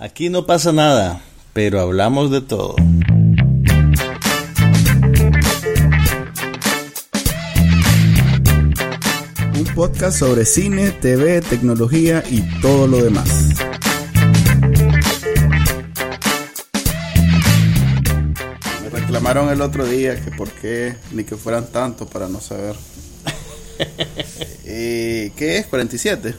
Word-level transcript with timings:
Aquí 0.00 0.30
no 0.30 0.46
pasa 0.46 0.72
nada, 0.72 1.20
pero 1.52 1.80
hablamos 1.80 2.30
de 2.30 2.40
todo. 2.40 2.76
Un 9.56 9.64
podcast 9.74 10.20
sobre 10.20 10.46
cine, 10.46 10.92
TV, 10.92 11.40
tecnología 11.40 12.22
y 12.30 12.42
todo 12.60 12.86
lo 12.86 13.02
demás. 13.02 13.28
Me 18.84 18.90
reclamaron 18.90 19.48
el 19.48 19.60
otro 19.60 19.84
día 19.84 20.14
que 20.22 20.30
por 20.30 20.48
qué 20.48 20.94
ni 21.10 21.24
que 21.24 21.34
fueran 21.34 21.66
tantos 21.72 22.06
para 22.08 22.28
no 22.28 22.40
saber. 22.40 22.76
Eh, 24.70 25.32
¿Qué 25.34 25.56
es? 25.56 25.66
47. 25.66 26.34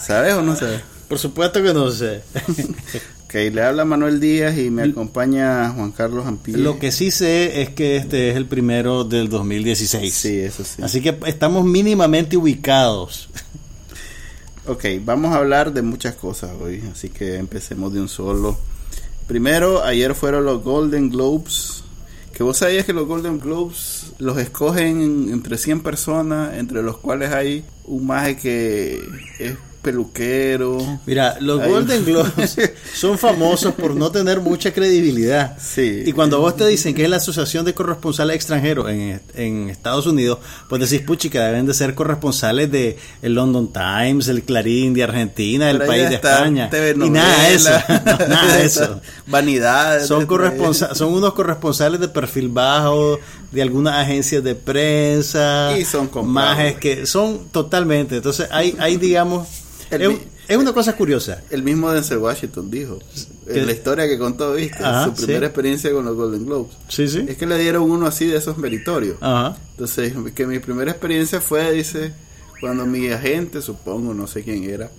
¿Sabes 0.00 0.34
o 0.34 0.42
no 0.42 0.54
sabes? 0.54 0.82
Por 1.10 1.18
supuesto 1.18 1.60
que 1.60 1.74
no 1.74 1.90
sé. 1.90 2.22
Ok, 3.24 3.34
le 3.52 3.62
habla 3.62 3.84
Manuel 3.84 4.18
Díaz 4.18 4.58
y 4.58 4.70
me 4.70 4.82
acompaña 4.82 5.70
Juan 5.70 5.92
Carlos 5.92 6.26
Ampille. 6.26 6.58
Lo 6.58 6.80
que 6.80 6.90
sí 6.90 7.12
sé 7.12 7.62
es 7.62 7.70
que 7.70 7.94
este 7.94 8.30
es 8.30 8.36
el 8.36 8.46
primero 8.46 9.04
del 9.04 9.28
2016. 9.28 10.12
Sí, 10.12 10.40
eso 10.40 10.64
sí. 10.64 10.82
Así 10.82 11.00
que 11.00 11.16
estamos 11.26 11.64
mínimamente 11.64 12.36
ubicados. 12.36 13.28
Ok, 14.66 14.84
vamos 15.04 15.32
a 15.32 15.36
hablar 15.36 15.72
de 15.72 15.82
muchas 15.82 16.16
cosas 16.16 16.50
hoy, 16.60 16.82
así 16.92 17.08
que 17.08 17.36
empecemos 17.36 17.92
de 17.92 18.00
un 18.00 18.08
solo. 18.08 18.58
Primero, 19.28 19.84
ayer 19.84 20.16
fueron 20.16 20.44
los 20.44 20.64
Golden 20.64 21.08
Globes. 21.08 21.84
Que 22.34 22.42
vos 22.42 22.56
sabías 22.56 22.84
que 22.84 22.92
los 22.92 23.06
Golden 23.06 23.38
Globes 23.38 24.06
los 24.18 24.38
escogen 24.38 25.28
entre 25.32 25.56
100 25.56 25.84
personas, 25.84 26.58
entre 26.58 26.82
los 26.82 26.98
cuales 26.98 27.32
hay 27.32 27.64
un 27.84 28.08
maje 28.08 28.36
que 28.36 29.00
es 29.38 29.54
peluquero. 29.82 31.00
Mira, 31.06 31.36
los 31.40 31.64
Golden 31.66 32.04
Globes 32.04 32.56
son 32.94 33.18
famosos 33.18 33.74
por 33.74 33.94
no 33.94 34.10
tener 34.10 34.40
mucha 34.40 34.72
credibilidad. 34.72 35.56
Sí. 35.58 36.02
Y 36.06 36.12
cuando 36.12 36.40
vos 36.40 36.56
te 36.56 36.66
dicen 36.66 36.94
que 36.94 37.04
es 37.04 37.10
la 37.10 37.16
Asociación 37.16 37.64
de 37.64 37.74
Corresponsales 37.74 38.36
Extranjeros 38.36 38.88
en, 38.90 39.20
en 39.34 39.70
Estados 39.70 40.06
Unidos, 40.06 40.38
pues 40.68 40.88
decís, 40.88 41.06
puchica, 41.06 41.44
deben 41.46 41.66
de 41.66 41.74
ser 41.74 41.94
corresponsales 41.94 42.70
de 42.70 42.96
el 43.22 43.34
London 43.34 43.72
Times, 43.72 44.28
el 44.28 44.42
Clarín 44.42 44.94
de 44.94 45.04
Argentina, 45.04 45.68
ahí 45.68 45.78
país 45.78 46.08
de 46.08 46.14
España. 46.16 46.70
TV 46.70 46.94
Y 47.06 47.10
nada 47.10 47.48
de 47.48 47.54
eso. 47.54 47.70
No, 48.20 48.26
nada 48.28 48.56
de 48.56 48.64
eso. 48.66 49.00
Vanidades. 49.26 50.06
Son, 50.06 50.26
corresponsa- 50.26 50.94
son 50.94 51.12
unos 51.14 51.34
corresponsales 51.34 52.00
de 52.00 52.08
perfil 52.08 52.48
bajo 52.48 53.18
de 53.50 53.62
algunas 53.62 53.94
agencias 53.94 54.42
de 54.44 54.54
prensa. 54.54 55.76
Y 55.78 55.84
son 55.84 56.08
comprados. 56.08 56.26
majes 56.56 56.76
que 56.76 57.06
son 57.06 57.48
totalmente. 57.50 58.16
Entonces, 58.16 58.48
hay, 58.50 58.76
hay 58.78 58.96
digamos. 58.96 59.48
El 59.90 60.20
es, 60.48 60.56
una 60.56 60.72
cosa 60.72 60.94
curiosa. 60.94 61.42
El 61.50 61.62
mismo 61.62 61.90
Denzel 61.90 62.18
Washington 62.18 62.70
dijo. 62.70 62.98
En 63.46 63.66
la 63.66 63.72
historia 63.72 64.06
que 64.06 64.18
contó, 64.18 64.52
viste, 64.54 64.82
Ajá, 64.82 65.06
su 65.06 65.14
primera 65.14 65.40
sí. 65.40 65.44
experiencia 65.46 65.92
con 65.92 66.04
los 66.04 66.14
Golden 66.14 66.46
Globes. 66.46 66.72
Sí, 66.88 67.08
sí. 67.08 67.24
Es 67.28 67.36
que 67.36 67.46
le 67.46 67.58
dieron 67.58 67.90
uno 67.90 68.06
así 68.06 68.26
de 68.26 68.36
esos 68.36 68.56
meritorios. 68.58 69.16
Ajá. 69.20 69.56
Entonces, 69.72 70.12
que 70.34 70.46
mi 70.46 70.60
primera 70.60 70.92
experiencia 70.92 71.40
fue, 71.40 71.72
dice, 71.72 72.12
cuando 72.60 72.86
mi 72.86 73.08
agente, 73.10 73.60
supongo, 73.60 74.14
no 74.14 74.26
sé 74.26 74.44
quién 74.44 74.64
era, 74.64 74.90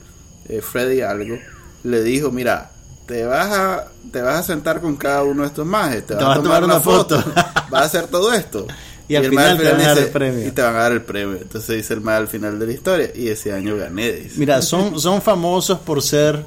eh, 0.50 0.62
Freddy 0.62 1.02
algo, 1.02 1.38
le 1.84 2.04
dijo, 2.04 2.32
mira, 2.32 2.72
te 3.06 3.26
vas 3.26 3.52
a 3.52 3.88
te 4.12 4.22
vas 4.22 4.40
a 4.40 4.44
sentar 4.44 4.82
con 4.82 4.96
cada 4.96 5.24
uno 5.24 5.44
de 5.44 5.48
estos 5.48 5.66
majes, 5.66 6.06
te, 6.06 6.16
vas 6.16 6.38
a 6.40 6.42
tomar 6.42 6.64
una 6.64 6.80
foto, 6.80 7.24
vas 7.70 7.82
a 7.82 7.86
hacer 7.86 8.08
todo 8.08 8.34
esto. 8.34 8.68
Y 9.12 9.16
al 9.18 9.26
final 9.26 9.58
te 9.58 9.70
van 9.70 9.82
a 9.82 9.88
dar 9.88 9.98
el 9.98 10.08
premio. 10.08 10.48
Y 10.48 10.52
te 10.52 10.62
van 10.62 10.74
a 10.74 10.80
dar 10.80 10.92
el 10.94 11.02
premio. 11.02 11.38
Entonces 11.42 11.76
dice 11.76 11.94
el 11.94 12.00
más 12.00 12.16
al 12.16 12.30
final 12.30 12.58
de 12.58 12.66
la 12.66 12.72
historia, 12.72 13.12
y 13.14 13.28
ese 13.28 13.52
año 13.52 13.76
gané, 13.76 14.10
dice. 14.14 14.36
Mira, 14.38 14.62
son, 14.62 14.98
son 15.02 15.22
famosos 15.22 15.80
por 15.80 16.02
ser, 16.02 16.46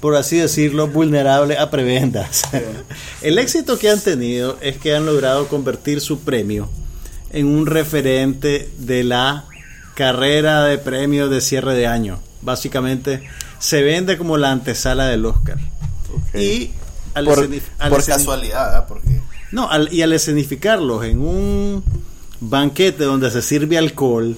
por 0.00 0.16
así 0.16 0.38
decirlo, 0.38 0.88
vulnerables 0.88 1.60
a 1.60 1.70
prebendas. 1.70 2.42
El 3.22 3.38
éxito 3.38 3.78
que 3.78 3.90
han 3.90 4.00
tenido 4.00 4.58
es 4.60 4.76
que 4.78 4.92
han 4.92 5.06
logrado 5.06 5.46
convertir 5.46 6.00
su 6.00 6.18
premio 6.18 6.68
en 7.30 7.46
un 7.46 7.66
referente 7.66 8.68
de 8.78 9.04
la 9.04 9.44
carrera 9.94 10.64
de 10.64 10.78
premios 10.78 11.30
de 11.30 11.40
cierre 11.40 11.74
de 11.74 11.86
año. 11.86 12.18
Básicamente 12.42 13.22
se 13.60 13.84
vende 13.84 14.18
como 14.18 14.36
la 14.36 14.50
antesala 14.50 15.06
del 15.06 15.26
Oscar. 15.26 15.58
Y 16.34 16.72
al 17.14 17.24
por, 17.24 17.48
por 17.88 18.04
casualidad, 18.04 18.78
¿ah? 18.78 18.86
porque 18.88 19.20
no, 19.52 19.70
al- 19.70 19.92
y 19.92 20.02
al 20.02 20.12
escenificarlos 20.12 21.04
en 21.04 21.20
un 21.20 21.82
banquete 22.40 23.04
donde 23.04 23.30
se 23.30 23.42
sirve 23.42 23.76
alcohol, 23.78 24.36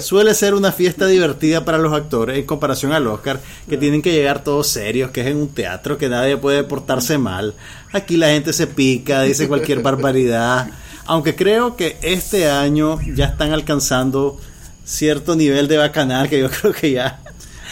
suele 0.00 0.34
ser 0.34 0.54
una 0.54 0.70
fiesta 0.72 1.06
divertida 1.06 1.64
para 1.64 1.78
los 1.78 1.92
actores 1.92 2.38
en 2.38 2.46
comparación 2.46 2.92
al 2.92 3.06
Oscar, 3.08 3.40
que 3.68 3.76
tienen 3.76 4.02
que 4.02 4.12
llegar 4.12 4.44
todos 4.44 4.68
serios, 4.68 5.10
que 5.10 5.22
es 5.22 5.26
en 5.28 5.36
un 5.36 5.48
teatro, 5.48 5.98
que 5.98 6.08
nadie 6.08 6.36
puede 6.36 6.62
portarse 6.64 7.18
mal. 7.18 7.54
Aquí 7.92 8.16
la 8.16 8.28
gente 8.28 8.52
se 8.52 8.66
pica, 8.68 9.22
dice 9.22 9.48
cualquier 9.48 9.82
barbaridad. 9.82 10.68
Aunque 11.06 11.34
creo 11.34 11.76
que 11.76 11.96
este 12.02 12.48
año 12.48 12.98
ya 13.14 13.26
están 13.26 13.52
alcanzando 13.52 14.40
cierto 14.84 15.34
nivel 15.36 15.66
de 15.68 15.76
bacanal 15.78 16.28
que 16.28 16.40
yo 16.40 16.48
creo 16.60 16.72
que 16.72 16.92
ya 16.92 17.20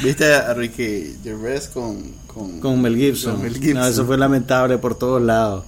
viste 0.02 0.34
a 0.34 0.52
Ricky 0.54 1.16
Gervais 1.22 1.68
con, 1.68 2.02
con, 2.26 2.60
con 2.60 2.82
Mel 2.82 2.96
Gibson. 2.96 3.34
con 3.34 3.42
Mel 3.42 3.54
Gibson. 3.54 3.74
No, 3.74 3.86
eso 3.86 4.04
fue 4.04 4.18
lamentable 4.18 4.76
por 4.78 4.96
todos 4.98 5.22
lados. 5.22 5.64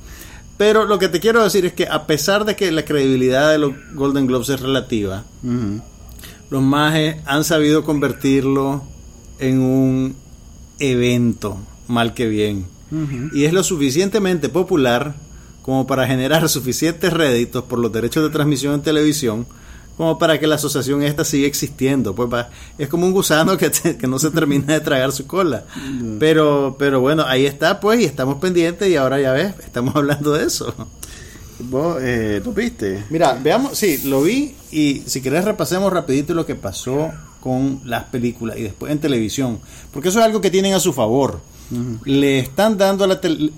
Pero 0.57 0.85
lo 0.85 0.99
que 0.99 1.09
te 1.09 1.21
quiero 1.21 1.43
decir 1.43 1.65
es 1.67 1.73
que 1.73 1.89
a 1.89 2.07
pesar 2.07 2.45
de 2.45 2.55
que 2.55 2.71
la 2.71 2.85
credibilidad 2.85 3.51
de 3.51 3.59
los 3.59 3.73
Golden 3.95 4.27
Globes 4.27 4.51
es 4.51 4.61
relativa, 4.61 5.25
los 6.51 6.63
mages 6.63 7.17
han 7.27 7.45
sabido 7.45 7.85
convertirlo 7.85 8.85
en 9.39 9.61
un 9.61 10.17
evento, 10.79 11.59
mal 11.89 12.15
que 12.15 12.29
bien. 12.29 12.67
Y 13.33 13.45
es 13.45 13.53
lo 13.53 13.65
suficientemente 13.65 14.49
popular 14.49 15.17
como 15.63 15.87
para 15.87 16.07
generar 16.07 16.49
suficientes 16.51 17.13
réditos 17.13 17.65
por 17.65 17.79
los 17.79 17.91
derechos 17.93 18.23
de 18.23 18.31
transmisión 18.31 18.75
en 18.75 18.83
televisión 18.83 19.47
como 19.97 20.19
para 20.19 20.39
que 20.41 20.47
la 20.47 20.57
asociación 20.57 21.03
esta 21.03 21.25
siga 21.25 21.47
existiendo. 21.47 22.15
Pues 22.15 22.33
va- 22.33 22.51
es 22.79 22.89
como 22.89 23.07
un 23.07 23.13
gusano 23.13 23.57
que, 23.57 23.71
que 23.71 24.07
no 24.07 24.19
se 24.19 24.31
termina 24.31 24.73
de 24.75 24.81
tragar 24.81 25.13
su 25.13 25.27
cola. 25.27 25.65
Pero, 26.19 26.77
pero 26.79 27.01
bueno, 27.01 27.25
ahí 27.27 27.47
está 27.47 27.81
pues 27.81 28.01
y 28.01 28.05
estamos 28.05 28.37
pendientes 28.37 28.89
y 28.89 28.97
ahora 28.97 29.21
ya 29.21 29.33
ves, 29.33 29.55
estamos 29.65 29.95
hablando 29.97 30.33
de 30.33 30.45
eso. 30.47 30.75
¿Vos 31.61 31.99
eh, 32.03 32.43
lo 32.45 32.53
viste? 32.53 33.05
Mira, 33.11 33.35
veamos, 33.43 33.79
sí, 33.79 34.01
lo 34.05 34.23
vi 34.23 34.55
y 34.73 35.03
si 35.07 35.21
querés 35.21 35.45
repasemos 35.45 35.93
rapidito 35.93 36.35
lo 36.35 36.45
que 36.45 36.57
pasó 36.57 37.13
con 37.41 37.81
las 37.85 38.05
películas 38.05 38.57
y 38.59 38.63
después 38.63 38.91
en 38.91 38.99
televisión, 38.99 39.61
porque 39.93 40.09
eso 40.09 40.19
es 40.19 40.25
algo 40.25 40.41
que 40.41 40.51
tienen 40.51 40.75
a 40.75 40.81
su 40.81 40.93
favor. 40.93 41.41
Le 42.05 42.39
están 42.41 42.77
dando 42.77 43.05
a 43.05 43.07
la 43.07 43.21
tel- 43.21 43.53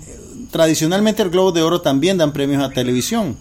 tradicionalmente 0.51 1.21
el 1.23 1.29
Globo 1.29 1.51
de 1.51 1.61
Oro 1.61 1.81
también 1.81 2.17
dan 2.17 2.33
premios 2.33 2.63
a 2.63 2.69
televisión. 2.69 3.35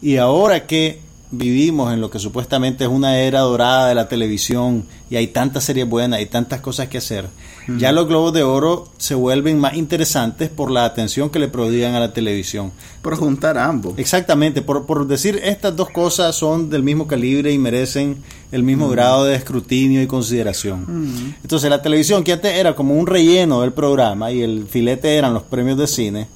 Y 0.00 0.16
ahora 0.16 0.66
que 0.66 1.00
vivimos 1.30 1.92
en 1.92 2.00
lo 2.00 2.10
que 2.10 2.18
supuestamente 2.18 2.84
es 2.84 2.90
una 2.90 3.18
era 3.18 3.40
dorada 3.40 3.88
de 3.88 3.94
la 3.94 4.08
televisión 4.08 4.84
y 5.10 5.16
hay 5.16 5.28
tantas 5.28 5.64
series 5.64 5.88
buenas 5.88 6.20
y 6.20 6.26
tantas 6.26 6.60
cosas 6.60 6.88
que 6.88 6.98
hacer, 6.98 7.28
ya 7.76 7.92
los 7.92 8.08
Globos 8.08 8.32
de 8.32 8.42
Oro 8.42 8.88
se 8.96 9.14
vuelven 9.14 9.58
más 9.58 9.74
interesantes 9.74 10.48
por 10.48 10.70
la 10.70 10.86
atención 10.86 11.28
que 11.28 11.38
le 11.38 11.48
prodigan 11.48 11.94
a 11.94 12.00
la 12.00 12.14
televisión. 12.14 12.72
Por 13.02 13.16
juntar 13.16 13.58
a 13.58 13.66
ambos. 13.66 13.92
Exactamente, 13.98 14.62
por, 14.62 14.86
por 14.86 15.06
decir 15.06 15.38
estas 15.44 15.76
dos 15.76 15.90
cosas 15.90 16.34
son 16.34 16.70
del 16.70 16.82
mismo 16.82 17.06
calibre 17.06 17.52
y 17.52 17.58
merecen 17.58 18.22
el 18.52 18.62
mismo 18.62 18.88
grado 18.88 19.24
de 19.24 19.34
escrutinio 19.34 20.00
y 20.00 20.06
consideración. 20.06 21.34
Entonces 21.42 21.68
la 21.68 21.82
televisión 21.82 22.24
que 22.24 22.32
antes 22.32 22.54
era 22.54 22.74
como 22.74 22.94
un 22.94 23.06
relleno 23.06 23.60
del 23.60 23.72
programa 23.72 24.32
y 24.32 24.40
el 24.40 24.66
filete 24.66 25.16
eran 25.16 25.34
los 25.34 25.42
premios 25.42 25.76
de 25.76 25.86
cine, 25.86 26.26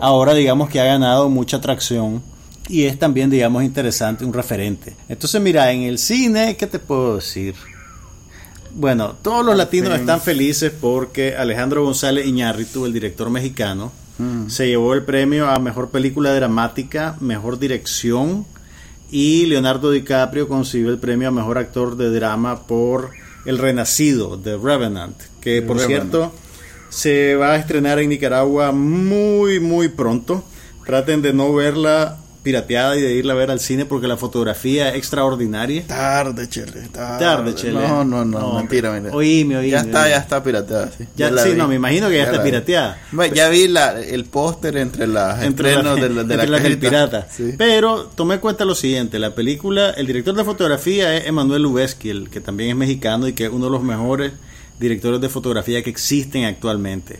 ahora 0.00 0.34
digamos 0.34 0.68
que 0.68 0.80
ha 0.80 0.84
ganado 0.84 1.28
mucha 1.28 1.58
atracción 1.58 2.22
y 2.68 2.84
es 2.84 2.98
también 2.98 3.30
digamos 3.30 3.62
interesante, 3.62 4.24
un 4.24 4.32
referente. 4.32 4.96
Entonces 5.08 5.40
mira, 5.40 5.70
en 5.72 5.82
el 5.82 5.98
cine, 5.98 6.56
¿qué 6.56 6.66
te 6.66 6.78
puedo 6.78 7.16
decir? 7.16 7.54
Bueno, 8.74 9.16
todos 9.22 9.44
los 9.44 9.56
latinos 9.56 9.92
fin. 9.92 10.00
están 10.00 10.20
felices 10.20 10.72
porque 10.78 11.36
Alejandro 11.36 11.84
González 11.84 12.26
Iñárritu, 12.26 12.84
el 12.84 12.92
director 12.92 13.30
mexicano, 13.30 13.92
se 14.48 14.66
llevó 14.66 14.94
el 14.94 15.02
premio 15.02 15.50
a 15.50 15.58
mejor 15.58 15.90
película 15.90 16.32
dramática, 16.34 17.16
mejor 17.20 17.58
dirección 17.58 18.46
y 19.10 19.44
Leonardo 19.44 19.90
DiCaprio 19.90 20.48
consiguió 20.48 20.88
el 20.88 20.98
premio 20.98 21.28
a 21.28 21.30
mejor 21.30 21.58
actor 21.58 21.98
de 21.98 22.10
drama 22.10 22.66
por 22.66 23.10
El 23.44 23.58
Renacido 23.58 24.38
de 24.38 24.56
Revenant, 24.56 25.16
que 25.42 25.60
por 25.60 25.76
Revenant. 25.76 26.10
cierto 26.10 26.32
se 26.88 27.34
va 27.34 27.52
a 27.52 27.56
estrenar 27.56 27.98
en 27.98 28.08
Nicaragua 28.08 28.72
muy 28.72 29.60
muy 29.60 29.88
pronto. 29.88 30.44
Traten 30.86 31.20
de 31.20 31.32
no 31.32 31.52
verla 31.52 32.18
pirateada 32.46 32.96
y 32.96 33.00
de 33.00 33.12
irla 33.14 33.32
a 33.32 33.36
ver 33.36 33.50
al 33.50 33.58
cine 33.58 33.84
porque 33.86 34.06
la 34.06 34.16
fotografía 34.16 34.90
es 34.90 34.94
extraordinaria. 34.96 35.84
Tarde, 35.86 36.48
Chele. 36.48 36.88
Tarde, 36.92 37.18
Tarde, 37.24 37.54
Chele. 37.56 37.80
No, 37.80 38.04
no, 38.04 38.24
no, 38.24 38.38
No, 38.40 38.52
mentira, 38.54 38.92
mira. 38.92 39.12
oíme, 39.12 39.56
oíme, 39.56 39.68
Ya 39.70 39.80
está, 39.80 39.98
oíme. 40.04 40.10
ya 40.10 40.16
está 40.18 40.42
pirateada, 40.44 40.90
sí. 40.96 41.04
Ya- 41.16 41.30
la 41.32 41.42
sí, 41.42 41.50
vi. 41.50 41.56
no, 41.56 41.66
me 41.66 41.74
imagino 41.74 42.08
que 42.08 42.14
ya 42.18 42.22
está 42.22 42.36
la 42.36 42.42
vi. 42.44 42.50
pirateada. 42.50 42.98
Bueno, 43.10 43.34
ya 43.34 43.48
vi 43.48 43.66
la, 43.66 44.00
el 44.00 44.24
póster 44.26 44.76
entre 44.76 45.08
las 45.08 45.42
entre 45.42 45.74
las, 45.82 45.96
de 46.00 46.08
la, 46.08 46.22
de 46.22 46.36
la 46.36 46.42
entre 46.44 46.46
las 46.48 46.62
del 46.62 46.78
pirata. 46.78 47.26
Sí. 47.36 47.54
Pero 47.58 48.04
tomé 48.14 48.34
en 48.34 48.40
cuenta 48.40 48.64
lo 48.64 48.76
siguiente, 48.76 49.18
la 49.18 49.34
película, 49.34 49.90
el 49.90 50.06
director 50.06 50.34
de 50.36 50.44
fotografía 50.44 51.16
es 51.16 51.26
Emanuel 51.26 51.62
Lubezki, 51.62 52.10
el 52.10 52.30
que 52.30 52.40
también 52.40 52.70
es 52.70 52.76
mexicano 52.76 53.26
y 53.26 53.32
que 53.32 53.46
es 53.46 53.50
uno 53.50 53.64
de 53.64 53.70
los 53.72 53.82
mejores 53.82 54.32
directores 54.78 55.20
de 55.22 55.28
fotografía 55.30 55.82
que 55.82 55.88
existen 55.90 56.44
actualmente. 56.44 57.18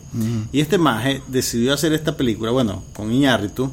Y 0.53 0.61
este 0.61 0.77
maje 0.79 1.23
decidió 1.27 1.73
hacer 1.73 1.93
esta 1.95 2.15
película, 2.17 2.51
bueno, 2.51 2.83
con 2.95 3.11
Iñárritu, 3.11 3.71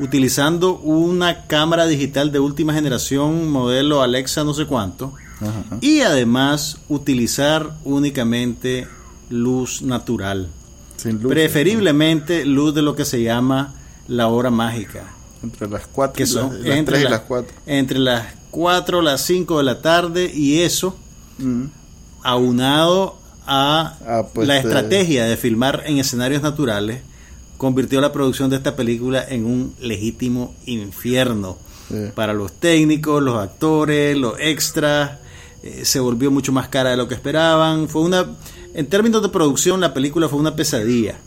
utilizando 0.00 0.74
una 0.78 1.46
cámara 1.46 1.86
digital 1.86 2.32
de 2.32 2.38
última 2.40 2.72
generación, 2.74 3.48
modelo 3.50 4.02
Alexa 4.02 4.42
no 4.44 4.54
sé 4.54 4.66
cuánto, 4.66 5.12
Ajá. 5.40 5.78
y 5.80 6.00
además 6.00 6.78
utilizar 6.88 7.76
únicamente 7.84 8.86
luz 9.28 9.82
natural. 9.82 10.48
Sin 10.96 11.22
luz. 11.22 11.30
Preferiblemente 11.32 12.44
luz 12.44 12.74
de 12.74 12.82
lo 12.82 12.94
que 12.96 13.04
se 13.04 13.22
llama 13.22 13.74
la 14.08 14.26
hora 14.28 14.50
mágica, 14.50 15.04
Entre 15.42 15.68
las 15.68 15.86
4 15.86 16.14
que 16.16 16.24
y 16.24 16.26
son 16.26 16.62
las, 16.62 16.76
entre, 16.76 16.96
3 16.96 17.00
y 17.00 17.04
la- 17.04 17.10
las 17.10 17.20
4. 17.20 17.54
entre 17.66 17.98
las 17.98 18.26
4 18.50 19.00
las 19.02 19.20
5 19.22 19.58
de 19.58 19.64
la 19.64 19.80
tarde 19.80 20.30
y 20.34 20.60
eso 20.60 20.96
aunado 22.22 23.16
a 23.46 23.96
Ah, 24.06 24.22
pues, 24.32 24.46
la 24.46 24.56
eh. 24.56 24.60
estrategia 24.60 25.24
de 25.24 25.36
filmar 25.36 25.82
en 25.86 25.98
escenarios 25.98 26.42
naturales 26.42 27.02
convirtió 27.60 28.00
la 28.00 28.10
producción 28.10 28.48
de 28.48 28.56
esta 28.56 28.74
película 28.74 29.22
en 29.28 29.44
un 29.44 29.74
legítimo 29.80 30.54
infierno 30.64 31.58
para 32.14 32.32
los 32.32 32.52
técnicos, 32.52 33.22
los 33.22 33.36
actores, 33.36 34.16
los 34.16 34.40
extras. 34.40 35.18
eh, 35.62 35.82
se 35.84 36.00
volvió 36.00 36.30
mucho 36.30 36.52
más 36.52 36.68
cara 36.68 36.88
de 36.88 36.96
lo 36.96 37.06
que 37.06 37.12
esperaban. 37.12 37.86
Fue 37.90 38.00
una, 38.00 38.34
en 38.72 38.86
términos 38.86 39.20
de 39.20 39.28
producción, 39.28 39.78
la 39.78 39.92
película 39.92 40.26
fue 40.26 40.38
una 40.38 40.56
pesadilla. 40.56 41.18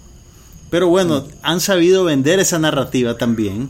Pero 0.71 0.87
bueno, 0.87 1.23
han 1.43 1.59
sabido 1.59 2.03
vender 2.03 2.39
esa 2.39 2.57
narrativa 2.57 3.15
también 3.15 3.69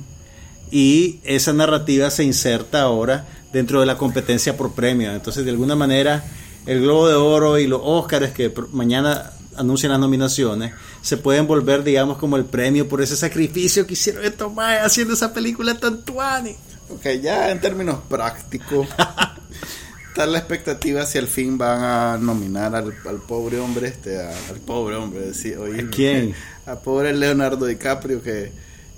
y 0.71 1.19
esa 1.25 1.51
narrativa 1.51 2.09
se 2.12 2.24
inserta 2.24 2.83
ahora 2.83 3.27
dentro 3.51 3.81
de 3.81 3.88
la 3.88 3.98
competencia 3.98 4.56
por 4.56 4.71
premios. 4.71 5.13
Entonces, 5.13 5.44
de 5.44 5.51
alguna 5.51 5.75
manera, 5.75 6.24
el 6.66 6.80
Globo 6.80 7.09
de 7.09 7.16
Oro 7.16 7.59
y 7.59 7.68
los 7.68 7.81
Óscares 7.83 8.31
que 8.31 8.54
mañana 8.71 9.33
anuncian 9.57 9.91
las 9.91 10.00
nominaciones 10.00 10.73
se 11.01 11.17
pueden 11.17 11.47
volver, 11.47 11.83
digamos, 11.83 12.17
como 12.17 12.38
el 12.38 12.45
premio 12.45 12.88
por 12.89 13.01
ese 13.01 13.15
sacrificio 13.15 13.85
que 13.88 13.94
hicieron 13.94 14.23
estos 14.25 14.53
maes 14.53 14.81
haciendo 14.83 15.13
esa 15.13 15.33
película 15.33 15.77
tan 15.79 16.01
tuani. 16.03 16.55
Ok, 16.89 17.05
ya 17.21 17.50
en 17.51 17.59
términos 17.61 18.00
prácticos, 18.09 18.88
está 20.09 20.25
la 20.25 20.38
expectativa 20.38 21.05
si 21.05 21.17
al 21.17 21.27
fin 21.27 21.57
van 21.57 21.83
a 21.83 22.17
nominar 22.17 22.75
al, 22.75 22.94
al 23.07 23.17
pobre 23.27 23.59
hombre, 23.59 23.88
este, 23.88 24.21
a- 24.21 24.29
al 24.50 24.59
pobre 24.65 24.95
hombre, 24.95 25.31
oye, 25.57 25.81
¿A 25.81 25.89
quién? 25.89 26.35
A 26.65 26.75
pobre 26.79 27.13
Leonardo 27.13 27.65
DiCaprio 27.65 28.21
que, 28.21 28.51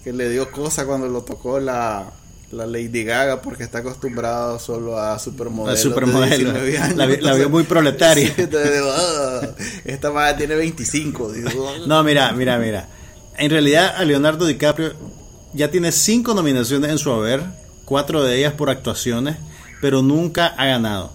que 0.04 0.14
le 0.14 0.30
dio 0.30 0.52
cosa 0.52 0.86
cuando 0.86 1.08
lo 1.08 1.24
tocó 1.24 1.60
la, 1.60 2.12
la 2.56 2.66
Lady 2.66 3.04
Gaga 3.04 3.42
porque 3.42 3.64
está 3.64 3.80
acostumbrado 3.80 4.58
solo 4.60 4.98
a 5.00 5.20
supermodelos. 5.20 5.80
A 5.80 5.84
supermodelo. 5.84 6.54
de 6.54 6.66
19 6.66 6.78
años. 6.80 6.98
La 6.98 7.06
vi- 7.06 7.18
la 7.18 7.34
vio 7.34 7.50
muy 7.50 7.64
proletaria. 7.64 8.28
Sí, 8.28 8.34
entonces 8.42 8.82
"Ah, 8.92 9.42
esta 9.86 10.12
madre 10.12 10.38
tiene 10.38 10.56
25. 10.56 11.32
digo, 11.32 11.50
"Ah". 11.70 11.84
No, 11.88 12.04
mira, 12.04 12.32
mira, 12.32 12.58
mira. 12.58 12.88
En 13.38 13.52
realidad, 13.52 13.96
a 13.98 14.04
Leonardo 14.06 14.46
DiCaprio 14.46 14.94
ya 15.54 15.70
tiene 15.70 15.92
cinco 15.92 16.34
nominaciones 16.34 16.90
en 16.92 16.98
su 16.98 17.12
haber, 17.12 17.44
cuatro 17.86 18.24
de 18.24 18.38
ellas 18.40 18.54
por 18.54 18.70
actuaciones, 18.70 19.36
pero 19.82 20.02
nunca 20.02 20.48
ha 20.48 20.66
ganado. 20.66 21.14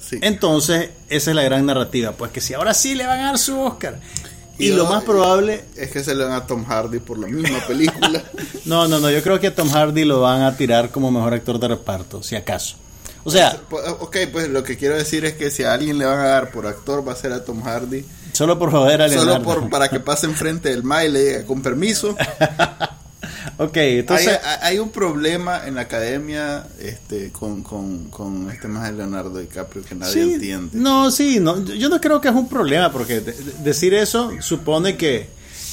Sí. 0.00 0.18
Entonces, 0.22 0.90
esa 1.08 1.30
es 1.30 1.36
la 1.36 1.42
gran 1.42 1.66
narrativa, 1.66 2.12
pues 2.12 2.30
que 2.32 2.40
si 2.40 2.54
ahora 2.54 2.72
sí 2.74 2.94
le 2.94 3.06
van 3.06 3.20
a 3.20 3.24
dar 3.26 3.38
su 3.38 3.60
Oscar. 3.60 3.98
Y 4.58 4.70
lo 4.72 4.86
más 4.86 5.04
probable, 5.04 5.64
Es 5.76 5.90
que 5.90 6.02
se 6.02 6.14
le 6.14 6.24
dan 6.24 6.32
a 6.32 6.46
Tom 6.46 6.64
Hardy 6.64 6.98
por 6.98 7.18
la 7.18 7.28
misma 7.28 7.58
película. 7.66 8.22
no, 8.64 8.88
no, 8.88 8.98
no, 8.98 9.10
yo 9.10 9.22
creo 9.22 9.38
que 9.38 9.46
a 9.48 9.54
Tom 9.54 9.70
Hardy 9.70 10.04
lo 10.04 10.20
van 10.20 10.42
a 10.42 10.56
tirar 10.56 10.90
como 10.90 11.10
mejor 11.10 11.34
actor 11.34 11.58
de 11.58 11.68
reparto, 11.68 12.22
si 12.22 12.34
acaso. 12.36 12.76
O 13.24 13.30
sea, 13.30 13.60
Pues, 13.68 13.84
ok, 14.00 14.16
pues 14.32 14.48
lo 14.48 14.62
que 14.62 14.76
quiero 14.76 14.96
decir 14.96 15.24
es 15.24 15.34
que 15.34 15.50
si 15.50 15.62
a 15.62 15.74
alguien 15.74 15.98
le 15.98 16.04
van 16.06 16.18
a 16.18 16.24
dar 16.28 16.50
por 16.50 16.66
actor 16.66 17.06
va 17.06 17.12
a 17.12 17.16
ser 17.16 17.32
a 17.32 17.44
Tom 17.44 17.62
Hardy. 17.62 18.04
solo 18.32 18.58
por 18.58 18.70
joder 18.70 19.02
a 19.02 19.08
Leonardo. 19.08 19.32
Solo 19.32 19.44
por, 19.44 19.70
para 19.70 19.88
que 19.88 20.00
pase 20.00 20.26
enfrente 20.26 20.70
del 20.70 20.82
ma 20.82 21.04
y 21.04 21.10
le 21.10 21.24
diga 21.24 21.44
con 21.44 21.62
permiso. 21.62 22.16
Ok, 23.60 23.76
entonces, 23.76 24.38
hay, 24.44 24.58
hay 24.74 24.78
un 24.78 24.90
problema 24.90 25.66
en 25.66 25.74
la 25.74 25.80
academia 25.82 26.68
este, 26.80 27.32
con, 27.32 27.62
con, 27.64 28.04
con 28.08 28.48
este 28.50 28.68
más 28.68 28.88
de 28.88 28.96
Leonardo 28.96 29.38
DiCaprio 29.40 29.82
que 29.82 29.96
nadie 29.96 30.12
Sí, 30.12 30.32
entiende. 30.34 30.70
No, 30.78 31.10
sí, 31.10 31.40
no, 31.40 31.64
yo 31.64 31.88
no 31.88 32.00
creo 32.00 32.20
que 32.20 32.28
es 32.28 32.34
un 32.34 32.48
problema, 32.48 32.92
porque 32.92 33.20
de- 33.20 33.32
de- 33.32 33.52
decir 33.64 33.94
eso 33.94 34.30
supone 34.40 34.96
que, 34.96 35.26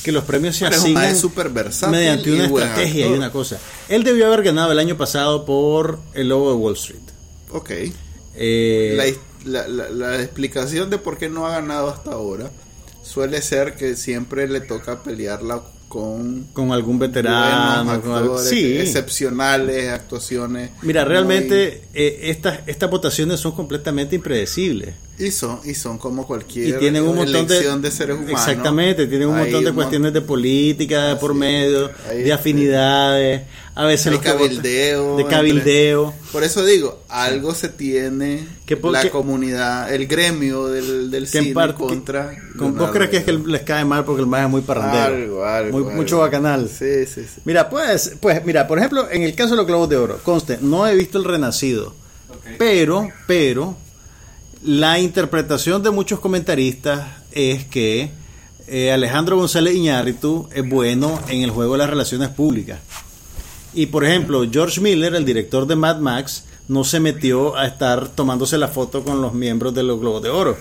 que 0.04 0.12
los 0.12 0.24
premios 0.24 0.56
se 0.56 0.66
asignan 0.66 1.16
mediante 1.92 2.32
una 2.34 2.46
estrategia 2.46 3.08
y 3.08 3.14
una 3.14 3.32
cosa. 3.32 3.60
Él 3.88 4.04
debió 4.04 4.26
haber 4.28 4.42
ganado 4.44 4.72
el 4.72 4.80
año 4.80 4.98
pasado 4.98 5.46
por 5.46 6.00
El 6.16 6.30
Lobo 6.30 6.50
de 6.52 6.56
Wall 6.58 6.74
Street. 6.74 7.02
Ok. 7.52 7.70
Eh, 8.36 8.96
La, 9.46 9.62
la, 9.64 9.68
la- 9.68 9.90
la 9.92 10.22
explicación 10.24 10.90
de 10.90 10.98
por 10.98 11.18
qué 11.20 11.30
no 11.30 11.46
ha 11.46 11.52
ganado 11.52 11.90
hasta 11.90 12.12
ahora 12.14 12.50
suele 13.04 13.42
ser 13.44 13.76
que 13.76 13.96
siempre 13.96 14.48
le 14.48 14.62
toca 14.62 15.04
pelearla 15.04 15.62
con 15.96 16.48
con 16.52 16.72
algún 16.74 17.00
veterano. 17.00 17.86
buenos 17.86 18.04
con 18.04 18.16
actores, 18.16 18.50
sí. 18.50 18.78
excepcionales 18.78 19.90
actuaciones. 19.92 20.72
Mira, 20.82 21.04
muy- 21.04 21.10
realmente 21.10 21.84
eh, 21.94 22.20
estas, 22.24 22.60
estas 22.68 22.90
votaciones 22.90 23.40
son 23.40 23.54
completamente 23.54 24.16
impredecibles. 24.16 24.94
Y 25.18 25.32
son, 25.32 25.60
y 25.64 25.74
son 25.76 25.98
como 25.98 26.28
cualquier 26.28 26.68
Y 26.68 26.74
tienen 26.74 27.04
un 27.04 27.16
montón 27.16 27.48
de, 27.48 27.56
elección 27.56 27.82
de, 27.82 27.90
seres 27.90 28.18
humanos. 28.18 28.32
Exactamente, 28.32 29.08
tienen 29.08 29.30
un 29.30 29.36
Hay 29.36 29.44
montón 29.44 29.64
de 29.64 29.70
mon- 29.72 29.76
cuestiones 29.76 30.12
de 30.14 30.22
política 30.22 31.06
de 31.08 31.16
por 31.16 31.34
medio, 31.34 31.90
Hay- 32.10 32.24
de 32.24 32.34
afinidades, 32.34 33.42
a 33.76 33.86
veces 33.86 34.12
votan- 34.14 34.34
cabildeo. 34.38 35.16
de 35.16 35.26
cabildeo. 35.26 36.06
entre- 36.12 36.32
Por 36.34 36.44
eso 36.44 36.66
digo, 36.66 37.00
algo 37.08 37.56
se 37.56 37.70
tiene 37.70 38.46
Que 38.66 38.76
por- 38.76 38.92
la 38.92 39.02
que- 39.04 39.10
comunidad, 39.10 39.94
el 39.94 40.06
gremio 40.08 40.68
del, 40.68 41.10
del 41.10 41.30
que 41.30 41.38
en 41.38 41.44
cine 41.46 41.56
parte- 41.56 41.76
contra. 41.82 42.32
que- 42.32 42.58
con- 42.58 42.78
¿Vos 42.78 42.92
crees 42.92 43.10
que 43.10 43.18
es 43.18 43.24
que 43.24 43.32
les 43.34 43.62
cae 43.62 43.86
mal 43.86 44.04
porque 44.04 44.22
el 44.22 44.28
más 44.28 44.44
es 44.44 44.50
muy 44.50 44.62
parrandero? 44.64 45.06
Algo, 45.16 45.46
algo, 45.46 45.72
Muy- 45.78 45.88
algo. 45.88 45.96
Mucho 45.98 46.18
bacanal. 46.20 46.68
Sí, 46.70 47.06
sí, 47.06 47.22
sí. 47.24 47.42
Mira, 47.46 47.70
pues, 47.70 48.16
pues, 48.20 48.44
mira, 48.44 48.68
por 48.68 48.80
ejemplo, 48.80 49.10
en 49.10 49.22
el 49.24 49.34
caso 49.34 49.52
de 49.52 49.58
los 49.58 49.66
Globos 49.68 49.88
de 49.88 49.96
Oro, 49.96 50.20
conste, 50.24 50.58
no 50.62 50.86
he 50.86 50.94
visto 50.94 51.18
el 51.18 51.24
Renacido, 51.24 51.94
pero, 52.58 53.10
pero, 53.28 53.78
la 54.66 55.00
interpretación 55.00 55.84
de 55.84 55.92
muchos 55.92 56.20
comentaristas 56.20 57.08
es 57.32 57.66
que 57.66 58.10
eh, 58.68 58.92
Alejandro 58.92 59.38
González 59.38 59.76
Iñárritu 59.76 60.50
es 60.52 60.68
bueno 60.68 61.20
en 61.28 61.44
el 61.44 61.52
juego 61.52 61.74
de 61.74 61.80
las 61.80 61.90
relaciones 61.90 62.30
públicas. 62.30 62.80
Y 63.76 63.88
por 63.88 64.04
ejemplo, 64.04 64.44
George 64.52 64.82
Miller, 64.82 65.14
el 65.14 65.26
director 65.26 65.68
de 65.68 65.76
Mad 65.76 66.00
Max, 66.00 66.46
no 66.68 66.84
se 66.84 67.00
metió 67.00 67.56
a 67.56 67.68
estar 67.68 68.08
tomándose 68.10 68.58
la 68.58 68.68
foto 68.68 69.04
con 69.04 69.22
los 69.22 69.34
miembros 69.34 69.76
de 69.76 69.84
los 69.84 70.00
Globos 70.00 70.24
de 70.24 70.30
Oro. 70.30 70.58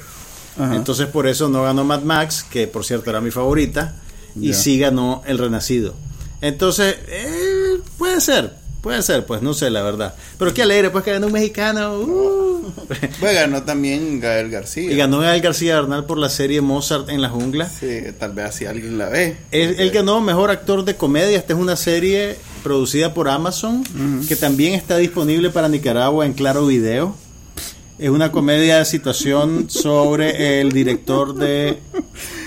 Ajá. 0.59 0.77
Entonces 0.77 1.07
por 1.07 1.27
eso 1.27 1.49
no 1.49 1.63
ganó 1.63 1.85
Mad 1.85 2.03
Max, 2.03 2.45
que 2.45 2.67
por 2.67 2.85
cierto 2.85 3.09
era 3.09 3.23
mi 3.23 3.31
favorita, 3.31 3.97
y 4.39 4.53
sí 4.53 4.79
ganó 4.79 5.23
El 5.27 5.39
Renacido. 5.39 5.95
Entonces, 6.41 6.97
eh, 7.09 7.81
puede 7.97 8.21
ser, 8.21 8.55
puede 8.85 9.01
ser, 9.01 9.25
pues 9.25 9.41
no 9.41 9.55
sé 9.55 9.71
la 9.71 9.83
verdad. 9.83 10.15
Pero 10.39 10.53
qué 10.53 10.63
alegre, 10.63 10.91
pues 10.91 11.03
que 11.05 11.13
ganó 11.13 11.29
un 11.29 11.33
mexicano. 11.33 11.99
uh. 11.99 12.73
Pues 13.19 13.35
ganó 13.35 13.63
también 13.63 14.21
Gael 14.21 14.51
García. 14.51 14.93
y 14.93 14.97
ganó 14.97 15.21
Gael 15.21 15.41
García 15.41 15.81
Bernal 15.81 16.05
por 16.05 16.19
la 16.19 16.29
serie 16.29 16.61
Mozart 16.61 17.09
en 17.09 17.23
la 17.23 17.31
jungla. 17.31 17.67
Sí, 17.69 18.01
tal 18.19 18.33
vez 18.33 18.45
así 18.45 18.67
alguien 18.67 18.99
la 18.99 19.09
ve. 19.09 19.39
Él, 19.51 19.77
él 19.79 19.91
ganó 19.91 20.21
Mejor 20.21 20.51
Actor 20.51 20.85
de 20.85 20.97
Comedia. 20.97 21.39
Esta 21.39 21.55
es 21.55 21.59
una 21.59 21.77
serie 21.77 22.37
producida 22.63 23.15
por 23.15 23.29
Amazon, 23.29 23.85
que 24.29 24.37
también 24.37 24.75
está 24.75 24.99
disponible 24.99 25.51
para 25.51 25.69
Nicaragua 25.69 26.27
en 26.27 26.35
Claro 26.35 26.67
Video. 26.67 27.17
Es 27.97 28.11
una 28.11 28.33
comedia 28.33 28.79
de 28.79 28.85
situación 28.85 29.71
sobre 29.71 30.61
el 30.61 30.73
director 30.73 31.35
de 31.35 31.79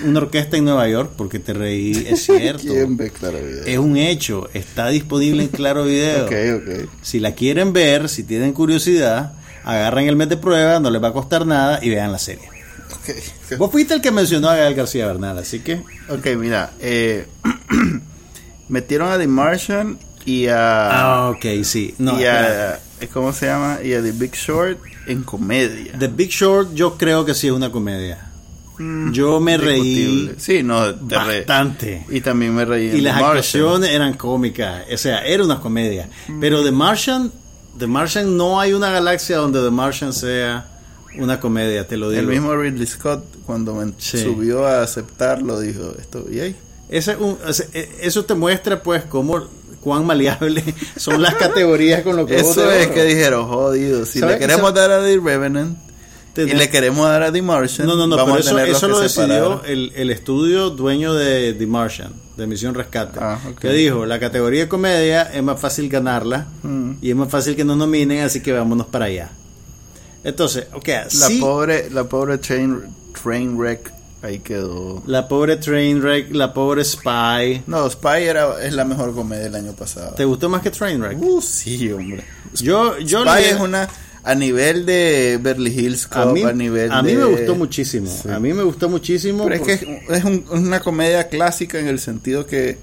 una 0.03 0.19
orquesta 0.19 0.57
en 0.57 0.65
Nueva 0.65 0.87
York, 0.89 1.11
porque 1.15 1.39
te 1.39 1.53
reí, 1.53 2.05
es 2.09 2.23
cierto. 2.25 2.63
¿Quién 2.67 2.97
ve 2.97 3.09
Claro 3.11 3.37
Video? 3.39 3.63
Es 3.65 3.77
un 3.77 3.95
hecho, 3.95 4.49
está 4.53 4.89
disponible 4.89 5.43
en 5.43 5.49
Claro 5.49 5.85
Video. 5.85 6.25
Ok, 6.25 6.33
ok. 6.61 6.89
Si 7.01 7.19
la 7.21 7.33
quieren 7.33 7.71
ver, 7.71 8.09
si 8.09 8.23
tienen 8.23 8.51
curiosidad, 8.51 9.33
agarran 9.63 10.05
el 10.07 10.17
mes 10.17 10.27
de 10.27 10.35
prueba, 10.37 10.79
no 10.81 10.89
les 10.89 11.01
va 11.01 11.07
a 11.09 11.13
costar 11.13 11.45
nada 11.45 11.79
y 11.81 11.89
vean 11.91 12.11
la 12.11 12.19
serie. 12.19 12.49
ok. 12.91 13.57
Vos 13.57 13.71
fuiste 13.71 13.93
el 13.93 14.01
que 14.01 14.11
mencionó 14.11 14.49
a 14.49 14.55
Gael 14.57 14.75
García 14.75 15.07
Bernal, 15.07 15.37
así 15.37 15.59
que 15.59 15.81
Ok, 16.09 16.25
mira, 16.37 16.71
eh, 16.81 17.25
metieron 18.67 19.11
a 19.11 19.17
The 19.17 19.27
Martian 19.27 19.97
y 20.25 20.47
a, 20.47 20.89
Ah, 20.89 21.29
ok, 21.29 21.63
sí. 21.63 21.95
No, 21.99 22.19
y 22.19 22.25
a 22.25 22.79
¿cómo 23.13 23.31
se 23.33 23.45
llama? 23.45 23.79
Y 23.83 23.93
a 23.93 24.01
The 24.01 24.11
Big 24.11 24.33
Short 24.33 24.77
en 25.07 25.23
comedia. 25.23 25.97
The 25.97 26.07
Big 26.07 26.29
Short 26.29 26.73
yo 26.73 26.97
creo 26.97 27.23
que 27.25 27.33
sí 27.33 27.47
es 27.47 27.53
una 27.53 27.71
comedia. 27.71 28.23
Yo 29.11 29.39
me 29.39 29.57
reí. 29.57 30.33
Sí, 30.37 30.61
no, 30.61 30.93
te 30.93 31.17
re- 31.17 31.37
bastante. 31.39 32.05
Y 32.09 32.21
también 32.21 32.53
me 32.53 32.63
reí. 32.63 32.89
en 32.89 32.97
Y 32.97 33.01
las 33.01 33.17
The 33.17 33.23
actuaciones 33.23 33.89
eran 33.89 34.13
cómicas. 34.13 34.83
O 34.93 34.97
sea, 34.97 35.25
era 35.25 35.43
una 35.43 35.59
comedia. 35.59 36.09
Pero 36.39 36.63
The 36.63 36.71
Martian, 36.71 37.31
The 37.79 37.87
Martian 37.87 38.37
no 38.37 38.59
hay 38.59 38.73
una 38.73 38.91
galaxia 38.91 39.37
donde 39.37 39.63
The 39.63 39.71
Martian 39.71 40.13
sea 40.13 40.67
una 41.17 41.39
comedia, 41.39 41.87
te 41.87 41.97
lo 41.97 42.09
digo. 42.11 42.21
El 42.21 42.27
mismo 42.27 42.55
Ridley 42.55 42.85
Scott 42.85 43.23
cuando 43.47 43.83
Sí. 43.97 44.19
subió 44.21 44.67
a 44.67 44.83
aceptarlo 44.83 45.59
dijo 45.59 45.95
esto 45.99 46.27
y 46.31 46.39
ahí. 46.41 46.55
Ese 46.89 47.11
es 47.13 47.17
un- 47.19 47.37
e- 47.73 47.89
eso 48.01 48.23
te 48.25 48.33
muestra 48.33 48.81
pues 48.81 49.03
cómo 49.03 49.45
cuán 49.81 50.05
maleables 50.05 50.63
son 50.97 51.21
las 51.21 51.35
categorías 51.35 52.01
con 52.03 52.15
lo 52.15 52.25
que 52.25 52.37
Eso 52.37 52.71
es 52.71 52.87
que 52.87 53.03
dijeron, 53.03 53.47
jodido, 53.47 54.05
si 54.05 54.19
¿Sabe- 54.19 54.33
le 54.33 54.39
queremos 54.39 54.73
dar 54.73 54.91
a 54.91 55.01
The 55.03 55.19
Revenant, 55.19 55.77
y 56.35 56.53
le 56.53 56.69
queremos 56.69 57.07
dar 57.07 57.23
a 57.23 57.31
The 57.31 57.41
Martian. 57.41 57.87
No, 57.87 57.95
no, 57.95 58.05
no, 58.05 58.15
vamos 58.15 58.45
pero 58.45 58.57
a 58.59 58.67
eso, 58.67 58.87
lo 58.87 58.99
decidió 58.99 59.63
el, 59.65 59.91
el 59.95 60.11
estudio 60.11 60.69
dueño 60.69 61.13
de 61.15 61.53
The 61.53 61.65
Martian, 61.65 62.13
de 62.37 62.45
Misión 62.45 62.75
Rescate, 62.75 63.17
Ah, 63.19 63.39
que 63.59 63.69
dijo, 63.71 64.05
la 64.05 64.19
categoría 64.19 64.61
de 64.61 64.67
comedia 64.67 65.23
es 65.23 65.41
más 65.41 65.59
fácil 65.59 65.89
ganarla 65.89 66.45
Mm. 66.63 66.91
y 67.01 67.09
es 67.09 67.15
más 67.15 67.29
fácil 67.29 67.55
que 67.55 67.63
nos 67.65 67.75
nominen, 67.77 68.23
así 68.23 68.41
que 68.41 68.51
vámonos 68.53 68.85
para 68.87 69.05
allá. 69.05 69.31
Entonces, 70.23 70.67
ok, 70.73 70.87
La 70.87 71.09
sí, 71.09 71.39
pobre, 71.39 71.89
la 71.89 72.03
pobre 72.03 72.37
train, 72.37 72.81
train 73.23 73.57
wreck 73.57 73.91
ahí 74.21 74.39
quedó. 74.39 75.03
la 75.05 75.27
pobre 75.27 75.57
Trainwreck, 75.57 76.33
la 76.33 76.53
pobre 76.53 76.83
Spy. 76.83 77.63
No, 77.67 77.89
Spy 77.89 78.23
era, 78.23 78.63
es 78.65 78.73
la 78.73 78.83
mejor 78.85 79.13
comedia 79.13 79.43
del 79.43 79.55
año 79.55 79.73
pasado. 79.73 80.13
¿Te 80.15 80.25
gustó 80.25 80.49
más 80.49 80.61
que 80.61 80.71
Trainwreck? 80.71 81.17
Uh, 81.21 81.41
sí, 81.41 81.91
hombre. 81.91 82.23
Yo, 82.55 82.97
yo 82.99 83.21
Spy 83.23 83.41
le- 83.41 83.49
es 83.51 83.59
una 83.59 83.87
a 84.23 84.35
nivel 84.35 84.85
de 84.85 85.39
Beverly 85.41 85.71
Hills 85.79 86.05
a 86.11 86.23
Cop, 86.23 86.33
mí, 86.33 86.43
a 86.43 86.51
nivel 86.51 86.91
a 86.91 87.01
mí 87.01 87.11
de- 87.13 87.17
me 87.17 87.25
gustó 87.25 87.55
muchísimo. 87.55 88.11
Sí. 88.11 88.27
A 88.29 88.39
mí 88.39 88.53
me 88.53 88.63
gustó 88.63 88.89
muchísimo. 88.89 89.45
Pero 89.45 89.55
es 89.55 89.61
que 89.79 90.01
es, 90.09 90.23
un- 90.25 90.43
es 90.51 90.59
una 90.59 90.79
comedia 90.81 91.29
clásica 91.29 91.79
en 91.79 91.87
el 91.87 91.99
sentido 91.99 92.45
que 92.45 92.77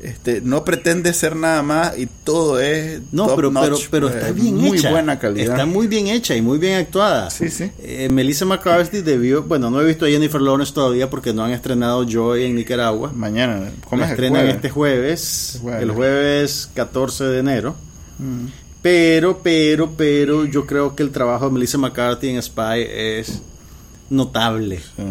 este 0.00 0.40
no 0.40 0.64
pretende 0.64 1.12
ser 1.12 1.34
nada 1.34 1.62
más 1.62 1.98
y 1.98 2.06
todo 2.06 2.60
es 2.60 3.00
No, 3.10 3.26
top 3.26 3.36
pero, 3.36 3.52
pero, 3.52 3.70
notch, 3.70 3.88
pero 3.90 4.06
pues, 4.08 4.20
está 4.20 4.32
bien 4.32 4.56
muy 4.56 4.78
hecha. 4.78 4.90
buena 4.90 5.18
calidad. 5.18 5.52
Está 5.54 5.66
muy 5.66 5.86
bien 5.88 6.06
hecha 6.06 6.36
y 6.36 6.42
muy 6.42 6.58
bien 6.58 6.74
actuada. 6.78 7.30
Sí, 7.30 7.48
sí. 7.50 7.70
Eh, 7.80 8.08
Melissa 8.10 8.44
McCarthy 8.44 9.02
debió, 9.02 9.42
bueno, 9.42 9.70
no 9.70 9.80
he 9.80 9.84
visto 9.84 10.04
a 10.04 10.08
Jennifer 10.08 10.40
Lawrence 10.40 10.72
todavía 10.72 11.10
porque 11.10 11.32
no 11.32 11.42
han 11.44 11.50
estrenado 11.50 12.04
Joy 12.08 12.44
en 12.44 12.54
Nicaragua. 12.54 13.12
Mañana, 13.14 13.70
¿cómo 13.88 14.04
es 14.04 14.10
estrenan 14.10 14.42
jueves? 14.42 14.54
este 14.56 14.70
jueves, 14.70 15.50
Este 15.54 15.58
jueves. 15.62 15.82
el 15.82 15.90
jueves 15.90 16.70
14 16.74 17.24
de 17.24 17.38
enero. 17.40 17.74
Mm. 18.18 18.46
Pero, 18.80 19.40
pero, 19.42 19.90
pero, 19.96 20.44
yo 20.44 20.64
creo 20.64 20.94
que 20.94 21.02
el 21.02 21.10
trabajo 21.10 21.46
de 21.46 21.52
Melissa 21.52 21.78
McCarthy 21.78 22.28
en 22.28 22.40
Spy 22.42 22.86
es 22.88 23.40
notable. 24.10 24.78
Sí. 24.96 25.02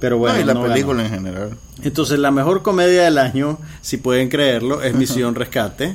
Pero 0.00 0.18
bueno, 0.18 0.36
No, 0.36 0.42
y 0.42 0.44
la 0.44 0.54
no 0.54 0.62
ganó. 0.62 0.72
película 0.72 1.04
en 1.04 1.10
general. 1.10 1.50
Entonces, 1.82 2.18
la 2.18 2.30
mejor 2.30 2.62
comedia 2.62 3.02
del 3.04 3.18
año, 3.18 3.58
si 3.82 3.96
pueden 3.96 4.28
creerlo, 4.28 4.82
es 4.82 4.94
Misión 4.94 5.34
Rescate, 5.34 5.94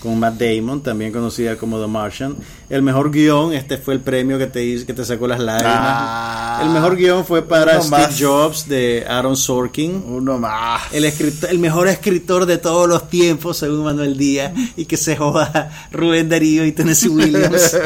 con 0.00 0.18
Matt 0.18 0.34
Damon, 0.38 0.82
también 0.82 1.12
conocida 1.12 1.56
como 1.56 1.80
The 1.80 1.86
Martian. 1.86 2.36
El 2.68 2.82
mejor 2.82 3.10
guion, 3.10 3.54
este 3.54 3.78
fue 3.78 3.94
el 3.94 4.00
premio 4.00 4.36
que 4.38 4.46
te 4.46 4.62
hizo, 4.62 4.84
que 4.84 4.92
te 4.92 5.02
sacó 5.02 5.26
las 5.26 5.40
lágrimas. 5.40 5.74
Ah. 5.78 6.60
el 6.62 6.68
mejor 6.68 6.96
guion 6.96 7.24
fue 7.24 7.40
para 7.42 7.80
Steve 7.80 8.02
más. 8.02 8.20
Jobs 8.20 8.68
de 8.68 9.06
Aaron 9.08 9.34
Sorkin. 9.36 10.04
Uno 10.06 10.38
más. 10.38 10.82
El, 10.92 11.06
escritor, 11.06 11.48
el 11.50 11.58
mejor 11.58 11.88
escritor 11.88 12.44
de 12.44 12.58
todos 12.58 12.86
los 12.86 13.08
tiempos, 13.08 13.56
según 13.56 13.82
Manuel 13.82 14.18
Díaz, 14.18 14.52
y 14.76 14.84
que 14.84 14.98
se 14.98 15.16
joda 15.16 15.88
Rubén 15.90 16.28
Darío 16.28 16.66
y 16.66 16.72
Tennessee 16.72 17.08
Williams. 17.08 17.74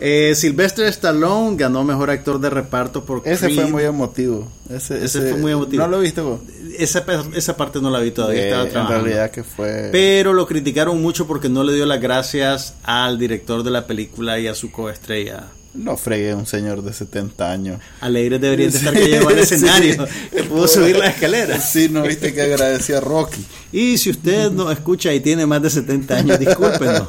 Eh, 0.00 0.34
Sylvester 0.34 0.86
Stallone 0.86 1.56
ganó 1.56 1.84
mejor 1.84 2.10
actor 2.10 2.40
de 2.40 2.50
reparto 2.50 3.04
por 3.04 3.22
Ese 3.24 3.50
fue 3.50 3.66
muy 3.66 3.84
emotivo. 3.84 4.48
Ese, 4.70 5.04
Ese 5.04 5.20
fue 5.20 5.38
muy 5.38 5.52
emotivo. 5.52 5.82
¿No 5.82 5.88
lo 5.88 6.00
viste 6.00 6.20
vos? 6.20 6.40
esa, 6.78 7.04
esa 7.34 7.56
parte 7.56 7.80
no 7.80 7.90
la 7.90 7.98
vi 8.00 8.12
todavía, 8.12 8.42
Eh, 8.42 8.66
estaba 8.66 8.82
en 8.82 8.88
realidad 8.88 9.30
que 9.30 9.42
fue... 9.42 9.88
Pero 9.90 10.32
lo 10.32 10.46
criticaron 10.46 11.02
mucho 11.02 11.26
porque 11.26 11.48
no 11.48 11.64
le 11.64 11.74
dio 11.74 11.86
las 11.86 12.00
gracias 12.00 12.74
al 12.84 13.18
director 13.18 13.62
de 13.62 13.70
la 13.70 13.86
película 13.86 14.38
y 14.38 14.46
a 14.46 14.54
su 14.54 14.70
coestrella. 14.70 15.48
No 15.78 15.96
fregué 15.96 16.34
un 16.34 16.44
señor 16.46 16.82
de 16.82 16.92
70 16.92 17.50
años. 17.50 17.80
Alegre 18.00 18.38
debería 18.38 18.66
de 18.68 18.76
estar 18.76 18.92
Sí, 18.94 19.00
que 19.00 19.08
llegó 19.08 19.28
al 19.28 19.36
sí. 19.36 19.40
escenario, 19.54 20.06
que 20.34 20.42
pudo 20.44 20.66
subir 20.68 20.96
las 20.98 21.14
escaleras. 21.14 21.70
Sí, 21.72 21.88
no 21.88 22.02
viste 22.02 22.34
que 22.34 22.42
agradecía 22.42 22.98
a 22.98 23.00
Rocky. 23.00 23.44
Y 23.72 23.96
si 23.98 24.10
usted 24.10 24.50
no 24.50 24.70
escucha 24.72 25.12
y 25.14 25.20
tiene 25.20 25.46
más 25.46 25.62
de 25.62 25.70
70 25.70 26.16
años, 26.16 26.38
discúlpenos. 26.38 27.04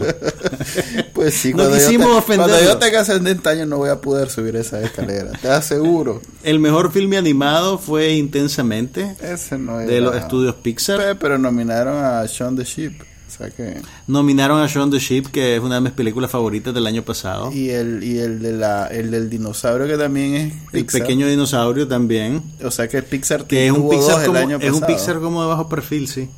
Pues 1.14 1.34
sí, 1.34 1.50
No 1.52 1.58
cuando, 1.64 1.78
yo, 1.78 1.88
te- 1.90 2.36
cuando 2.36 2.62
yo 2.64 2.78
tenga 2.78 3.04
70 3.06 3.50
años 3.50 3.68
no 3.68 3.78
voy 3.78 3.90
a 3.90 4.00
poder 4.00 4.30
subir 4.30 4.56
esa 4.56 4.82
escalera, 4.82 5.32
te 5.42 5.50
aseguro. 5.50 6.22
El 6.44 6.60
mejor 6.60 6.92
filme 6.92 7.18
animado 7.18 7.78
fue 7.78 8.14
Intensamente, 8.14 9.16
Ese 9.22 9.58
no 9.58 9.80
de 9.80 10.00
los 10.02 10.16
estudios 10.16 10.56
Pixar. 10.56 10.98
Pe- 11.00 11.16
Pero 11.16 11.38
nominaron 11.38 12.04
a 12.04 12.26
Shaun 12.26 12.56
the 12.56 12.64
Sheep. 12.64 12.94
Sea 13.40 13.50
que... 13.50 13.82
Nominaron 14.06 14.62
a 14.62 14.68
Shaun 14.68 14.92
the 14.92 15.00
Sheep, 15.00 15.28
que 15.32 15.56
es 15.56 15.62
una 15.62 15.76
de 15.76 15.82
mis 15.82 15.94
películas 15.94 16.30
favoritas 16.30 16.74
del 16.74 16.86
año 16.86 17.02
pasado. 17.04 17.52
Y 17.54 17.70
el, 17.70 18.04
y 18.04 18.20
el, 18.20 18.40
de 18.42 18.52
la, 18.52 18.86
el 18.88 19.10
del 19.12 19.30
dinosaurio 19.30 19.88
que 19.88 19.98
también 19.98 20.36
es 20.36 20.54
El 20.74 20.82
Pixar. 20.86 21.02
pequeño 21.02 21.26
dinosaurio 21.28 21.88
también. 21.88 22.44
O 22.64 22.70
sea 22.70 22.88
que 22.88 23.02
Pixar 23.02 23.46
Que 23.48 23.66
es 23.68 23.72
un 23.72 23.90
Pixar 23.90 24.24
el 24.26 24.36
año 24.36 24.58
es 24.62 24.72
un. 24.74 24.82
Pixar 24.82 25.20
como 25.22 25.42
de 25.42 25.48
bajo 25.48 25.68
perfil, 25.70 26.08
sí. 26.08 26.30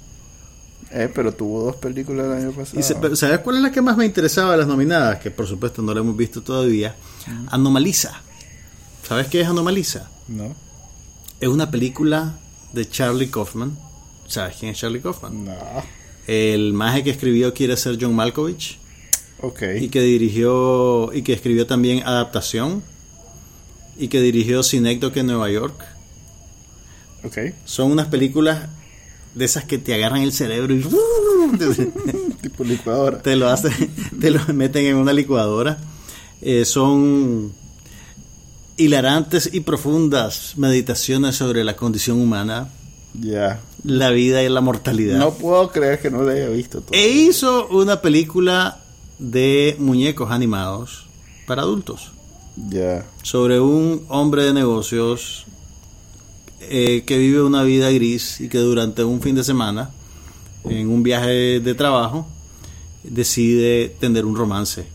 Eh, 0.94 1.10
pero 1.14 1.34
tuvo 1.34 1.64
dos 1.64 1.76
películas 1.78 2.26
el 2.28 2.34
año 2.34 2.52
pasado. 2.52 2.80
Y 2.80 2.84
se- 2.84 3.16
¿Sabes 3.16 3.40
cuál 3.40 3.56
es 3.56 3.62
la 3.64 3.72
que 3.72 3.82
más 3.82 3.98
me 3.98 4.06
interesaba 4.06 4.52
de 4.52 4.58
las 4.60 4.68
nominadas? 4.68 5.20
Que 5.20 5.32
por 5.32 5.48
supuesto 5.48 5.82
no 5.82 5.94
la 5.94 6.02
hemos 6.02 6.16
visto 6.16 6.42
todavía. 6.44 6.96
Anomaliza. 7.50 8.22
¿Sabes 9.08 9.28
qué 9.28 9.42
es 9.42 9.48
Anomaliza? 9.48 10.10
¿No? 10.28 10.54
Es 11.40 11.48
una 11.50 11.72
película 11.72 12.36
de 12.74 12.88
Charlie 12.88 13.30
Kaufman. 13.32 13.76
¿Sabes 14.28 14.58
quién 14.60 14.72
es 14.74 14.78
Charlie 14.80 15.02
Kaufman? 15.02 15.46
No. 15.46 15.54
El 16.28 16.74
maje 16.74 17.04
que 17.04 17.10
escribió 17.10 17.54
Quiere 17.54 17.78
ser 17.78 17.98
John 18.00 18.16
Malkovich 18.16 18.80
y 19.80 19.90
que 19.90 20.02
dirigió 20.02 21.12
y 21.14 21.24
que 21.24 21.34
escribió 21.34 21.66
también 21.66 22.04
Adaptación 22.06 22.84
y 23.98 24.08
que 24.08 24.22
dirigió 24.22 24.64
Synecdoche 24.64 25.22
en 25.22 25.28
Nueva 25.28 25.50
York. 25.50 25.84
Son 27.66 27.92
unas 27.92 28.08
películas 28.08 28.70
de 29.36 29.46
esas 29.46 29.64
que 29.64 29.78
te 29.78 29.94
agarran 29.94 30.22
el 30.22 30.34
cerebro 30.34 30.74
y 30.74 30.84
tipo 32.42 32.64
licuadora. 32.64 33.22
te 33.22 33.36
lo 33.36 33.48
hacen, 33.48 33.72
te 34.20 34.32
lo 34.32 34.42
meten 34.54 34.86
en 34.86 34.96
una 34.98 35.14
licuadora. 35.14 35.78
Eh, 36.42 36.66
son 36.66 37.54
hilarantes 38.78 39.50
y 39.54 39.62
profundas 39.62 40.54
meditaciones 40.58 41.36
sobre 41.36 41.64
la 41.64 41.76
condición 41.76 42.20
humana, 42.20 42.70
Ya. 43.14 43.60
la 43.84 44.10
vida 44.12 44.42
y 44.44 44.50
la 44.50 44.62
mortalidad. 44.62 45.18
No 45.18 45.34
puedo 45.34 45.70
creer 45.72 46.00
que 46.02 46.10
no 46.12 46.24
la 46.24 46.34
haya 46.34 46.50
visto 46.50 46.82
todo. 46.82 46.98
E 46.98 47.10
hizo 47.10 47.68
una 47.68 48.02
película 48.02 48.80
de 49.20 49.76
muñecos 49.80 50.32
animados 50.32 51.08
para 51.48 51.64
adultos 51.64 52.12
Ya. 52.70 53.06
sobre 53.24 53.60
un 53.60 54.04
hombre 54.08 54.44
de 54.44 54.54
negocios 54.54 55.46
eh, 56.62 57.04
que 57.06 57.18
vive 57.18 57.42
una 57.42 57.64
vida 57.64 57.90
gris 57.92 58.40
y 58.40 58.48
que 58.50 58.60
durante 58.60 59.04
un 59.04 59.20
fin 59.22 59.36
de 59.36 59.44
semana, 59.44 59.90
en 60.66 60.90
un 60.90 61.02
viaje 61.04 61.60
de 61.60 61.74
trabajo, 61.76 62.28
decide 63.04 63.90
tener 64.00 64.26
un 64.26 64.36
romance. 64.36 64.86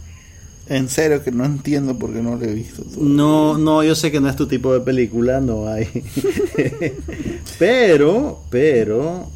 En 0.68 0.88
serio 0.88 1.22
que 1.22 1.30
no 1.30 1.44
entiendo 1.44 1.96
por 1.96 2.12
qué 2.12 2.20
no 2.22 2.36
la 2.36 2.44
he 2.46 2.52
visto. 2.52 2.82
No, 2.98 3.56
no, 3.56 3.84
yo 3.84 3.94
sé 3.94 4.10
que 4.10 4.20
no 4.20 4.28
es 4.28 4.34
tu 4.36 4.46
tipo 4.48 4.72
de 4.72 4.80
película, 4.80 5.40
no 5.40 5.68
hay. 5.68 5.86
pero, 7.58 8.40
pero, 8.50 9.28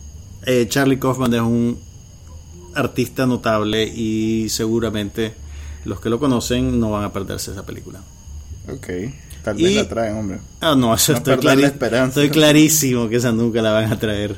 eh, 0.44 0.66
Charlie 0.68 0.98
Kaufman 0.98 1.32
es 1.34 1.40
un 1.40 1.78
artista 2.74 3.26
notable 3.26 3.84
y 3.84 4.48
seguramente 4.48 5.32
los 5.84 6.00
que 6.00 6.10
lo 6.10 6.18
conocen 6.18 6.78
no 6.78 6.90
van 6.90 7.04
a 7.04 7.12
perderse 7.12 7.52
esa 7.52 7.64
película. 7.64 8.00
Ok. 8.68 8.88
Tal 9.42 9.58
Y- 9.58 9.64
vez 9.64 9.74
la 9.76 9.88
traen, 9.88 10.16
hombre. 10.16 10.38
Ah, 10.60 10.74
no, 10.76 10.94
eso 10.94 11.12
No 11.12 11.18
estoy, 11.18 11.62
esperanza. 11.64 12.22
estoy 12.22 12.30
clarísimo 12.30 13.08
que 13.08 13.16
esa 13.16 13.32
nunca 13.32 13.62
la 13.62 13.72
van 13.72 13.90
a 13.92 13.98
traer. 13.98 14.36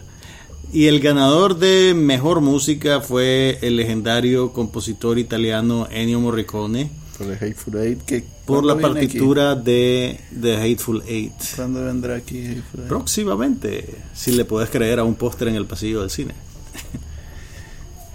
Y 0.72 0.86
el 0.86 1.00
ganador 1.00 1.58
de 1.58 1.92
mejor 1.94 2.40
música 2.40 3.02
fue 3.02 3.58
el 3.60 3.76
legendario 3.76 4.54
compositor 4.54 5.18
italiano 5.18 5.86
Ennio 5.90 6.18
Morricone 6.18 6.90
Por 7.18 7.26
el 7.26 7.34
Hateful 7.34 7.76
Eight. 7.76 8.02
Que, 8.06 8.24
por 8.46 8.64
la 8.64 8.72
¿cuándo 8.72 8.94
viene 8.94 9.00
aquí? 9.00 9.18
partitura 9.18 9.54
de 9.54 10.18
The 10.40 10.56
Hateful 10.56 11.02
Eight. 11.06 11.34
¿Cuándo 11.56 11.84
vendrá 11.84 12.16
aquí 12.16 12.46
Hateful 12.46 12.80
Eight? 12.80 12.88
Próximamente, 12.88 13.96
si 14.14 14.32
le 14.32 14.46
puedes 14.46 14.70
creer 14.70 14.98
a 14.98 15.04
un 15.04 15.14
póster 15.14 15.48
en 15.48 15.56
el 15.56 15.66
pasillo 15.66 16.00
del 16.00 16.08
cine. 16.08 16.32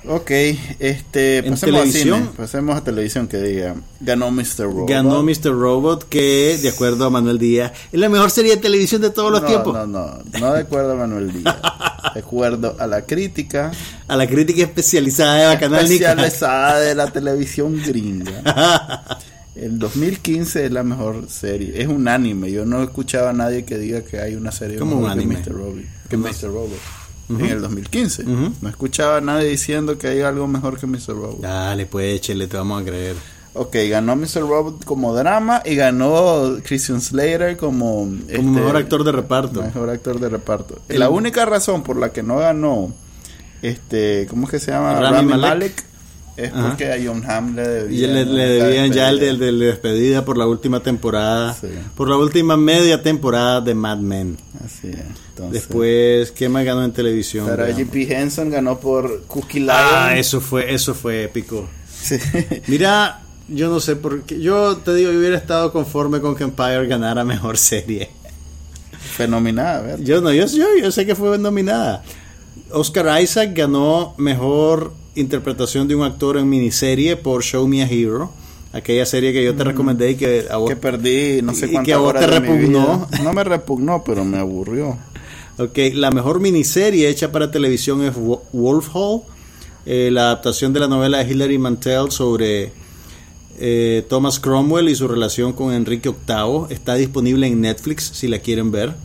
Ok, 0.10 0.32
este, 0.80 1.44
pasemos 1.44 1.60
televisión. 1.60 2.14
a 2.14 2.18
cine, 2.20 2.32
pasemos 2.38 2.78
a 2.78 2.84
televisión 2.84 3.28
que 3.28 3.38
diga, 3.40 3.76
ganó 4.00 4.32
Mr. 4.32 4.64
Robot. 4.64 4.90
Ganó 4.90 5.22
Mr. 5.22 5.52
Robot, 5.52 6.08
que 6.08 6.58
de 6.62 6.70
acuerdo 6.70 7.06
a 7.06 7.10
Manuel 7.10 7.38
Díaz, 7.38 7.74
es 7.92 8.00
la 8.00 8.08
mejor 8.08 8.32
serie 8.32 8.56
de 8.56 8.62
televisión 8.62 9.02
de 9.02 9.10
todos 9.10 9.32
los 9.32 9.42
no, 9.42 9.48
tiempos. 9.48 9.74
No, 9.74 9.86
no, 9.86 10.20
no 10.40 10.54
de 10.54 10.62
acuerdo 10.62 10.94
a 10.94 10.96
Manuel 10.96 11.34
Díaz, 11.34 11.58
de 12.18 12.24
acuerdo 12.24 12.76
a 12.80 12.88
la 12.88 13.04
crítica 13.04 13.72
A 14.08 14.16
la 14.16 14.28
crítica 14.28 14.64
especializada 14.64 15.36
de 15.36 15.46
Bacanal 15.46 15.84
especializada 15.86 16.80
de 16.80 16.96
la 16.96 17.08
televisión 17.08 17.82
gringa. 17.86 19.04
El 19.56 19.80
2015 19.80 20.66
es 20.66 20.72
la 20.72 20.84
mejor 20.84 21.30
serie, 21.30 21.82
es 21.82 21.88
un 21.88 22.08
anime, 22.08 22.52
yo 22.52 22.64
no 22.64 22.84
escuchaba 22.84 23.32
a 23.32 23.34
nadie 23.34 23.66
que 23.66 23.78
diga 23.80 24.02
que 24.04 24.20
hay 24.20 24.36
una 24.36 24.52
serie 24.52 24.78
¿Cómo 24.78 24.98
mejor 24.98 25.06
un 25.06 25.12
anime? 25.12 25.42
que 25.42 25.50
Mr. 25.50 25.56
Robot. 25.58 25.84
Que. 26.10 26.18
Mr. 26.18 26.44
Robot. 26.44 26.80
En 27.30 27.46
el 27.46 27.62
2015. 27.62 28.24
Ujú. 28.24 28.54
No 28.62 28.70
escuchaba 28.70 29.18
a 29.18 29.22
nadie 29.22 29.50
diciendo 29.50 29.98
que 29.98 30.08
hay 30.08 30.22
algo 30.22 30.48
mejor 30.48 30.80
que 30.80 30.86
Mr. 30.86 31.08
Robot. 31.10 31.42
Dale, 31.42 31.88
pues, 31.88 32.22
chele, 32.22 32.48
te 32.48 32.56
vamos 32.56 32.82
a 32.82 32.86
creer. 32.86 33.16
Ok, 33.58 33.76
ganó 33.90 34.16
Mr. 34.16 34.42
Robot 34.42 34.86
como 34.86 35.14
drama 35.16 35.62
y 35.66 35.76
ganó 35.76 36.58
Christian 36.64 37.02
Slater 37.02 37.58
como, 37.58 38.02
Como 38.06 38.16
este, 38.28 38.42
mejor 38.42 38.78
actor 38.78 39.04
de 39.04 39.12
reparto. 39.12 39.62
mejor 39.62 39.90
actor 39.90 40.20
de 40.20 40.30
reparto. 40.30 40.80
El- 40.90 41.00
La 41.00 41.10
única 41.10 41.46
razón 41.46 41.84
por 41.84 41.98
la 41.98 42.12
que 42.14 42.24
no 42.24 42.38
ganó 42.38 42.94
este, 43.62 44.28
¿cómo 44.30 44.46
es 44.46 44.52
que 44.52 44.60
se 44.60 44.72
llama? 44.72 45.00
Rami 45.00 45.34
Malek. 45.36 45.84
es 46.38 46.54
Ajá. 46.54 46.68
porque 46.68 46.92
a 46.92 46.98
John 47.04 47.24
Hamm 47.28 47.56
le 47.56 47.64
Y 47.64 48.02
debían. 48.02 48.14
le, 48.14 48.26
le 48.26 48.44
debían 48.44 48.92
ya 48.94 49.10
el 49.10 49.20
de, 49.20 49.36
de 49.38 49.52
la 49.52 49.66
despedida 49.66 50.24
por 50.24 50.38
la 50.38 50.46
última 50.46 50.82
temporada, 50.82 51.56
Sí. 51.60 51.68
por 51.96 52.08
la 52.08 52.18
última 52.18 52.56
media 52.56 53.02
temporada 53.02 53.60
de 53.62 53.74
Mad 53.74 53.98
Men. 53.98 54.38
Así 54.64 54.90
es. 54.90 54.98
Entonces, 55.30 55.54
Después, 55.54 56.32
¿qué 56.34 56.48
más 56.50 56.64
ganó 56.64 56.84
en 56.84 56.92
televisión? 56.92 57.48
Veamos. 57.48 57.82
P. 57.92 58.16
Henson 58.16 58.52
ganó 58.52 58.80
por 58.80 59.24
Cookie 59.24 59.62
Lion. 59.62 59.72
Ah, 59.76 60.16
eso 60.16 60.40
fue, 60.40 60.72
eso 60.72 60.94
fue 60.94 61.24
épico. 61.24 61.68
Sí. 62.00 62.18
Mira, 62.68 63.22
yo 63.50 63.70
no 63.70 63.80
sé 63.80 63.96
por 63.96 64.24
qué. 64.24 64.40
Yo 64.40 64.78
te 64.78 64.94
digo, 64.96 65.12
yo 65.12 65.20
hubiera 65.20 65.38
estado 65.38 65.72
conforme 65.72 66.20
con 66.22 66.36
que 66.36 66.44
Empire 66.44 66.88
ganara 66.88 67.24
mejor 67.24 67.58
serie. 67.58 68.10
Fue 69.16 69.28
nominada, 69.28 69.82
¿verdad? 69.82 70.00
Yo 70.04 70.22
no, 70.22 70.32
yo, 70.34 70.46
yo, 70.48 70.66
yo 70.82 70.92
sé 70.92 71.06
que 71.06 71.16
fue 71.16 71.38
nominada. 71.38 72.04
Oscar 72.72 73.22
Isaac 73.22 73.52
ganó 73.56 74.14
mejor 74.18 74.94
interpretación 75.16 75.88
de 75.88 75.96
un 75.96 76.04
actor 76.04 76.38
en 76.38 76.48
miniserie 76.50 77.16
por 77.16 77.42
Show 77.44 77.68
Me 77.68 77.82
a 77.82 77.88
Hero, 77.90 78.32
aquella 78.74 79.06
serie 79.06 79.34
que 79.34 79.44
yo 79.44 79.56
te 79.56 79.64
recomendé 79.64 80.12
y 80.12 80.16
que 80.16 80.46
a 80.50 80.58
vos- 80.58 80.70
Que 80.70 80.76
perdí 80.76 81.42
no 81.42 81.54
sé 81.56 81.68
Y 81.72 81.84
que 81.84 81.94
a 81.94 81.98
vos 81.98 82.14
te 82.14 82.28
repugnó. 82.28 83.08
No 83.24 83.34
me 83.34 83.44
repugnó, 83.44 84.04
pero 84.04 84.24
me 84.26 84.38
aburrió. 84.38 84.98
Ok, 85.58 85.78
la 85.94 86.12
mejor 86.12 86.40
miniserie 86.40 87.10
hecha 87.10 87.32
para 87.32 87.50
televisión 87.50 88.04
es 88.04 88.14
Wo- 88.16 88.44
Wolf 88.54 88.90
Hall, 88.94 89.22
eh, 89.88 90.10
la 90.12 90.24
adaptación 90.24 90.72
de 90.74 90.82
la 90.82 90.88
novela 90.88 91.24
de 91.24 91.32
Hilary 91.34 91.58
Mantel 91.58 92.12
sobre 92.12 92.72
eh, 93.58 94.06
Thomas 94.10 94.40
Cromwell 94.40 94.90
y 94.90 94.96
su 94.96 95.08
relación 95.08 95.54
con 95.54 95.74
Enrique 95.74 96.10
VIII. 96.10 96.68
Está 96.74 96.96
disponible 96.96 97.48
en 97.48 97.62
Netflix 97.62 98.04
si 98.14 98.28
la 98.28 98.40
quieren 98.40 98.72
ver. 98.72 98.96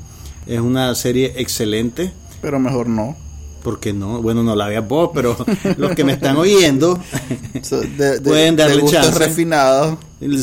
Es 0.47 0.61
una 0.61 0.95
serie 0.95 1.35
excelente. 1.37 2.13
Pero 2.41 2.59
mejor 2.59 2.89
no. 2.89 3.17
¿Por 3.63 3.79
qué 3.79 3.93
no? 3.93 4.21
Bueno, 4.21 4.43
no 4.43 4.57
la 4.57 4.67
veas 4.67 4.87
vos, 4.89 5.11
pero 5.15 5.37
los 5.77 5.93
que 5.95 6.03
me 6.03 6.13
están 6.15 6.37
oyendo, 6.37 6.99
So, 7.63 7.81
de- 7.81 8.19
de- 8.19 8.21
Pueden 8.21 8.57
de 8.57 8.65
darle 8.65 8.85
chance. 8.87 9.17
refinados, 9.21 9.99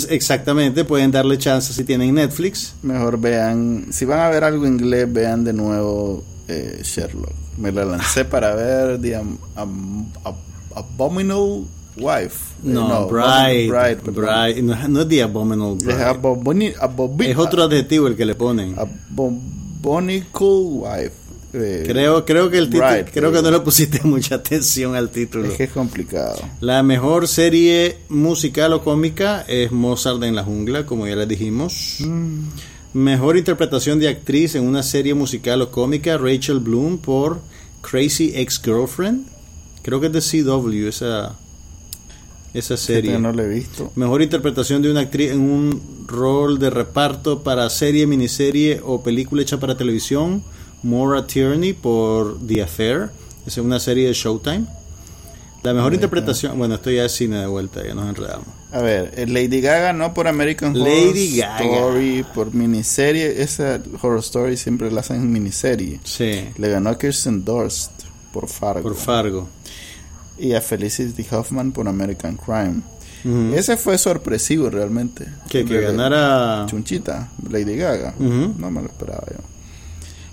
exactamente, 0.10 0.86
pueden 0.86 1.12
darle 1.12 1.38
chance 1.38 1.74
si 1.74 1.84
tienen 1.84 2.16
Netflix. 2.16 2.76
mejor 2.82 3.20
vean. 3.20 3.88
Si 3.92 4.06
van 4.06 4.22
a 4.22 4.30
ver 4.30 4.46
algo 4.46 4.66
inglés, 4.66 5.12
vean 5.12 5.44
de 5.44 5.52
nuevo 5.52 6.24
eh, 6.48 6.80
Sherlock. 6.82 7.34
Me 7.58 7.74
la 7.74 7.84
lancé 7.84 8.24
para 8.24 8.56
ver 8.56 9.02
The 9.02 9.20
Abominable 10.76 11.64
Wife. 11.98 12.54
No, 12.64 12.88
Abominable 12.88 13.68
Bride, 13.70 13.96
perdón. 13.98 14.14
Bride, 14.26 14.62
no, 14.62 14.88
no 14.88 15.02
es 15.02 15.08
The 15.08 15.24
Abominable 15.24 15.78
Es 15.80 15.86
Bride. 15.86 16.06
abomini- 16.06 16.76
abobi- 16.80 17.26
Es 17.28 17.38
otro 17.38 17.64
adjetivo 17.64 18.08
el 18.08 18.16
que 18.16 18.26
le 18.26 18.36
ponen. 18.36 18.76
Abominical 18.78 20.48
Wife. 20.48 21.12
Eh, 21.52 21.84
Creo, 21.88 22.26
creo 22.26 22.50
que 22.52 22.60
el 22.60 22.70
título, 22.70 22.88
Bride, 22.92 23.06
creo 23.12 23.32
que 23.32 23.42
no 23.42 23.50
le 23.50 23.60
pusiste 23.62 24.02
mucha 24.04 24.36
atención 24.36 24.94
al 24.96 25.10
título. 25.10 25.46
Es 25.46 25.58
que 25.58 25.64
es 25.64 25.72
complicado. 25.72 26.38
La 26.62 26.84
mejor 26.84 27.28
serie 27.28 27.98
musical 28.10 28.72
o 28.74 28.84
cómica 28.84 29.46
es 29.48 29.72
Mozart 29.72 30.22
en 30.24 30.36
la 30.36 30.44
jungla, 30.44 30.86
como 30.86 31.08
ya 31.08 31.16
les 31.16 31.28
dijimos. 31.28 31.98
Mm. 32.02 32.44
Mejor 32.94 33.36
interpretación 33.38 34.00
de 34.00 34.10
actriz 34.10 34.54
en 34.56 34.68
una 34.68 34.84
serie 34.84 35.16
musical 35.16 35.62
o 35.64 35.72
cómica, 35.72 36.18
Rachel 36.20 36.60
Bloom 36.60 37.00
por 37.00 37.40
Crazy 37.82 38.32
Ex-Girlfriend. 38.36 39.26
Creo 39.82 40.00
que 40.00 40.08
es 40.08 40.14
de 40.14 40.44
CW 40.44 40.88
esa, 40.88 41.36
esa 42.54 42.78
serie. 42.78 43.12
Este 43.12 43.22
no 43.22 43.32
lo 43.32 43.44
he 43.44 43.48
visto. 43.48 43.92
Mejor 43.96 44.22
interpretación 44.22 44.82
de 44.82 44.92
una 44.92 45.02
actriz 45.02 45.32
en 45.32 45.42
un 45.42 46.06
rol 46.08 46.60
de 46.60 46.70
reparto 46.70 47.44
para 47.44 47.70
serie, 47.70 48.08
miniserie 48.08 48.82
o 48.84 49.04
película 49.04 49.42
hecha 49.42 49.60
para 49.60 49.78
televisión. 49.78 50.44
Maura 50.84 51.28
Tierney 51.28 51.74
por 51.74 52.40
The 52.46 52.64
Affair. 52.64 53.10
Es 53.46 53.58
una 53.58 53.80
serie 53.80 54.08
de 54.08 54.14
Showtime. 54.14 54.66
La 55.62 55.74
mejor 55.74 55.94
interpretación, 55.94 56.58
bueno, 56.58 56.76
esto 56.76 56.90
ya 56.90 57.04
es 57.04 57.12
cine 57.12 57.38
de 57.40 57.48
vuelta, 57.48 57.86
ya 57.86 57.94
nos 57.94 58.08
enredamos. 58.08 58.48
A 58.72 58.80
ver, 58.82 59.12
eh, 59.18 59.26
Lady 59.28 59.60
Gaga 59.60 59.92
no 59.92 60.14
por 60.14 60.28
American 60.30 60.74
Horror 60.74 60.88
Lady 60.88 61.36
Gaga. 61.38 61.60
Story, 61.66 62.26
por 62.34 62.54
miniserie. 62.54 63.42
Esa 63.42 63.82
Horror 64.02 64.20
Story 64.20 64.56
siempre 64.56 64.90
la 64.90 65.02
hacen 65.02 65.18
en 65.18 65.32
miniserie. 65.34 66.00
Sí, 66.06 66.46
Le 66.58 66.70
ganó 66.70 66.92
a 66.92 66.98
Kirsten 66.98 67.44
Dunst 67.44 67.92
por 68.32 68.48
Fargo. 68.48 68.84
por 68.84 68.96
Fargo. 68.96 69.50
Y 70.40 70.54
a 70.54 70.62
Felicity 70.62 71.26
Huffman 71.32 71.72
por 71.72 71.88
American 71.88 72.38
Crime. 72.38 72.82
Ese 73.54 73.76
fue 73.76 73.98
sorpresivo 73.98 74.70
realmente. 74.70 75.28
Que, 75.50 75.66
que 75.66 75.82
ganara. 75.82 76.66
Chunchita, 76.68 77.30
Lady 77.50 77.76
Gaga. 77.76 78.14
No 78.18 78.72
me 78.72 78.82
lo 78.82 78.88
esperaba 78.88 79.26
yo. 79.30 79.38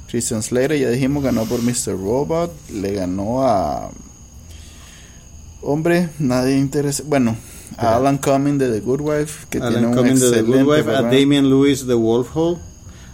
Christian 0.09 0.43
Slater, 0.43 0.79
ya 0.79 0.89
dijimos, 0.89 1.25
ganó 1.25 1.45
por 1.47 1.63
Mr. 1.63 1.99
Robot. 1.99 2.53
Le 2.71 2.93
ganó 2.93 3.43
a. 3.43 3.91
Hombre, 5.63 6.11
nadie 6.21 6.57
interesa. 6.57 7.03
Bueno, 7.07 7.37
a 7.77 7.97
Alan 7.97 8.19
Cumming 8.19 8.57
de 8.57 8.71
The 8.71 8.81
Good 8.81 9.01
Wife, 9.01 9.47
que 9.51 9.59
tiene 9.59 9.79
Alan 9.79 9.91
un 9.91 9.97
Cumming 9.97 10.21
de 10.21 10.31
The 10.31 10.43
Good 10.43 10.63
Wife, 10.63 10.91
a. 10.91 11.03
Damian 11.03 11.51
Lewis 11.51 11.87
de 11.87 11.95
Wolf 11.95 12.29
Hall. 12.35 12.59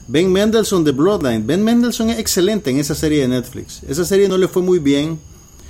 Ben 0.07 0.31
Mendelssohn 0.31 0.85
de 0.85 0.93
Bloodline. 0.93 1.47
Ben 1.47 1.65
Mendelssohn 1.65 2.11
es 2.11 2.19
excelente 2.19 2.71
en 2.71 2.79
esa 2.79 2.95
serie 2.95 3.23
de 3.23 3.29
Netflix. 3.29 3.83
Esa 3.89 4.05
serie 4.05 4.29
no 4.29 4.37
le 4.37 4.49
fue 4.49 4.61
muy 4.61 4.79
bien, 4.79 5.19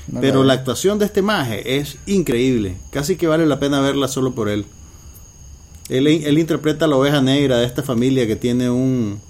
No 0.08 0.20
pero 0.20 0.42
la 0.42 0.54
actuación 0.54 0.98
de 0.98 1.06
este 1.06 1.22
maje 1.22 1.78
es 1.78 1.96
increíble. 2.06 2.76
Casi 2.90 3.16
que 3.16 3.26
vale 3.26 3.46
la 3.46 3.60
pena 3.60 3.80
verla 3.80 4.08
solo 4.08 4.34
por 4.34 4.48
él. 4.48 4.66
Él, 5.88 6.06
él 6.06 6.38
interpreta 6.38 6.84
a 6.84 6.88
la 6.88 6.96
oveja 6.96 7.20
negra 7.20 7.58
de 7.58 7.66
esta 7.66 7.82
familia 7.82 8.26
que 8.26 8.36
tiene 8.36 8.70
un, 8.70 9.20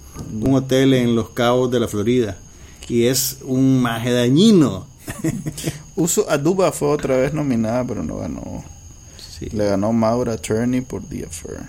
un 0.40 0.54
hotel 0.54 0.94
en 0.94 1.14
los 1.14 1.30
cabos 1.30 1.70
de 1.70 1.80
la 1.80 1.88
Florida. 1.88 2.36
Y 2.88 3.04
es 3.04 3.38
un 3.42 3.80
maje 3.80 4.12
dañino. 4.12 4.86
Uso 5.96 6.28
Aduba 6.30 6.72
fue 6.72 6.88
otra 6.88 7.16
vez 7.16 7.32
nominada, 7.32 7.84
pero 7.86 8.02
no 8.02 8.18
ganó. 8.18 8.64
Sí. 9.38 9.48
Le 9.52 9.66
ganó 9.66 9.92
Maura 9.92 10.36
Turney 10.36 10.80
por 10.80 11.02
The 11.02 11.24
Affair. 11.24 11.60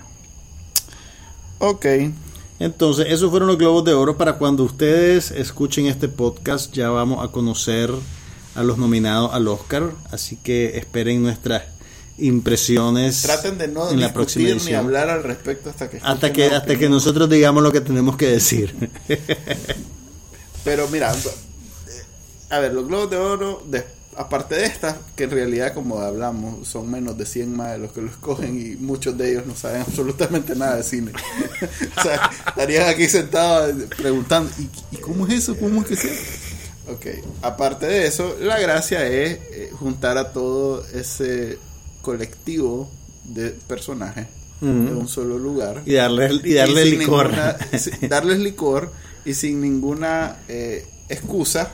Ok. 1.59 1.85
Entonces, 2.59 3.07
esos 3.09 3.29
fueron 3.29 3.47
los 3.47 3.57
globos 3.57 3.83
de 3.83 3.93
oro. 3.93 4.17
Para 4.17 4.37
cuando 4.37 4.63
ustedes 4.63 5.31
escuchen 5.31 5.87
este 5.87 6.07
podcast, 6.07 6.73
ya 6.73 6.89
vamos 6.89 7.23
a 7.23 7.31
conocer 7.31 7.91
a 8.55 8.63
los 8.63 8.77
nominados 8.77 9.33
al 9.33 9.47
Oscar. 9.47 9.91
Así 10.11 10.37
que 10.37 10.77
esperen 10.77 11.23
nuestras 11.23 11.63
impresiones 12.17 13.23
Traten 13.23 13.57
de 13.57 13.67
no 13.67 13.89
en 13.89 13.99
la 13.99 14.13
próxima 14.13 14.49
ni 14.63 14.73
hablar 14.73 15.09
al 15.09 15.23
respecto 15.23 15.71
hasta 15.71 15.89
que 15.89 15.99
hasta 16.01 16.31
que 16.31 16.45
hasta 16.45 16.77
que 16.77 16.87
nosotros 16.87 17.27
digamos 17.27 17.63
lo 17.63 17.71
que 17.71 17.81
tenemos 17.81 18.17
que 18.17 18.27
decir. 18.27 18.89
Pero 20.63 20.87
mira, 20.89 21.13
a 22.49 22.59
ver, 22.59 22.73
los 22.73 22.87
globos 22.87 23.09
de 23.09 23.17
oro, 23.17 23.63
de- 23.67 23.83
aparte 24.15 24.55
de 24.55 24.65
estas, 24.65 24.95
que 25.15 25.23
en 25.23 25.31
realidad, 25.31 25.73
como 25.73 25.99
hablamos, 25.99 26.67
son 26.67 26.89
menos 26.89 27.17
de 27.17 27.25
100 27.25 27.55
más 27.55 27.71
de 27.71 27.79
los 27.79 27.91
que 27.91 28.01
lo 28.01 28.09
escogen 28.11 28.59
y 28.61 28.75
muchos 28.75 29.17
de 29.17 29.31
ellos 29.31 29.45
no 29.47 29.55
saben 29.55 29.81
absolutamente 29.87 30.55
nada 30.55 30.77
de 30.77 30.83
cine. 30.83 31.11
o 31.97 32.01
sea, 32.01 32.29
estarían 32.47 32.87
aquí 32.89 33.07
sentados 33.09 33.73
preguntando, 33.97 34.51
¿y, 34.59 34.95
y 34.95 34.99
cómo 34.99 35.25
es 35.27 35.33
eso? 35.33 35.57
¿Cómo 35.57 35.81
es 35.81 35.87
que 35.87 35.95
sea? 35.95 36.11
Ok, 36.89 37.05
aparte 37.41 37.85
de 37.85 38.07
eso, 38.07 38.35
la 38.41 38.59
gracia 38.59 39.07
es 39.07 39.39
eh, 39.51 39.69
juntar 39.79 40.17
a 40.17 40.33
todo 40.33 40.85
ese 40.93 41.57
colectivo 42.01 42.89
de 43.23 43.51
personajes 43.51 44.27
en 44.61 44.95
un 44.95 45.07
solo 45.09 45.37
lugar 45.37 45.81
y 45.85 45.93
darle 45.93 46.29
y 46.43 46.53
darle 46.53 46.85
y 46.87 46.91
licor. 46.97 47.27
ninguna- 47.31 47.57
darles 48.09 48.39
licor 48.39 48.91
y 49.25 49.33
sin 49.33 49.59
ninguna 49.61 50.37
eh, 50.47 50.85
excusa 51.09 51.69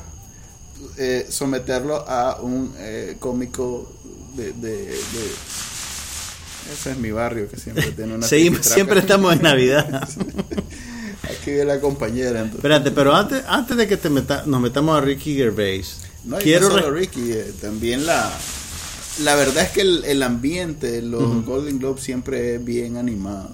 eh, 0.98 1.28
someterlo 1.30 2.04
a 2.10 2.40
un 2.42 2.74
eh, 2.78 3.16
cómico 3.20 3.92
de, 4.36 4.54
de, 4.54 4.72
de- 4.88 4.96
ese 6.74 6.92
es 6.92 6.98
mi 6.98 7.12
barrio 7.12 7.48
que 7.50 7.58
siempre 7.58 7.92
tiene 7.92 8.16
una 8.16 8.28
Seguimos- 8.28 8.64
siempre 8.66 9.00
estamos 9.00 9.34
en 9.36 9.42
Navidad. 9.44 10.08
aquí 11.32 11.52
ve 11.52 11.66
la 11.66 11.80
compañera 11.80 12.30
entonces. 12.40 12.56
Espérate, 12.56 12.92
pero 12.92 13.14
antes 13.16 13.44
antes 13.48 13.78
de 13.78 13.88
que 13.88 13.98
te 13.98 14.10
meta- 14.10 14.44
nos 14.46 14.60
metamos 14.62 14.98
a 14.98 15.02
Ricky 15.02 15.36
Gervais, 15.36 15.98
no, 16.26 16.38
quiero 16.38 16.70
no 16.70 16.76
solo 16.76 16.92
Ricky 16.92 17.32
eh, 17.32 17.54
también 17.62 18.06
la 18.06 18.32
la 19.24 19.36
verdad 19.36 19.64
es 19.66 19.70
que 19.72 19.82
el, 19.82 20.04
el 20.06 20.24
ambiente 20.24 21.02
los 21.02 21.46
Golden 21.46 21.78
Globes 21.80 22.02
siempre 22.04 22.56
es 22.56 22.64
bien 22.64 22.96
animado 22.98 23.50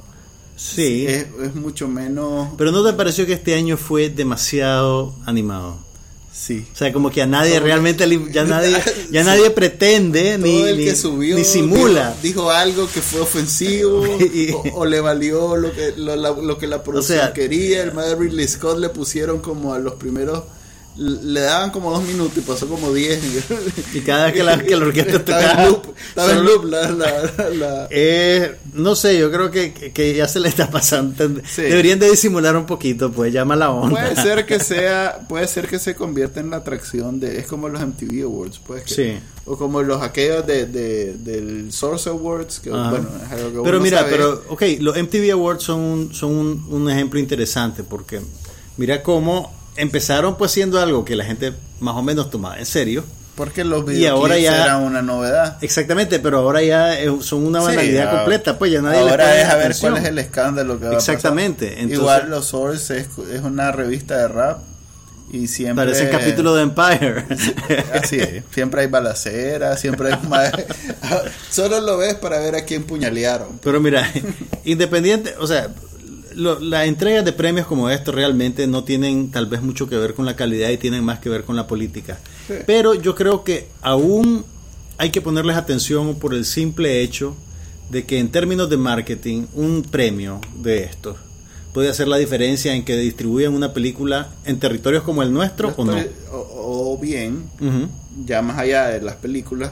sí, 0.56 1.06
es, 1.08 1.26
es 1.44 1.56
mucho 1.56 1.88
menos 1.88 2.50
pero 2.58 2.72
no 2.72 2.84
te 2.84 2.94
pareció 2.94 3.26
que 3.26 3.34
este 3.34 3.56
año 3.56 3.76
fue 3.78 4.10
demasiado 4.10 5.14
animado. 5.26 5.80
Sí 6.38 6.66
O 6.74 6.78
sea, 6.78 6.92
como 6.92 7.10
que 7.12 7.22
a 7.22 7.28
nadie 7.28 7.54
Como 7.56 7.66
realmente 7.66 8.08
ya 8.32 8.44
nadie 8.56 8.72
ya 9.10 9.22
Sí. 9.22 9.26
nadie 9.26 9.50
pretende 9.52 10.38
ni, 10.38 10.52
todo 10.52 10.68
el 10.68 10.78
ni- 10.78 10.86
que 10.86 10.96
subió 10.96 11.38
ni 11.38 11.44
simula. 11.46 12.10
dijo, 12.22 12.42
dijo 12.42 12.52
algo 12.52 12.90
que 12.94 13.02
fue 13.02 13.22
ofensivo 13.22 14.06
Y- 14.34 14.52
o, 14.52 14.64
o 14.74 14.86
le 14.86 15.00
valió 15.00 15.56
lo 15.56 15.72
que 15.72 15.94
lo, 15.98 16.16
la, 16.16 16.32
lo 16.32 16.58
que 16.58 16.68
la 16.68 16.84
producción 16.84 17.20
sea, 17.20 17.34
quería 17.34 17.84
el 17.84 17.94
madre 17.94 18.16
Ridley 18.16 18.48
Scott 18.48 18.80
le 18.80 18.90
pusieron 18.90 19.40
como 19.40 19.74
a 19.74 19.80
los 19.80 19.94
primeros 19.96 20.44
le 20.98 21.42
daban 21.42 21.72
como 21.72 21.92
dos 21.92 22.04
minutos 22.04 22.38
y 22.38 22.42
pasó 22.42 22.68
como 22.68 22.94
diez. 22.94 23.22
Y 23.94 24.00
cada 24.02 24.26
vez 24.26 24.34
que 24.34 24.44
la, 24.44 24.58
que 24.64 24.76
la 24.76 24.86
orquesta 24.86 25.18
Estaba 25.18 25.42
tocaba. 25.42 25.64
en 25.64 25.70
loop, 25.70 25.96
estaba 26.10 26.32
en 26.32 26.38
solo- 26.38 26.50
loop 26.54 26.66
la, 26.66 26.92
la, 26.92 27.50
la- 27.50 27.88
Eh, 27.92 28.56
no 28.74 28.96
sé, 28.96 29.18
yo 29.18 29.32
creo 29.32 29.52
que, 29.52 29.74
que 29.74 30.16
ya 30.16 30.28
se 30.28 30.40
le 30.40 30.48
está 30.50 30.70
pasando. 30.72 31.42
Sí. 31.48 31.64
Deberían 31.64 32.00
de 32.00 32.10
disimular 32.10 32.56
un 32.56 32.66
poquito, 32.66 33.12
pues 33.12 33.34
llama 33.34 33.56
la 33.56 33.72
onda. 33.72 34.00
Puede 34.02 34.16
ser 34.16 34.46
que 34.46 34.60
sea, 34.60 35.20
puede 35.28 35.48
ser 35.48 35.68
que 35.68 35.80
se 35.80 35.96
convierta 35.96 36.40
en 36.40 36.50
la 36.50 36.58
atracción 36.58 37.20
de, 37.20 37.40
es 37.40 37.48
como 37.48 37.68
los 37.70 37.82
MTV 37.82 38.24
Awards, 38.24 38.60
pues. 38.66 38.84
que- 38.84 38.94
Sí. 38.94 39.20
O 39.48 39.58
como 39.58 39.84
los 39.84 40.02
aquellos 40.02 40.48
de, 40.48 40.66
de- 40.66 41.14
del 41.14 41.72
Source 41.72 42.10
Awards, 42.10 42.60
que 42.60 42.72
Ajá. 42.72 42.90
bueno, 42.90 43.10
es 43.26 43.32
algo 43.32 43.62
que 43.62 43.70
Pero 43.70 43.80
mira, 43.80 44.00
sabe. 44.00 44.12
pero, 44.12 44.44
ok, 44.50 44.64
los 44.80 44.98
MTV 44.98 45.32
Awards 45.34 45.64
son, 45.64 45.80
un, 45.82 46.14
son 46.16 46.32
un, 46.32 46.66
un 46.70 46.90
ejemplo 46.90 47.20
interesante 47.20 47.84
porque 47.84 48.22
mira 48.78 49.04
cómo 49.04 49.54
empezaron 49.78 50.38
pues 50.38 50.52
siendo 50.52 50.80
algo 50.80 51.04
que 51.06 51.16
la 51.16 51.26
gente 51.26 51.54
más 51.80 51.96
o 51.96 52.02
menos 52.02 52.30
tomaba 52.30 52.58
en 52.60 52.66
serio. 52.66 53.04
Porque 53.36 53.66
los 53.66 53.82
y 53.94 54.06
ahora 54.06 54.36
videoclips 54.36 54.44
ya- 54.44 54.64
eran 54.64 54.84
una 54.84 55.02
novedad. 55.02 55.58
Exactamente, 55.62 56.20
pero 56.20 56.38
ahora 56.40 56.62
ya 56.62 56.96
son 57.20 57.46
una 57.46 57.60
banalidad 57.60 58.10
completa, 58.16 58.58
pues 58.58 58.72
ya 58.72 58.82
nadie 58.82 59.04
le 59.04 59.10
Ahora 59.12 59.42
es 59.42 59.46
a 59.50 59.56
ver 59.56 59.64
atención. 59.66 59.92
cuál 59.92 60.04
es 60.04 60.10
el 60.10 60.20
escándalo 60.20 60.80
que 60.80 60.86
va 60.86 60.92
a 60.92 60.94
pasar. 60.96 61.16
Exactamente, 61.16 61.68
entonces- 61.74 61.98
Igual 61.98 62.30
los 62.30 62.46
Source 62.46 62.98
es, 62.98 63.08
es 63.34 63.42
una 63.42 63.74
revista 63.74 64.16
de 64.20 64.30
rap 64.30 64.60
y 65.34 65.48
siempre 65.48 65.84
Parece 65.86 66.06
el 66.06 66.12
capítulo 66.12 66.56
de 66.56 66.62
Empire. 66.64 67.26
Así 68.02 68.20
es, 68.22 68.44
siempre 68.54 68.82
hay 68.84 68.88
balacera, 68.88 69.76
siempre 69.76 70.14
hay 70.14 70.20
Solo 71.52 71.82
lo 71.82 71.98
ves 71.98 72.16
para 72.16 72.40
ver 72.40 72.56
a 72.56 72.64
quién 72.64 72.84
puñalearon. 72.86 73.60
Pero 73.62 73.82
mira, 73.82 74.10
independiente, 74.64 75.36
o 75.40 75.48
sea, 75.48 75.68
las 76.36 76.86
entregas 76.88 77.24
de 77.26 77.34
premios 77.34 77.66
como 77.68 77.90
esto 77.90 78.12
realmente 78.12 78.68
no 78.68 78.84
tienen 78.84 79.32
tal 79.32 79.46
vez 79.46 79.62
mucho 79.62 79.88
que 79.88 79.98
ver 79.98 80.14
con 80.14 80.26
la 80.26 80.36
calidad 80.36 80.70
y 80.70 80.78
tienen 80.78 81.04
más 81.04 81.20
que 81.20 81.30
ver 81.30 81.44
con 81.44 81.56
la 81.56 81.68
política. 81.68 82.20
Sí. 82.48 82.54
Pero 82.66 82.94
yo 82.94 83.16
creo 83.16 83.44
que 83.44 83.68
aún 83.82 84.44
hay 84.98 85.10
que 85.12 85.22
ponerles 85.22 85.56
atención 85.58 86.16
por 86.16 86.34
el 86.34 86.46
simple 86.46 87.02
hecho 87.02 87.36
de 87.90 88.06
que 88.06 88.20
en 88.20 88.30
términos 88.30 88.70
de 88.70 88.78
marketing, 88.78 89.46
un 89.54 89.84
premio 89.84 90.42
de 90.62 90.84
estos 90.84 91.18
puede 91.74 91.90
hacer 91.90 92.08
la 92.08 92.16
diferencia 92.18 92.74
en 92.74 92.86
que 92.86 92.96
distribuyan 92.96 93.54
una 93.54 93.74
película 93.74 94.30
en 94.46 94.60
territorios 94.60 95.04
como 95.04 95.22
el 95.24 95.34
nuestro 95.34 95.74
o 95.76 95.84
no. 95.84 95.94
o, 96.32 96.94
o 96.94 96.98
bien, 96.98 97.44
ya 98.26 98.42
más 98.42 98.58
allá 98.58 98.88
de 98.88 99.02
las 99.02 99.16
películas, 99.16 99.72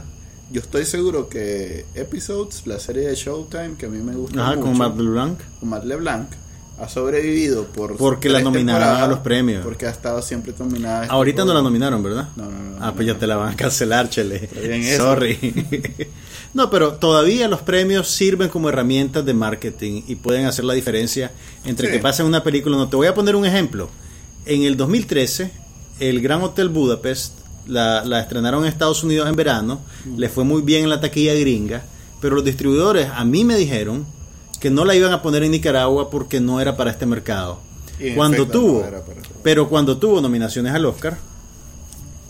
yo 0.51 0.59
estoy 0.59 0.85
seguro 0.85 1.29
que 1.29 1.85
Episodes, 1.95 2.67
la 2.67 2.77
serie 2.79 3.07
de 3.07 3.15
Showtime, 3.15 3.75
que 3.77 3.85
a 3.85 3.89
mí 3.89 3.99
me 4.03 4.13
gusta 4.15 4.41
Ajá, 4.41 4.55
mucho, 4.57 4.67
con 4.67 4.77
Matt 4.77 4.97
LeBlanc. 4.97 5.39
con 5.61 5.69
Matt 5.69 5.85
LeBlanc, 5.85 6.27
ha 6.79 6.89
sobrevivido 6.89 7.65
por 7.67 7.95
Porque 7.97 8.29
la 8.29 8.41
nominaron 8.41 8.97
a 9.01 9.07
los 9.07 9.19
premios. 9.19 9.63
Porque 9.63 9.85
ha 9.85 9.89
estado 9.91 10.21
siempre 10.21 10.53
nominada. 10.57 11.03
este 11.03 11.13
Ahorita 11.13 11.45
no 11.45 11.53
la 11.53 11.61
nominaron, 11.61 12.01
¿verdad? 12.03 12.29
No, 12.35 12.45
no, 12.45 12.51
no, 12.51 12.77
Ah, 12.79 12.87
no, 12.87 12.95
pues 12.95 13.07
ya 13.07 13.17
te 13.17 13.27
la 13.27 13.35
van 13.37 13.53
a 13.53 13.55
cancelar, 13.55 14.09
chele. 14.09 14.49
Sorry. 14.97 15.37
no, 16.53 16.69
pero 16.69 16.93
todavía 16.95 17.47
los 17.47 17.61
premios 17.61 18.07
sirven 18.09 18.49
como 18.49 18.69
herramientas 18.69 19.25
de 19.25 19.33
marketing 19.33 20.01
y 20.07 20.15
pueden 20.15 20.45
hacer 20.45 20.65
la 20.65 20.73
diferencia 20.73 21.31
entre 21.65 21.87
Sí. 21.87 21.93
que 21.93 21.99
pasen 21.99 22.25
una 22.25 22.43
película. 22.43 22.75
No, 22.77 22.89
te 22.89 22.95
voy 22.95 23.07
a 23.07 23.13
poner 23.13 23.35
un 23.35 23.45
ejemplo. 23.45 23.89
En 24.45 24.63
el 24.63 24.75
2013, 24.75 25.51
el 25.99 26.21
Gran 26.21 26.41
Hotel 26.41 26.69
Budapest 26.69 27.39
la, 27.67 28.03
la 28.03 28.19
estrenaron 28.19 28.63
en 28.63 28.69
Estados 28.69 29.03
Unidos 29.03 29.29
en 29.29 29.35
verano, 29.37 29.79
Mm. 30.05 30.17
le 30.17 30.27
fue 30.29 30.43
muy 30.43 30.61
bien 30.63 30.83
en 30.83 30.89
la 30.89 30.99
taquilla 30.99 31.33
gringa, 31.33 31.83
pero 32.19 32.35
los 32.35 32.43
distribuidores 32.43 33.07
a 33.13 33.23
mí 33.23 33.45
me 33.45 33.55
dijeron 33.55 34.05
que 34.63 34.69
no 34.71 34.85
la 34.85 34.95
iban 34.95 35.11
a 35.11 35.21
poner 35.21 35.43
en 35.43 35.51
Nicaragua 35.51 36.09
porque 36.09 36.39
no 36.39 36.61
era 36.61 36.77
para 36.77 36.89
este 36.89 37.05
mercado. 37.05 37.59
Y 37.99 38.11
Cuando 38.15 38.37
efecto, 38.43 38.59
tuvo, 38.61 38.79
no 38.79 38.87
era 38.87 39.01
para 39.05 39.19
eso. 39.19 39.29
pero 39.43 39.67
cuando 39.67 39.97
tuvo 39.97 40.21
nominaciones 40.21 40.73
al 40.73 40.85
Oscar, 40.85 41.17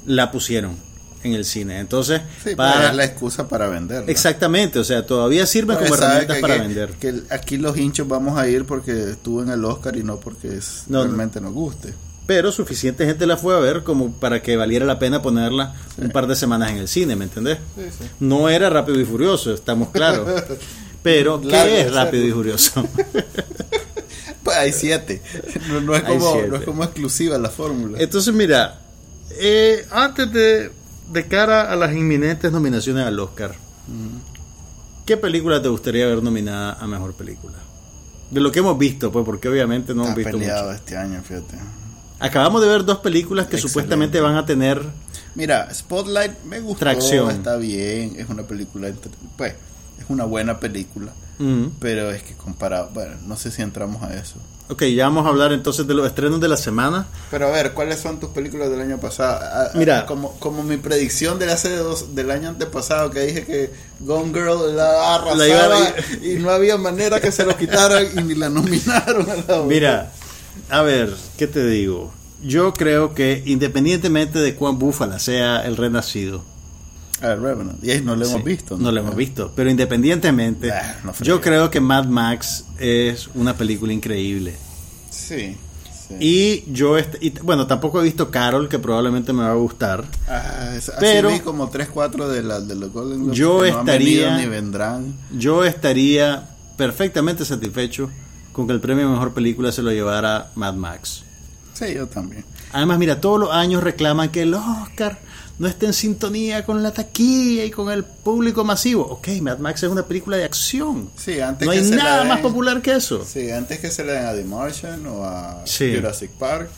la 0.08 0.32
pusieron 0.32 0.76
en 1.24 1.34
el 1.36 1.46
cine. 1.46 1.80
Entonces, 1.80 2.22
Sí, 2.43 2.56
para- 2.56 2.89
es 2.89 2.96
la 2.96 3.06
excusa 3.06 3.48
para 3.48 3.67
vender. 3.67 4.06
exactamente, 4.08 4.80
o 4.80 4.84
sea, 4.84 5.06
todavía 5.06 5.46
sirven 5.46 5.78
como 5.78 5.93
herramientas 5.93 6.36
que- 6.38 6.41
para 6.41 6.56
que- 6.56 6.62
vender. 6.62 6.89
Que 7.00 7.22
aquí 7.30 7.58
los 7.58 7.78
hinchos 7.78 8.08
vamos 8.08 8.36
a 8.38 8.48
ir 8.48 8.65
porque 8.65 9.12
estuvo 9.12 9.43
en 9.43 9.50
el 9.50 9.63
Oscar 9.63 9.96
y 9.96 10.04
no 10.04 10.19
porque 10.19 10.58
es- 10.58 10.86
No, 10.88 10.98
no. 10.98 11.04
realmente 11.06 11.39
nos 11.39 11.54
guste. 11.54 11.93
Pero 12.26 12.52
suficiente 12.52 13.06
gente 13.06 13.28
la 13.28 13.38
fue 13.38 13.56
a 13.56 13.60
ver 13.60 13.84
como 13.84 14.12
para 14.13 14.41
que 14.41 14.56
valiera 14.58 14.86
la 14.86 14.98
pena 14.98 15.22
ponerla 15.22 15.76
un 15.98 16.10
par 16.10 16.26
de 16.26 16.36
semanas 16.36 16.72
en 16.72 16.78
el 16.78 16.88
cine, 16.88 17.15
¿me 17.15 17.26
entendés? 17.26 17.60
Sí. 17.78 18.06
No 18.22 18.50
era 18.50 18.69
Rápido 18.72 19.00
y 19.00 19.06
Furioso, 19.06 19.54
estamos 19.54 19.89
claros. 19.89 20.28
Pero, 21.04 21.39
¿qué 21.42 21.48
Largo 21.48 21.76
es 21.76 21.94
Rápido 21.94 22.26
y. 22.26 22.32
Furioso? 22.32 22.88
Pues 24.44 24.58
hay 24.58 24.74
siete. 24.74 25.22
No, 25.70 25.80
no 25.80 25.96
es 25.96 26.04
como, 26.04 26.34
siete. 26.34 26.48
no 26.50 26.56
es 26.58 26.63
como 26.63 26.84
exclusiva 26.84 27.38
la 27.38 27.50
fórmula. 27.50 27.98
Entonces, 28.02 28.34
mira, 28.34 28.82
eh, 29.39 29.86
antes 29.89 30.34
de, 30.34 30.70
de 31.13 31.28
cara 31.30 31.72
a 31.72 31.78
las 31.78 31.94
inminentes 31.94 32.52
nominaciones 32.52 33.06
al 33.06 33.18
Oscar, 33.22 33.56
¿qué 35.06 35.16
película 35.16 35.62
te 35.62 35.70
gustaría 35.70 36.08
ver 36.08 36.22
nominada 36.22 36.74
a 36.74 36.88
Mejor 36.88 37.13
Película? 37.13 37.54
De 38.32 38.42
lo 38.42 38.52
que 38.52 38.60
hemos 38.60 38.78
visto, 38.78 39.13
pues, 39.13 39.24
porque 39.24 39.48
obviamente 39.48 39.94
no 39.94 40.02
Está 40.02 40.13
hemos 40.13 40.18
visto 40.26 40.38
peleado 40.39 40.63
mucho. 40.66 40.76
este 40.76 40.98
año, 40.98 41.22
fíjate. 41.26 41.56
Acabamos 42.20 42.62
de 42.62 42.68
ver 42.68 42.84
dos 42.84 42.98
películas 43.00 43.46
que 43.48 43.56
Excelente. 43.56 43.70
supuestamente 43.70 44.20
van 44.20 44.36
a 44.36 44.46
tener... 44.46 44.82
Mira, 45.36 45.74
Spotlight 45.74 46.44
me 46.44 46.60
gustó, 46.60 46.80
Tracción. 46.82 47.32
está 47.32 47.56
bien, 47.56 48.16
es 48.18 48.28
una 48.30 48.44
película, 48.44 48.89
entre- 48.89 49.12
pues, 49.38 49.54
es 50.04 50.10
una 50.10 50.26
buena 50.26 50.60
película, 50.60 51.12
Mm. 51.39 51.66
pero 51.80 52.12
es 52.12 52.22
que 52.24 52.34
comparado, 52.36 52.89
bueno, 52.94 53.16
no 53.26 53.36
sé 53.38 53.50
si 53.52 53.62
entramos 53.62 54.04
a 54.04 54.13
eso. 54.13 54.36
Ok, 54.70 54.84
ya 54.86 55.06
vamos 55.06 55.26
a 55.26 55.30
hablar 55.30 55.52
entonces 55.52 55.86
de 55.88 55.94
los 55.94 56.08
estrenos 56.08 56.39
de 56.39 56.48
la 56.48 56.56
semana. 56.56 57.06
Pero 57.30 57.48
a 57.48 57.52
ver, 57.52 57.74
¿cuáles 57.74 58.00
son 58.00 58.20
tus 58.20 58.30
películas 58.30 58.70
del 58.70 58.80
año 58.80 58.98
pasado? 58.98 59.39
A- 59.44 59.63
a- 59.66 59.72
Mira. 59.76 60.06
como, 60.06 60.39
como 60.39 60.63
mi 60.63 60.78
predicción 60.78 61.38
del 61.38 61.50
hace 61.50 61.76
dos, 61.76 62.16
del 62.16 62.32
año 62.32 62.48
antepasado 62.50 63.12
que 63.12 63.20
dije 63.22 63.46
que 63.46 63.72
Gone 64.00 64.32
Girl 64.34 64.76
la 64.76 65.16
arrasaba 65.16 65.80
La 65.80 65.94
y 66.26 66.36
no 66.39 66.50
había 66.50 66.78
manera 66.78 67.20
que 67.20 67.32
se 67.32 67.46
lo 67.46 67.58
quitaran 67.58 68.06
y 68.18 68.24
ni 68.24 68.36
la 68.36 68.48
nominaron 68.50 69.30
a 69.30 69.36
la 69.36 69.62
Mira, 69.63 70.12
a 70.70 70.82
ver, 70.82 71.13
¿qué 71.38 71.48
te 71.48 71.66
digo? 71.66 72.13
Yo 72.42 72.74
creo 72.74 73.13
que 73.13 73.44
independientemente 73.46 74.39
de 74.39 74.56
cuán 74.56 74.80
búfala 74.80 75.20
sea 75.20 75.66
el 75.66 75.76
renacido, 75.76 76.44
A 77.24 77.28
ver, 77.30 77.42
Revenant. 77.42 77.84
Y 77.84 77.92
ahí 77.92 78.02
no 78.02 78.16
lo 78.16 78.26
hemos 78.26 78.38
Sí, 78.42 78.44
visto. 78.48 78.78
No 78.78 78.92
lo 78.92 79.00
hemos 79.00 79.16
visto. 79.16 79.52
Pero 79.56 79.70
independientemente, 79.70 80.72
no 81.04 81.14
yo 81.22 81.40
creo 81.42 81.72
que 81.72 81.80
Mad 81.80 82.06
Max 82.06 82.66
es 82.80 83.30
una 83.34 83.56
película 83.58 83.94
increíble. 83.94 84.54
Sí. 85.10 85.56
sí. 86.08 86.16
Y 86.20 86.72
yo, 86.74 86.98
y, 87.00 87.30
bueno, 87.42 87.66
tampoco 87.66 88.02
he 88.02 88.04
visto 88.04 88.30
Carol, 88.30 88.68
que 88.68 88.78
probablemente 88.78 89.32
me 89.34 89.44
va 89.44 89.52
a 89.52 89.56
gustar. 89.56 90.04
Ah, 90.28 90.74
es- 90.76 90.90
así 90.90 90.98
Pero- 91.00 91.30
vi 91.30 91.40
como 91.40 91.70
3, 91.70 91.88
4 91.90 92.28
de, 92.30 92.44
la, 92.44 92.60
de 92.60 92.76
los 92.76 92.92
Golden 92.92 93.20
Globes 93.24 93.38
Yo 93.38 93.62
que 93.62 93.70
estaría- 93.70 94.38
ni 94.38 94.46
vendrán. 94.48 95.16
Yo 95.32 95.64
estaría 95.64 96.50
perfectamente 96.78 97.46
satisfecho 97.46 98.10
con 98.52 98.68
que 98.68 98.74
el 98.74 98.82
premio 98.82 99.08
a 99.08 99.12
mejor 99.12 99.34
película 99.34 99.72
se 99.72 99.82
lo 99.82 99.92
llevara 99.92 100.52
Mad 100.56 100.74
Max. 100.76 101.24
Sí, 101.74 101.94
yo 101.96 102.08
también. 102.08 102.44
Además, 102.72 103.00
mira, 103.00 103.20
todos 103.22 103.40
los 103.40 103.52
años 103.52 103.82
reclaman 103.84 104.30
que 104.30 104.42
el 104.44 104.54
Oscar 104.54 105.20
no 105.60 105.68
esté 105.68 105.86
en 105.86 105.94
sintonía 105.94 106.66
con 106.66 106.82
la 106.84 106.92
taquilla 106.92 107.63
y 107.66 107.72
con 107.72 107.92
el 107.92 108.04
público 108.04 108.63
masivo. 108.63 109.04
Ok, 109.04 109.28
Mad 109.42 109.60
Max 109.60 109.84
es 109.84 109.89
una 109.89 110.04
película 110.06 110.38
de 110.38 110.44
acción. 110.46 111.10
Sí, 111.16 111.39
antes 111.39 111.66
No 111.66 111.72
que 111.74 111.80
hay 111.80 111.86
se 111.86 111.96
la 111.96 112.04
nada 112.04 112.20
den- 112.20 112.28
más 112.30 112.39
popular 112.39 112.82
que 112.82 112.96
eso. 112.96 113.24
Sí, 113.26 113.52
antes 113.52 113.80
que 113.80 113.92
se 113.92 114.04
le 114.04 114.13
den 114.13 114.26
a 114.26 114.34
The 114.34 114.44
Martian 114.44 115.06
o 115.06 115.24
a 115.24 115.62
Sí. 115.66 115.94
Jurassic 115.96 116.32
Park. 116.32 116.70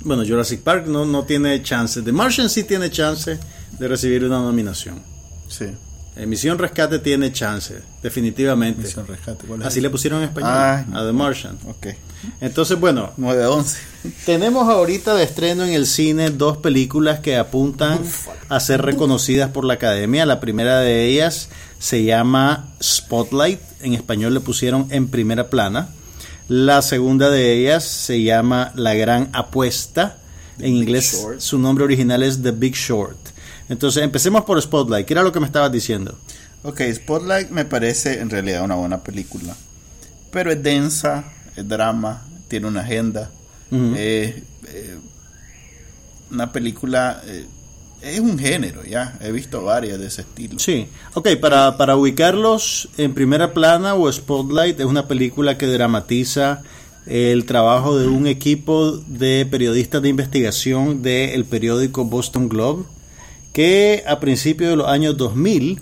Bueno, 0.00 0.24
Jurassic 0.26 0.60
Park 0.60 0.86
no, 0.86 1.04
no 1.04 1.24
tiene 1.24 1.62
chance. 1.62 2.02
The 2.02 2.12
Martian 2.12 2.50
sí 2.50 2.64
tiene 2.64 2.90
chance 2.90 3.38
de 3.78 3.88
recibir 3.88 4.24
una 4.24 4.38
nominación. 4.40 5.00
Sí. 5.48 5.66
Eh, 6.16 6.24
Misión 6.26 6.58
Rescate 6.58 6.98
tiene 6.98 7.30
chance, 7.30 7.74
definitivamente. 8.02 8.82
Misión 8.82 9.06
Rescate. 9.06 9.46
¿cuál 9.46 9.60
es 9.60 9.66
Así 9.66 9.82
le 9.82 9.90
pusieron 9.90 10.22
en 10.22 10.28
español 10.30 10.50
Ay, 10.54 10.84
a 10.94 11.04
The 11.04 11.12
Martian. 11.12 11.58
Ok. 11.66 11.88
Entonces, 12.40 12.80
bueno, 12.80 13.12
9-11. 13.18 13.76
tenemos 14.24 14.66
ahorita 14.68 15.14
de 15.14 15.24
estreno 15.24 15.64
en 15.64 15.74
el 15.74 15.86
cine 15.86 16.30
dos 16.30 16.56
películas 16.56 17.20
que 17.20 17.36
apuntan 17.36 18.00
a 18.48 18.60
ser 18.60 18.80
reconocidas 18.82 19.50
por 19.50 19.64
la 19.66 19.74
academia. 19.74 20.24
La 20.24 20.40
primera 20.40 20.80
de 20.80 21.04
ellas 21.04 21.50
se 21.78 22.04
llama 22.04 22.72
Spotlight, 22.82 23.60
en 23.82 23.92
español 23.92 24.32
le 24.32 24.40
pusieron 24.40 24.86
en 24.90 25.08
primera 25.08 25.50
plana. 25.50 25.90
La 26.48 26.80
segunda 26.80 27.28
de 27.28 27.52
ellas 27.52 27.84
se 27.84 28.22
llama 28.22 28.72
La 28.74 28.94
Gran 28.94 29.28
Apuesta. 29.32 30.18
En 30.58 30.72
Big 30.72 30.82
inglés 30.82 31.12
Short. 31.12 31.40
su 31.40 31.58
nombre 31.58 31.84
original 31.84 32.22
es 32.22 32.42
The 32.42 32.52
Big 32.52 32.74
Short. 32.74 33.18
Entonces 33.68 34.02
empecemos 34.02 34.44
por 34.44 34.60
Spotlight. 34.60 35.06
¿Qué 35.06 35.14
era 35.14 35.22
lo 35.22 35.32
que 35.32 35.40
me 35.40 35.46
estabas 35.46 35.72
diciendo? 35.72 36.16
Ok, 36.62 36.80
Spotlight 36.92 37.50
me 37.50 37.64
parece 37.64 38.20
en 38.20 38.30
realidad 38.30 38.64
una 38.64 38.74
buena 38.74 39.02
película. 39.02 39.56
Pero 40.30 40.50
es 40.50 40.62
densa, 40.62 41.24
es 41.56 41.66
drama, 41.66 42.26
tiene 42.48 42.66
una 42.66 42.80
agenda. 42.80 43.30
Eh, 43.70 44.42
una 46.30 46.52
película. 46.52 47.22
eh, 47.26 47.46
es 48.02 48.20
un 48.20 48.38
género, 48.38 48.84
ya. 48.84 49.16
He 49.20 49.32
visto 49.32 49.62
varias 49.64 49.98
de 49.98 50.06
ese 50.06 50.22
estilo. 50.22 50.58
Sí, 50.58 50.86
ok, 51.14 51.28
para, 51.40 51.76
para 51.76 51.96
ubicarlos 51.96 52.88
en 52.98 53.14
primera 53.14 53.52
plana 53.52 53.94
o 53.94 54.10
Spotlight 54.12 54.78
es 54.78 54.86
una 54.86 55.08
película 55.08 55.58
que 55.58 55.66
dramatiza 55.66 56.62
el 57.06 57.46
trabajo 57.46 57.98
de 57.98 58.06
un 58.08 58.26
equipo 58.26 58.92
de 58.92 59.46
periodistas 59.50 60.02
de 60.02 60.08
investigación 60.08 61.02
del 61.02 61.44
periódico 61.44 62.04
Boston 62.04 62.48
Globe, 62.48 62.84
que 63.56 64.04
a 64.06 64.20
principios 64.20 64.68
de 64.68 64.76
los 64.76 64.86
años 64.86 65.16
2000 65.16 65.80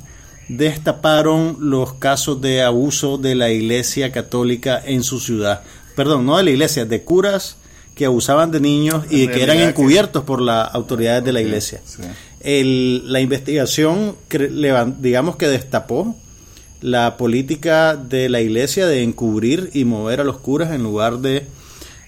destaparon 0.48 1.56
los 1.58 1.94
casos 1.94 2.40
de 2.40 2.62
abuso 2.62 3.18
de 3.18 3.34
la 3.34 3.50
Iglesia 3.50 4.12
Católica 4.12 4.80
en 4.84 5.02
su 5.02 5.18
ciudad. 5.18 5.62
Perdón, 5.96 6.24
no 6.24 6.36
de 6.36 6.44
la 6.44 6.50
Iglesia, 6.50 6.84
de 6.84 7.02
curas 7.02 7.56
que 7.96 8.04
abusaban 8.06 8.52
de 8.52 8.60
niños 8.60 9.04
y 9.10 9.26
que 9.26 9.42
eran 9.42 9.58
encubiertos 9.58 10.22
por 10.22 10.40
las 10.40 10.72
autoridades 10.72 11.24
de 11.24 11.32
la 11.32 11.40
Iglesia. 11.40 11.80
sí. 11.84 12.02
El- 12.40 13.10
la 13.12 13.20
investigación, 13.20 14.14
digamos 15.00 15.34
que 15.36 15.48
destapó 15.48 16.14
la 16.80 17.16
política 17.16 17.96
de 17.96 18.28
la 18.28 18.40
Iglesia 18.40 18.86
de 18.86 19.02
encubrir 19.02 19.70
y 19.72 19.84
mover 19.84 20.20
a 20.20 20.24
los 20.24 20.38
curas 20.38 20.70
en 20.72 20.82
lugar 20.84 21.18
de 21.18 21.46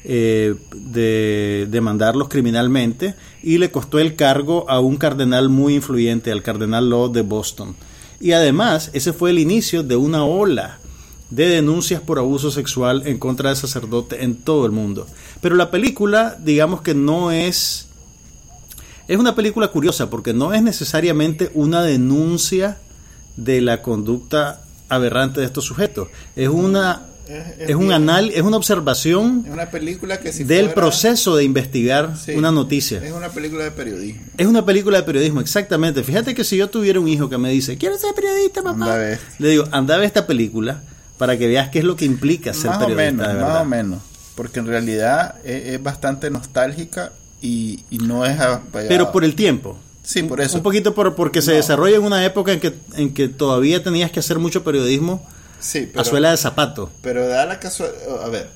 eh, 0.08 0.54
de 0.76 1.66
demandarlos 1.68 2.28
criminalmente 2.28 3.14
y 3.46 3.58
le 3.58 3.70
costó 3.70 4.00
el 4.00 4.16
cargo 4.16 4.68
a 4.68 4.80
un 4.80 4.96
cardenal 4.96 5.48
muy 5.50 5.76
influyente, 5.76 6.32
al 6.32 6.42
cardenal 6.42 6.90
Law 6.90 7.12
de 7.12 7.22
Boston. 7.22 7.76
Y 8.18 8.32
además, 8.32 8.90
ese 8.92 9.12
fue 9.12 9.30
el 9.30 9.38
inicio 9.38 9.84
de 9.84 9.94
una 9.94 10.24
ola 10.24 10.80
de 11.30 11.48
denuncias 11.48 12.00
por 12.00 12.18
abuso 12.18 12.50
sexual 12.50 13.04
en 13.06 13.20
contra 13.20 13.50
de 13.50 13.54
sacerdotes 13.54 14.20
en 14.20 14.34
todo 14.34 14.66
el 14.66 14.72
mundo. 14.72 15.06
Pero 15.40 15.54
la 15.54 15.70
película, 15.70 16.36
digamos 16.42 16.82
que 16.82 16.94
no 16.94 17.30
es... 17.30 17.86
Es 19.06 19.16
una 19.16 19.36
película 19.36 19.68
curiosa 19.68 20.10
porque 20.10 20.34
no 20.34 20.52
es 20.52 20.60
necesariamente 20.60 21.52
una 21.54 21.82
denuncia 21.82 22.78
de 23.36 23.60
la 23.60 23.80
conducta 23.80 24.64
aberrante 24.88 25.38
de 25.38 25.46
estos 25.46 25.64
sujetos. 25.64 26.08
Es 26.34 26.48
una 26.48 27.06
Es- 27.28 27.70
es 27.70 27.74
un 27.76 27.92
anal, 27.92 28.30
es 28.34 28.42
una 28.42 28.56
observación 28.56 29.42
Es 29.46 29.52
una 29.52 29.66
película 29.70 30.20
que 30.20 30.32
si 30.32 30.44
del 30.44 30.66
fuera- 30.66 30.74
proceso 30.74 31.36
de 31.36 31.44
investigar 31.44 32.16
Sí. 32.16 32.32
una 32.32 32.52
noticia. 32.52 33.04
Es 33.04 33.12
una 33.12 33.28
película 33.30 33.64
de 33.64 33.70
periodismo. 33.72 34.22
Es 34.38 34.46
una 34.46 34.64
película 34.64 34.98
de 34.98 35.02
periodismo, 35.04 35.40
exactamente. 35.40 36.02
Fíjate 36.04 36.34
que 36.34 36.44
si 36.44 36.56
yo 36.56 36.68
tuviera 36.70 37.00
un 37.00 37.08
hijo 37.08 37.28
que 37.28 37.38
me 37.38 37.50
dice, 37.50 37.76
quiero 37.76 37.98
ser 37.98 38.14
periodista, 38.14 38.62
papá, 38.62 38.96
le 39.38 39.48
digo, 39.48 39.64
anda 39.72 39.94
a 39.94 39.98
ver 39.98 40.06
esta 40.06 40.26
película 40.26 40.82
para 41.18 41.36
que 41.38 41.46
veas 41.48 41.70
qué 41.70 41.80
es 41.80 41.84
lo 41.84 41.96
que 41.96 42.04
implica 42.04 42.52
ser 42.54 42.66
Más 42.70 42.76
o 42.76 42.86
periodista 42.86 43.22
menos, 43.26 43.34
de 43.34 43.40
más 43.40 43.62
o 43.62 43.64
menos. 43.64 44.02
Porque 44.34 44.60
en 44.60 44.66
realidad 44.66 45.34
es, 45.44 45.82
bastante 45.82 46.30
nostálgica 46.30 47.12
y, 47.42 47.80
y 47.90 47.98
no 47.98 48.24
es. 48.26 48.36
Pero 48.72 49.10
por 49.12 49.24
el 49.24 49.34
tiempo. 49.34 49.78
Sí, 50.02 50.22
por 50.22 50.40
eso. 50.40 50.58
Un 50.58 50.62
poquito 50.62 50.94
por, 50.94 51.14
porque 51.16 51.42
se 51.42 51.50
No. 51.52 51.56
desarrolla 51.56 51.96
en 51.96 52.02
una 52.04 52.24
época 52.24 52.52
en 52.52 52.60
que, 52.60 52.74
en 52.94 53.12
que 53.12 53.28
todavía 53.28 53.82
tenías 53.82 54.10
que 54.12 54.20
hacer 54.20 54.38
mucho 54.38 54.62
periodismo 54.62 55.26
Sí, 55.66 55.90
a 55.94 56.04
suela 56.04 56.30
de 56.30 56.36
zapato. 56.36 56.90
Pero 57.02 57.26
da 57.26 57.44
la 57.46 57.58
casualidad, 57.60 58.22
a 58.24 58.28
ver, 58.28 58.48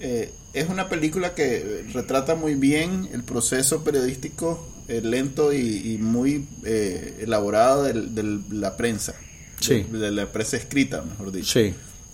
eh, 0.00 0.32
es 0.52 0.68
una 0.68 0.88
película 0.88 1.34
que 1.34 1.84
retrata 1.94 2.34
muy 2.34 2.54
bien 2.54 3.08
el 3.12 3.22
proceso 3.22 3.82
periodístico 3.84 4.66
eh, 4.88 5.00
lento 5.02 5.52
y, 5.52 5.92
y 5.94 5.98
muy 5.98 6.46
eh, 6.64 7.18
elaborado 7.22 7.84
del- 7.84 8.14
de 8.14 8.40
la 8.50 8.76
prensa, 8.76 9.14
Sí. 9.60 9.86
de, 9.90 9.98
de 9.98 10.10
la 10.10 10.26
prensa 10.26 10.56
escrita, 10.56 11.02
mejor 11.02 11.32
dicho. 11.32 11.58
Sí. 11.58 11.72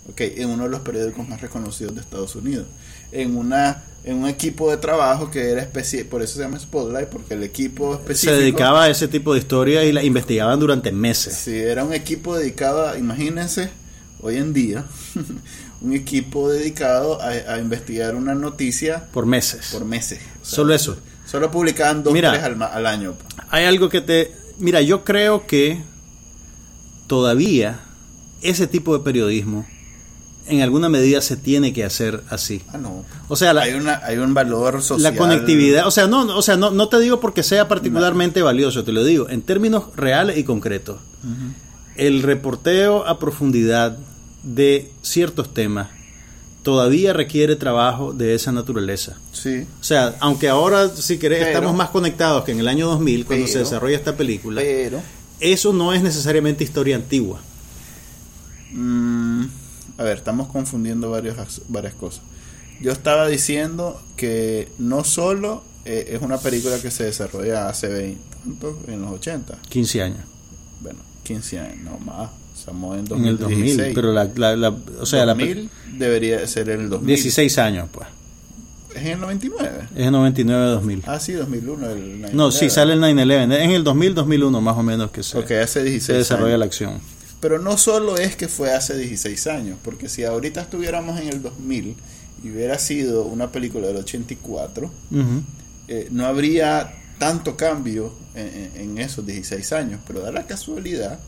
Ok, 0.09 0.21
en 0.21 0.49
uno 0.49 0.63
de 0.63 0.69
los 0.69 0.79
periódicos 0.81 1.27
más 1.27 1.41
reconocidos 1.41 1.93
de 1.95 2.01
Estados 2.01 2.35
Unidos, 2.35 2.65
en 3.11 3.35
una 3.35 3.83
en 4.05 4.15
un 4.15 4.29
equipo 4.29 4.71
de 4.71 4.77
trabajo 4.77 5.29
que 5.29 5.49
era 5.51 5.61
especie, 5.61 6.05
por 6.05 6.21
eso 6.21 6.35
se 6.35 6.39
llama 6.41 6.57
Spotlight, 6.57 7.09
porque 7.09 7.33
el 7.33 7.43
equipo 7.43 7.95
específico 7.95 8.33
Se 8.33 8.39
dedicaba 8.39 8.83
a 8.85 8.89
ese 8.89 9.09
tipo 9.09 9.33
de 9.33 9.39
historias 9.39 9.83
y 9.83 9.91
la 9.91 10.01
investigaban 10.03 10.57
durante 10.57 10.91
meses. 10.93 11.33
Sí, 11.35 11.53
era 11.57 11.83
un 11.83 11.93
equipo 11.93 12.37
dedicado, 12.37 12.87
a, 12.87 12.97
imagínense, 12.97 13.69
hoy 14.21 14.37
en 14.37 14.53
día, 14.53 14.85
un 15.81 15.93
equipo 15.93 16.49
dedicado 16.49 17.21
a, 17.21 17.29
a 17.29 17.59
investigar 17.59 18.15
una 18.15 18.35
noticia 18.35 19.05
Por 19.11 19.25
meses. 19.25 19.69
por 19.71 19.85
meses. 19.85 20.19
O 20.41 20.45
sea, 20.45 20.55
Solo 20.55 20.73
eso. 20.73 20.97
Solo 21.25 21.51
publicaban 21.51 22.03
dos, 22.03 22.11
Mira. 22.11 22.31
al, 22.33 22.85
año. 22.87 23.13
Hay 23.51 23.65
algo 23.65 23.87
que 23.89 24.01
te... 24.01 24.33
Mira, 24.57 24.81
yo 24.81 25.03
creo 25.03 25.45
que 25.45 25.83
todavía 27.05 27.81
ese 28.41 28.65
tipo 28.67 28.97
de 28.97 29.03
periodismo 29.03 29.67
en 30.47 30.61
alguna 30.61 30.89
medida 30.89 31.21
se 31.21 31.37
tiene 31.37 31.71
que 31.71 31.85
hacer 31.85 32.23
así. 32.29 32.63
Ah, 32.73 32.79
no. 32.79 33.05
O 33.27 33.35
sea, 33.35 33.53
la, 33.53 33.61
hay, 33.61 33.73
una, 33.73 34.01
hay 34.03 34.17
un 34.17 34.33
valor 34.33 34.81
social. 34.81 35.13
la 35.13 35.17
conectividad, 35.17 35.85
o 35.85 35.91
sea, 35.91 36.07
no, 36.07 36.21
o 36.35 36.41
sea, 36.41 36.57
no, 36.57 36.71
no 36.71 36.89
te 36.89 36.99
digo 36.99 37.19
porque 37.19 37.43
sea 37.43 37.67
particularmente 37.67 38.41
valioso, 38.41 38.83
te 38.83 38.91
lo 38.91 39.03
digo 39.03 39.29
en 39.29 39.43
términos 39.43 39.95
reales 39.95 40.37
y 40.37 40.43
concretos. 40.43 40.97
El 41.95 42.23
reporteo 42.23 43.05
a 43.05 43.19
profundidad 43.19 43.99
de 44.43 44.91
ciertos 45.01 45.53
temas 45.53 45.89
todavía 46.63 47.13
requiere 47.13 47.55
trabajo 47.55 48.13
de 48.13 48.35
esa 48.35 48.51
naturaleza. 48.51 49.17
Sí, 49.31 49.65
O 49.79 49.83
sea, 49.83 50.15
aunque 50.19 50.49
ahora, 50.49 50.89
si 50.89 51.17
querés, 51.17 51.39
Pero- 51.39 51.51
estamos 51.51 51.75
más 51.75 51.89
conectados 51.89 52.43
que 52.43 52.51
en 52.51 52.59
el 52.59 52.67
año 52.67 52.87
2000, 52.87 53.25
cuando 53.25 53.47
se 53.47 53.59
desarrolla 53.59 53.95
esta 53.95 54.15
película, 54.15 54.61
pero... 54.61 55.01
eso 55.39 55.73
no 55.73 55.93
es 55.93 56.03
necesariamente 56.03 56.63
historia 56.63 56.95
antigua. 56.95 57.39
mm, 58.71 59.43
a 59.97 60.03
ver, 60.03 60.17
estamos 60.17 60.47
confundiendo 60.49 61.09
varios, 61.09 61.61
varias 61.67 61.93
cosas. 61.93 62.21
Yo 62.81 62.91
estaba 62.91 63.27
diciendo 63.27 64.01
que 64.15 64.69
no 64.77 65.03
solo 65.03 65.63
eh, 65.85 66.09
es 66.13 66.21
una 66.21 66.37
película 66.37 66.79
que 66.81 66.91
se 66.91 67.03
desarrolla 67.05 67.67
hace 67.67 67.87
20, 67.87 68.21
¿cuánto? 68.43 68.79
En 68.87 69.01
los 69.01 69.11
80. 69.11 69.57
15 69.69 70.01
años. 70.01 70.19
Bueno, 70.81 70.99
15 71.23 71.59
años, 71.59 71.77
no 71.83 71.97
más. 71.99 72.29
Estamos 72.69 72.93
en 72.97 72.99
En 73.21 73.25
el 73.25 73.37
2016. 73.37 73.77
2000, 73.77 73.93
pero 73.95 74.13
la, 74.13 74.29
la- 74.35 74.55
la- 74.55 74.75
o 75.01 75.05
sea, 75.05 75.25
la, 75.25 75.33
2000 75.33 75.69
debería 75.97 76.47
ser 76.47 76.69
en 76.69 76.81
el 76.81 76.89
2000. 76.89 77.07
16 77.07 77.57
años, 77.57 77.89
pues. 77.91 78.07
Es 78.95 79.01
en 79.03 79.07
el 79.07 79.19
99. 79.19 79.71
Es 79.95 80.07
el 80.07 80.13
99-2000. 80.13 81.03
Ah, 81.05 81.19
sí, 81.19 81.33
2001. 81.33 81.89
El 81.91 82.21
No, 82.33 82.49
9/11. 82.49 82.51
sí, 82.51 82.69
sale 82.69 82.93
el 82.93 82.99
9-11. 82.99 83.55
Es 83.57 83.61
en 83.65 83.71
el 83.71 83.83
2000-2001 83.83 84.61
más 84.61 84.77
o 84.77 84.83
menos 84.83 85.11
que 85.11 85.21
se, 85.23 85.37
Ok, 85.37 85.51
hace 85.51 85.83
16 85.83 86.03
se 86.03 86.13
desarrolla 86.13 86.49
años. 86.55 86.59
la 86.59 86.65
acción. 86.65 86.99
Pero 87.39 87.59
no 87.59 87.77
solo 87.77 88.17
es 88.17 88.35
que 88.35 88.47
fue 88.47 88.73
hace 88.73 88.97
16 88.97 89.47
años, 89.47 89.77
porque 89.83 90.09
si 90.09 90.23
ahorita 90.25 90.61
estuviéramos 90.61 91.19
en 91.21 91.29
el 91.29 91.41
2000 91.41 91.95
y 92.43 92.49
hubiera 92.51 92.77
sido 92.79 93.23
una 93.25 93.51
película 93.51 93.87
del 93.87 93.97
84, 93.97 94.85
Ujú. 95.11 95.23
eh, 95.87 96.07
no 96.11 96.25
habría 96.25 96.91
tanto 97.17 97.55
cambio 97.55 98.13
en, 98.35 98.47
en- 98.47 98.71
en 98.91 98.97
esos 98.97 99.25
16 99.25 99.71
años. 99.71 99.99
Pero 100.07 100.21
da 100.21 100.31
la 100.31 100.47
casualidad 100.47 101.19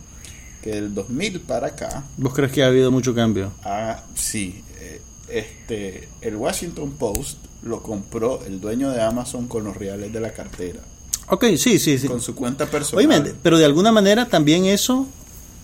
que 0.61 0.71
del 0.71 0.93
2000 0.93 1.41
para 1.41 1.67
acá, 1.67 2.03
¿Vos 2.17 2.33
crees 2.33 2.51
que 2.51 2.63
ha 2.63 2.67
habido 2.67 2.91
mucho 2.91 3.13
cambio? 3.15 3.51
ah, 3.63 4.03
sí, 4.15 4.63
eh, 4.79 5.01
este, 5.29 6.07
el 6.21 6.35
Washington 6.35 6.91
Post 6.91 7.37
lo 7.63 7.81
compró 7.83 8.39
el 8.45 8.59
dueño 8.59 8.89
de 8.91 9.01
Amazon 9.01 9.47
con 9.47 9.63
los 9.63 9.75
reales 9.77 10.11
de 10.13 10.19
la 10.19 10.33
cartera, 10.33 10.79
Ok, 11.27 11.45
sí, 11.57 11.79
sí, 11.79 11.97
sí. 11.97 12.07
con 12.07 12.19
su 12.21 12.35
cuenta 12.35 12.65
personal. 12.65 13.05
Oíme, 13.05 13.33
pero 13.41 13.57
de 13.57 13.65
alguna 13.65 13.91
manera 13.91 14.25
también 14.27 14.65
eso 14.65 15.07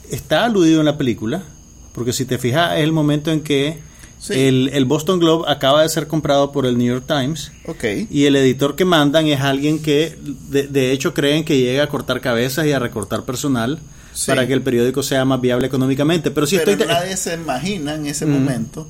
está 0.10 0.46
aludido 0.46 0.80
en 0.80 0.86
la 0.86 0.98
película. 0.98 1.44
Porque 1.94 2.14
si 2.14 2.26
te 2.26 2.38
fijas, 2.38 2.78
es 2.78 2.84
el 2.84 2.92
momento 2.94 3.32
en 3.32 3.42
que 3.42 3.80
Sí. 4.20 4.34
el, 4.34 4.70
el 4.74 4.86
Boston 4.86 5.20
Globe 5.20 5.46
acaba 5.48 5.82
de 5.84 5.90
ser 5.90 6.08
comprado 6.08 6.52
por 6.52 6.66
el 6.66 6.78
New 6.78 6.88
York 6.88 7.06
Times. 7.08 7.52
Ok. 7.68 7.84
Y 8.10 8.26
el 8.26 8.36
editor 8.36 8.76
que 8.76 8.86
mandan 8.86 9.28
es 9.28 9.42
alguien 9.42 9.80
que 9.82 10.18
de, 10.50 10.68
de 10.68 10.92
hecho 10.92 11.14
creen 11.14 11.44
que 11.44 11.58
llega 11.60 11.84
a 11.84 11.88
cortar 11.90 12.20
cabezas 12.22 12.66
y 12.66 12.72
a 12.72 12.80
recortar 12.80 13.26
personal 13.26 13.80
Sí. 14.18 14.26
para 14.32 14.48
que 14.48 14.54
el 14.54 14.62
periódico 14.64 15.04
sea 15.04 15.26
más 15.26 15.40
viable 15.40 15.68
económicamente. 15.68 16.32
Pero 16.32 16.48
si 16.48 16.58
pero 16.58 16.72
estoy... 16.72 16.88
nadie 16.88 17.16
se 17.18 17.36
imagina 17.36 17.94
en 17.94 18.08
ese 18.08 18.26
momento 18.26 18.88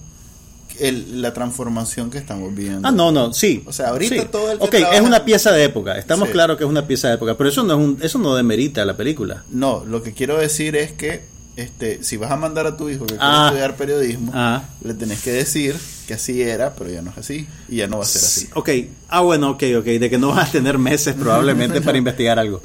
el- 0.79 1.21
la 1.21 1.33
transformación 1.33 2.09
que 2.09 2.17
estamos 2.17 2.55
viendo. 2.55 2.87
Ah, 2.87 2.91
no, 2.91 3.11
no, 3.11 3.33
sí. 3.33 3.63
O 3.65 3.73
sea, 3.73 3.89
ahorita 3.89 4.15
Sí. 4.15 4.21
todo 4.31 4.51
el 4.51 4.59
que 4.59 4.63
Ok, 4.65 4.73
es 4.93 5.01
una 5.01 5.25
pieza 5.25 5.51
de 5.51 5.63
época. 5.65 5.97
Estamos 5.97 6.27
Sí. 6.29 6.33
claros 6.33 6.55
que 6.57 6.63
es 6.63 6.69
una 6.69 6.87
pieza 6.87 7.09
de 7.09 7.15
época. 7.15 7.35
Pero 7.35 7.49
eso 7.49 7.63
no, 7.63 7.73
es 7.73 7.79
un, 7.79 7.97
eso 8.01 8.19
no 8.19 8.35
demerita 8.35 8.85
la 8.85 8.95
película. 8.95 9.43
No, 9.51 9.83
lo 9.85 10.01
que 10.03 10.13
quiero 10.13 10.37
decir 10.37 10.75
es 10.75 10.91
que 10.93 11.23
este, 11.57 12.03
si 12.03 12.17
vas 12.17 12.29
a 12.31 12.35
mandar 12.35 12.67
a 12.67 12.77
tu 12.77 12.87
hijo 12.87 13.07
que 13.07 13.15
quiere 13.15 13.23
Ah. 13.27 13.47
estudiar 13.47 13.75
periodismo, 13.75 14.31
Ah. 14.35 14.63
le 14.83 14.93
tenés 14.93 15.21
que 15.23 15.31
decir 15.31 15.75
que 16.05 16.13
así 16.13 16.39
era, 16.43 16.75
pero 16.75 16.91
ya 16.91 17.01
no 17.01 17.09
es 17.09 17.17
así. 17.17 17.47
Y 17.67 17.77
ya 17.77 17.87
no 17.87 17.97
va 17.97 18.03
a 18.03 18.07
ser 18.07 18.21
así. 18.21 18.47
Ok, 18.53 18.69
ah, 19.09 19.21
bueno, 19.21 19.49
ok, 19.49 19.63
ok. 19.79 19.85
De 19.85 20.09
que 20.09 20.19
no 20.19 20.27
vas 20.29 20.49
a 20.49 20.51
tener 20.51 20.77
meses 20.77 21.15
probablemente 21.15 21.81
para 21.81 21.97
investigar 21.97 22.37
algo. 22.37 22.61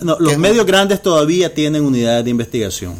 No, 0.00 0.16
los 0.18 0.36
medios 0.38 0.66
grandes 0.66 1.02
todavía 1.02 1.54
tienen 1.54 1.84
unidades 1.84 2.24
de 2.24 2.30
investigación. 2.30 2.94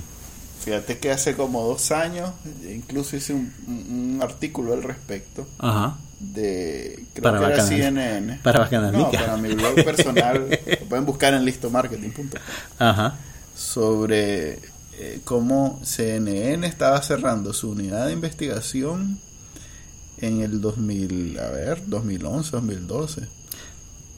Fíjate 0.64 0.98
que 0.98 1.10
hace 1.10 1.34
como 1.34 1.66
dos 1.66 1.90
años, 1.90 2.30
incluso 2.68 3.16
hice 3.16 3.32
un, 3.32 4.20
artículo 4.22 4.74
al 4.74 4.82
respecto 4.82 5.46
Ajá. 5.58 5.96
de 6.18 7.02
creo 7.14 7.22
Para 7.22 7.38
que 7.38 7.54
era 7.54 7.66
CNN. 7.66 8.40
para. 8.42 8.68
No, 8.92 9.10
para 9.10 9.36
mi 9.38 9.54
blog 9.54 9.76
personal, 9.76 10.60
lo 10.80 10.86
pueden 10.86 11.06
buscar 11.06 11.32
en 11.32 11.46
listomarketing.com. 11.46 12.28
Ajá. 12.78 13.16
sobre 13.56 14.58
eh, 14.98 15.20
cómo 15.24 15.80
CNN 15.82 16.66
estaba 16.66 17.00
cerrando 17.00 17.54
su 17.54 17.70
unidad 17.70 18.06
de 18.06 18.12
investigación 18.12 19.18
en 20.18 20.42
el 20.42 20.60
2000, 20.60 21.38
a 21.38 21.48
ver, 21.48 21.82
2011, 21.86 22.50
2012, 22.50 23.22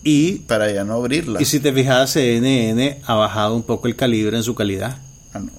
Y, 0.05 0.41
para 0.41 0.73
ya 0.73 0.85
no 0.85 0.95
abrirla. 0.95 1.41
y 1.41 1.45
si 1.45 1.61
te 1.61 1.73
fijas, 1.73 2.11
CNN 2.11 3.01
ha 3.05 3.15
bajado 3.15 3.55
un 3.55 3.63
poco 3.63 3.87
el 3.87 3.97
calibre 3.97 4.37
en 4.37 4.43
su 4.43 4.55
calidad. 4.55 4.99
Ah, 5.33 5.39
no. 5.39 5.51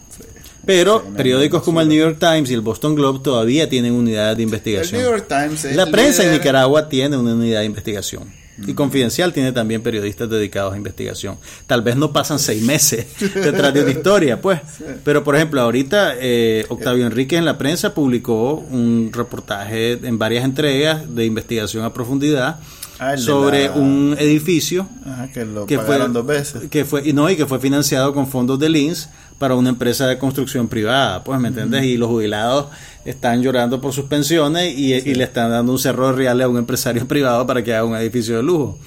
Pero 0.65 1.03
periódicos 1.17 1.61
como 1.63 1.81
el 1.81 1.89
New 1.89 1.97
York 1.97 2.17
Times 2.19 2.49
y 2.49 2.53
el 2.53 2.61
Boston 2.61 2.95
Globe 2.95 3.19
todavía 3.21 3.67
tienen 3.67 3.93
unidades 3.93 4.37
de 4.37 4.43
El 4.43 4.49
investigación. 4.49 5.01
New 5.01 5.11
York 5.11 5.25
Times 5.27 5.65
es 5.65 5.75
La 5.75 5.87
prensa 5.87 6.23
en 6.23 6.31
Nicaragua 6.31 6.87
tiene 6.87 7.17
una 7.17 7.33
unidad 7.33 7.59
de 7.59 7.65
investigación. 7.65 8.43
Y 8.67 8.73
Confidencial 8.75 9.33
tiene 9.33 9.51
también 9.51 9.81
periodistas 9.81 10.29
dedicados 10.29 10.73
a 10.73 10.77
investigación. 10.77 11.37
Tal 11.65 11.81
vez 11.81 11.95
no 11.95 12.13
pasan 12.13 12.37
seis 12.37 12.61
meses 12.61 13.07
detrás 13.33 13.73
de 13.73 13.81
una 13.81 13.91
historia, 13.91 14.39
pues. 14.39 14.59
Pero, 15.03 15.23
por 15.23 15.35
ejemplo, 15.35 15.59
ahorita 15.59 16.13
eh, 16.19 16.63
Octavio 16.69 17.07
Enríquez 17.07 17.39
en 17.39 17.45
la 17.45 17.57
prensa 17.57 17.95
publicó 17.95 18.53
un 18.53 19.09
reportaje 19.11 19.93
en 19.93 20.19
varias 20.19 20.45
entregas 20.45 21.13
de 21.13 21.25
investigación 21.25 21.83
a 21.83 21.93
profundidad 21.93 22.59
Ah, 22.99 23.17
sobre 23.17 23.65
la- 23.65 23.71
un 23.73 24.15
edificio 24.19 24.87
Ajá, 25.05 25.31
que 25.31 25.45
lo 25.45 25.65
que 25.65 25.79
fue, 25.79 25.97
dos 26.09 26.25
veces. 26.25 26.69
que 26.69 26.85
fue 26.85 27.07
y 27.07 27.11
no 27.13 27.29
y 27.29 27.35
que 27.35 27.45
fue 27.47 27.59
financiado 27.59 28.13
con 28.13 28.27
fondos 28.27 28.59
de 28.59 28.69
Lins 28.69 29.09
para 29.39 29.55
una 29.55 29.69
empresa 29.69 30.07
de 30.07 30.19
construcción 30.19 30.67
privada 30.67 31.23
pues 31.23 31.39
me 31.39 31.47
entiendes 31.47 31.83
y 31.85 31.97
los 31.97 32.07
jubilados 32.09 32.67
están 33.03 33.41
llorando 33.41 33.81
por 33.81 33.93
sus 33.93 34.05
pensiones 34.05 34.77
y, 34.77 34.93
y 34.93 35.15
le 35.15 35.23
están 35.23 35.49
dando 35.49 35.71
un 35.71 35.79
cerro 35.79 36.07
de 36.07 36.13
reales 36.13 36.45
a 36.45 36.49
un 36.49 36.57
empresario 36.57 37.07
privado 37.07 37.45
para 37.47 37.63
que 37.63 37.73
haga 37.73 37.83
un 37.83 37.95
edificio 37.95 38.37
de 38.37 38.43
lujo. 38.43 38.77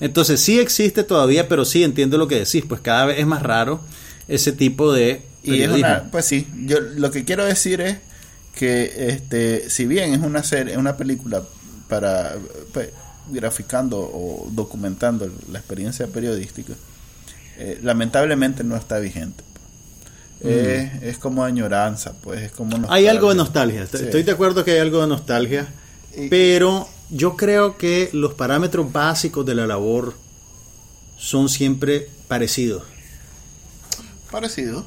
Entonces 0.00 0.40
sí 0.40 0.58
existe 0.60 1.02
todavía 1.02 1.48
pero 1.48 1.64
sí 1.64 1.82
entiendo 1.82 2.18
lo 2.18 2.28
que 2.28 2.36
decís 2.38 2.64
pues 2.68 2.80
cada 2.80 3.04
vez 3.06 3.18
es 3.18 3.26
más 3.26 3.42
raro 3.42 3.80
ese 4.28 4.52
tipo 4.52 4.92
de 4.92 5.22
Y 5.42 5.60
es 5.60 5.68
una, 5.70 6.04
pues 6.12 6.24
sí, 6.24 6.46
yo 6.64 6.78
lo 6.80 7.10
que 7.10 7.24
quiero 7.24 7.44
decir 7.44 7.80
es 7.80 7.98
que 8.54 9.08
este, 9.08 9.68
si 9.70 9.86
bien 9.86 10.14
es 10.14 10.20
una 10.20 10.42
serie, 10.44 10.78
una 10.78 10.96
película 10.96 11.42
para 11.88 12.34
pues, 12.72 12.88
graficando 13.30 13.98
o 14.00 14.48
documentando 14.50 15.30
la 15.50 15.58
experiencia 15.58 16.06
periodística, 16.06 16.74
eh, 17.58 17.78
lamentablemente 17.82 18.62
no 18.64 18.76
está 18.76 18.98
vigente. 18.98 19.42
Es, 20.40 21.02
es 21.02 21.18
como 21.18 21.44
añoranza, 21.44 22.12
pues 22.22 22.42
es 22.42 22.52
como 22.52 22.76
Mm. 22.76 22.86
hay 22.90 23.06
algo 23.06 23.30
de 23.30 23.36
nostalgia. 23.36 23.80
nostalgia 23.80 23.98
Sí. 24.00 24.04
estoy 24.06 24.22
de 24.22 24.32
acuerdo 24.32 24.64
que 24.64 24.72
hay 24.72 24.78
algo 24.80 25.00
de 25.00 25.06
nostalgia 25.08 25.66
Y- 26.14 26.28
pero 26.28 26.86
yo 27.10 27.36
creo 27.36 27.78
que 27.78 28.10
los 28.12 28.34
parámetros 28.34 28.92
básicos 28.92 29.46
de 29.46 29.54
la 29.54 29.66
labor 29.66 30.14
son 31.16 31.48
siempre 31.48 32.08
parecidos 32.28 32.82
Parecido, 34.30 34.84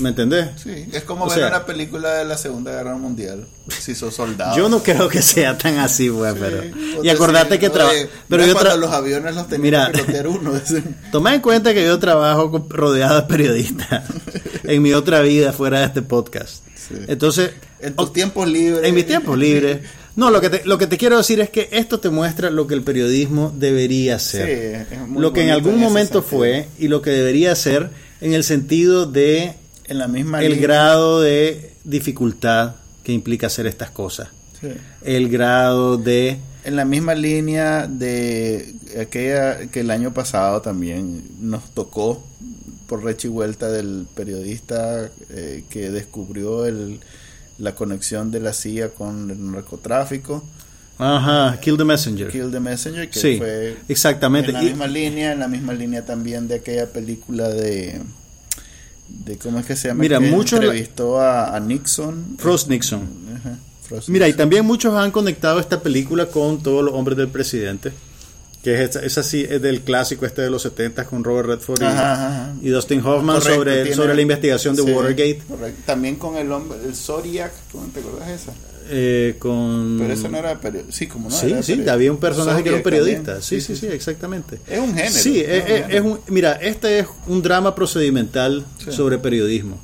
¿me 0.00 0.10
entendés? 0.10 0.48
sí. 0.62 0.86
Es 0.92 1.02
como 1.04 1.24
O 1.24 1.28
ver 1.28 1.38
sea- 1.38 1.48
una 1.48 1.64
película 1.66 2.14
de 2.14 2.24
la 2.24 2.36
Segunda 2.36 2.72
Guerra 2.72 2.96
Mundial, 2.96 3.46
si 3.68 3.94
sos 3.94 4.14
soldado. 4.14 4.56
Yo 4.56 4.68
no 4.68 4.82
creo 4.82 5.08
que 5.08 5.22
sea 5.22 5.56
tan 5.56 5.78
así, 5.78 6.08
güey, 6.08 6.34
pero... 6.38 6.62
Sí, 6.62 6.68
Y 6.68 6.88
entonces, 6.88 7.12
acordate 7.14 7.54
sí, 7.54 7.60
que 7.60 7.70
trabaja... 7.70 7.94
oye, 7.96 8.08
Pero 8.28 8.46
yo 8.46 8.54
tra- 8.56 8.76
los 8.76 8.90
aviones 8.92 9.34
los 9.34 9.48
tenía 9.48 9.62
Mira. 9.62 9.90
que 9.92 10.28
uno. 10.28 10.52
Toma 11.12 11.34
en 11.34 11.40
cuenta 11.40 11.72
que 11.74 11.84
yo 11.84 11.98
trabajo 11.98 12.50
con- 12.50 12.68
rodeado 12.70 13.16
de 13.16 13.22
periodistas 13.26 14.04
en 14.64 14.82
mi 14.82 14.92
otra 14.92 15.20
vida 15.20 15.52
fuera 15.52 15.80
de 15.80 15.86
este 15.86 16.02
podcast. 16.02 16.62
Sí. 16.76 16.94
Entonces, 17.08 17.50
En 17.80 17.94
tus 17.96 18.12
tiempos 18.12 18.46
libres. 18.48 18.84
en 18.88 18.94
mis 18.94 19.06
tiempos 19.06 19.36
libres... 19.38 19.78
No, 20.16 20.30
lo 20.30 20.40
que, 20.40 20.48
te, 20.48 20.64
lo 20.64 20.78
que 20.78 20.86
te 20.86 20.96
quiero 20.96 21.18
decir 21.18 21.40
es 21.40 21.50
que 21.50 21.68
esto 21.72 22.00
te 22.00 22.08
muestra 22.08 22.48
lo 22.48 22.66
que 22.66 22.72
el 22.72 22.80
periodismo 22.80 23.52
debería 23.54 24.18
ser. 24.18 24.86
Sí, 24.88 24.96
lo 25.14 25.30
que 25.34 25.42
en 25.42 25.50
algún 25.50 25.74
en 25.74 25.80
momento 25.80 26.22
sentido. 26.22 26.38
fue 26.38 26.68
y 26.78 26.88
lo 26.88 27.02
que 27.02 27.10
debería 27.10 27.54
ser 27.54 27.90
en 28.22 28.32
el 28.32 28.42
sentido 28.42 29.04
de 29.04 29.52
En 29.88 29.98
la 29.98 30.08
misma 30.08 30.42
el 30.42 30.52
línea. 30.52 30.66
grado 30.66 31.20
de 31.20 31.72
dificultad 31.84 32.74
que 33.04 33.12
implica 33.12 33.46
hacer 33.46 33.66
estas 33.66 33.90
cosas. 33.90 34.28
Sí. 34.60 34.68
El 35.04 35.28
grado 35.28 35.96
de... 35.96 36.38
En 36.64 36.74
la 36.74 36.84
misma 36.84 37.14
línea 37.14 37.86
de 37.86 38.74
aquella 39.00 39.66
que 39.70 39.80
el 39.80 39.90
año 39.92 40.12
pasado 40.12 40.60
también 40.62 41.22
nos 41.40 41.70
tocó 41.72 42.24
por 42.88 43.04
recha 43.04 43.28
y 43.28 43.30
vuelta 43.30 43.70
del 43.70 44.06
periodista 44.16 45.08
eh, 45.30 45.62
que 45.70 45.90
descubrió 45.90 46.66
el, 46.66 46.98
la 47.58 47.74
conexión 47.76 48.32
de 48.32 48.40
la 48.40 48.52
CIA 48.52 48.90
con 48.90 49.30
el 49.30 49.52
narcotráfico, 49.52 50.42
Ajá, 50.98 51.60
Kill 51.60 51.76
the 51.76 51.84
Messenger. 51.84 52.28
Kill 52.30 52.50
the 52.50 52.58
Messenger, 52.58 53.10
que 53.10 53.18
Sí, 53.20 53.36
fue 53.36 53.76
exactamente. 53.86 54.48
en 54.50 54.54
la 54.54 54.62
Y- 54.64 54.66
misma 54.68 54.86
línea, 54.86 55.32
en 55.32 55.40
la 55.40 55.46
misma 55.48 55.74
línea 55.74 56.04
también 56.06 56.48
de 56.48 56.54
aquella 56.56 56.90
película 56.90 57.48
de 57.50 58.00
de 59.08 59.36
cómo 59.38 59.58
es 59.60 59.66
que 59.66 59.76
se 59.76 59.88
llama 59.88 60.00
Mira, 60.02 60.20
muchos 60.20 60.58
la- 60.58 60.66
entrevistó 60.66 61.20
a, 61.20 61.54
a 61.54 61.60
Nixon 61.60 62.36
Frost 62.38 62.68
Nixon. 62.68 63.08
Ajá, 63.36 63.58
Frost 63.82 64.08
Mira, 64.08 64.26
y 64.26 64.30
Nixon. 64.30 64.38
también 64.38 64.64
muchos 64.66 64.94
han 64.94 65.10
conectado 65.10 65.60
esta 65.60 65.80
película 65.82 66.26
con 66.26 66.62
todos 66.62 66.84
los 66.84 66.94
hombres 66.94 67.16
del 67.18 67.28
presidente. 67.28 67.92
Que 68.62 68.74
es, 68.82 68.90
esa- 68.90 69.04
es 69.04 69.16
así, 69.16 69.46
es 69.48 69.62
del 69.62 69.82
clásico 69.82 70.26
este 70.26 70.42
de 70.42 70.50
los 70.50 70.62
70 70.62 71.04
con 71.04 71.22
Robert 71.22 71.48
Redford 71.48 71.82
y, 71.82 71.84
Ajá, 71.84 72.12
ajá. 72.14 72.54
y 72.60 72.68
Dustin 72.70 72.98
Hoffman 72.98 73.36
Correcto, 73.36 73.54
sobre, 73.54 73.74
tiene- 73.82 73.94
sobre 73.96 74.14
la 74.16 74.22
investigación 74.22 74.74
de 74.74 74.82
sí, 74.82 74.90
Watergate. 74.90 75.42
correcto. 75.48 75.82
También 75.86 76.16
con 76.16 76.36
el 76.36 76.50
hombre, 76.50 76.78
el 76.84 76.96
Zodiac, 76.96 77.52
¿cómo 77.70 77.86
te 77.94 78.00
acuerdas 78.00 78.26
de 78.26 78.34
esa? 78.34 78.52
Eh, 78.88 79.36
con... 79.38 79.96
Pero 79.98 80.12
ese 80.14 80.28
no 80.28 80.38
era 80.38 80.60
periodista. 80.60 80.92
Sí, 80.92 81.06
como 81.06 81.28
no 81.28 81.34
Sí, 81.34 81.46
era 81.50 81.62
sí, 81.62 81.88
había 81.88 82.10
un 82.12 82.18
personaje 82.18 82.62
que 82.62 82.68
era 82.70 82.78
un 82.78 82.82
periodista. 82.84 83.40
Sí, 83.42 83.60
sí, 83.60 83.76
sí, 83.76 83.86
exactamente. 83.86 84.60
Es 84.66 84.78
un 84.80 84.94
género. 84.94 85.10
Sí, 85.14 85.40
es 85.40 85.64
es, 85.90 86.00
un 86.00 86.12
es- 86.12 86.18
mira, 86.30 86.52
este 86.54 87.00
es 87.00 87.06
un 87.26 87.42
drama 87.42 87.74
procedimental 87.74 88.64
sobre 88.90 89.18
periodismo. 89.18 89.78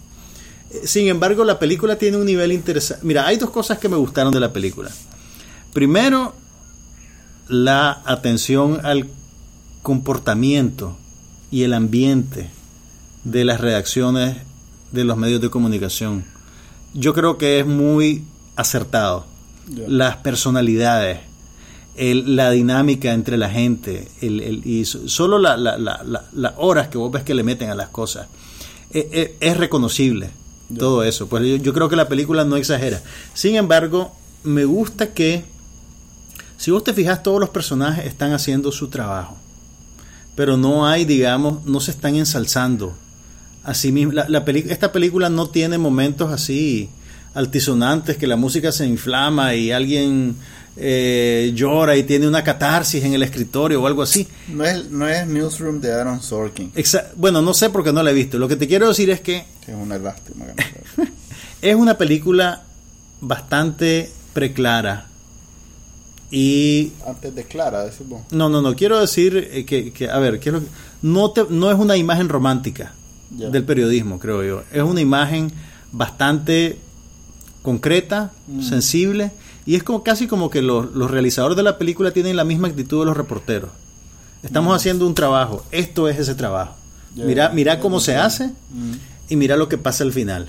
Eh, 0.73 0.81
Sin 0.87 1.09
embargo, 1.09 1.45
la 1.45 1.59
película 1.59 1.97
tiene 1.99 2.17
un 2.17 2.27
nivel 2.27 2.53
interesante. 2.53 3.05
Mira, 3.07 3.27
hay 3.27 3.37
dos 3.37 3.51
cosas 3.51 3.79
que 3.79 3.89
me 3.89 3.97
gustaron 3.97 4.33
de 4.33 4.41
la 4.41 4.53
película. 4.53 4.91
Primero, 5.73 6.35
la 7.49 8.03
atención 8.05 8.81
al 8.85 9.09
comportamiento 9.83 10.97
y 11.51 11.65
el 11.65 11.75
ambiente 11.75 12.49
de 13.25 13.45
las 13.45 13.61
redacciones 13.61 14.37
de 14.93 15.05
los 15.05 15.17
medios 15.17 15.41
de 15.41 15.51
comunicación. 15.51 16.25
Yo 16.95 17.15
creo 17.15 17.39
que 17.39 17.61
es 17.61 17.67
muy 17.67 18.25
acertado. 18.57 19.27
Las 19.89 20.17
personalidades, 20.17 21.21
el- 21.97 22.37
la 22.37 22.51
dinámica 22.51 23.13
entre 23.13 23.37
la 23.37 23.49
gente, 23.51 24.09
el, 24.21 24.41
el- 24.41 24.67
y 24.67 24.85
so- 24.85 25.09
solo 25.09 25.39
la- 25.39 25.57
la- 25.57 25.79
la- 25.79 26.03
la- 26.05 26.25
las 26.33 26.53
horas 26.57 26.89
que 26.89 26.99
vos 26.99 27.11
ves 27.13 27.23
que 27.23 27.35
le 27.35 27.43
meten 27.43 27.71
a 27.71 27.75
las 27.75 27.89
cosas, 27.89 28.27
eh, 28.93 29.09
eh, 29.13 29.37
es 29.41 29.57
reconocible 29.57 30.31
todo 30.79 31.03
eso. 31.05 31.29
Pues 31.29 31.45
yo, 31.47 31.57
yo 31.57 31.73
creo 31.75 31.89
que 31.89 31.97
la 31.97 32.09
película 32.09 32.45
no 32.45 32.57
exagera. 32.57 33.03
Sin 33.35 33.57
embargo, 33.57 34.13
me 34.43 34.65
gusta 34.65 35.13
que, 35.13 35.45
si 36.57 36.71
vos 36.71 36.83
te 36.83 36.95
fijas, 36.95 37.23
todos 37.23 37.39
los 37.41 37.51
personajes 37.51 38.07
están 38.07 38.33
haciendo 38.33 38.73
su 38.73 38.89
trabajo, 38.89 39.37
pero 40.35 40.57
no 40.57 40.87
hay, 40.87 41.05
digamos, 41.05 41.65
no 41.67 41.79
se 41.81 41.91
están 41.91 42.17
ensalzando. 42.17 42.95
Así 43.65 43.93
mismo, 43.93 44.13
la, 44.13 44.29
la 44.29 44.39
esta 44.69 44.91
película 44.93 45.29
no 45.29 45.49
tiene 45.49 45.79
momentos 45.79 46.33
así 46.33 46.89
altisonantes 47.35 48.17
que 48.17 48.27
la 48.27 48.37
música 48.37 48.73
se 48.73 48.87
inflama 48.87 49.55
y 49.55 49.71
alguien 49.73 50.37
eh, 50.77 51.53
llora 51.55 51.97
y 51.97 52.03
tiene 52.05 52.27
una 52.29 52.43
catarsis 52.45 53.03
en 53.05 53.15
el 53.15 53.23
escritorio 53.23 53.83
o 53.83 53.87
algo 53.87 54.03
así. 54.03 54.27
No 54.49 54.65
es, 54.65 54.91
no 54.91 55.07
es 55.09 55.27
Newsroom 55.27 55.81
de 55.81 55.93
Aaron 55.93 56.23
Sorkin, 56.23 56.73
Exa- 56.75 57.09
bueno, 57.17 57.41
no 57.43 57.53
sé 57.55 57.71
porque 57.71 57.93
no 57.93 58.03
la 58.03 58.11
he 58.11 58.15
visto. 58.15 58.39
Lo 58.39 58.49
que 58.49 58.57
te 58.57 58.67
quiero 58.69 58.89
decir 58.89 59.11
es 59.11 59.21
que 59.21 59.39
es 59.67 59.75
una 59.75 59.99
lástima. 59.99 60.47
que 60.47 60.55
no 61.03 61.05
es 61.63 61.75
una 61.77 61.97
película 61.99 62.63
bastante 63.21 64.11
preclara 64.33 65.07
y 66.31 66.93
Antes 67.07 67.35
de 67.35 67.45
Clara, 67.45 67.85
decimos. 67.85 68.23
no, 68.31 68.49
no, 68.49 68.63
no 68.63 68.75
quiero 68.75 68.99
decir 69.01 69.49
eh, 69.53 69.65
que, 69.67 69.93
que, 69.93 70.09
a 70.09 70.19
ver, 70.19 70.41
¿qué 70.41 70.49
es 70.49 70.53
lo 70.55 70.61
que- 70.61 70.67
no 71.03 71.31
te, 71.33 71.45
no 71.51 71.71
es 71.71 71.79
una 71.79 71.97
imagen 71.97 72.29
romántica 72.29 72.93
del 73.31 73.65
periodismo, 73.65 74.19
creo 74.19 74.43
yo. 74.45 74.63
Es 74.73 74.83
una 74.83 75.01
imagen 75.01 75.51
bastante 75.91 76.79
concreta, 77.63 78.33
Mm. 78.49 78.63
sensible 78.63 79.31
y 79.67 79.77
es 79.77 79.83
como 79.83 80.03
casi 80.03 80.27
como 80.27 80.51
que 80.51 80.63
los, 80.63 80.93
los 80.95 81.11
realizadores 81.11 81.57
de 81.57 81.63
la 81.63 81.79
película 81.79 82.11
tienen 82.11 82.37
la 82.37 82.45
misma 82.45 82.69
actitud 82.69 83.01
de 83.01 83.07
los 83.07 83.17
reporteros. 83.17 83.71
Estamos 84.43 84.75
haciendo 84.77 85.07
un 85.07 85.15
trabajo, 85.15 85.65
esto 85.71 86.09
es 86.09 86.19
ese 86.19 86.35
trabajo. 86.35 86.75
Mm. 87.15 87.19
Ya, 87.19 87.25
mira, 87.25 87.49
mira 87.51 87.81
cómo 87.81 88.01
se 88.01 88.17
hace 88.17 88.47
Mm, 88.71 88.93
y 89.29 89.37
mira 89.37 89.57
lo 89.57 89.69
que 89.69 89.79
pasa 89.79 90.03
al 90.05 90.13
final. 90.13 90.49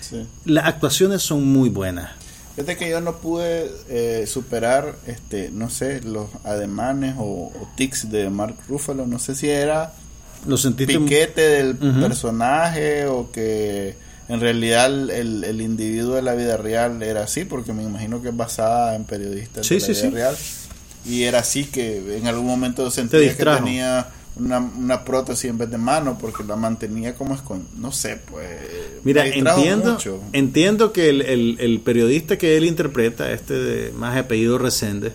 sí. 0.00 0.26
Las 0.44 0.66
actuaciones 0.66 1.22
son 1.22 1.44
muy 1.46 1.68
buenas. 1.68 2.10
Fíjate 2.54 2.76
que 2.76 2.88
yo 2.88 3.00
no 3.00 3.16
pude 3.16 3.68
eh, 3.88 4.26
superar, 4.28 4.94
este, 5.08 5.50
no 5.50 5.68
sé, 5.70 6.00
los 6.02 6.28
ademanes 6.44 7.16
o, 7.18 7.24
o 7.52 7.68
tics 7.76 8.10
de 8.12 8.30
Mark 8.30 8.54
Ruffalo. 8.68 9.06
No 9.08 9.18
sé 9.18 9.34
si 9.34 9.48
era 9.50 9.92
Lo 10.46 10.56
sentiste 10.56 10.98
piquete 11.00 11.40
del 11.40 11.76
personaje 11.76 13.06
o 13.06 13.30
que 13.32 13.96
en 14.28 14.40
realidad 14.40 14.86
el, 15.10 15.44
el 15.44 15.60
individuo 15.60 16.14
de 16.14 16.22
la 16.22 16.34
vida 16.34 16.56
real 16.56 17.02
era 17.02 17.24
así, 17.24 17.44
porque 17.44 17.72
me 17.72 17.82
imagino 17.82 18.22
que 18.22 18.28
es 18.30 18.36
basada 18.36 18.94
en 18.96 19.04
periodistas 19.04 19.66
Sí, 19.66 19.74
de 19.74 19.80
la 19.80 19.86
sí, 19.86 19.92
vida 19.92 20.02
sí. 20.02 20.10
real. 20.14 20.36
Y 21.06 21.22
era 21.24 21.40
así 21.40 21.64
que 21.66 22.16
en 22.16 22.26
algún 22.26 22.46
momento 22.46 22.90
sentía 22.90 23.20
que 23.36 23.44
tenía 23.44 24.06
una, 24.36 24.58
una 24.58 25.04
prótesis 25.04 25.50
en 25.50 25.58
vez 25.58 25.70
de 25.70 25.76
mano 25.78 26.16
porque 26.18 26.42
la 26.44 26.56
mantenía 26.56 27.14
como 27.14 27.36
con 27.44 27.66
no 27.78 27.92
sé, 27.92 28.18
pues... 28.30 28.48
Mira, 29.04 29.26
entiendo, 29.26 29.92
mucho. 29.92 30.18
entiendo 30.32 30.92
que 30.92 31.10
el, 31.10 31.20
el- 31.22 31.56
el 31.60 31.80
periodista 31.80 32.38
que 32.38 32.56
él 32.56 32.64
interpreta, 32.64 33.30
este 33.32 33.52
de 33.54 33.92
más 33.92 34.16
apellido 34.16 34.56
Resende, 34.56 35.12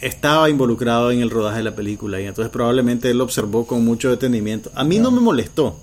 estaba 0.00 0.50
involucrado 0.50 1.10
en 1.12 1.20
el 1.20 1.30
rodaje 1.30 1.58
de 1.58 1.64
la 1.64 1.76
película 1.76 2.20
y 2.20 2.24
entonces 2.26 2.50
probablemente 2.50 3.10
él 3.10 3.18
lo 3.18 3.24
observó 3.24 3.66
con 3.66 3.84
mucho 3.84 4.10
detenimiento. 4.10 4.70
A 4.74 4.84
mí 4.84 4.98
no 4.98 5.10
me 5.10 5.20
molestó. 5.20 5.78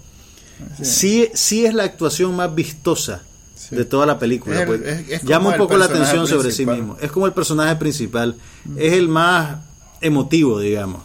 Sí, 0.81 1.27
sí 1.33 1.65
es 1.65 1.73
la 1.73 1.83
actuación 1.83 2.35
más 2.35 2.53
vistosa 2.53 3.21
de 3.69 3.85
toda 3.85 4.05
la 4.05 4.19
película. 4.19 4.55
Es 4.55 4.61
el- 4.61 4.67
pues. 4.67 4.81
es- 4.81 5.09
es 5.09 5.23
Llama 5.23 5.49
un 5.49 5.57
poco 5.57 5.77
la 5.77 5.85
atención 5.85 6.27
sobre 6.27 6.51
sí 6.51 6.65
mismo. 6.65 6.97
Es 7.01 7.11
como 7.11 7.25
el 7.25 7.33
personaje 7.33 7.75
principal. 7.77 8.35
Es 8.77 8.93
el 8.93 9.07
más 9.07 9.57
emotivo, 10.01 10.59
digamos. 10.59 11.01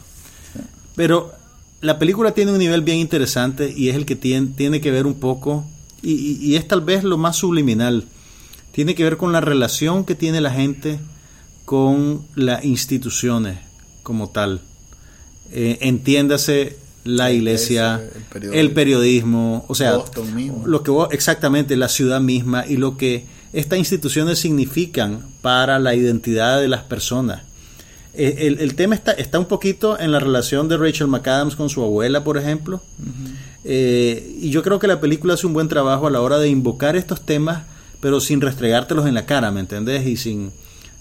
Pero 0.95 1.33
la 1.81 1.99
película 1.99 2.33
tiene 2.33 2.53
un 2.53 2.59
nivel 2.59 2.81
bien 2.83 2.99
interesante 2.99 3.73
y 3.77 3.89
es 3.91 3.97
el 3.97 4.07
que 4.07 4.17
tiene, 4.17 4.49
tiene 4.57 4.81
que 4.81 4.91
ver 4.91 5.07
un 5.07 5.15
poco, 5.21 5.65
y, 6.03 6.13
y- 6.13 6.39
y 6.41 6.57
es 6.57 6.67
tal 6.67 6.81
vez 6.81 7.05
lo 7.05 7.19
más 7.19 7.37
subliminal, 7.37 8.05
tiene 8.73 8.95
que 8.95 9.05
ver 9.05 9.17
con 9.17 9.33
la 9.33 9.41
relación 9.41 10.05
que 10.05 10.15
tiene 10.15 10.41
la 10.41 10.51
gente 10.51 10.99
con 11.65 12.25
las 12.35 12.65
instituciones 12.65 13.59
como 14.03 14.31
tal. 14.31 14.61
Eh, 15.53 15.79
entiéndase 15.83 16.77
la 17.07 17.31
iglesia, 17.33 18.03
el 18.35 18.53
el 18.55 18.71
periodismo. 18.73 19.65
o 19.69 19.75
sea, 19.75 19.97
Boston 19.97 20.35
mismo. 20.35 20.67
lo 20.67 20.83
que 20.83 20.91
vos- 20.91 21.09
exactamente 21.13 21.77
la 21.77 21.89
ciudad 21.89 22.21
misma 22.21 22.67
y 22.67 22.77
lo 22.77 22.97
que 22.97 23.25
estas 23.53 23.79
instituciones 23.79 24.39
significan 24.39 25.21
para 25.41 25.79
la 25.79 25.95
identidad 25.95 26.61
de 26.61 26.69
las 26.69 26.83
personas. 26.83 27.43
Eh, 28.13 28.47
El, 28.47 28.59
el 28.61 28.75
tema 28.75 28.95
está, 28.95 29.13
está 29.13 29.39
un 29.39 29.45
poquito 29.47 29.99
en 29.99 30.11
la 30.13 30.19
relación 30.21 30.69
de 30.69 30.77
Rachel 30.77 31.07
McAdams 31.07 31.55
con 31.57 31.69
su 31.71 31.83
abuela, 31.83 32.25
por 32.25 32.37
ejemplo. 32.39 32.81
Eh, 33.65 34.37
y 34.41 34.51
yo 34.51 34.63
creo 34.63 34.79
que 34.79 34.87
la 34.87 35.01
película 35.01 35.35
hace 35.35 35.47
un 35.47 35.53
buen 35.53 35.69
trabajo 35.69 36.07
a 36.07 36.11
la 36.11 36.21
hora 36.21 36.39
de 36.39 36.49
invocar 36.49 36.97
estos 36.97 37.25
temas, 37.25 37.65
pero 38.01 38.21
sin 38.21 38.41
restregártelos 38.41 39.07
en 39.07 39.15
la 39.15 39.27
cara, 39.27 39.51
¿me 39.51 39.61
entendés? 39.61 40.07
Y 40.07 40.17
sin, 40.17 40.53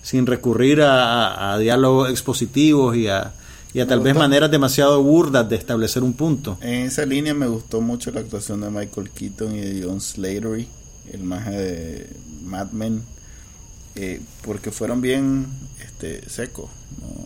sin 0.01 0.25
recurrir 0.25 0.81
a, 0.81 1.27
a- 1.27 1.53
a 1.53 1.57
diálogos 1.59 2.09
expositivos 2.09 2.95
y 2.95 3.07
a, 3.07 3.33
y 3.75 3.81
a 3.81 3.85
tal 3.85 3.99
vez 3.99 4.15
maneras 4.15 4.49
demasiado 4.49 5.03
burdas 5.03 5.49
de 5.49 5.57
establecer 5.57 6.01
un 6.01 6.13
punto. 6.13 6.57
En 6.61 6.85
esa 6.85 7.05
línea 7.05 7.33
me 7.33 7.45
gustó 7.45 7.81
mucho 7.81 8.09
la 8.09 8.21
actuación 8.21 8.61
de 8.61 8.69
Michael 8.69 9.09
Keaton 9.09 9.53
y 9.53 9.59
de 9.59 9.83
John 9.85 9.99
Slatery, 9.99 10.65
el 11.11 11.23
maje 11.23 11.51
de 11.51 12.09
Mad 12.45 12.71
Men, 12.71 13.03
eh, 13.95 14.21
porque 14.45 14.71
fueron 14.71 15.01
bien 15.01 15.47
este, 15.85 16.27
secos, 16.29 16.69
¿no? 17.01 17.25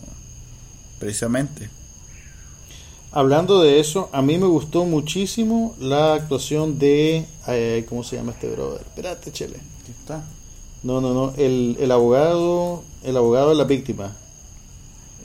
precisamente. 0.98 1.70
Hablando 3.12 3.62
de 3.62 3.78
eso, 3.78 4.10
a 4.12 4.20
mí 4.20 4.36
me 4.36 4.46
gustó 4.46 4.84
muchísimo 4.84 5.76
la 5.78 6.14
actuación 6.14 6.80
de. 6.80 7.26
eh, 7.46 7.86
¿Cómo 7.88 8.02
se 8.02 8.16
llama 8.16 8.32
este 8.32 8.50
brother? 8.50 8.80
Espérate, 8.80 9.30
chele. 9.30 9.58
Aquí 9.82 9.92
está. 10.00 10.24
No, 10.82 11.00
no, 11.00 11.14
no. 11.14 11.32
El, 11.36 11.76
el 11.78 11.92
abogado. 11.92 12.82
El 13.04 13.16
abogado 13.16 13.50
de 13.50 13.54
la 13.54 13.64
víctima. 13.64 14.16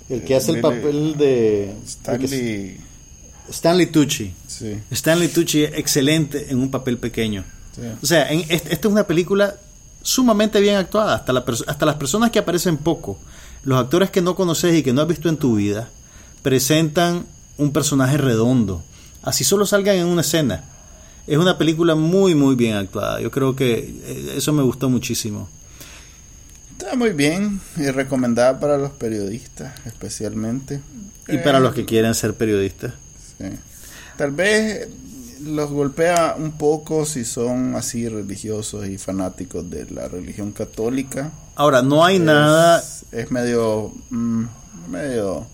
El 0.10 0.24
que 0.24 0.34
Eh, 0.34 0.38
hace 0.38 0.52
el 0.52 0.58
Lily- 0.58 0.62
papel 0.62 1.18
de. 1.18 1.74
Stanley, 1.88 2.78
Stanley 3.50 3.86
Tucci. 3.88 4.34
sí, 4.48 4.76
Stanley 4.92 5.28
Tucci 5.30 5.64
es 5.64 5.74
excelente 5.76 6.48
en 6.50 6.60
un 6.60 6.70
papel 6.72 6.98
pequeño. 6.98 7.44
sí. 7.76 7.82
O 8.02 8.06
sea, 8.06 8.32
en, 8.32 8.46
esta 8.50 8.70
es 8.74 8.86
una 8.86 9.06
película 9.08 9.56
sumamente 10.02 10.60
bien 10.62 10.76
actuada. 10.76 11.16
Hasta, 11.16 11.34
la 11.34 11.44
hasta 11.68 11.86
las 11.86 11.96
personas 11.96 12.32
que 12.32 12.40
aparecen 12.40 12.78
poco, 12.78 13.18
los 13.64 13.80
actores 13.80 14.10
que 14.12 14.22
no 14.22 14.36
conoces 14.36 14.76
y 14.76 14.84
que 14.84 14.94
no 14.94 15.02
has 15.02 15.08
visto 15.08 15.28
en 15.30 15.38
tu 15.38 15.56
vida, 15.56 15.90
presentan 16.42 17.26
un 17.58 17.72
personaje 17.72 18.18
redondo. 18.18 18.84
Así 19.24 19.44
solo 19.44 19.66
salgan 19.66 19.96
en 19.98 20.06
una 20.06 20.22
escena. 20.22 20.64
Es 21.26 21.38
una 21.40 21.58
película 21.58 21.96
muy, 21.96 22.36
muy 22.36 22.54
bien 22.56 22.76
actuada. 22.76 23.20
Yo 23.20 23.32
creo 23.32 23.56
que 23.56 23.74
eh, 24.04 24.34
eso 24.38 24.54
me 24.54 24.62
gustó 24.62 24.90
muchísimo. 24.90 25.50
Está 26.86 26.98
muy 26.98 27.14
bien 27.14 27.60
y 27.78 27.90
recomendada 27.90 28.60
para 28.60 28.78
los 28.78 28.92
periodistas 28.92 29.74
especialmente. 29.88 30.82
Y 31.28 31.40
para 31.40 31.58
Eh, 31.58 31.62
los 31.62 31.74
que 31.74 31.84
quieren 31.84 32.14
ser 32.14 32.36
periodistas. 32.36 32.94
Sí. 33.40 33.46
Tal 34.18 34.30
vez 34.30 34.88
los 35.44 35.72
golpea 35.72 36.36
un 36.38 36.52
poco 36.52 37.04
si 37.06 37.26
son 37.26 37.76
así 37.76 38.08
religiosos 38.08 38.88
y 38.88 39.00
fanáticos 39.00 39.68
de 39.68 39.90
la 39.90 40.08
religión 40.08 40.52
católica. 40.52 41.32
Ahora, 41.56 41.82
no 41.82 42.06
hay 42.06 42.18
Es- 42.18 42.22
nada... 42.22 42.84
Es 43.12 43.32
medio. 43.32 43.92
mm, 44.12 44.44
medio. 44.92 45.48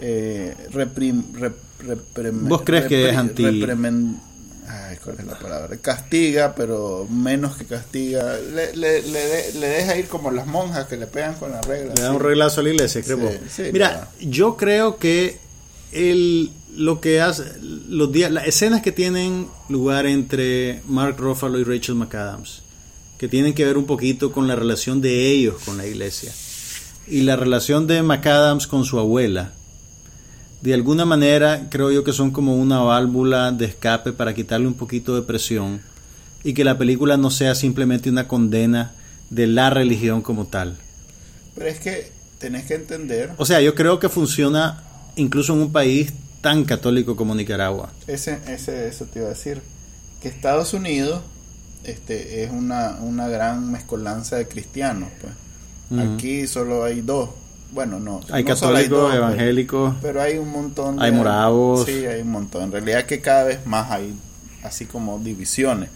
Eh, 0.00 0.54
reprim- 0.72 1.32
rep- 1.32 1.52
reprem- 1.84 2.46
¿Vos 2.46 2.62
crees 2.64 2.86
que 2.86 3.10
es 3.10 3.16
anti- 3.16 3.42
repremen- 3.42 4.20
Ay, 4.98 5.04
¿cuál 5.04 5.16
es 5.20 5.24
la 5.26 5.38
palabra? 5.38 5.76
Castiga, 5.78 6.54
pero 6.54 7.06
menos 7.10 7.56
que 7.56 7.64
castiga. 7.64 8.36
Le, 8.36 8.74
le, 8.76 9.02
le, 9.02 9.20
de- 9.26 9.52
le 9.60 9.66
deja 9.68 9.96
ir 9.96 10.06
como 10.08 10.30
las 10.30 10.46
monjas 10.46 10.86
que 10.88 10.96
le 10.96 11.06
pegan 11.06 11.34
con 11.34 11.52
la 11.52 11.60
regla. 11.62 11.94
Le 11.94 12.00
da 12.02 12.12
un 12.12 12.20
reglazo 12.20 12.60
a 12.60 12.64
la 12.64 12.70
iglesia, 12.70 13.02
creo. 13.02 13.16
Sí, 13.18 13.22
vos. 13.24 13.32
sí, 13.54 13.62
Mira, 13.72 14.10
yo 14.20 14.56
creo 14.56 14.98
que 14.98 15.38
el, 15.92 16.50
lo 16.76 17.00
que 17.00 17.20
hace, 17.20 17.44
los 17.60 18.12
días, 18.12 18.30
las 18.30 18.46
escenas 18.46 18.82
que 18.82 18.92
tienen 18.92 19.48
lugar 19.68 20.06
entre 20.06 20.82
Mark 20.86 21.16
Ruffalo 21.18 21.58
y 21.58 21.64
Rachel 21.64 21.94
McAdams, 21.94 22.62
que 23.18 23.28
tienen 23.28 23.54
que 23.54 23.64
ver 23.64 23.76
un 23.78 23.86
poquito 23.86 24.30
con 24.32 24.46
la 24.46 24.54
relación 24.56 25.00
de 25.00 25.26
ellos 25.30 25.56
con 25.64 25.76
la 25.76 25.86
iglesia 25.86 26.32
y 27.08 27.22
la 27.22 27.34
relación 27.36 27.86
de 27.86 28.02
McAdams 28.02 28.66
con 28.66 28.84
su 28.84 28.98
abuela, 28.98 29.52
de 30.60 30.74
alguna 30.74 31.04
manera 31.04 31.68
creo 31.70 31.90
yo 31.90 32.04
que 32.04 32.12
son 32.12 32.30
como 32.30 32.56
una 32.56 32.80
válvula 32.80 33.52
de 33.52 33.66
escape 33.66 34.12
para 34.12 34.34
quitarle 34.34 34.66
un 34.66 34.74
poquito 34.74 35.14
de 35.14 35.22
presión 35.22 35.80
y 36.42 36.54
que 36.54 36.64
la 36.64 36.78
película 36.78 37.16
no 37.16 37.30
sea 37.30 37.54
simplemente 37.54 38.10
una 38.10 38.28
condena 38.28 38.92
de 39.30 39.46
la 39.46 39.70
religión 39.70 40.22
como 40.22 40.46
tal. 40.46 40.76
Pero 41.54 41.68
es 41.68 41.80
que 41.80 42.12
tenés 42.38 42.66
que 42.66 42.74
entender. 42.74 43.32
O 43.36 43.44
sea, 43.44 43.60
yo 43.60 43.74
creo 43.74 43.98
que 43.98 44.08
funciona 44.08 44.82
incluso 45.16 45.52
en 45.52 45.60
un 45.60 45.72
país 45.72 46.12
tan 46.40 46.64
católico 46.64 47.16
como 47.16 47.34
Nicaragua. 47.34 47.92
Ese, 48.06 48.38
ese, 48.48 48.88
eso 48.88 49.04
te 49.06 49.18
iba 49.18 49.28
a 49.28 49.30
decir. 49.30 49.60
Que 50.22 50.28
Estados 50.28 50.72
Unidos 50.74 51.22
este, 51.84 52.44
es 52.44 52.50
una, 52.50 52.98
una 53.00 53.28
gran 53.28 53.70
mezcolanza 53.70 54.36
de 54.36 54.48
cristianos. 54.48 55.10
Pues. 55.20 56.00
Aquí 56.00 56.46
solo 56.46 56.84
hay 56.84 57.00
dos. 57.00 57.30
Bueno, 57.70 58.00
no. 58.00 58.20
Hay 58.30 58.44
no 58.44 58.48
católicos, 58.54 59.14
evangélicos. 59.14 59.94
Pero 60.00 60.22
hay 60.22 60.38
un 60.38 60.50
montón 60.50 60.96
de. 60.96 61.04
Hay 61.04 61.12
moravos. 61.12 61.84
Sí, 61.86 62.06
hay 62.06 62.22
un 62.22 62.30
montón. 62.30 62.62
En 62.64 62.72
realidad 62.72 63.04
que 63.04 63.20
cada 63.20 63.44
vez 63.44 63.66
más 63.66 63.90
hay 63.90 64.14
así 64.62 64.86
como 64.86 65.18
divisiones. 65.18 65.90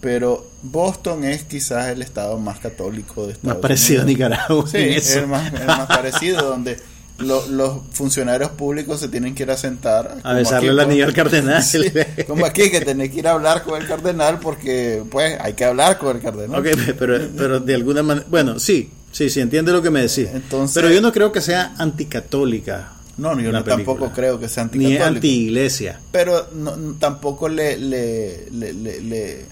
Pero 0.00 0.46
Boston 0.62 1.24
es 1.24 1.44
quizás 1.44 1.88
el 1.88 2.02
estado 2.02 2.38
más 2.38 2.58
católico 2.58 3.26
de 3.26 3.34
Estados 3.34 3.54
Más 3.54 3.62
parecido 3.62 4.02
a. 4.02 4.04
Nicaragua. 4.04 4.66
Sí, 4.68 4.78
es 4.78 5.14
el 5.16 5.28
más, 5.28 5.52
el 5.52 5.66
más 5.66 5.86
parecido, 5.86 6.42
donde 6.42 6.76
lo- 7.18 7.46
los 7.46 7.78
funcionarios 7.92 8.50
públicos 8.50 8.98
se 8.98 9.08
tienen 9.08 9.34
que 9.34 9.44
ir 9.44 9.50
a 9.52 9.56
sentar. 9.56 10.16
A 10.24 10.32
besarle 10.34 10.72
la 10.72 10.84
niña 10.86 11.04
al 11.04 11.12
cardenal. 11.14 11.62
Sí, 11.62 11.78
como 12.26 12.44
aquí, 12.44 12.68
que 12.70 12.80
tenés 12.80 13.10
que 13.10 13.20
ir 13.20 13.28
a 13.28 13.32
hablar 13.32 13.62
con 13.62 13.80
el 13.80 13.86
cardenal 13.86 14.40
porque, 14.40 15.04
pues, 15.08 15.38
hay 15.40 15.52
que 15.54 15.64
hablar 15.64 15.98
con 15.98 16.16
el 16.16 16.22
cardenal. 16.22 16.58
Ok, 16.60 16.66
pero, 16.98 17.18
pero 17.36 17.60
de 17.60 17.74
alguna 17.74 18.02
manera. 18.02 18.26
Bueno, 18.28 18.58
sí, 18.58 18.90
sí, 19.12 19.30
sí, 19.30 19.40
entiende 19.40 19.70
lo 19.72 19.80
que 19.82 19.90
me 19.90 20.00
decís. 20.00 20.28
Entonces- 20.32 20.74
pero 20.74 20.92
yo 20.92 21.00
no 21.00 21.12
creo 21.12 21.30
que 21.30 21.40
sea 21.40 21.74
anticatólica. 21.78 22.94
No, 23.18 23.38
yo 23.38 23.52
no, 23.52 23.62
tampoco 23.62 24.10
creo 24.12 24.40
que 24.40 24.48
sea 24.48 24.64
Ni 24.64 24.70
anticatólico. 24.86 25.04
anti-iglesia. 25.04 26.00
Pero 26.10 26.48
no, 26.54 26.72
tampoco 26.98 27.48
le, 27.48 27.76
le, 27.76 28.50
le, 28.50 28.72
le- 28.72 29.00
le- 29.02 29.44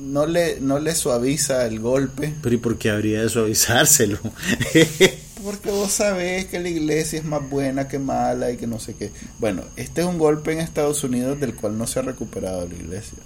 no 0.00 0.26
le 0.26 0.60
no 0.60 0.80
le 0.80 0.92
suaviza 0.94 1.64
el 1.66 1.78
golpe. 1.78 2.34
Pero 2.42 2.54
¿y 2.54 2.58
por 2.58 2.76
qué 2.76 2.90
habría 2.90 3.22
de 3.22 3.28
suavizárselo? 3.28 4.18
Porque 5.44 5.70
vos 5.70 5.92
sabés 5.92 6.46
que 6.46 6.58
la 6.58 6.68
iglesia 6.68 7.18
es 7.18 7.24
más 7.24 7.48
buena 7.48 7.86
que 7.86 7.98
mala 7.98 8.50
y 8.50 8.56
que 8.56 8.66
no 8.66 8.80
sé 8.80 8.94
qué. 8.94 9.12
Bueno, 9.38 9.62
este 9.76 10.00
es 10.00 10.06
un 10.06 10.18
golpe 10.18 10.52
en 10.52 10.60
Estados 10.60 11.04
Unidos 11.04 11.38
del 11.38 11.54
cual 11.54 11.76
no 11.78 11.86
se 11.86 11.98
ha 11.98 12.02
recuperado 12.02 12.66
la 12.66 12.74
iglesia. 12.74 13.18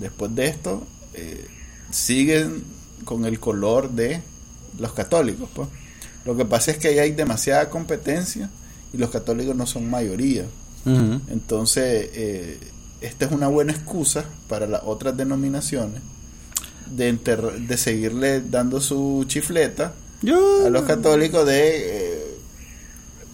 Después 0.00 0.34
de 0.34 0.48
esto, 0.48 0.86
eh, 1.14 1.44
siguen 1.90 2.64
con 3.04 3.24
el 3.26 3.38
color 3.38 3.90
de 3.90 4.20
los 4.78 4.92
católicos. 4.92 5.48
Pues. 5.54 5.68
Lo 6.24 6.36
que 6.36 6.44
pasa 6.44 6.70
es 6.70 6.78
que 6.78 6.88
ahí 6.88 6.98
hay 6.98 7.12
demasiada 7.12 7.68
competencia 7.70 8.50
y 8.92 8.98
los 8.98 9.10
católicos 9.10 9.54
no 9.54 9.66
son 9.66 9.88
mayoría. 9.90 10.44
Entonces, 10.86 12.10
eh, 12.12 12.58
esta 13.00 13.24
es 13.24 13.32
una 13.32 13.48
buena 13.48 13.72
excusa 13.72 14.24
para 14.48 14.66
las 14.66 14.82
otras 14.84 15.16
denominaciones 15.16 16.02
de, 16.94 17.12
de 17.12 17.76
seguirle 17.78 18.42
dando 18.42 18.80
su 18.80 19.24
chifleta 19.26 19.94
Yo. 20.20 20.66
a 20.66 20.70
los 20.70 20.82
católicos 20.84 21.46
de... 21.46 21.60
eh, 21.76 22.23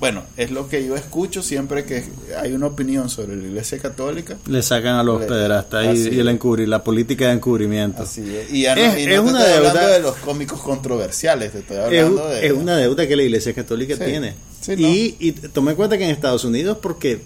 bueno, 0.00 0.22
es 0.38 0.50
lo 0.50 0.66
que 0.68 0.84
yo 0.84 0.96
escucho 0.96 1.42
siempre 1.42 1.84
que 1.84 2.02
hay 2.40 2.52
una 2.54 2.66
opinión 2.68 3.08
sobre 3.10 3.36
la 3.36 3.44
iglesia 3.46 3.78
católica. 3.78 4.36
Le 4.46 4.62
sacan 4.62 4.96
a 4.96 5.02
los 5.04 5.20
Le- 5.20 5.26
pederastas 5.26 5.96
y, 5.96 6.18
el 6.18 6.26
es. 6.28 6.34
encubrir, 6.34 6.68
la 6.68 6.82
política 6.82 7.26
de 7.26 7.34
encubrimiento. 7.34 8.02
Así 8.02 8.22
es. 8.34 8.50
Y, 8.50 8.62
ya 8.62 8.74
no, 8.74 8.80
Es- 8.80 8.98
y 8.98 9.04
no 9.06 9.12
es 9.12 9.14
te 9.14 9.20
una 9.20 9.40
estoy 9.40 9.52
deuda- 9.58 9.68
hablando 9.70 9.92
de 9.92 10.00
los 10.00 10.14
cómicos 10.16 10.60
controversiales, 10.62 11.52
te 11.52 11.58
estoy 11.60 11.76
Es, 11.76 11.82
hablando 11.84 12.28
de... 12.28 12.46
es 12.46 12.52
una 12.52 12.76
deuda 12.78 13.06
que 13.06 13.14
la 13.16 13.22
Iglesia 13.22 13.52
Católica 13.54 13.94
Sí, 13.96 14.02
tiene. 14.04 14.34
sí, 14.60 14.72
¿no? 14.76 14.88
y, 14.88 15.16
y 15.20 15.32
tome 15.32 15.72
en 15.72 15.76
cuenta 15.76 15.98
que 15.98 16.04
en 16.04 16.10
Estados 16.10 16.44
Unidos, 16.44 16.78
porque 16.80 17.20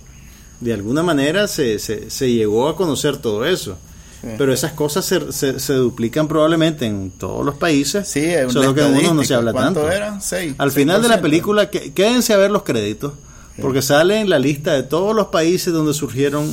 de 0.61 0.73
alguna 0.75 1.03
manera 1.03 1.47
se, 1.47 1.79
se, 1.79 2.11
se 2.11 2.33
llegó 2.33 2.69
a 2.69 2.77
conocer 2.77 3.19
todo 3.19 3.47
eso. 3.47 3.79
Sí. 4.25 4.31
Pero 4.39 4.53
esas 4.53 4.73
cosas 4.73 5.05
se, 5.05 5.33
se, 5.33 5.61
se 5.61 5.73
duplican 5.75 6.27
probablemente 6.29 6.87
en 6.87 7.11
todos 7.11 7.45
los 7.45 7.57
países. 7.57 8.09
Sí, 8.09 8.21
es 8.25 8.53
solo 8.53 8.75
que 8.75 8.81
en 8.87 8.95
uno 8.95 9.15
no 9.15 9.25
se 9.25 9.35
habla 9.35 9.53
¿Cuánto 9.53 9.81
tanto. 9.83 9.93
eran? 9.95 10.23
Seis, 10.23 10.55
Al 10.59 10.71
final 10.73 11.03
de 11.03 11.09
la 11.09 11.19
6%. 11.19 11.23
película, 11.23 11.71
que- 11.71 11.93
quédense 11.93 12.33
a 12.33 12.37
ver 12.39 12.51
los 12.51 12.63
créditos, 12.63 13.13
porque 13.61 13.83
sale 13.83 14.21
en 14.21 14.31
la 14.31 14.39
lista 14.39 14.73
de 14.73 14.83
todos 14.83 15.15
los 15.15 15.27
países 15.29 15.73
donde 15.73 15.95
surgieron 15.95 16.53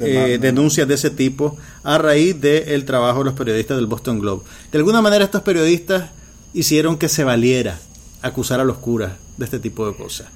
eh, 0.00 0.38
denuncias 0.40 0.88
de 0.88 0.94
ese 0.94 1.10
tipo 1.10 1.56
a 1.82 1.98
raíz 1.98 2.40
del 2.40 2.84
trabajo 2.86 3.18
de 3.18 3.26
los 3.26 3.34
periodistas 3.34 3.76
del 3.76 3.86
Boston 3.86 4.18
Globe. 4.18 4.42
De 4.72 4.78
alguna 4.78 5.02
manera 5.02 5.24
estos 5.26 5.42
periodistas 5.42 6.10
hicieron 6.54 6.96
que 6.96 7.08
se 7.10 7.22
valiera 7.22 7.78
acusar 8.22 8.60
a 8.60 8.64
los 8.64 8.78
curas 8.78 9.12
de 9.36 9.44
este 9.44 9.58
tipo 9.58 9.86
de 9.86 9.94
cosas. 9.94 10.28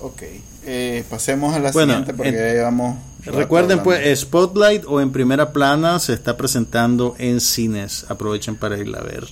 Ok, 0.00 0.22
eh, 0.66 1.04
pasemos 1.10 1.54
a 1.54 1.58
la 1.58 1.72
siguiente 1.72 2.14
porque 2.14 2.60
vamos... 2.62 2.96
Recuerden 3.24 3.82
pues 3.82 4.20
Spotlight 4.20 4.84
o 4.86 5.00
en 5.00 5.12
primera 5.12 5.52
plana 5.52 5.98
se 5.98 6.12
está 6.12 6.36
presentando 6.36 7.14
en 7.18 7.40
cines, 7.40 8.06
aprovechen 8.08 8.56
para 8.56 8.78
irla 8.78 8.98
a 8.98 9.04
ver. 9.04 9.28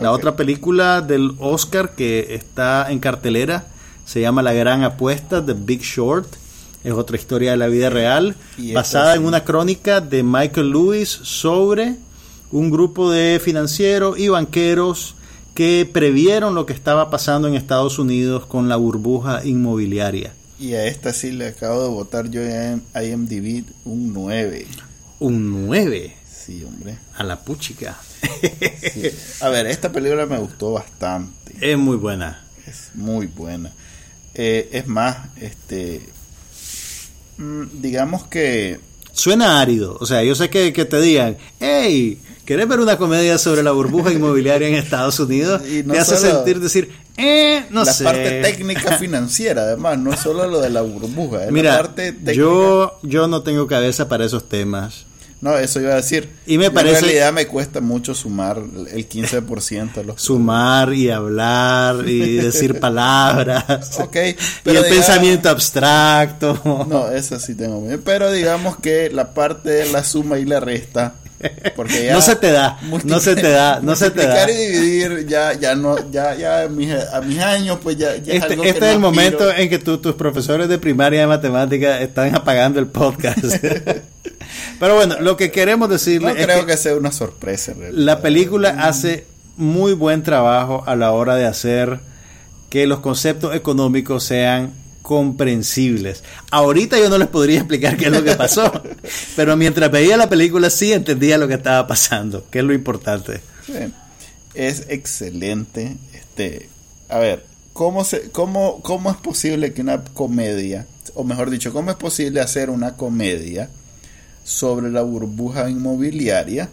La 0.00 0.12
otra 0.12 0.36
película 0.36 1.00
del 1.00 1.34
Oscar 1.38 1.94
que 1.94 2.34
está 2.34 2.90
en 2.90 2.98
cartelera 2.98 3.66
se 4.04 4.20
llama 4.20 4.42
La 4.42 4.52
Gran 4.52 4.84
Apuesta, 4.84 5.44
The 5.44 5.54
Big 5.54 5.82
Short. 5.82 6.26
Es 6.84 6.92
otra 6.92 7.16
historia 7.16 7.50
de 7.50 7.56
la 7.56 7.66
vida 7.66 7.90
real, 7.90 8.36
basada 8.72 9.14
en 9.16 9.24
una 9.24 9.42
crónica 9.44 10.00
de 10.00 10.22
Michael 10.22 10.70
Lewis 10.70 11.08
sobre 11.08 11.96
un 12.50 12.70
grupo 12.70 13.10
de 13.10 13.40
financieros 13.44 14.18
y 14.18 14.28
banqueros 14.28 15.14
que 15.54 15.88
previeron 15.92 16.54
lo 16.54 16.66
que 16.66 16.72
estaba 16.72 17.10
pasando 17.10 17.48
en 17.48 17.54
Estados 17.54 17.98
Unidos 17.98 18.46
con 18.46 18.68
la 18.68 18.76
burbuja 18.76 19.44
inmobiliaria. 19.44 20.32
Y 20.58 20.74
a 20.74 20.86
esta 20.86 21.12
sí 21.12 21.30
le 21.30 21.48
acabo 21.48 21.82
de 21.84 21.88
votar 21.88 22.30
yo 22.30 22.42
en 22.42 22.82
IMDb 22.94 23.64
un 23.84 24.12
9. 24.12 24.66
¿Un 25.20 25.66
9? 25.66 26.16
Sí, 26.28 26.64
hombre. 26.64 26.98
A 27.16 27.22
la 27.22 27.40
puchica. 27.40 27.98
A 29.40 29.48
ver, 29.48 29.66
esta 29.66 29.92
película 29.92 30.26
me 30.26 30.38
gustó 30.38 30.72
bastante. 30.72 31.54
Es 31.60 31.78
muy 31.78 31.96
buena. 31.96 32.44
Es 32.66 32.90
muy 32.94 33.26
buena. 33.26 33.72
Eh, 34.34 34.68
es 34.72 34.86
más, 34.86 35.16
este, 35.36 36.00
mm, 37.36 37.80
digamos 37.80 38.26
que... 38.26 38.80
Suena 39.12 39.60
árido. 39.60 39.96
O 40.00 40.06
sea, 40.06 40.22
yo 40.22 40.34
sé 40.34 40.50
que, 40.50 40.72
que 40.72 40.84
te 40.84 41.00
digan, 41.00 41.36
hey, 41.60 42.20
¿querés 42.48 42.66
ver 42.66 42.80
una 42.80 42.96
comedia 42.96 43.36
sobre 43.36 43.62
la 43.62 43.72
burbuja 43.72 44.10
inmobiliaria 44.10 44.68
en 44.68 44.74
Estados 44.74 45.20
Unidos? 45.20 45.60
Y 45.68 45.82
te 45.82 45.98
hace 45.98 46.16
sentir 46.16 46.60
decir, 46.60 46.90
eh, 47.18 47.66
no 47.68 47.84
la 47.84 47.92
sé. 47.92 48.04
La 48.04 48.12
parte 48.12 48.40
técnica 48.40 48.96
financiera, 48.96 49.64
además, 49.64 49.98
no 49.98 50.14
es 50.14 50.20
solo 50.20 50.46
lo 50.46 50.58
de 50.62 50.70
la 50.70 50.80
burbuja. 50.80 51.44
Es 51.44 51.52
Mira, 51.52 51.72
la 51.72 51.82
parte 51.82 52.12
técnica. 52.12 52.32
yo, 52.32 53.00
yo 53.02 53.28
no 53.28 53.42
tengo 53.42 53.66
cabeza 53.66 54.08
para 54.08 54.24
esos 54.24 54.48
temas. 54.48 55.04
No, 55.42 55.58
eso 55.58 55.78
iba 55.78 55.92
a 55.92 55.96
decir. 55.96 56.30
Y 56.46 56.56
me 56.56 56.70
parece. 56.70 57.00
En 57.00 57.04
realidad 57.04 57.32
me 57.34 57.46
cuesta 57.46 57.82
mucho 57.82 58.14
sumar 58.14 58.56
el 58.56 59.06
15% 59.06 59.92
de 59.92 60.04
los. 60.04 60.22
Sumar 60.22 60.94
y 60.94 61.10
hablar 61.10 62.08
y 62.08 62.36
decir 62.36 62.80
palabras. 62.80 64.00
ok. 64.00 64.16
y 64.64 64.70
el 64.70 64.84
pensamiento 64.86 65.50
abstracto. 65.50 66.86
No, 66.88 67.10
eso 67.10 67.38
sí 67.38 67.54
tengo. 67.54 67.86
Pero 68.06 68.32
digamos 68.32 68.78
que 68.78 69.10
la 69.10 69.34
parte 69.34 69.68
de 69.68 69.92
la 69.92 70.02
suma 70.02 70.38
y 70.38 70.46
la 70.46 70.60
resta. 70.60 71.12
Porque 71.76 72.06
ya 72.06 72.12
no 72.12 72.20
se 72.20 72.36
te 72.36 72.50
da, 72.50 72.78
no 73.04 73.20
se 73.20 73.36
te 73.36 73.50
da, 73.50 73.80
no 73.80 73.94
se 73.94 74.10
te 74.10 74.26
da. 74.26 74.50
y 74.50 74.54
dividir 74.54 75.26
ya, 75.26 75.52
ya 75.52 75.74
no, 75.74 76.10
ya, 76.10 76.34
ya 76.34 76.62
a 76.62 76.68
mis, 76.68 76.92
a 76.92 77.20
mis 77.20 77.38
años, 77.38 77.78
pues 77.82 77.96
ya, 77.96 78.16
ya 78.16 78.34
este, 78.34 78.36
es 78.36 78.42
algo 78.44 78.64
Este 78.64 78.80
que 78.80 78.86
es 78.86 78.92
el 78.94 78.98
momento 78.98 79.52
en 79.52 79.68
que 79.68 79.78
tus 79.78 80.14
profesores 80.14 80.68
de 80.68 80.78
primaria 80.78 81.20
de 81.20 81.26
matemáticas 81.28 82.00
están 82.00 82.34
apagando 82.34 82.80
el 82.80 82.88
podcast. 82.88 83.44
Pero 84.80 84.94
bueno, 84.94 85.16
lo 85.20 85.36
que 85.36 85.50
queremos 85.50 85.88
decirle 85.88 86.28
no 86.28 86.34
creo 86.34 86.66
que, 86.66 86.76
sea 86.76 86.96
una 86.96 87.12
sorpresa. 87.12 87.74
La 87.92 88.20
película 88.20 88.70
hace 88.80 89.26
muy 89.56 89.92
buen 89.92 90.22
trabajo 90.22 90.82
a 90.86 90.96
la 90.96 91.12
hora 91.12 91.36
de 91.36 91.46
hacer 91.46 92.00
que 92.70 92.86
los 92.86 93.00
conceptos 93.00 93.54
económicos 93.54 94.24
sean 94.24 94.72
comprensibles. 95.08 96.22
Ahorita 96.50 96.98
yo 96.98 97.08
no 97.08 97.16
les 97.16 97.28
podría 97.28 97.60
explicar 97.60 97.96
qué 97.96 98.08
es 98.08 98.12
lo 98.12 98.22
que 98.22 98.34
pasó, 98.34 98.70
pero 99.36 99.56
mientras 99.56 99.90
veía 99.90 100.18
la 100.18 100.28
película 100.28 100.68
sí 100.68 100.92
entendía 100.92 101.38
lo 101.38 101.48
que 101.48 101.54
estaba 101.54 101.86
pasando, 101.86 102.44
que 102.50 102.58
es 102.58 102.64
lo 102.66 102.74
importante. 102.74 103.40
Es 104.52 104.84
excelente. 104.90 105.96
Este, 106.12 106.68
a 107.08 107.18
ver, 107.20 107.46
¿cómo, 107.72 108.04
se, 108.04 108.30
cómo, 108.32 108.82
¿cómo 108.82 109.10
es 109.10 109.16
posible 109.16 109.72
que 109.72 109.80
una 109.80 110.04
comedia, 110.04 110.86
o 111.14 111.24
mejor 111.24 111.48
dicho, 111.48 111.72
cómo 111.72 111.90
es 111.90 111.96
posible 111.96 112.42
hacer 112.42 112.68
una 112.68 112.94
comedia 112.98 113.70
sobre 114.44 114.90
la 114.90 115.00
burbuja 115.00 115.70
inmobiliaria 115.70 116.68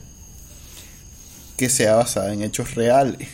que 1.55 1.69
sea 1.69 1.95
basada 1.95 2.33
en 2.33 2.43
hechos 2.43 2.75
reales. 2.75 3.29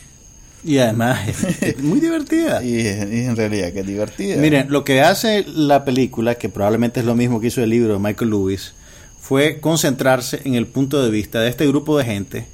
Y 0.64 0.78
además 0.78 1.28
es 1.60 1.78
muy 1.82 2.00
divertida. 2.00 2.62
y, 2.62 2.86
en 2.86 3.36
realidad 3.36 3.72
que 3.72 3.80
es 3.80 3.86
divertida. 3.86 4.36
Miren, 4.36 4.70
lo 4.70 4.84
que 4.84 5.00
hace 5.00 5.44
la 5.48 5.84
película, 5.84 6.36
que 6.36 6.48
probablemente 6.48 7.00
es 7.00 7.06
lo 7.06 7.14
mismo 7.14 7.40
que 7.40 7.48
hizo 7.48 7.62
el 7.62 7.70
libro 7.70 7.94
de 7.94 7.98
Michael 7.98 8.30
Lewis, 8.30 8.74
fue 9.20 9.60
concentrarse 9.60 10.40
en 10.44 10.54
el 10.54 10.66
punto 10.66 11.02
de 11.02 11.10
vista 11.10 11.40
de 11.40 11.48
este 11.48 11.66
grupo 11.66 11.98
de 11.98 12.04
gente 12.04 12.46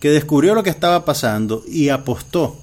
que 0.00 0.10
descubrió 0.10 0.54
lo 0.54 0.62
que 0.62 0.70
estaba 0.70 1.04
pasando 1.04 1.64
y 1.66 1.88
apostó 1.88 2.58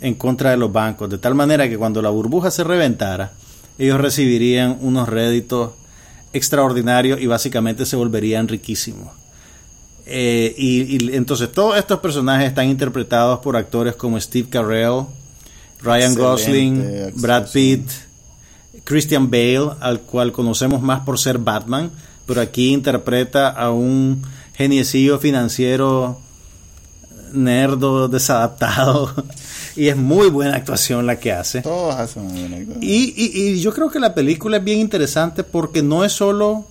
en 0.00 0.14
contra 0.14 0.50
de 0.50 0.56
los 0.56 0.72
bancos, 0.72 1.10
de 1.10 1.18
tal 1.18 1.34
manera 1.34 1.68
que 1.68 1.76
cuando 1.76 2.00
la 2.00 2.10
burbuja 2.10 2.50
se 2.50 2.64
reventara, 2.64 3.32
ellos 3.78 4.00
recibirían 4.00 4.78
unos 4.80 5.08
réditos 5.08 5.72
extraordinario 6.32 7.18
y 7.18 7.26
básicamente 7.26 7.84
se 7.86 7.96
volverían 7.96 8.48
riquísimos. 8.48 9.19
Eh, 10.12 10.54
y, 10.58 11.14
entonces 11.14 11.52
todos 11.52 11.78
estos 11.78 12.00
personajes 12.00 12.48
están 12.48 12.68
interpretados 12.68 13.38
por 13.38 13.56
actores 13.56 13.94
como 13.94 14.20
Steve 14.20 14.48
Carell, 14.50 15.04
Ryan 15.80 16.14
Gosling, 16.16 17.12
Brad 17.14 17.48
Pitt, 17.52 17.88
Christian 18.84 19.30
Bale, 19.30 19.70
al 19.80 20.00
cual 20.00 20.32
conocemos 20.32 20.82
más 20.82 21.00
por 21.00 21.18
ser 21.18 21.38
Batman, 21.38 21.90
pero 22.26 22.40
aquí 22.40 22.72
interpreta 22.72 23.48
a 23.48 23.70
un 23.70 24.22
geniecillo 24.54 25.18
financiero 25.18 26.18
nerdo, 27.32 28.08
desadaptado. 28.08 29.12
y 29.76 29.88
es 29.88 29.96
muy 29.96 30.28
buena 30.28 30.56
actuación 30.56 31.06
la 31.06 31.18
que 31.18 31.32
hace. 31.32 31.62
Todos 31.62 31.94
hacen 31.94 32.24
muy 32.24 32.40
buena 32.40 32.56
actuación. 32.56 32.82
Y, 32.82 33.14
y, 33.16 33.60
yo 33.60 33.72
creo 33.72 33.90
que 33.90 34.00
la 34.00 34.14
película 34.14 34.56
es 34.56 34.64
bien 34.64 34.80
interesante 34.80 35.44
porque 35.44 35.82
no 35.82 36.04
es 36.04 36.12
solo 36.12 36.66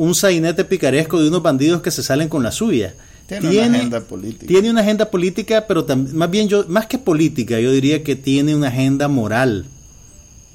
un 0.00 0.14
sainete 0.14 0.64
picaresco 0.64 1.20
de 1.20 1.28
unos 1.28 1.42
bandidos 1.42 1.82
que 1.82 1.90
se 1.90 2.02
salen 2.02 2.30
con 2.30 2.42
la 2.42 2.52
suya. 2.52 2.94
Tiene, 3.26 3.68
una 3.68 3.76
agenda 3.76 4.00
política. 4.00 4.46
Tiene 4.46 4.70
una 4.70 4.80
agenda 4.80 5.10
política, 5.10 5.66
pero 5.68 5.86
más 6.14 6.30
bien 6.30 6.48
yo, 6.48 6.64
más 6.68 6.86
que 6.86 6.98
política, 6.98 7.60
yo 7.60 7.70
diría 7.70 8.02
que 8.02 8.16
tiene 8.16 8.56
una 8.56 8.68
agenda 8.68 9.08
moral. 9.08 9.66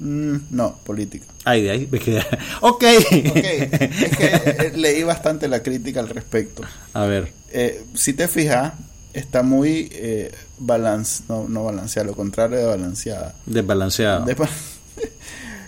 Mm, 0.00 0.36
no, 0.50 0.76
política. 0.84 1.26
Ay, 1.44 1.62
de 1.62 1.70
ahí. 1.70 1.88
ok. 2.60 2.82
Es 2.82 4.16
que 4.16 4.30
eh, 4.34 4.72
leí 4.74 5.04
bastante 5.04 5.46
la 5.46 5.62
crítica 5.62 6.00
al 6.00 6.08
respecto. 6.08 6.64
A 6.92 7.06
ver. 7.06 7.32
Eh, 7.52 7.84
si 7.94 8.14
te 8.14 8.26
fijas, 8.26 8.72
está 9.12 9.44
muy 9.44 9.88
eh, 9.92 10.32
balance, 10.58 11.22
no, 11.28 11.48
no 11.48 11.62
balanceada, 11.62 12.08
lo 12.08 12.16
contrario 12.16 12.58
de 12.58 12.64
balanceada. 12.64 13.36
Desbalanceado. 13.46 14.26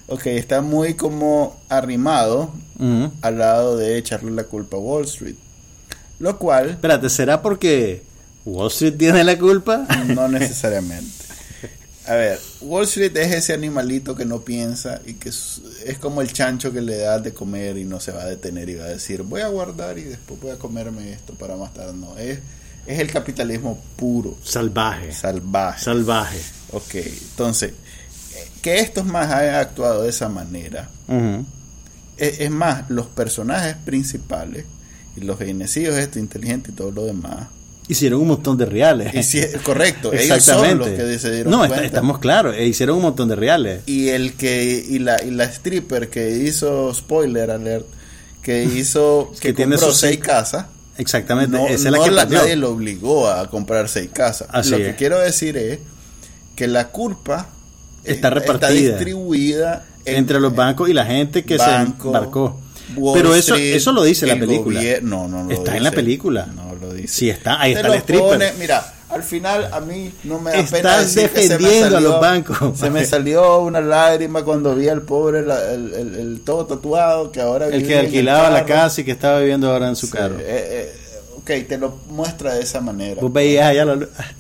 ok, 0.09 0.27
está 0.27 0.61
muy 0.61 0.95
como 0.95 1.59
arrimado 1.69 2.53
al 3.23 3.39
lado 3.39 3.77
de 3.77 3.99
echarle 3.99 4.31
la 4.31 4.45
culpa 4.45 4.77
a 4.77 4.81
Wall 4.81 5.05
Street. 5.05 5.37
Lo 6.19 6.39
cual... 6.39 6.71
Espérate, 6.71 7.09
¿será 7.09 7.43
porque 7.43 8.03
Wall 8.45 8.69
Street 8.69 8.97
tiene 8.99 9.25
la 9.25 9.39
culpa? 9.39 9.87
No 10.07 10.29
necesariamente. 10.29 11.25
A 12.07 12.15
ver, 12.15 12.41
Wall 12.63 12.85
Street 12.85 13.17
es 13.17 13.35
ese 13.35 13.53
animalito 13.53 14.17
que 14.17 14.25
no 14.25 14.41
piensa 14.41 15.01
y 15.05 15.15
que 15.15 15.29
es, 15.29 15.61
es, 15.85 15.99
como 15.99 16.23
el 16.23 16.33
chancho 16.33 16.73
que 16.73 16.81
le 16.81 16.97
das 16.97 17.23
de 17.23 17.35
comer 17.35 17.77
y 17.77 17.85
no 17.85 18.01
se 18.01 18.13
va 18.13 18.23
a 18.23 18.27
detener 18.27 18.69
y 18.71 18.77
va 18.77 18.87
a 18.87 18.89
decir, 18.89 19.23
voy 19.23 19.43
a 19.43 19.49
guardar 19.49 19.99
y 19.99 20.05
después 20.05 20.41
voy 20.41 20.51
a 20.51 20.57
comerme 20.57 21.13
esto 21.13 21.35
para 21.35 21.57
más 21.57 21.75
tarde. 21.75 21.93
No, 21.93 22.17
es 22.17 22.39
es 22.89 22.99
el 22.99 23.13
capitalismo 23.13 23.79
puro. 23.97 24.37
Salvaje. 24.43 25.13
Salvaje. 25.13 25.85
Salvaje. 25.85 26.41
Ok, 26.73 26.95
entonces, 26.95 27.75
que 28.63 28.81
estos 28.81 29.07
más 29.07 29.31
hayan 29.33 29.57
actuado 29.57 30.03
de 30.03 30.11
esa 30.11 30.29
manera. 30.29 30.89
es, 32.17 32.51
más, 32.51 32.89
los 32.91 33.07
personajes 33.07 33.77
principales 33.85 34.65
y 35.17 35.21
los 35.23 35.39
genecidos, 35.39 35.97
este 35.97 36.21
inteligente 36.21 36.71
y 36.71 36.75
todo 36.75 36.91
lo 36.91 37.05
demás. 37.05 37.49
Hicieron 37.89 38.21
un 38.21 38.29
montón 38.29 38.59
de 38.59 38.67
reales. 38.67 39.35
correcto, 39.63 40.13
ellos 40.13 40.45
son 40.45 40.79
los 40.79 40.89
que. 40.89 41.45
No, 41.47 41.65
estamos 41.65 42.19
claros, 42.19 42.55
e 42.55 42.67
hicieron 42.67 42.97
un 42.97 43.03
montón 43.03 43.29
de 43.29 43.37
reales. 43.37 43.83
Y 43.87 44.09
el 44.09 44.35
que 44.35 44.85
y 44.89 44.99
la, 44.99 45.23
y 45.23 45.31
la 45.31 45.45
stripper 45.45 46.11
que 46.11 46.31
hizo 46.39 46.93
spoiler 46.93 47.51
alert, 47.51 47.87
que 48.43 48.65
hizo 48.77 49.33
que, 49.41 49.53
tiene 49.55 49.77
compró 49.77 49.93
seis 49.93 50.19
casas 50.19 50.67
Exactamente, 50.99 51.57
no, 51.57 51.69
esa 51.69 51.89
es 51.89 51.95
la 52.11 52.27
que 52.27 52.35
nadie 52.35 52.57
lo 52.57 52.73
obligó 52.73 53.31
a 53.31 53.49
comprarse 53.49 54.01
seis 54.01 54.11
casas. 54.13 54.67
lo 54.67 54.79
que 54.79 54.97
quiero 54.97 55.21
decir 55.21 55.57
es 55.57 55.79
que 56.57 56.67
la 56.67 56.89
culpa 56.89 57.49
está 58.05 58.31
repartida, 58.31 58.69
distribuida 58.71 59.85
entre 60.05 60.41
los 60.41 60.55
bancos 60.55 60.89
y 60.89 60.93
la 60.93 61.05
gente 61.05 61.45
que 61.45 61.59
se 61.59 61.71
embarcó. 61.75 62.61
Pero 63.15 63.35
eso 63.35 63.55
eso 63.55 63.93
lo 63.93 64.03
dice 64.03 64.27
la 64.27 64.37
película. 64.39 64.81
no, 65.03 65.29
no 65.29 65.51
Está 65.51 65.77
en 65.77 65.83
la 65.85 65.91
película. 65.91 66.47
No 66.47 66.75
lo 66.81 66.93
dice. 66.95 67.09
Sí 67.09 67.31
está, 67.31 67.61
ahí 67.61 67.73
está 67.73 67.89
el 67.89 67.95
stripper. 68.01 68.55
mira, 68.59 68.95
al 69.11 69.23
final 69.23 69.69
a 69.73 69.81
mí 69.81 70.11
no 70.25 70.39
me 70.41 70.51
da 70.53 70.59
Estás 70.59 70.71
pena 70.81 70.99
decir 70.99 71.31
que 71.31 71.43
se 71.43 71.49
me 71.59 71.65
defendiendo 71.69 71.87
a 71.87 71.91
salió- 72.01 72.09
los 72.11 72.21
bancos. 72.21 72.79
Se 72.79 72.91
me 72.91 73.05
salió 73.07 73.59
una 73.61 73.81
lágrima 73.81 74.43
cuando 74.43 74.75
vi 74.75 74.89
al 74.89 75.03
pobre, 75.03 75.43
la- 75.43 75.73
el, 75.73 75.93
el- 75.95 76.15
el 76.15 76.41
todo 76.41 76.65
tatuado, 76.67 77.31
que 77.33 77.41
ahora 77.43 77.67
El 77.67 77.87
que 77.87 77.93
en 77.95 77.99
el 78.01 78.07
alquilaba 78.07 78.51
la 78.51 78.65
casa 78.65 79.01
y 79.01 79.05
que 79.05 79.13
estaba 79.13 79.41
viviendo 79.41 79.71
ahora 79.71 79.89
en 79.89 79.97
su 79.97 80.07
Sí, 80.07 80.13
carro. 80.13 80.37
eh, 80.39 80.45
eh, 80.47 80.93
ok, 81.57 81.67
te 81.67 81.79
lo 81.79 81.99
muestra 82.11 82.55
de 82.55 82.63
esa 82.63 82.81
manera. 82.81 83.21
Vos 83.21 83.33
veías 83.33 83.67
allá 83.67 83.83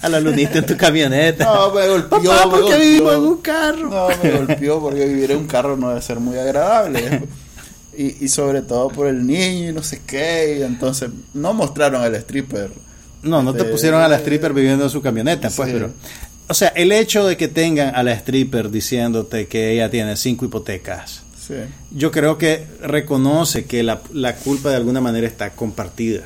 a 0.00 0.09
la, 0.09 0.20
lunita 0.20 0.59
en 0.59 0.66
tu 0.66 0.76
camioneta. 0.76 1.44
No, 1.44 1.72
me 1.72 1.88
golpeó. 1.88 2.22
Papá, 2.22 2.50
¿por 2.50 2.68
qué 2.68 2.76
vivimos 2.78 3.14
en 3.14 3.20
un 3.20 3.36
carro? 3.38 3.88
No, 3.90 4.09
me 4.22 4.30
golpeó 4.32 4.80
porque 4.80 5.06
vivir 5.06 5.30
en 5.30 5.38
un 5.38 5.46
carro 5.46 5.76
no 5.76 5.88
debe 5.88 6.02
ser 6.02 6.20
muy 6.20 6.36
agradable. 6.38 7.22
Y, 7.96 8.24
y 8.24 8.28
sobre 8.28 8.62
todo 8.62 8.88
por 8.90 9.09
el 9.09 9.26
niño 9.26 9.70
y 9.70 9.72
no 9.72 9.82
sé 9.82 10.02
qué. 10.06 10.59
Y 10.61 10.62
entonces 10.62 11.11
no 11.34 11.52
mostraron 11.54 12.02
al 12.02 12.14
stripper. 12.14 12.70
No, 13.22 13.42
no 13.42 13.52
te 13.52 13.61
Este, 13.61 13.72
pusieron 13.72 14.00
a 14.00 14.06
la 14.09 14.16
stripper 14.18 14.52
viviendo 14.52 14.84
en 14.84 14.90
su 14.90 15.02
camioneta, 15.02 15.50
pues, 15.50 15.68
sí. 15.68 15.74
pero... 15.74 15.90
O 16.50 16.54
sea, 16.54 16.68
el 16.68 16.92
hecho 16.92 17.26
de 17.26 17.36
que 17.36 17.48
tengan 17.48 17.94
a 17.94 18.02
la 18.04 18.12
stripper 18.12 18.70
diciéndote 18.70 19.48
que 19.48 19.72
ella 19.72 19.90
tiene 19.90 20.16
cinco 20.16 20.44
hipotecas, 20.44 21.22
Sí. 21.44 21.54
yo 21.90 22.11
creo 22.11 22.38
que 22.38 22.66
reconoce 22.82 23.64
que 23.64 23.82
la, 23.82 24.00
la 24.12 24.36
culpa 24.36 24.68
de 24.70 24.76
alguna 24.76 25.00
manera 25.00 25.26
está 25.26 25.50
compartida. 25.50 26.20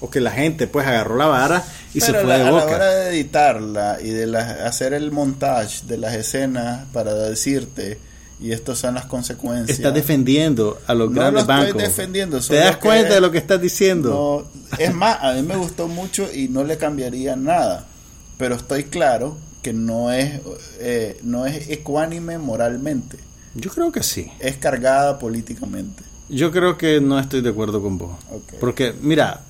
O 0.00 0.10
que 0.10 0.20
la 0.20 0.30
gente 0.30 0.66
pues 0.66 0.86
agarró 0.86 1.16
la 1.16 1.26
vara 1.26 1.64
y 1.94 2.00
se 2.00 2.12
fue 2.12 2.24
la- 2.24 2.36
de 2.36 2.42
a 2.42 2.44
la 2.44 2.50
boca. 2.50 2.66
hora 2.66 2.90
de 2.94 3.10
editarla 3.10 3.98
y 4.02 4.10
de 4.10 4.26
la- 4.26 4.66
hacer 4.66 4.92
el 4.92 5.10
montage 5.12 5.86
de 5.86 5.96
las 5.98 6.14
escenas 6.14 6.84
para 6.92 7.14
decirte 7.14 7.98
y 8.38 8.52
estas 8.52 8.76
son 8.78 8.94
las 8.94 9.06
consecuencias. 9.06 9.70
Estás 9.78 9.94
defendiendo 9.94 10.78
a 10.86 10.92
los 10.94 11.10
No 11.10 11.20
grandes 11.22 11.46
lo 11.46 11.52
estoy 11.52 11.66
bancos. 11.72 11.82
defendiendo, 11.82 12.40
¿Te 12.40 12.56
das 12.56 12.76
cuenta 12.76 13.14
de 13.14 13.20
lo 13.22 13.30
que 13.30 13.38
estás 13.38 13.58
diciendo? 13.60 14.46
No, 14.70 14.76
es 14.78 14.92
más, 14.94 15.18
a 15.22 15.32
mí 15.32 15.40
me 15.42 15.56
gustó 15.56 15.88
mucho 15.88 16.28
y 16.30 16.48
no 16.48 16.62
le 16.62 16.76
cambiaría 16.76 17.34
nada, 17.34 17.86
pero 18.36 18.54
estoy 18.56 18.84
claro 18.84 19.38
que 19.62 19.72
no 19.72 20.12
es 20.12 20.40
eh, 20.78 21.18
no 21.22 21.46
es 21.46 21.70
ecuánime 21.70 22.36
moralmente, 22.36 23.16
Yo 23.54 23.70
creo 23.70 23.90
que 23.90 24.02
sí. 24.02 24.30
es 24.40 24.58
cargada 24.58 25.18
políticamente. 25.18 26.02
Yo 26.28 26.50
creo 26.52 26.76
que 26.76 27.00
no 27.00 27.18
estoy 27.18 27.40
de 27.40 27.48
acuerdo 27.50 27.80
con 27.82 27.96
vos. 27.98 28.16
Porque, 28.60 28.92
mira, 29.00 29.40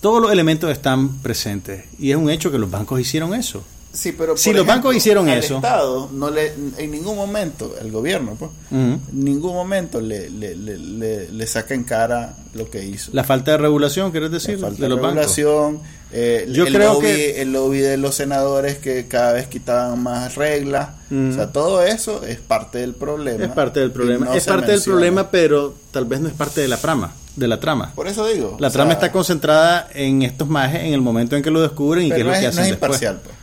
todos 0.00 0.20
los 0.22 0.30
elementos 0.32 0.70
están 0.70 1.18
presentes 1.18 1.84
y 1.98 2.10
es 2.10 2.16
un 2.16 2.30
hecho 2.30 2.50
que 2.50 2.58
los 2.58 2.70
bancos 2.70 3.00
hicieron 3.00 3.34
eso. 3.34 3.62
Sí, 3.90 4.12
pero 4.12 4.36
Si 4.36 4.52
los 4.52 4.66
bancos 4.66 4.94
hicieron 4.94 5.28
al 5.30 5.38
eso- 5.38 5.56
Estado 5.56 6.10
no 6.12 6.30
le 6.30 6.52
en 6.76 6.90
ningún 6.90 7.16
momento 7.16 7.74
el 7.80 7.90
gobierno, 7.90 8.36
pues, 8.38 8.50
en 8.70 9.00
ningún 9.12 9.54
momento 9.54 10.00
le, 10.00 10.28
le, 10.28 10.54
le, 10.54 11.32
le, 11.32 11.46
saca 11.46 11.74
en 11.74 11.84
cara 11.84 12.36
lo 12.54 12.68
que 12.70 12.84
hizo. 12.84 13.10
La 13.14 13.24
falta 13.24 13.52
de 13.52 13.56
regulación, 13.56 14.10
¿quieres 14.10 14.30
La 14.30 14.34
decir? 14.38 14.58
falta 14.58 14.76
de 14.76 14.82
de 14.82 14.88
los 14.90 15.00
bancos. 15.00 15.34
regulación, 15.34 15.80
eh, 16.12 16.46
Yo 16.52 16.66
el, 16.66 16.74
creo 16.74 16.92
lobby, 16.94 17.06
que- 17.06 17.42
el 17.42 17.52
lobby 17.52 17.78
de 17.78 17.96
los 17.96 18.14
senadores 18.14 18.76
que 18.76 19.08
cada 19.08 19.32
vez 19.32 19.46
quitaban 19.48 20.00
más 20.02 20.34
reglas, 20.36 20.90
o 21.10 21.32
sea, 21.34 21.50
todo 21.50 21.82
eso 21.82 22.24
es 22.24 22.38
parte 22.38 22.78
del 22.78 22.94
problema. 22.94 23.46
Es 23.46 23.52
parte 23.52 23.80
del 23.80 23.90
problema. 23.90 24.26
no 24.26 24.34
es 24.34 24.44
parte 24.44 24.70
del 24.70 24.82
problema, 24.82 25.30
pero 25.30 25.74
tal 25.90 26.04
vez 26.04 26.20
no 26.20 26.28
es 26.28 26.34
parte 26.34 26.60
de 26.60 26.68
la 26.68 26.76
trama. 26.76 27.14
De 27.38 27.48
la 27.48 27.60
trama. 27.60 27.92
Por 27.94 28.08
eso 28.08 28.26
digo. 28.26 28.56
La 28.60 28.70
trama 28.70 28.90
sea, 28.90 28.94
está 28.94 29.12
concentrada 29.12 29.88
en 29.94 30.22
estos 30.22 30.48
majes 30.48 30.82
en 30.82 30.92
el 30.94 31.00
momento 31.00 31.36
en 31.36 31.42
que 31.42 31.50
lo 31.50 31.60
descubren 31.62 32.06
y 32.06 32.10
qué 32.10 32.18
es 32.20 32.24
lo 32.26 32.32
que 32.32 32.38
hacen 32.38 32.54
no 32.56 32.62
es 32.62 32.68
después. 32.70 32.88
imparcial, 33.02 33.20
pues. 33.22 33.36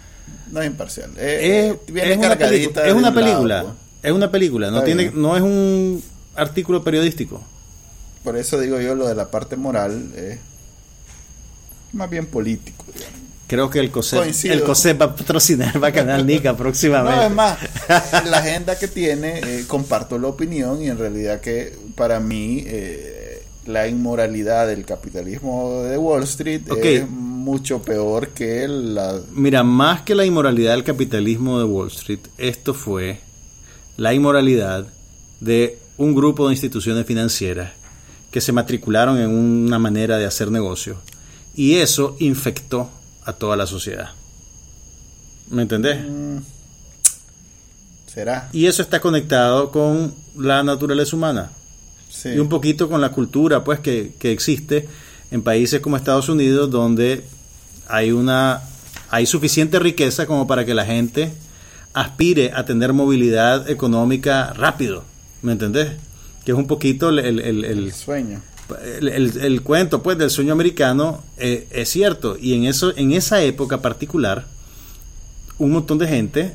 No 0.51 0.61
es 0.61 0.67
imparcial. 0.67 1.09
Es, 1.11 1.17
Eh, 1.17 1.79
viene 1.87 2.11
es 2.11 2.17
una 2.17 2.35
película. 2.37 2.85
Es 2.87 2.93
una 2.93 3.11
lado, 3.11 3.63
pues. 3.63 3.75
Es 4.03 4.11
una 4.11 4.31
película. 4.31 4.69
No 4.69 4.75
Está 4.77 4.85
tiene, 4.85 5.03
bien. 5.09 5.21
no 5.21 5.35
es 5.35 5.41
un 5.41 6.03
artículo 6.35 6.83
periodístico. 6.83 7.41
Por 8.23 8.37
eso 8.37 8.59
digo 8.59 8.79
yo 8.79 8.95
lo 8.95 9.07
de 9.07 9.15
la 9.15 9.29
parte 9.31 9.55
moral 9.55 10.11
es 10.15 10.39
más 11.93 12.09
bien 12.09 12.25
político. 12.25 12.83
digamos. 12.93 13.15
Creo 13.47 13.69
que 13.69 13.79
el 13.79 13.91
COSEP, 13.91 14.19
Coincido. 14.19 14.53
el 14.55 14.63
COSEP 14.63 14.99
va 15.01 15.05
a 15.05 15.15
patrocinar 15.15 15.81
va 15.83 15.89
a 15.89 15.91
Canal 15.91 16.25
Nica 16.25 16.57
próximamente. 16.57 17.15
No, 17.17 17.23
es 17.27 17.31
más, 17.31 17.57
la 18.25 18.37
agenda 18.39 18.77
que 18.77 18.87
tiene, 18.87 19.39
eh, 19.39 19.65
comparto 19.67 20.17
la 20.17 20.27
opinión 20.29 20.81
y 20.81 20.87
en 20.89 20.97
realidad 20.97 21.41
que 21.41 21.77
para 21.95 22.19
mí 22.19 22.63
eh, 22.65 23.14
la 23.65 23.87
inmoralidad 23.87 24.67
del 24.67 24.85
capitalismo 24.85 25.81
de 25.83 25.97
Wall 25.97 26.23
Street 26.23 26.61
es 26.83 27.09
mucho 27.09 27.81
peor 27.81 28.29
que 28.29 28.67
la... 28.67 29.19
Mira, 29.33 29.63
más 29.63 30.01
que 30.01 30.15
la 30.15 30.25
inmoralidad 30.25 30.73
del 30.73 30.83
capitalismo 30.83 31.59
de 31.59 31.65
Wall 31.65 31.87
Street, 31.87 32.19
esto 32.37 32.73
fue 32.73 33.19
la 33.97 34.13
inmoralidad 34.13 34.87
de 35.39 35.79
un 35.97 36.13
grupo 36.13 36.47
de 36.47 36.53
instituciones 36.53 37.05
financieras 37.05 37.71
que 38.31 38.41
se 38.41 38.51
matricularon 38.51 39.17
en 39.17 39.29
una 39.29 39.79
manera 39.79 40.17
de 40.17 40.25
hacer 40.25 40.51
negocio 40.51 40.97
y 41.55 41.75
eso 41.75 42.15
infectó 42.19 42.89
a 43.23 43.33
toda 43.33 43.55
la 43.55 43.65
sociedad. 43.65 44.09
¿Me 45.49 45.63
entendés? 45.63 46.03
mm, 46.05 46.37
¿Será? 48.07 48.49
Y 48.51 48.65
eso 48.67 48.81
está 48.81 48.99
conectado 48.99 49.71
con 49.71 50.13
la 50.35 50.63
naturaleza 50.63 51.15
humana 51.15 51.51
Sí. 52.15 52.29
y 52.29 52.39
un 52.39 52.47
poquito 52.49 52.87
con 52.89 53.01
la 53.01 53.09
cultura 53.11 53.63
pues 53.63 53.79
que, 53.81 54.13
que 54.17 54.31
existe 54.31 54.87
en 55.31 55.41
países 55.41 55.81
como 55.81 55.97
Estados 55.97 56.29
Unidos 56.29 56.69
donde 56.71 57.23
hay 57.87 58.11
una 58.11 58.61
hay 59.11 59.25
suficiente 59.25 59.79
riqueza 59.79 60.25
como 60.25 60.47
para 60.47 60.65
que 60.65 60.73
la 60.73 60.85
gente 60.85 61.31
aspire 61.93 62.51
a 62.53 62.65
tener 62.65 62.93
movilidad 62.93 63.69
económica 63.69 64.53
rápido 64.53 65.03
¿me 65.41 65.51
entendés? 65.51 65.91
que 66.45 66.51
es 66.51 66.57
un 66.57 66.67
poquito 66.67 67.09
el, 67.09 67.19
el- 67.19 67.39
el- 67.39 67.65
el- 67.65 67.83
El 67.85 67.93
sueño. 67.93 68.41
el, 68.83 69.07
el- 69.09 69.37
el 69.41 69.61
cuento 69.61 70.01
pues 70.01 70.17
del 70.17 70.29
sueño 70.29 70.53
americano 70.53 71.23
eh, 71.37 71.67
es 71.71 71.89
cierto 71.89 72.37
y 72.39 72.53
en 72.53 72.65
eso 72.65 72.93
en 72.95 73.11
esa 73.11 73.41
época 73.41 73.81
particular 73.81 74.45
un 75.57 75.71
montón 75.71 75.97
de 75.97 76.07
gente 76.07 76.53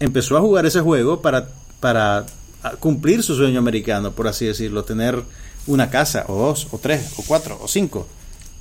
empezó 0.00 0.36
a 0.36 0.40
jugar 0.40 0.66
ese 0.66 0.80
juego 0.80 1.22
para 1.22 1.48
para 1.80 2.26
cumplir 2.76 3.22
su 3.22 3.34
sueño 3.36 3.58
americano 3.58 4.12
por 4.12 4.28
así 4.28 4.46
decirlo 4.46 4.84
tener 4.84 5.22
una 5.66 5.90
casa 5.90 6.24
o 6.28 6.36
dos 6.36 6.68
o 6.70 6.78
tres 6.78 7.12
o 7.16 7.22
cuatro 7.26 7.58
o 7.60 7.68
cinco 7.68 8.06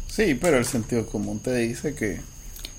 Sí, 0.07 0.33
pero 0.33 0.57
el 0.57 0.65
sentido 0.65 1.05
común 1.05 1.39
te 1.39 1.53
dice 1.55 1.93
que... 1.93 2.19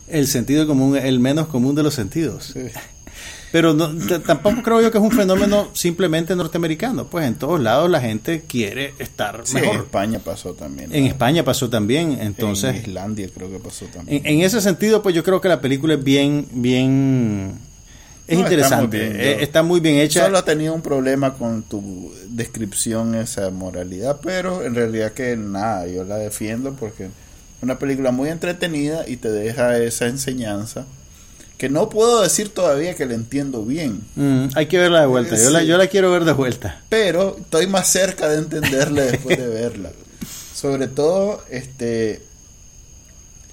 el 0.08 0.26
sentido 0.26 0.66
común 0.66 0.96
el 0.96 1.20
menos 1.20 1.46
común 1.48 1.74
de 1.74 1.82
los 1.82 1.94
sentidos 1.94 2.50
sí. 2.52 2.60
pero 3.52 3.72
no, 3.74 3.88
tampoco 4.26 4.62
creo 4.62 4.82
yo 4.82 4.90
que 4.90 4.98
es 4.98 5.04
un 5.04 5.10
fenómeno 5.10 5.68
simplemente 5.72 6.36
norteamericano 6.36 7.06
pues 7.08 7.26
en 7.26 7.36
todos 7.36 7.58
lados 7.60 7.88
la 7.90 8.00
gente 8.00 8.42
quiere 8.46 8.92
estar 8.98 9.40
Sí, 9.44 9.56
en 9.56 9.62
mejor 9.62 9.76
España 9.80 10.18
pasó 10.18 10.52
también. 10.54 10.94
en 10.94 11.04
España 11.06 11.44
pasó 11.44 11.70
también 11.70 12.18
entonces 12.20 12.74
En 12.76 12.82
Islandia 12.82 13.28
creo 13.34 13.50
que 13.50 13.58
pasó 13.58 13.86
también. 13.86 14.20
En, 14.26 14.34
en 14.40 14.44
ese 14.44 14.60
sentido, 14.60 15.02
pues 15.02 15.14
yo 15.14 15.22
creo 15.24 15.40
que 15.40 15.48
la 15.48 15.60
película 15.60 15.94
es 15.94 16.04
bien, 16.04 16.46
bien, 16.52 17.58
es 18.28 18.38
No, 18.38 18.44
está 18.44 18.54
interesante, 18.54 18.98
muy 18.98 19.08
bien, 19.08 19.20
eh, 19.20 19.36
está 19.40 19.62
muy 19.62 19.80
bien 19.80 19.96
hecha. 19.96 20.24
Solo 20.26 20.44
tenía 20.44 20.70
un 20.70 20.82
problema 20.82 21.34
con 21.34 21.62
tu 21.62 22.12
descripción, 22.28 23.14
esa 23.14 23.50
moralidad, 23.50 24.20
pero 24.22 24.62
en 24.62 24.74
realidad 24.74 25.12
que 25.12 25.36
nada, 25.36 25.86
yo 25.88 26.04
la 26.04 26.16
defiendo 26.18 26.74
porque 26.74 27.06
es 27.06 27.10
una 27.62 27.78
película 27.78 28.12
muy 28.12 28.28
entretenida 28.28 29.08
y 29.08 29.16
te 29.16 29.30
deja 29.30 29.78
esa 29.78 30.06
enseñanza 30.06 30.84
que 31.56 31.68
no 31.68 31.88
puedo 31.88 32.22
decir 32.22 32.50
todavía 32.50 32.94
que 32.94 33.04
la 33.06 33.14
entiendo 33.14 33.64
bien, 33.64 34.02
Mm, 34.14 34.50
hay 34.54 34.66
que 34.66 34.78
verla 34.78 35.00
de 35.00 35.06
vuelta. 35.08 35.34
Yo, 35.36 35.50
la, 35.50 35.64
yo 35.64 35.76
la 35.76 35.88
quiero 35.88 36.12
ver 36.12 36.24
de 36.24 36.32
vuelta. 36.32 36.82
pero 36.88 37.36
estoy 37.40 37.66
más 37.66 37.88
cerca 37.88 38.28
de 38.28 38.38
entenderla 38.38 39.02
después 39.02 39.36
de 39.38 39.48
verla. 39.48 39.90
Sobre 40.54 40.86
todo, 40.86 41.42
este, 41.50 42.22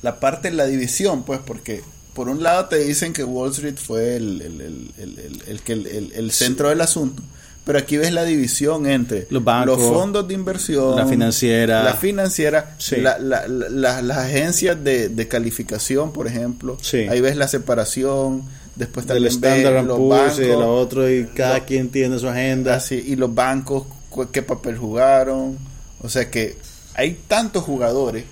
la 0.03 0.19
parte 0.19 0.49
de 0.51 0.55
la 0.55 0.65
división, 0.67 1.23
pues, 1.23 1.39
porque 1.43 1.81
por 2.15 2.29
un 2.29 2.41
lado 2.41 2.65
te 2.65 2.77
dicen 2.79 3.13
que 3.13 3.23
Wall 3.23 3.51
Street 3.51 3.75
fue 3.77 4.15
el, 4.15 4.41
el, 4.41 4.61
el, 4.97 6.11
el, 6.15 6.31
centro 6.31 6.69
del 6.69 6.81
asunto, 6.81 7.21
pero 7.65 7.77
aquí 7.79 7.97
ves 7.97 8.11
la 8.13 8.23
división 8.23 8.85
entre 8.87 9.27
Los 9.29 9.43
bancos, 9.43 9.79
fondos 9.79 10.27
de 10.27 10.33
inversión, 10.33 10.95
la 10.95 11.05
financiera. 11.05 11.83
la 11.83 11.93
financiera, 11.95 12.75
Sí. 12.79 12.97
la- 12.97 13.19
la- 13.19 13.47
la- 13.47 13.69
la- 13.69 14.01
las 14.01 14.17
agencias 14.17 14.83
de, 14.83 15.09
de 15.09 15.27
calificación, 15.27 16.13
por 16.13 16.25
ejemplo, 16.27 16.77
Sí. 16.81 16.99
ahí 17.09 17.21
ves 17.21 17.35
la 17.37 17.47
separación, 17.47 18.43
después 18.75 19.05
Del 19.07 19.15
también 19.23 19.41
ves 19.41 19.51
Standard 19.61 19.85
los 19.85 19.97
Poor's 19.97 20.37
y 20.37 20.41
de 20.41 20.47
bancos, 20.49 20.63
lo 20.65 20.75
otro, 20.77 21.09
y 21.11 21.25
cada 21.27 21.57
lo- 21.59 21.65
quien 21.65 21.89
tiene 21.89 22.17
su 22.19 22.27
agenda. 22.27 22.75
Así, 22.75 22.95
y 23.07 23.15
los 23.15 23.33
bancos, 23.35 23.83
qué 24.31 24.41
papel 24.41 24.77
jugaron. 24.77 25.57
O 26.01 26.07
sea 26.09 26.29
que 26.31 26.57
hay 26.93 27.17
tantos 27.27 27.63
jugadores. 27.63 28.23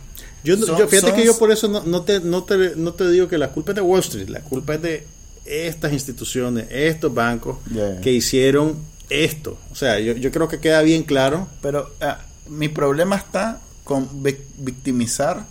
Yo, 0.44 0.58
Son- 0.58 0.78
yo- 0.78 0.88
fíjate 0.88 1.08
son- 1.12 1.16
que 1.20 1.26
yo 1.26 1.38
por 1.38 1.52
eso 1.52 1.68
no, 1.68 1.84
no 1.84 2.02
te, 2.04 2.20
no, 2.20 2.44
te, 2.44 2.76
no 2.76 2.94
te 2.94 3.10
digo 3.10 3.28
que 3.28 3.38
la 3.38 3.50
culpa 3.52 3.72
es 3.72 3.76
de 3.76 3.82
Wall 3.82 4.00
Street, 4.02 4.28
la 4.30 4.41
culpa 4.41 4.76
es 4.76 4.82
de 4.82 5.08
estas 5.46 5.91
instituciones, 5.94 6.68
estos 6.70 7.14
bancos 7.14 7.58
que 8.02 8.12
hicieron 8.12 8.78
esto. 9.10 9.58
O 9.72 9.76
sea, 9.76 10.00
yo, 10.00 10.14
yo 10.14 10.32
creo 10.32 10.48
que 10.48 10.60
queda 10.60 10.82
bien 10.82 11.04
claro. 11.04 11.48
Pero 11.62 11.89
ah, 12.02 12.20
mi 12.50 12.68
problema 12.70 13.16
está 13.18 13.62
con 13.84 14.24
vic- 14.24 14.39
victimizar 14.58 15.46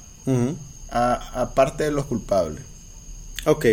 a, 0.90 1.42
a 1.42 1.54
parte 1.54 1.84
de 1.84 1.90
los 1.90 2.04
culpables. 2.06 2.62
Ok, 3.44 3.66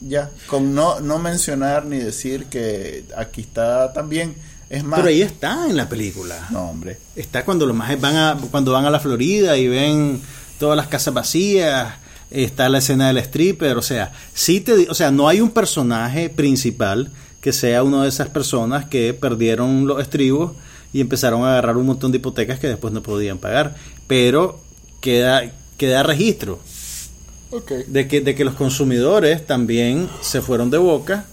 Ya, 0.00 0.30
con 0.46 0.74
no, 0.74 1.00
no 1.00 1.18
mencionar 1.18 1.86
ni 1.86 1.98
decir 1.98 2.46
que 2.46 3.04
aquí 3.16 3.40
está 3.40 3.92
también. 3.92 4.34
Es 4.68 4.82
más, 4.84 4.98
pero 4.98 5.08
ahí 5.10 5.22
está 5.22 5.66
en 5.68 5.76
la 5.76 5.88
película. 5.88 6.48
no, 6.50 6.70
hombre. 6.70 6.98
Está 7.14 7.44
cuando 7.44 7.66
los 7.66 7.74
majes 7.76 8.00
van 8.00 8.16
a 8.16 8.36
cuando 8.50 8.72
van 8.72 8.84
a 8.84 8.90
la 8.90 8.98
Florida 9.00 9.56
y 9.56 9.68
ven 9.68 10.20
todas 10.58 10.76
las 10.76 10.86
casas 10.88 11.14
vacías, 11.14 11.94
está 12.30 12.68
la 12.68 12.78
escena 12.78 13.08
del 13.08 13.18
stripper, 13.18 13.76
o 13.76 13.82
sea, 13.82 14.12
sí 14.34 14.60
te, 14.60 14.88
o 14.90 14.94
sea, 14.94 15.10
no 15.10 15.28
hay 15.28 15.40
un 15.40 15.50
personaje 15.50 16.28
principal 16.28 17.10
que 17.40 17.52
sea 17.52 17.82
una 17.82 18.02
de 18.02 18.08
esas 18.08 18.28
personas 18.28 18.86
que 18.86 19.14
perdieron 19.14 19.86
los 19.86 20.00
estribos 20.02 20.52
y 20.92 21.00
empezaron 21.00 21.42
a 21.44 21.52
agarrar 21.52 21.76
un 21.76 21.86
montón 21.86 22.10
de 22.10 22.16
hipotecas 22.18 22.58
que 22.58 22.66
después 22.68 22.92
no 22.92 23.02
podían 23.02 23.38
pagar, 23.38 23.76
pero 24.06 24.60
queda 25.00 25.52
queda 25.76 26.02
registro 26.02 26.58
de 27.86 28.08
que, 28.08 28.20
de 28.22 28.34
que 28.34 28.44
los 28.44 28.54
consumidores 28.54 29.46
también 29.46 30.08
se 30.22 30.40
fueron 30.40 30.70
de 30.70 30.78
boca, 30.78 31.26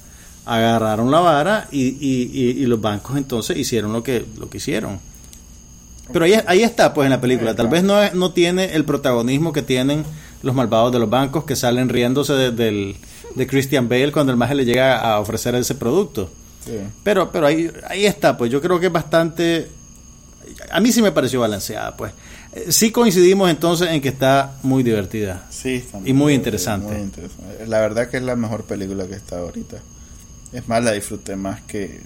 agarraron 0.45 1.09
la 1.09 1.19
vara 1.21 1.67
y, 1.71 1.81
y- 1.81 2.29
y- 2.33 2.61
y 2.61 2.65
los 2.65 2.79
bancos 2.81 3.17
entonces 3.17 3.57
hicieron 3.57 3.93
lo 3.93 4.03
que, 4.03 4.25
lo 4.37 4.49
que 4.49 4.57
hicieron. 4.57 4.99
Pero 6.11 6.25
ahí, 6.25 6.35
ahí 6.47 6.63
está, 6.63 6.93
pues, 6.93 7.05
en 7.05 7.11
la 7.11 7.21
película. 7.21 7.55
Tal 7.55 7.67
vez 7.69 7.83
no, 7.83 7.95
no 8.13 8.31
tiene 8.31 8.73
el 8.75 8.83
protagonismo 8.85 9.53
que 9.53 9.61
tienen 9.61 10.03
los 10.41 10.53
malvados 10.53 10.91
de 10.91 10.99
los 10.99 11.09
bancos 11.09 11.45
que 11.45 11.55
salen 11.55 11.87
riéndose 11.89 12.33
de, 12.33 12.51
del- 12.51 12.95
de 13.35 13.47
Christian 13.47 13.87
Bale 13.87 14.11
cuando 14.11 14.31
el 14.31 14.37
maje 14.37 14.53
le 14.55 14.65
llega 14.65 14.99
a 14.99 15.19
ofrecer 15.19 15.55
ese 15.55 15.75
producto. 15.75 16.29
Sí. 16.65 16.73
Pero, 17.03 17.31
pero 17.31 17.47
ahí, 17.47 17.71
ahí 17.87 18.05
está, 18.05 18.37
pues 18.37 18.51
yo 18.51 18.61
creo 18.61 18.79
que 18.79 18.87
es 18.87 18.91
bastante... 18.91 19.69
A 20.71 20.79
mí 20.81 20.91
sí 20.91 21.01
me 21.01 21.11
pareció 21.11 21.39
balanceada, 21.39 21.95
pues. 21.95 22.11
Eh, 22.53 22.65
Sí 22.69 22.91
coincidimos 22.91 23.49
entonces 23.49 23.89
en 23.89 24.01
que 24.01 24.09
está 24.09 24.55
muy 24.61 24.83
divertida. 24.83 25.45
Sí, 25.49 25.75
está 25.75 25.99
Y 26.05 26.13
muy 26.13 26.33
interesante. 26.33 26.93
muy 26.93 27.01
interesante. 27.01 27.65
La 27.67 27.79
verdad 27.79 28.09
que 28.09 28.17
es 28.17 28.23
la 28.23 28.35
mejor 28.35 28.65
película 28.65 29.07
que 29.07 29.15
está 29.15 29.39
ahorita. 29.39 29.77
Es 30.51 30.67
más, 30.67 30.83
la 30.83 30.91
disfruté 30.91 31.35
más 31.35 31.61
que, 31.61 32.01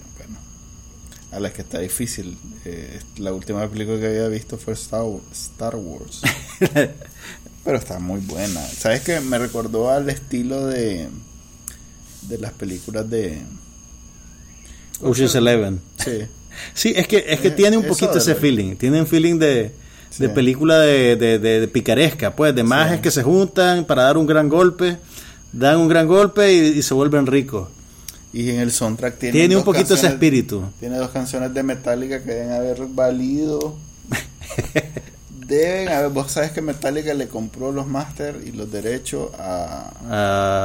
a 1.32 1.40
la 1.40 1.52
que 1.52 1.62
está 1.62 1.78
difícil. 1.80 2.36
Eh, 2.64 3.00
la 3.18 3.32
última 3.32 3.66
película 3.68 3.98
que 4.00 4.06
había 4.06 4.28
visto 4.28 4.56
fue 4.58 4.72
Star, 4.74 5.04
Star 5.32 5.76
Wars. 5.76 6.22
Pero 7.64 7.76
está 7.78 7.98
muy 7.98 8.20
buena. 8.20 8.60
¿Sabes 8.64 9.02
que 9.02 9.20
Me 9.20 9.38
recordó 9.38 9.90
al 9.90 10.08
estilo 10.08 10.66
de, 10.66 11.08
de 12.22 12.38
las 12.38 12.52
películas 12.52 13.08
de... 13.10 13.42
Ocean's 15.00 15.34
Eleven. 15.34 15.80
Sí. 15.96 16.22
Sí, 16.74 16.92
es 16.96 17.06
que, 17.06 17.24
es 17.28 17.38
que 17.38 17.48
Eh, 17.48 17.52
tiene 17.52 17.76
un 17.76 17.84
poquito 17.84 18.18
ese 18.18 18.34
feeling. 18.34 18.74
Tiene 18.74 19.00
un 19.00 19.06
feeling 19.06 19.38
de, 19.38 19.70
Sí. 20.10 20.24
de 20.24 20.28
película 20.30 20.80
de, 20.80 21.14
de- 21.14 21.38
de- 21.38 21.68
picaresca, 21.68 22.34
pues, 22.34 22.52
de 22.52 22.64
majes 22.64 22.98
que 23.00 23.12
se 23.12 23.22
juntan 23.22 23.84
para 23.84 24.02
dar 24.02 24.16
un 24.16 24.26
gran 24.26 24.48
golpe, 24.48 24.96
dan 25.52 25.76
un 25.78 25.86
gran 25.86 26.08
golpe 26.08 26.52
y, 26.52 26.78
y 26.78 26.82
se 26.82 26.94
vuelven 26.94 27.26
ricos. 27.28 27.68
Y 28.38 28.50
en 28.50 28.60
el 28.60 28.70
soundtrack 28.70 29.18
tiene... 29.18 29.32
Tiene 29.32 29.56
un 29.56 29.64
poquito 29.64 29.94
ese 29.94 30.06
espíritu. 30.06 30.62
Tiene 30.78 30.96
dos 30.98 31.10
canciones 31.10 31.52
de 31.52 31.62
Metallica 31.64 32.22
que 32.22 32.30
deben 32.30 32.52
haber 32.52 32.86
valido. 32.86 33.74
deben 35.46 35.88
haber. 35.88 36.10
Vos 36.10 36.30
sabes 36.30 36.52
que 36.52 36.60
Metallica 36.62 37.14
le 37.14 37.26
compró 37.28 37.72
los 37.72 37.86
máster 37.86 38.40
y 38.46 38.52
los 38.52 38.70
derechos 38.70 39.30
a, 39.38 39.90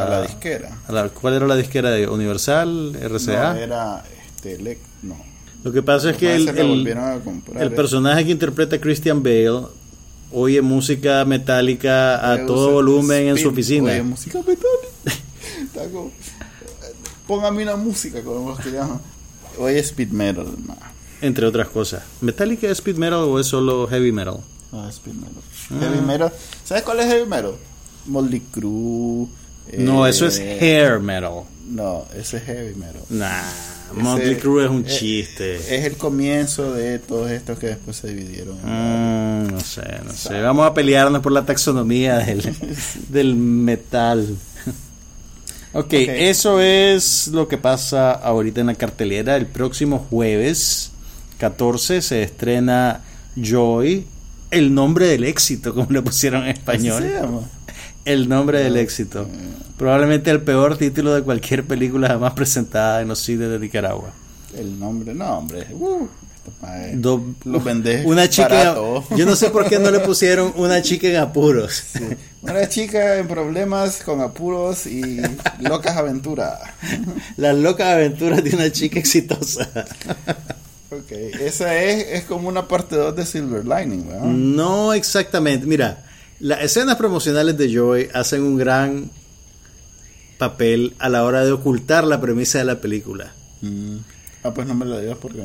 a 0.06 0.10
la 0.10 0.22
disquera. 0.24 0.78
a 0.88 0.92
la- 0.92 1.10
¿Cuál 1.10 1.34
era 1.36 1.48
la 1.48 1.56
disquera 1.56 1.90
de 1.90 2.08
Universal, 2.08 2.96
RCA? 3.02 3.54
No, 3.54 3.60
era 3.60 4.04
este, 4.36 4.60
Lec- 4.60 4.78
no. 5.02 5.16
Lo 5.64 5.72
que 5.72 5.82
pasa 5.82 6.12
es 6.12 6.18
que 6.18 6.36
el, 6.36 6.50
el- 6.50 6.88
el 7.60 7.72
personaje 7.74 8.26
que 8.26 8.32
interpreta 8.32 8.80
Christian 8.80 9.24
Bale 9.24 9.62
oye 10.32 10.62
música 10.62 11.24
metálica 11.26 12.32
a 12.32 12.36
Eh, 12.36 12.44
todo 12.46 12.72
volumen 12.74 13.28
en 13.30 13.38
su 13.38 13.50
oficina. 13.50 13.92
Oye, 13.94 14.04
música 14.04 14.40
metálica. 14.40 14.68
Póngame 17.34 17.64
una 17.64 17.76
música, 17.76 18.22
como 18.22 18.56
que 18.56 18.70
llaman. 18.70 19.02
Oye, 19.58 19.80
speed 19.80 20.10
metal. 20.10 20.46
Entre 21.20 21.48
otras 21.48 21.68
cosas. 21.70 22.04
¿Metallica 22.22 22.68
es 22.68 22.74
speed 22.74 22.98
metal 22.98 23.22
o 23.22 23.40
es 23.40 23.48
solo 23.48 23.88
heavy 23.88 24.12
metal? 24.12 24.38
No, 24.72 24.88
speed 24.90 25.14
metal. 25.14 25.42
Ah. 25.72 25.78
Heavy 25.80 26.02
metal. 26.02 26.32
¿Sabes 26.64 26.84
cuál 26.84 27.00
es 27.00 27.08
heavy 27.08 27.28
metal? 27.28 27.56
Molly 28.06 28.40
Crew. 28.52 29.28
No, 29.80 30.06
eh, 30.06 30.12
eso 30.12 30.28
es 30.28 30.38
hair 30.40 31.00
metal. 31.00 31.44
No, 31.68 32.06
ese 32.16 32.38
es 32.38 32.44
heavy 32.44 32.76
metal. 32.76 33.02
Nah, 33.10 33.42
Motley 33.94 34.36
Crue 34.36 34.66
es 34.66 34.70
un 34.70 34.86
chiste. 34.86 35.56
Es 35.56 35.86
el 35.86 35.98
comienzo 35.98 36.72
de 36.72 37.00
todos 37.00 37.32
estos 37.32 37.58
que 37.58 37.68
después 37.68 37.98
se 37.98 38.10
dividieron. 38.10 38.58
Mm, 38.58 39.48
no 39.52 39.60
sé, 39.60 39.82
no 40.06 40.14
sé. 40.14 40.40
Vamos 40.40 40.68
a 40.68 40.74
pelearnos 40.76 41.22
por 41.24 41.32
la 41.32 41.46
taxonomía 41.46 42.20
del, 42.20 42.56
del 43.10 43.36
metal. 43.36 44.38
Ok, 45.74 45.94
eso 45.94 46.60
es 46.60 47.28
lo 47.28 47.48
que 47.48 47.58
pasa 47.58 48.12
ahorita 48.12 48.62
en 48.62 48.68
la 48.68 48.76
cartelera. 48.76 49.36
El 49.36 49.48
próximo 49.48 50.00
jueves 50.10 50.92
14 51.40 52.02
se 52.02 52.24
estrena 52.24 53.02
Joy, 53.36 54.06
el 54.52 54.74
nombre 54.74 55.08
del 55.08 55.24
éxito, 55.24 55.74
como 55.74 55.88
le 55.90 56.02
pusieron 56.02 56.44
en 56.44 56.50
¿Así 56.50 56.60
español. 56.60 57.04
se 57.04 57.14
llama? 57.14 57.42
El 58.06 58.28
nombre 58.30 58.60
del 58.60 58.78
éxito. 58.78 59.28
Probablemente 59.78 60.30
el 60.30 60.42
peor 60.42 60.78
título 60.78 61.14
de 61.14 61.22
cualquier 61.24 61.66
película 61.66 62.10
jamás 62.10 62.34
presentada 62.34 63.02
en 63.02 63.08
los 63.08 63.20
cines 63.20 63.50
de 63.50 63.60
Nicaragua. 63.60 64.12
El 64.58 64.80
nombre, 64.80 65.14
no, 65.14 65.38
hombre. 65.38 65.68
Uh, 65.72 66.08
eh, 66.68 66.92
Do- 66.96 67.36
los 67.46 67.64
vendés 67.64 68.06
una 68.08 68.30
chica 68.30 68.48
barato. 68.50 69.04
yo 69.16 69.26
no 69.26 69.36
sé 69.36 69.50
por 69.50 69.68
qué 69.68 69.80
no 69.80 69.92
le 69.92 70.00
pusieron 70.00 70.54
una 70.56 70.82
chica 70.82 71.08
en 71.08 71.16
apuros 71.18 71.84
Una 72.42 72.68
chica 72.68 73.18
en 73.20 73.28
problemas, 73.28 73.98
con 74.04 74.20
apuros 74.22 74.86
y 74.86 75.22
locas 75.62 75.96
aventuras. 75.96 76.60
las 77.38 77.56
locas 77.56 77.88
aventuras 77.94 78.44
de 78.44 78.50
una 78.56 78.72
chica 78.72 79.00
exitosa 79.00 79.70
Ok, 80.92 81.12
esa 81.42 81.76
es, 81.82 82.06
es 82.20 82.24
como 82.26 82.48
una 82.50 82.68
parte 82.68 82.96
2 82.96 83.16
de 83.16 83.26
Silver 83.26 83.66
Lining, 83.66 84.08
¿verdad? 84.08 84.26
no 84.26 84.94
exactamente 84.94 85.66
mira 85.66 86.04
las 86.40 86.62
escenas 86.62 86.98
promocionales 86.98 87.58
de 87.58 87.74
Joy 87.74 88.10
hacen 88.14 88.44
un 88.44 88.58
gran 88.58 89.10
papel 90.38 90.94
a 91.00 91.08
la 91.10 91.24
hora 91.24 91.46
de 91.46 91.52
ocultar 91.52 92.04
la 92.04 92.20
premisa 92.20 92.58
de 92.60 92.66
la 92.66 92.82
película 92.82 93.32
Mm. 93.62 94.00
Ah, 94.44 94.54
pues 94.54 94.68
no 94.68 94.76
me 94.76 94.86
la 94.86 95.00
digas 95.00 95.18
porque 95.22 95.40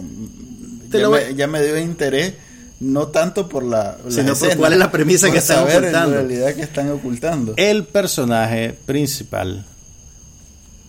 Te 0.91 0.99
ya, 0.99 1.03
lo 1.05 1.11
voy- 1.11 1.21
me, 1.29 1.35
ya 1.35 1.47
me 1.47 1.63
dio 1.63 1.79
interés, 1.79 2.35
no 2.81 3.09
tanto 3.09 3.49
por 3.49 3.63
la... 3.65 3.97
la 4.05 4.11
Sino 4.11 4.35
por 4.35 4.57
cuál 4.57 4.73
es 4.73 4.79
la 4.79 4.91
premisa 4.91 5.31
que 5.31 5.39
están 5.39 5.63
ocultando. 5.65 6.19
En 6.19 6.27
realidad 6.29 6.55
que 6.55 6.63
están 6.63 6.91
ocultando. 6.91 7.55
el 7.57 7.85
personaje 7.85 8.77
principal 8.87 9.65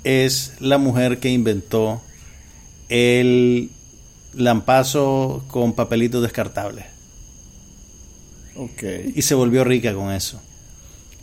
es 0.04 0.54
la 0.60 0.78
mujer 0.78 1.20
que 1.20 1.30
inventó 1.30 2.02
el 2.90 3.70
lampazo 4.34 5.44
con 5.50 5.74
papelitos 5.74 6.22
descartables 6.22 6.86
Ok. 8.56 8.84
y 9.16 9.22
se 9.22 9.36
volvió 9.36 9.64
rica 9.64 9.94
con 9.94 10.12
eso. 10.12 10.42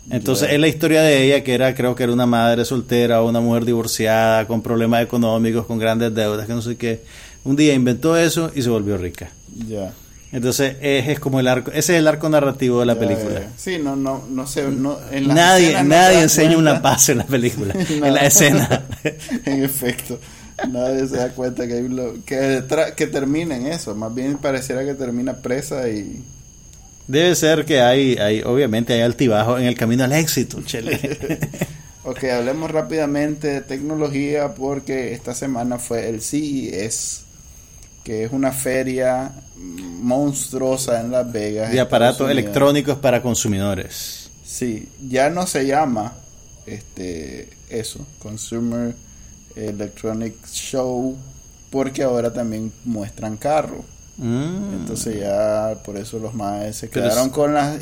Entonces 0.09 0.49
es 0.51 0.59
la 0.59 0.67
historia 0.67 1.01
de 1.01 1.23
ella 1.25 1.43
que 1.43 1.53
era, 1.53 1.75
creo 1.75 1.95
que 1.95 2.03
era 2.03 2.13
una 2.13 2.25
madre 2.25 2.63
soltera 2.65 3.21
o 3.21 3.27
una 3.29 3.41
mujer 3.41 3.65
divorciada 3.65 4.45
con 4.47 4.61
problemas 4.61 5.03
económicos, 5.03 5.65
con 5.65 5.79
grandes 5.79 6.13
deudas, 6.15 6.47
que 6.47 6.53
no 6.53 6.61
sé 6.61 6.77
qué. 6.77 7.01
Un 7.43 7.55
día 7.55 7.73
inventó 7.73 8.15
eso 8.17 8.51
y 8.55 8.61
se 8.61 8.69
volvió 8.69 8.97
rica. 8.97 9.29
Ya. 9.67 9.93
Entonces 10.31 10.75
es, 10.81 11.07
es 11.07 11.19
como 11.19 11.39
el 11.39 11.47
arco, 11.47 11.71
ese 11.71 11.93
es 11.93 11.99
el 11.99 12.07
arco 12.07 12.27
narrativo 12.29 12.81
de 12.81 12.85
la 12.85 12.93
Ya, 12.95 12.99
película. 12.99 13.39
ya. 13.41 13.49
Sí, 13.57 13.77
no, 13.81 13.95
no, 13.95 14.25
no 14.29 14.45
sé. 14.47 14.67
No, 14.69 14.97
en 15.11 15.27
las 15.27 15.35
Nadie, 15.35 15.73
te 15.73 15.83
nadie 15.83 16.21
enseña 16.21 16.53
cuenta. 16.55 16.71
una 16.71 16.81
paz 16.81 17.09
en 17.09 17.17
la 17.19 17.25
película, 17.25 17.73
en 17.89 18.13
la 18.13 18.21
escena. 18.25 18.83
en 19.45 19.63
efecto. 19.63 20.19
Nadie 20.69 21.07
se 21.07 21.17
da 21.17 21.29
cuenta 21.29 21.67
que, 21.67 21.73
hay 21.75 21.87
lo- 21.87 22.15
que, 22.25 22.63
que 22.95 23.07
termina 23.07 23.55
en 23.55 23.67
eso. 23.67 23.93
Más 23.95 24.13
bien 24.13 24.37
pareciera 24.37 24.83
que 24.83 24.93
termina 24.95 25.33
presa 25.37 25.87
y. 25.87 26.21
Debe 27.07 27.35
ser 27.35 27.65
que 27.65 27.81
hay, 27.81 28.17
hay, 28.17 28.41
obviamente 28.41 28.93
hay 28.93 29.01
altibajo 29.01 29.57
en 29.57 29.65
el 29.65 29.75
camino 29.75 30.03
al 30.03 30.13
éxito, 30.13 30.61
chele. 30.63 30.99
Ok, 32.03 32.23
hablemos 32.23 32.71
rápidamente 32.71 33.49
de 33.49 33.59
tecnología 33.59 34.55
porque 34.55 35.11
esta 35.11 35.35
semana 35.35 35.77
fue 35.77 36.07
el 36.07 36.21
CES, 36.21 37.23
que 38.05 38.23
es 38.23 38.31
una 38.31 38.53
feria 38.53 39.29
monstruosa 39.57 41.01
en 41.01 41.11
Las 41.11 41.29
Vegas. 41.29 41.69
de 41.69 41.81
aparatos 41.81 42.31
electrónicos 42.31 42.97
para 42.97 43.21
consumidores. 43.21 44.29
Sí, 44.45 44.87
ya 45.05 45.29
no 45.29 45.45
se 45.47 45.67
llama 45.67 46.13
este 46.65 47.49
eso, 47.69 48.07
Consumer 48.19 48.95
Electronic 49.57 50.47
Show, 50.49 51.17
porque 51.69 52.03
ahora 52.03 52.31
también 52.31 52.71
muestran 52.85 53.35
carros. 53.35 53.83
Mm. 54.17 54.73
Entonces 54.81 55.19
ya 55.19 55.75
por 55.85 55.97
eso 55.97 56.19
los 56.19 56.33
maes 56.33 56.75
se 56.77 56.89
quedaron 56.89 57.29
con 57.29 57.53
las 57.53 57.77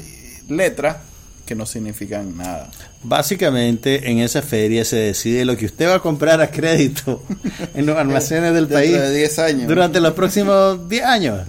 letras 0.50 0.98
que 1.46 1.56
no 1.56 1.66
significan 1.66 2.36
nada. 2.38 2.70
Básicamente 3.04 4.10
en 4.10 4.20
esa 4.20 4.42
feria 4.42 4.84
se 4.84 4.96
decide 4.98 5.46
lo 5.46 5.56
que 5.56 5.66
usted 5.68 5.88
va 5.88 5.96
a 5.96 6.00
comprar 6.00 6.42
a 6.42 6.50
crédito 6.52 7.24
en 7.74 7.86
los 7.86 7.98
almacenes 7.98 8.54
del 8.54 8.68
país 8.68 8.92
de 8.92 9.14
10 9.16 9.40
años. 9.40 9.68
durante 9.68 10.02
los 10.02 10.14
próximos 10.14 10.90
10 10.90 11.04
años. 11.06 11.48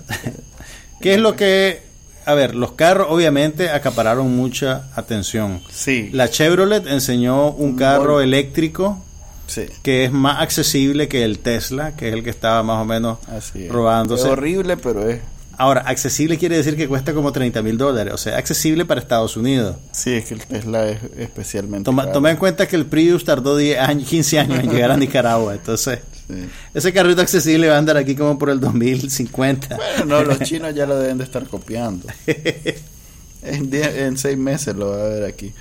¿Qué 1.00 1.14
es 1.14 1.20
lo 1.20 1.34
que... 1.36 1.84
A 2.26 2.34
ver, 2.34 2.54
los 2.56 2.72
carros 2.72 3.06
obviamente 3.10 3.70
acapararon 3.70 4.34
mucha 4.36 4.88
atención. 4.96 5.62
Sí. 5.72 6.10
La 6.12 6.28
Chevrolet 6.28 6.86
enseñó 6.88 7.52
un 7.52 7.70
Un 7.70 7.76
carro 7.76 8.18
Vol- 8.20 8.24
eléctrico 8.24 9.02
Sí. 9.46 9.66
que 9.82 10.04
es 10.04 10.12
más 10.12 10.40
accesible 10.42 11.08
que 11.08 11.22
el 11.24 11.38
Tesla, 11.38 11.94
que 11.96 12.08
es 12.08 12.14
el 12.14 12.24
que 12.24 12.30
estaba 12.30 12.62
más 12.62 12.82
o 12.82 12.84
menos 12.84 13.18
Así 13.28 13.64
es. 13.66 13.72
robándose. 13.72 14.24
Es 14.24 14.28
horrible, 14.30 14.76
pero 14.76 15.08
es 15.08 15.20
Ahora, 15.58 15.80
accesible 15.86 16.36
quiere 16.36 16.54
decir 16.58 16.76
que 16.76 16.86
cuesta 16.86 17.14
como 17.14 17.32
30 17.32 17.62
mil 17.62 17.78
dólares, 17.78 18.12
o 18.12 18.18
sea, 18.18 18.36
accesible 18.36 18.84
para 18.84 19.00
Estados 19.00 19.38
Unidos. 19.38 19.76
Sí, 19.90 20.12
es 20.12 20.26
que 20.26 20.34
el 20.34 20.44
Tesla 20.44 20.86
es 20.86 20.98
especialmente. 21.16 21.84
Toma, 21.86 22.02
caro. 22.02 22.12
toma 22.12 22.30
en 22.30 22.36
cuenta 22.36 22.68
que 22.68 22.76
el 22.76 22.84
Prius 22.84 23.24
tardó 23.24 23.56
10 23.56 23.78
años, 23.78 24.06
15 24.06 24.38
años 24.38 24.58
en 24.62 24.70
llegar 24.70 24.90
a 24.90 24.98
Nicaragua, 24.98 25.54
entonces 25.54 26.00
Sí. 26.28 26.34
ese 26.74 26.92
carrito 26.92 27.22
accesible 27.22 27.68
va 27.68 27.76
a 27.76 27.78
andar 27.78 27.96
aquí 27.96 28.14
como 28.14 28.38
por 28.38 28.50
el 28.50 28.60
2050. 28.60 29.76
Bueno, 29.76 30.04
no, 30.04 30.24
los 30.24 30.40
chinos 30.40 30.74
ya 30.74 30.84
lo 30.84 30.98
deben 30.98 31.16
de 31.18 31.24
estar 31.24 31.46
copiando. 31.46 32.06
En, 33.42 33.70
die- 33.70 34.04
en 34.06 34.18
seis 34.18 34.36
meses 34.36 34.74
lo 34.74 34.88
va 34.90 34.96
a 35.04 35.08
ver 35.08 35.24
aquí. 35.24 35.52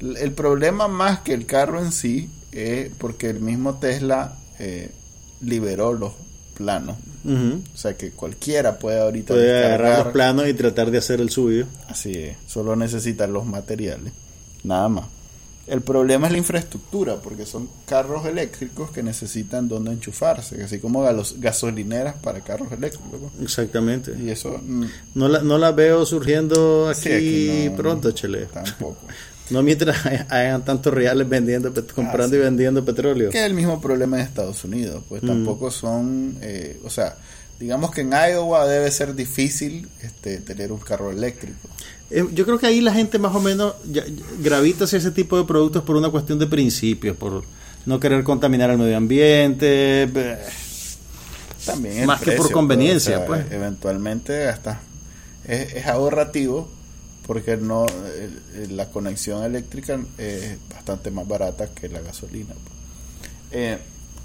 El 0.00 0.32
problema 0.32 0.88
más 0.88 1.20
que 1.20 1.34
el 1.34 1.46
carro 1.46 1.80
en 1.82 1.92
sí 1.92 2.30
porque 2.98 3.30
el 3.30 3.40
mismo 3.40 3.78
Tesla 3.78 4.36
eh, 4.58 4.90
liberó 5.40 5.92
los 5.92 6.12
planos. 6.56 6.96
O 7.24 7.76
sea 7.76 7.96
que 7.96 8.12
cualquiera 8.12 8.78
puede 8.78 9.00
ahorita 9.00 9.34
Puede 9.34 9.64
agarrar 9.66 10.04
los 10.04 10.12
planos 10.12 10.46
y 10.48 10.54
tratar 10.54 10.90
de 10.92 10.98
hacer 10.98 11.20
el 11.20 11.30
suyo. 11.30 11.66
Así 11.88 12.12
es, 12.14 12.36
solo 12.46 12.76
necesitan 12.76 13.32
los 13.32 13.44
materiales, 13.44 14.12
nada 14.62 14.88
más. 14.88 15.04
El 15.66 15.80
problema 15.82 16.28
es 16.28 16.32
la 16.32 16.38
infraestructura, 16.38 17.16
porque 17.16 17.44
son 17.44 17.68
carros 17.86 18.24
eléctricos 18.24 18.92
que 18.92 19.02
necesitan 19.02 19.66
donde 19.66 19.90
enchufarse, 19.90 20.62
así 20.62 20.78
como 20.78 21.04
gasolineras 21.38 22.14
para 22.22 22.40
carros 22.42 22.70
eléctricos. 22.70 23.32
Exactamente. 23.42 24.12
Y 24.16 24.30
eso 24.30 24.60
mm, 24.64 24.84
No 25.16 25.28
la, 25.28 25.40
no 25.42 25.58
la 25.58 25.72
veo 25.72 26.06
surgiendo 26.06 26.88
aquí, 26.88 27.00
sí, 27.00 27.12
aquí 27.12 27.68
no- 27.70 27.76
pronto, 27.76 28.12
Chile. 28.12 28.46
Tampoco. 28.52 29.00
No 29.50 29.62
mientras 29.62 29.96
hayan 30.30 30.64
tantos 30.64 30.92
reales 30.92 31.28
vendiendo, 31.28 31.72
comprando 31.94 32.22
Ah, 32.24 32.28
sí. 32.30 32.36
y 32.36 32.38
vendiendo 32.38 32.84
petróleo. 32.84 33.30
Que 33.30 33.38
es 33.38 33.44
el 33.44 33.54
mismo 33.54 33.80
problema 33.80 34.16
en 34.18 34.24
Estados 34.24 34.64
Unidos, 34.64 35.04
pues 35.08 35.22
Mm. 35.22 35.26
tampoco 35.28 35.70
son, 35.70 36.36
eh, 36.42 36.80
o 36.84 36.90
sea, 36.90 37.16
digamos 37.60 37.90
que 37.90 38.00
en 38.02 38.10
Iowa 38.12 38.66
debe 38.66 38.90
ser 38.90 39.14
difícil 39.14 39.88
este, 40.02 40.38
tener 40.38 40.72
un 40.72 40.78
carro 40.80 41.10
eléctrico. 41.10 41.68
Eh, 42.10 42.24
Yo 42.34 42.44
creo 42.44 42.58
que 42.58 42.66
ahí 42.66 42.80
la 42.80 42.92
gente 42.92 43.18
más 43.18 43.34
o 43.34 43.40
menos 43.40 43.74
ya- 43.90 44.04
ya 44.06 44.24
gravita 44.40 44.84
hacia 44.84 44.98
ese 44.98 45.10
tipo 45.10 45.36
de 45.38 45.44
productos 45.44 45.82
por 45.82 45.96
una 45.96 46.08
cuestión 46.10 46.38
de 46.38 46.46
principios, 46.46 47.16
por 47.16 47.44
no 47.84 47.98
querer 48.00 48.22
contaminar 48.24 48.70
el 48.70 48.78
medio 48.78 48.96
ambiente. 48.96 50.08
También 51.64 52.06
Más 52.06 52.20
que 52.20 52.32
por 52.32 52.36
precio, 52.40 52.52
conveniencia, 52.54 53.14
o 53.16 53.18
sea, 53.18 53.26
pues. 53.26 53.46
Eventualmente 53.50 54.46
hasta 54.48 54.80
es, 55.46 55.74
es 55.74 55.86
ahorrativo 55.86 56.68
porque 57.26 57.56
no 57.56 57.86
eh, 57.86 58.30
eh, 58.54 58.68
la 58.70 58.86
conexión 58.90 59.42
eléctrica 59.44 59.98
es 60.18 60.58
bastante 60.72 61.10
más 61.10 61.26
barata 61.26 61.68
que 61.68 61.88
la 61.88 62.00
gasolina. 62.00 62.54
pues. 62.54 62.74
Eh, 63.52 63.78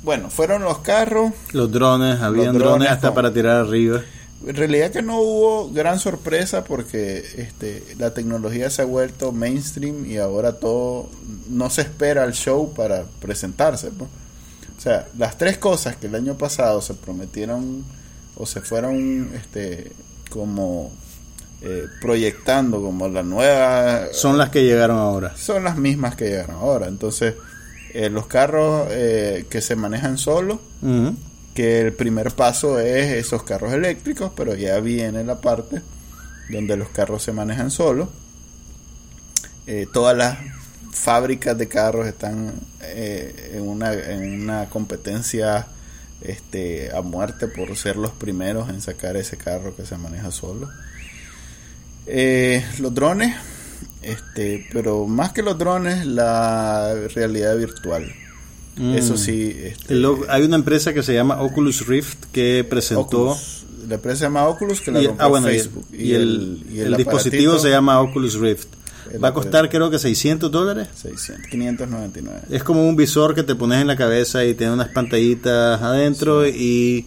bueno, 0.04 0.30
fueron 0.30 0.64
los 0.64 0.80
carros. 0.80 1.32
Los 1.52 1.72
drones, 1.72 2.20
habían 2.22 2.54
drones, 2.54 2.62
drones 2.64 2.90
hasta 2.90 3.08
con- 3.10 3.16
para 3.16 3.34
tirar 3.34 3.58
arriba. 3.58 4.02
En 4.46 4.56
realidad 4.56 4.90
que 4.90 5.04
no 5.04 5.20
hubo 5.22 5.70
gran 5.72 6.00
sorpresa 6.00 6.64
porque 6.64 7.24
este, 7.38 7.84
la 8.00 8.12
tecnología 8.12 8.72
se 8.72 8.82
ha 8.82 8.86
vuelto 8.86 9.32
mainstream 9.32 10.10
y 10.10 10.18
ahora 10.18 10.54
todo 10.54 11.10
no 11.48 11.70
se 11.70 11.82
espera 11.84 12.24
al 12.24 12.34
show 12.34 12.74
para 12.74 13.04
presentarse. 13.20 13.92
pues. 13.92 14.10
O 14.78 14.82
sea, 14.82 15.08
las 15.16 15.38
tres 15.38 15.60
cosas 15.60 15.96
que 15.98 16.08
el 16.08 16.16
año 16.16 16.36
pasado 16.40 16.82
se 16.82 16.96
prometieron 16.96 17.84
o 18.36 18.48
se 18.48 18.62
fueron 18.62 19.30
este, 19.36 19.92
como 20.32 20.92
eh, 21.62 21.86
proyectando 22.02 22.82
como 22.82 23.08
la 23.08 23.24
nueva 23.24 24.08
Son 24.14 24.38
las 24.38 24.50
que 24.50 24.64
llegaron 24.64 24.98
ahora. 24.98 25.36
son 25.38 25.64
las 25.64 25.78
mismas 25.78 26.16
que 26.16 26.26
llegan 26.30 26.52
ahora. 26.52 26.88
Entonces, 26.88 27.36
eh, 27.94 28.10
los 28.10 28.26
carros 28.28 28.88
eh, 28.92 29.46
que 29.50 29.62
se 29.62 29.76
manejan 29.76 30.18
solos 30.18 30.60
Ujú. 30.82 31.16
que 31.54 31.82
el 31.82 31.94
primer 31.94 32.32
paso 32.32 32.80
es 32.80 33.12
esos 33.14 33.44
carros 33.44 33.74
eléctricos, 33.74 34.32
pero 34.36 34.56
ya 34.56 34.80
viene 34.80 35.24
la 35.24 35.40
parte 35.42 35.82
donde 36.50 36.78
los 36.78 36.90
carros 36.90 37.22
se 37.24 37.32
manejan 37.32 37.70
solos. 37.72 38.10
Eh, 39.68 39.88
todas 39.94 40.18
las 40.18 40.38
fábricas 40.92 41.58
de 41.58 41.68
carros 41.68 42.08
están 42.08 42.54
eh, 42.82 43.52
en, 43.56 43.68
una, 43.68 43.94
en 43.94 44.42
una 44.44 44.70
competencia 44.70 45.68
este, 46.22 46.92
a 46.96 47.02
muerte 47.02 47.48
por 47.48 47.76
ser 47.78 47.96
los 47.96 48.12
primeros 48.12 48.70
en 48.70 48.82
sacar 48.82 49.16
ese 49.18 49.38
carro 49.38 49.76
que 49.76 49.86
se 49.86 49.98
maneja 49.98 50.32
solo. 50.32 50.70
Eh, 52.08 52.66
los 52.80 52.94
drones, 52.94 53.36
este, 54.02 54.68
pero 54.74 55.06
más 55.08 55.32
que 55.32 55.44
los 55.44 55.58
drones, 55.58 56.06
la 56.06 56.94
realidad 57.14 57.58
virtual. 57.58 58.12
Mm. 58.76 58.96
Eso 58.96 59.18
sí, 59.18 59.56
este, 59.64 59.94
El 59.94 60.08
hay 60.30 60.44
una 60.44 60.56
empresa 60.56 60.94
que 60.94 61.04
se 61.04 61.14
llama 61.14 61.42
Oculus 61.42 61.86
Rift 61.88 62.26
que 62.32 62.66
presentó. 62.68 63.02
Oculus. 63.02 63.66
La 63.88 63.96
empresa 63.96 64.18
se 64.20 64.24
llama 64.26 64.48
Oculus 64.48 64.82
que 64.82 64.92
la 64.92 65.02
y, 65.02 65.10
ah, 65.18 65.28
bueno, 65.28 65.50
y- 65.50 65.54
Facebook. 65.54 65.86
y 65.92 66.14
el, 66.14 66.64
y 66.72 66.80
el 66.80 66.96
dispositivo 66.96 67.58
se 67.60 67.70
llama 67.70 68.00
Oculus 68.00 68.36
Rift. 68.36 68.68
Va 69.22 69.30
a 69.30 69.34
costar 69.34 69.70
creo 69.70 69.90
que 69.90 70.00
600 70.00 70.50
dólares. 70.52 70.88
600, 70.96 71.48
599. 71.50 72.42
Es 72.50 72.64
como 72.64 72.88
un 72.88 72.96
visor 72.96 73.36
que 73.36 73.44
te 73.44 73.56
pones 73.56 73.82
en 73.82 73.88
la 73.88 73.98
cabeza 73.98 74.46
y 74.46 74.54
tiene 74.54 74.74
unas 74.74 74.88
pantallitas 74.90 75.82
adentro 75.82 76.48
y 76.48 77.06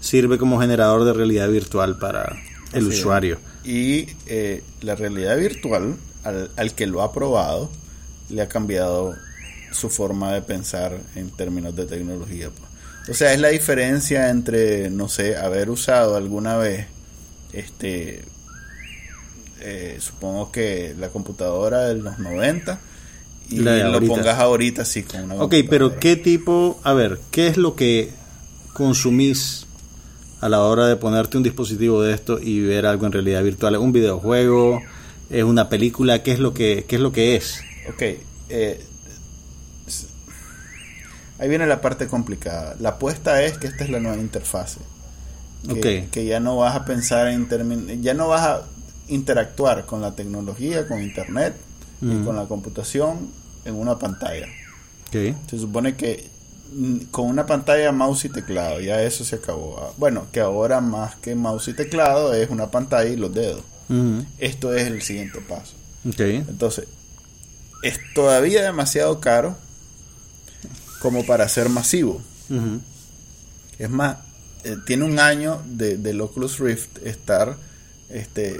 sirve 0.00 0.36
como 0.36 0.60
generador 0.60 1.04
de 1.04 1.12
realidad 1.14 1.48
virtual 1.48 1.98
para 1.98 2.36
el 2.72 2.86
usuario. 2.86 3.38
Y 3.64 4.08
eh, 4.26 4.62
la 4.80 4.94
realidad 4.94 5.36
virtual, 5.36 5.96
al, 6.24 6.50
al 6.56 6.74
que 6.74 6.86
lo 6.86 7.02
ha 7.02 7.12
probado, 7.12 7.70
le 8.30 8.42
ha 8.42 8.48
cambiado 8.48 9.14
su 9.72 9.90
forma 9.90 10.32
de 10.32 10.42
pensar 10.42 10.98
en 11.14 11.30
términos 11.30 11.74
de 11.76 11.86
tecnología. 11.86 12.50
pues. 12.50 12.68
O 13.10 13.14
sea, 13.14 13.32
es 13.32 13.40
la 13.40 13.48
diferencia 13.48 14.28
entre, 14.30 14.90
no 14.90 15.08
sé, 15.08 15.36
haber 15.36 15.70
usado 15.70 16.16
alguna 16.16 16.56
vez, 16.56 16.86
este, 17.52 18.22
eh, 19.60 19.96
supongo 20.00 20.52
que 20.52 20.94
la 20.98 21.08
computadora 21.08 21.86
de 21.86 21.94
los 21.94 22.18
90 22.18 22.78
y 23.50 23.60
lo 23.60 23.70
ahorita. 23.70 24.14
pongas 24.14 24.38
ahorita 24.38 24.82
así 24.82 25.02
con 25.04 25.22
una 25.22 25.36
Ok, 25.36 25.54
pero. 25.70 25.98
¿qué 25.98 26.16
tipo, 26.16 26.78
a 26.84 26.92
ver, 26.92 27.18
qué 27.30 27.46
es 27.48 27.56
lo 27.56 27.74
que 27.76 28.10
consumís 28.74 29.66
a 30.40 30.48
la 30.48 30.62
hora 30.62 30.86
de 30.86 30.96
ponerte 30.96 31.36
un 31.36 31.42
dispositivo 31.42 32.02
de 32.02 32.14
esto 32.14 32.38
y 32.40 32.60
ver 32.60 32.86
algo 32.86 33.06
en 33.06 33.12
realidad 33.12 33.42
virtual? 33.42 33.74
¿Es 33.74 33.80
un 33.80 33.92
videojuego? 33.92 34.80
¿Es 35.30 35.44
una 35.44 35.68
película? 35.68 36.22
¿Qué 36.22 36.32
es 36.32 36.38
lo 36.38 36.54
que, 36.54 36.84
qué 36.88 36.96
es, 36.96 37.02
lo 37.02 37.12
que 37.12 37.36
es? 37.36 37.60
Ok, 37.88 38.02
eh, 38.48 38.80
ahí 41.38 41.48
viene 41.48 41.66
la 41.66 41.80
parte 41.80 42.06
complicada. 42.06 42.76
La 42.80 42.90
apuesta 42.90 43.42
es 43.42 43.58
que 43.58 43.66
esta 43.68 43.84
es 43.84 43.90
la 43.90 44.00
nueva 44.00 44.18
interfase. 44.18 44.80
Que, 45.68 46.08
que 46.10 46.24
ya 46.24 46.38
no 46.38 46.56
vas 46.56 46.76
a 46.76 46.84
pensar 46.84 47.26
en 47.28 47.48
términos, 47.48 47.96
ya 48.00 48.14
no 48.14 48.28
vas 48.28 48.42
a 48.42 48.62
interactuar 49.08 49.86
con 49.86 50.00
la 50.00 50.14
tecnología, 50.14 50.86
con 50.86 51.02
internet 51.02 51.54
y 52.00 52.06
Ujú. 52.14 52.26
con 52.26 52.36
la 52.36 52.44
computación 52.46 53.30
en 53.64 53.74
una 53.74 53.98
pantalla. 53.98 54.46
Ok. 55.08 55.34
Se 55.50 55.58
supone 55.58 55.96
que 55.96 56.30
mm, 56.30 56.37
con 57.10 57.26
una 57.26 57.46
pantalla 57.46 57.92
mouse 57.92 58.26
y 58.26 58.28
teclado, 58.28 58.80
ya 58.80 59.02
eso 59.02 59.24
se 59.24 59.36
acabó. 59.36 59.78
Ah, 59.80 59.92
Bueno, 59.96 60.26
que 60.32 60.40
ahora 60.40 60.80
más 60.80 61.16
que 61.16 61.34
mouse 61.34 61.68
y 61.68 61.72
teclado 61.74 62.34
es 62.34 62.50
una 62.50 62.70
pantalla 62.70 63.10
y 63.10 63.16
los 63.16 63.32
dedos. 63.34 63.62
Esto 64.38 64.74
es 64.74 64.86
el 64.86 65.00
siguiente 65.02 65.40
paso. 65.40 65.72
Entonces, 66.48 66.86
es 67.82 67.98
todavía 68.14 68.62
demasiado 68.62 69.18
caro 69.20 69.56
como 71.00 71.24
para 71.24 71.48
ser 71.48 71.68
masivo. 71.68 72.20
Es 73.78 73.88
más, 73.90 74.18
eh, 74.64 74.76
tiene 74.86 75.04
un 75.04 75.18
año 75.18 75.62
de, 75.66 75.96
del 75.96 76.20
Oculus 76.20 76.58
Rift 76.58 76.98
estar 77.04 77.56
este, 78.10 78.56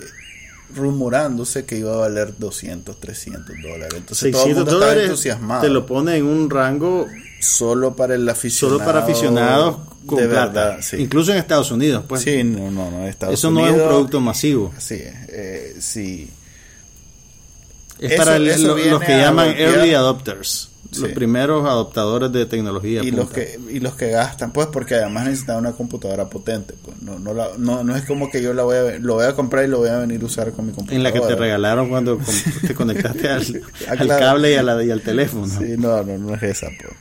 rumorándose 0.75 1.65
que 1.65 1.79
iba 1.79 1.93
a 1.93 1.97
valer 1.97 2.35
200, 2.39 2.99
300 2.99 3.57
dólares. 3.63 3.95
Entonces 3.97 4.33
todo 4.33 4.47
el 4.47 4.49
600 4.49 4.57
mundo 4.57 4.71
estaba 4.71 4.81
dólares 4.87 5.05
entusiasmado. 5.05 5.61
te 5.63 5.69
lo 5.69 5.87
pone 5.87 6.17
en 6.17 6.25
un 6.25 6.49
rango 6.51 7.07
Solo 7.41 7.95
para 7.97 8.15
el 8.15 8.29
aficionado. 8.29 8.79
solo 8.79 8.85
para 8.85 9.05
aficionados 9.05 9.77
con 10.07 10.19
de 10.19 10.29
plata. 10.29 10.65
verdad, 10.65 10.79
sí. 10.83 10.97
Incluso 10.97 11.33
en 11.33 11.39
Estados 11.39 11.71
Unidos, 11.71 12.05
pues. 12.09 12.23
sí, 12.23 12.43
no, 12.45 12.71
no, 12.71 12.91
no. 12.91 13.07
Estados 13.07 13.35
Eso 13.35 13.51
no 13.51 13.65
es 13.67 13.73
un 13.73 13.79
producto 13.79 14.21
masivo. 14.21 14.73
Así 14.77 14.95
es. 14.95 15.15
eh, 15.29 15.77
sí. 15.81 16.31
Es 18.01 18.13
Eso- 18.13 18.23
para 18.25 18.37
el- 18.37 18.49
eso 18.49 18.67
lo- 18.69 18.75
viene 18.77 18.91
los 18.93 19.01
que 19.03 19.17
llaman 19.19 19.51
early 19.57 19.95
adopters. 19.95 20.71
Los 20.99 21.11
primeros 21.11 21.67
adoptadores 21.69 22.33
de 22.33 22.47
tecnología. 22.47 23.03
y 23.03 23.11
los 23.11 23.27
punta. 23.27 23.35
que 23.43 23.59
y 23.73 23.79
los 23.81 23.95
que 23.95 24.09
gastan 24.11 24.53
pues 24.53 24.69
porque 24.69 24.95
además 24.95 25.27
necesitan 25.27 25.59
una 25.59 25.73
computadora 25.73 26.31
potente 26.31 26.73
pues 26.83 27.03
no 27.03 27.19
no, 27.19 27.35
la- 27.35 27.51
no, 27.59 27.85
no 27.85 27.95
es 27.95 28.05
como 28.05 28.31
que 28.31 28.41
yo 28.41 28.55
la 28.55 28.63
voy 28.63 28.77
a 28.77 28.99
lo 28.99 29.15
voy 29.15 29.27
a 29.27 29.35
comprar 29.35 29.67
y 29.67 29.69
lo 29.69 29.79
voy 29.79 29.91
a 29.91 29.99
venir 29.99 30.23
a 30.23 30.25
usar 30.25 30.51
con 30.53 30.65
mi 30.65 30.73
computadora 30.73 30.97
En 30.97 31.03
la 31.03 31.13
que 31.13 31.21
te 31.21 31.35
regalaron 31.39 31.91
cuando 31.91 32.19
te 32.67 32.75
conectaste 32.75 33.29
al, 33.29 33.63
Ah, 33.87 33.97
al 33.99 34.09
cable 34.09 34.53
y, 34.53 34.55
a 34.57 34.63
la- 34.63 34.83
y 34.83 34.91
al 34.91 35.03
teléfono. 35.03 35.47
sí 35.47 35.75
no 35.77 36.03
no 36.05 36.17
no 36.17 36.35
es 36.35 36.43
esa 36.43 36.69
pues 36.81 36.95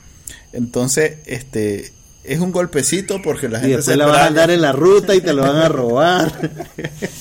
entonces 0.57 1.17
este 1.25 1.93
es 2.23 2.39
un 2.39 2.51
golpecito 2.51 3.21
porque 3.21 3.47
la 3.47 3.59
y 3.59 3.61
gente 3.61 3.75
después 3.77 3.93
se 3.93 3.97
la 3.97 4.07
vas 4.07 4.17
a 4.17 4.25
andar 4.25 4.49
en 4.51 4.61
la 4.61 4.71
ruta 4.73 5.15
y 5.15 5.21
te 5.21 5.31
lo 5.33 5.43
van 5.43 5.55
a 5.57 5.69
robar. 5.69 6.51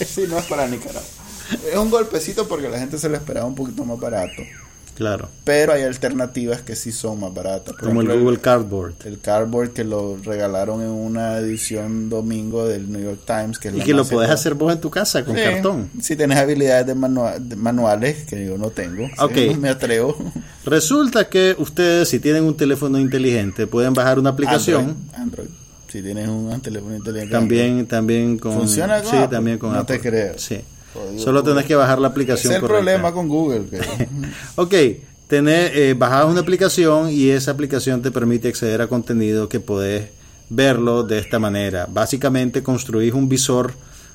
sí 0.07 0.25
no 0.29 0.39
es 0.39 0.47
para 0.47 0.67
Nicaragua. 0.67 1.03
Es 1.71 1.77
un 1.77 1.91
golpecito 1.91 2.49
porque 2.49 2.69
la 2.69 2.79
gente 2.79 2.99
se 2.99 3.09
lo 3.09 3.17
esperaba 3.17 3.47
un 3.47 3.55
poquito 3.55 3.85
más 3.85 4.01
barato 4.01 4.43
Claro. 4.97 5.29
Pero 5.45 5.75
hay 5.75 5.83
alternativas 5.83 6.63
que 6.63 6.75
sí 6.75 6.91
son 6.91 7.21
más 7.21 7.33
baratas. 7.33 7.75
Por 7.75 7.89
Como 7.89 8.01
el 8.01 8.07
ejemplo, 8.07 8.25
Google 8.25 8.41
Cardboard. 8.41 8.95
el 9.05 9.21
cardboard 9.21 9.71
que 9.75 9.85
lo 9.85 10.17
regalaron 10.25 10.81
en 10.83 10.89
una 10.89 11.37
edición 11.39 12.09
domingo 12.09 12.67
del 12.67 12.91
New 12.91 13.03
York 13.03 13.21
Times. 13.27 13.59
Que 13.59 13.69
es 13.69 13.75
Y 13.75 13.79
la 13.79 13.85
que 13.85 13.93
lo 13.95 14.05
podés 14.07 14.31
hacer 14.31 14.55
vos 14.55 14.73
en 14.73 14.81
tu 14.81 14.89
casa 14.91 15.25
con 15.25 15.37
Sí, 15.37 15.43
cartón. 15.43 15.91
Si 16.01 16.17
tenés 16.17 16.39
habilidades 16.39 16.87
de, 16.87 16.95
manua- 16.95 17.39
de 17.39 17.57
manuales, 17.57 18.25
que 18.25 18.47
yo 18.47 18.57
no 18.57 18.71
tengo. 18.71 19.07
sí, 19.07 19.13
Ok. 19.19 19.37
no 19.55 19.61
me 19.61 19.69
atrevo. 19.69 20.17
Resulta 20.65 21.29
que 21.29 21.55
ustedes, 21.59 22.09
si 22.09 22.19
tienen 22.19 22.45
un 22.45 22.57
teléfono 22.57 22.99
inteligente, 22.99 23.67
pueden 23.67 23.93
bajar 23.95 24.19
una 24.19 24.31
aplicación. 24.31 24.97
Android. 25.15 25.21
Android. 25.23 25.49
Si 25.89 26.03
tienes 26.03 26.29
un 26.29 26.61
teléfono 26.61 26.97
inteligente. 26.97 27.33
También, 27.33 27.87
también 27.87 28.39
con. 28.39 28.53
¿Funciona 28.55 29.01
con 29.03 29.11
Sí, 29.11 29.17
Apple? 29.17 29.37
también 29.37 29.59
con 29.59 29.73
No 29.73 29.79
Apple. 29.81 29.99
te 29.99 30.09
creo. 30.09 30.39
Sí. 30.39 30.61
Jodido, 30.97 31.23
Solo 31.23 31.41
Google. 31.41 31.55
tenés 31.55 31.67
que 31.69 31.75
bajar 31.75 31.99
la 31.99 32.09
aplicación 32.09 32.53
es 32.53 32.57
el 32.57 32.61
correcta. 32.63 32.83
problema 32.83 33.13
con 33.13 33.29
Google. 33.29 33.65
Ok, 34.57 34.75
tenés, 35.29 35.73
eh, 35.75 35.95
bajás 35.97 36.27
una 36.27 36.41
aplicación 36.41 37.11
y 37.11 37.29
esa 37.31 37.51
aplicación 37.53 38.03
te 38.03 38.11
permite 38.11 38.49
acceder 38.49 38.81
a 38.83 38.87
contenido 38.89 39.49
que 39.49 39.61
podés 39.61 40.09
verlo 40.49 41.03
de 41.03 41.19
esta 41.19 41.39
manera. 41.39 41.87
Básicamente 41.91 42.63
construís 42.63 43.13
un 43.13 43.29
visor 43.29 43.73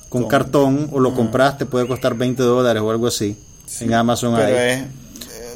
con 0.09 0.23
Con- 0.23 0.29
cartón 0.29 0.89
o 0.91 0.99
lo 0.99 1.13
compras, 1.13 1.57
te 1.57 1.65
puede 1.65 1.87
costar 1.87 2.15
20 2.15 2.41
dólares 2.43 2.81
o 2.81 2.91
algo 2.91 3.07
así. 3.07 3.37
En 3.79 3.93
Amazon 3.93 4.35
pero 4.35 4.57
hay. 4.57 4.69
es, 4.71 4.83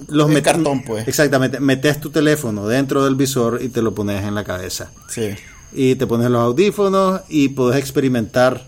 Los 0.08 0.32
cartón, 0.42 0.84
pues. 0.84 1.08
Exactamente, 1.08 1.60
metes 1.60 2.00
tu 2.00 2.10
teléfono 2.10 2.68
dentro 2.68 3.04
del 3.04 3.16
visor 3.16 3.60
y 3.62 3.70
te 3.70 3.82
lo 3.82 3.94
pones 3.94 4.24
en 4.24 4.36
la 4.36 4.44
cabeza. 4.44 4.92
Sí. 5.10 5.32
Y 5.74 5.96
te 5.96 6.08
pones 6.08 6.30
los 6.30 6.42
audífonos 6.42 7.22
y 7.28 7.50
puedes 7.50 7.78
experimentar 7.80 8.66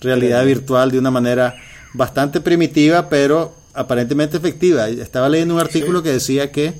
realidad 0.00 0.44
virtual 0.44 0.90
de 0.90 0.98
una 0.98 1.10
manera 1.10 1.54
bastante 1.92 2.40
primitiva, 2.40 3.08
pero 3.08 3.54
aparentemente 3.74 4.36
efectiva. 4.36 4.88
Estaba 4.88 5.28
leyendo 5.28 5.54
un 5.54 5.60
artículo 5.60 6.02
que 6.02 6.12
decía 6.12 6.50
que 6.52 6.74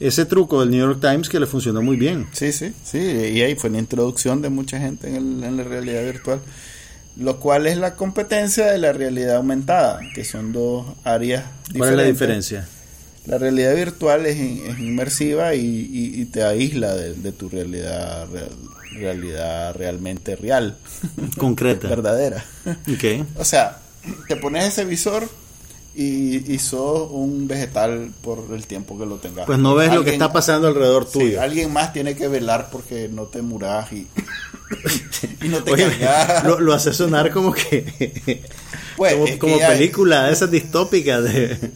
ese 0.00 0.24
truco 0.24 0.60
del 0.60 0.70
New 0.70 0.78
York 0.80 1.00
Times 1.00 1.28
que 1.28 1.40
le 1.40 1.46
funcionó 1.46 1.82
muy 1.82 1.96
bien. 1.96 2.26
Sí, 2.32 2.52
sí, 2.52 2.72
sí, 2.84 2.98
y 2.98 3.42
ahí 3.42 3.54
fue 3.56 3.70
una 3.70 3.80
introducción 3.80 4.40
de 4.42 4.48
mucha 4.48 4.78
gente 4.78 5.08
en, 5.08 5.16
el- 5.16 5.44
en 5.44 5.56
la 5.56 5.64
realidad 5.64 6.04
virtual, 6.04 6.40
lo 7.16 7.40
cual 7.40 7.66
es 7.66 7.76
la 7.78 7.96
competencia 7.96 8.66
de 8.66 8.78
la 8.78 8.92
realidad 8.92 9.36
aumentada, 9.36 10.00
que 10.14 10.24
son 10.24 10.52
dos 10.52 10.86
áreas 11.02 11.44
diferentes. 11.66 11.78
¿Cuál 11.78 11.90
es 11.90 11.96
la 11.96 12.02
diferencia? 12.04 12.68
La 13.26 13.38
realidad 13.38 13.74
virtual 13.74 14.24
es, 14.26 14.36
in- 14.38 14.62
es 14.68 14.78
inmersiva 14.78 15.54
y, 15.56 15.60
y- 15.66 16.20
y 16.20 16.24
te 16.26 16.44
aísla 16.44 16.94
de, 16.94 17.14
de 17.14 17.32
tu 17.32 17.48
realidad, 17.48 18.28
real- 18.32 18.48
realidad 18.94 19.74
realmente 19.74 20.36
real, 20.36 20.76
Concreta. 21.36 21.88
verdadera. 21.90 22.44
O 23.36 23.44
sea, 23.44 23.78
te 24.28 24.36
pones 24.36 24.64
ese 24.66 24.84
visor 24.84 25.28
y, 25.94 26.52
y 26.52 26.58
sos 26.58 27.08
un 27.10 27.48
vegetal 27.48 28.12
por 28.22 28.44
el 28.54 28.66
tiempo 28.66 28.98
que 28.98 29.06
lo 29.06 29.16
tengas. 29.16 29.46
Pues 29.46 29.58
no 29.58 29.74
ves 29.74 29.92
lo 29.92 30.04
que 30.04 30.10
está 30.10 30.32
pasando 30.32 30.68
alrededor 30.68 31.06
Sí, 31.06 31.18
tuyo. 31.18 31.40
alguien 31.42 31.72
más 31.72 31.92
tiene 31.92 32.14
que 32.14 32.28
velar 32.28 32.68
porque 32.70 33.08
no 33.08 33.24
te 33.24 33.42
murás 33.42 33.92
y, 33.92 34.06
y 35.42 35.48
no 35.48 35.62
te 35.62 35.72
Oye, 35.72 35.88
lo, 36.44 36.60
lo 36.60 36.72
hace 36.74 36.92
sonar 36.92 37.32
como 37.32 37.52
que 37.52 38.42
Pues, 38.96 39.36
como, 39.38 39.56
es 39.56 39.66
película 39.66 40.24
de 40.24 40.32
esas 40.32 40.50
distópicas 40.50 41.24
de 41.24 41.72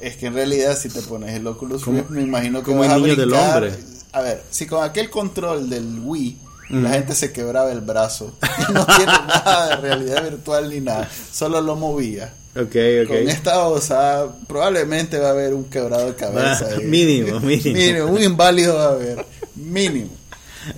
Es 0.00 0.16
que 0.16 0.26
en 0.26 0.34
realidad 0.34 0.76
si 0.78 0.88
te 0.88 1.02
pones 1.02 1.34
el 1.34 1.46
Oculus 1.46 1.84
Rift, 1.86 2.10
me 2.10 2.22
imagino 2.22 2.60
que 2.60 2.66
como 2.66 2.80
vas 2.80 2.88
el 2.88 2.94
a 2.94 2.98
niño 2.98 3.16
del 3.16 3.32
hombre. 3.34 3.72
A 4.12 4.20
ver, 4.22 4.42
si 4.50 4.66
con 4.66 4.82
aquel 4.82 5.10
control 5.10 5.70
del 5.70 6.00
Wii. 6.02 6.36
La 6.70 6.90
gente 6.90 7.14
se 7.14 7.32
quebraba 7.32 7.70
el 7.72 7.80
brazo, 7.80 8.36
no 8.72 8.86
tiene 8.86 9.12
nada 9.12 9.68
de 9.68 9.76
realidad 9.76 10.22
virtual 10.24 10.70
ni 10.70 10.80
nada, 10.80 11.08
solo 11.32 11.60
lo 11.60 11.76
movía. 11.76 12.32
Ok, 12.56 12.72
Con 13.06 13.16
ok. 13.18 13.28
esta 13.28 13.66
osada 13.68 14.26
probablemente 14.48 15.18
va 15.18 15.28
a 15.28 15.30
haber 15.30 15.54
un 15.54 15.64
quebrado 15.64 16.06
de 16.06 16.14
cabeza. 16.16 16.66
Ahí. 16.76 16.84
mínimo, 16.84 17.38
mínimo. 17.40 18.06
un 18.06 18.22
inválido 18.22 18.74
va 18.76 18.84
a 18.86 18.92
haber, 18.92 19.24
mínimo. 19.54 20.10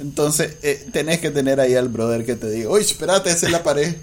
Entonces, 0.00 0.56
eh, 0.62 0.86
tenés 0.92 1.18
que 1.18 1.30
tener 1.32 1.58
ahí 1.60 1.74
al 1.74 1.88
brother 1.88 2.24
que 2.24 2.36
te 2.36 2.48
diga, 2.48 2.70
oye, 2.70 2.84
espérate, 2.84 3.30
esa 3.30 3.46
es 3.46 3.52
la 3.52 3.62
pared. 3.64 3.96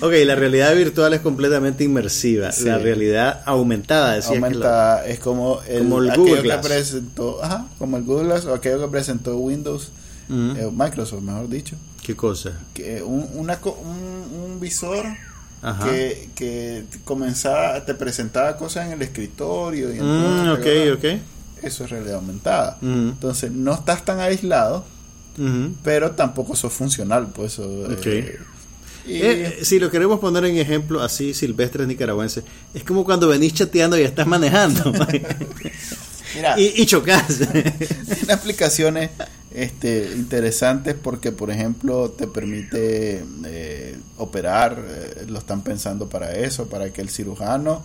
ok, 0.00 0.12
la 0.24 0.34
realidad 0.34 0.74
virtual 0.74 1.12
es 1.14 1.20
completamente 1.20 1.84
inmersiva. 1.84 2.50
Sí. 2.52 2.64
La 2.64 2.78
realidad 2.78 3.42
aumentada, 3.44 4.14
decía 4.14 4.32
que 4.34 4.40
la- 4.40 4.46
Aumenta, 4.46 5.06
es 5.06 5.18
como 5.18 5.60
el, 5.68 5.78
Como 5.80 5.98
el 5.98 6.10
aquello 6.10 6.24
Google 6.26 6.42
que 6.42 6.48
Glass. 6.48 6.66
presentó, 6.66 7.44
ajá, 7.44 7.66
como 7.78 7.96
el 7.98 8.04
Google 8.04 8.24
Glass 8.28 8.44
o 8.46 8.54
aquello 8.54 8.80
que 8.80 8.88
presentó 8.88 9.36
Windows, 9.36 9.90
Eh, 10.30 10.70
Microsoft, 10.72 11.22
mejor 11.22 11.48
dicho, 11.48 11.76
¿Qué 12.02 12.14
cosa? 12.16 12.52
que 12.74 13.02
un, 13.02 13.28
una, 13.34 13.58
un, 13.64 14.52
un 14.52 14.60
visor 14.60 15.06
Ajá. 15.62 15.84
que, 15.90 16.28
que 16.34 16.84
comenzaba, 17.04 17.84
te 17.84 17.94
presentaba 17.94 18.56
cosas 18.56 18.86
en 18.86 18.92
el 18.92 19.02
escritorio 19.02 19.94
y 19.94 20.00
Mm, 20.00 20.52
ok, 20.52 20.98
ok. 20.98 21.04
eso 21.62 21.84
es 21.84 21.90
realidad 21.90 22.16
aumentada. 22.16 22.78
Entonces, 22.82 23.50
no 23.52 23.72
estás 23.74 24.04
tan 24.04 24.20
aislado, 24.20 24.84
pero 25.82 26.12
tampoco 26.12 26.54
sos 26.54 26.72
funcional, 26.72 27.28
pues 27.34 27.54
eso. 27.54 27.90
Eh, 27.92 28.38
y- 29.06 29.20
Eh, 29.20 29.58
si 29.62 29.78
lo 29.78 29.90
queremos 29.90 30.18
poner 30.20 30.44
en 30.46 30.56
ejemplo 30.56 31.02
así, 31.02 31.34
silvestres 31.34 31.86
nicaragüenses, 31.86 32.44
es 32.72 32.84
como 32.84 33.04
cuando 33.04 33.28
venís 33.28 33.52
chateando 33.52 33.98
y 33.98 34.02
estás 34.02 34.26
manejando 34.26 34.92
mira, 36.34 36.58
y, 36.58 36.82
y 36.82 36.86
chocas. 36.86 37.26
Tiene 38.14 38.32
aplicaciones 38.32 39.10
este, 39.54 40.12
interesantes 40.16 40.96
porque, 41.00 41.30
por 41.32 41.50
ejemplo, 41.50 42.10
te 42.10 42.26
permite 42.26 43.24
eh, 43.46 43.96
operar, 44.18 44.82
eh, 44.86 45.26
lo 45.28 45.38
están 45.38 45.62
pensando 45.62 46.08
para 46.08 46.32
eso, 46.32 46.66
para 46.66 46.90
que 46.92 47.00
el 47.00 47.08
cirujano, 47.08 47.82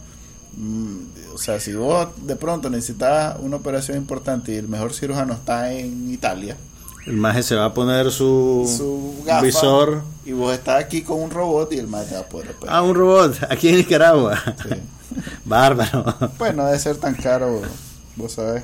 mm, 0.58 0.98
o 1.34 1.38
sea, 1.38 1.60
si 1.60 1.74
vos 1.74 2.08
de 2.26 2.36
pronto 2.36 2.70
necesitas 2.70 3.38
una 3.40 3.58
operación 3.58 3.98
importante 3.98 4.52
y 4.52 4.56
el 4.56 4.68
mejor 4.68 4.94
cirujano 4.94 5.34
está 5.34 5.72
en 5.72 6.12
Italia, 6.12 6.58
El 7.06 7.18
maje 7.18 7.44
se 7.44 7.56
va 7.56 7.66
a 7.66 7.74
poner 7.74 8.12
su, 8.12 8.68
su 8.78 9.24
gafa, 9.26 9.42
visor. 9.42 10.02
y 10.26 10.32
vos 10.32 10.54
estás 10.54 10.84
aquí 10.84 11.02
con 11.02 11.22
un 11.22 11.30
robot 11.32 11.72
y 11.74 11.78
el 11.78 11.88
más 11.88 12.08
te 12.08 12.16
va 12.16 12.22
a 12.22 12.26
poder 12.28 12.50
operar. 12.50 12.76
Ah, 12.76 12.82
un 12.82 12.96
robot, 12.96 13.38
aquí 13.50 13.70
en 13.70 13.78
Nicaragua. 13.78 14.38
Sí. 14.64 14.76
Bárbaro. 15.46 16.04
Pues 16.38 16.56
no 16.56 16.66
debe 16.66 16.78
ser 16.80 16.98
tan 16.98 17.16
caro, 17.16 17.62
vos 18.16 18.34
sabés. 18.34 18.64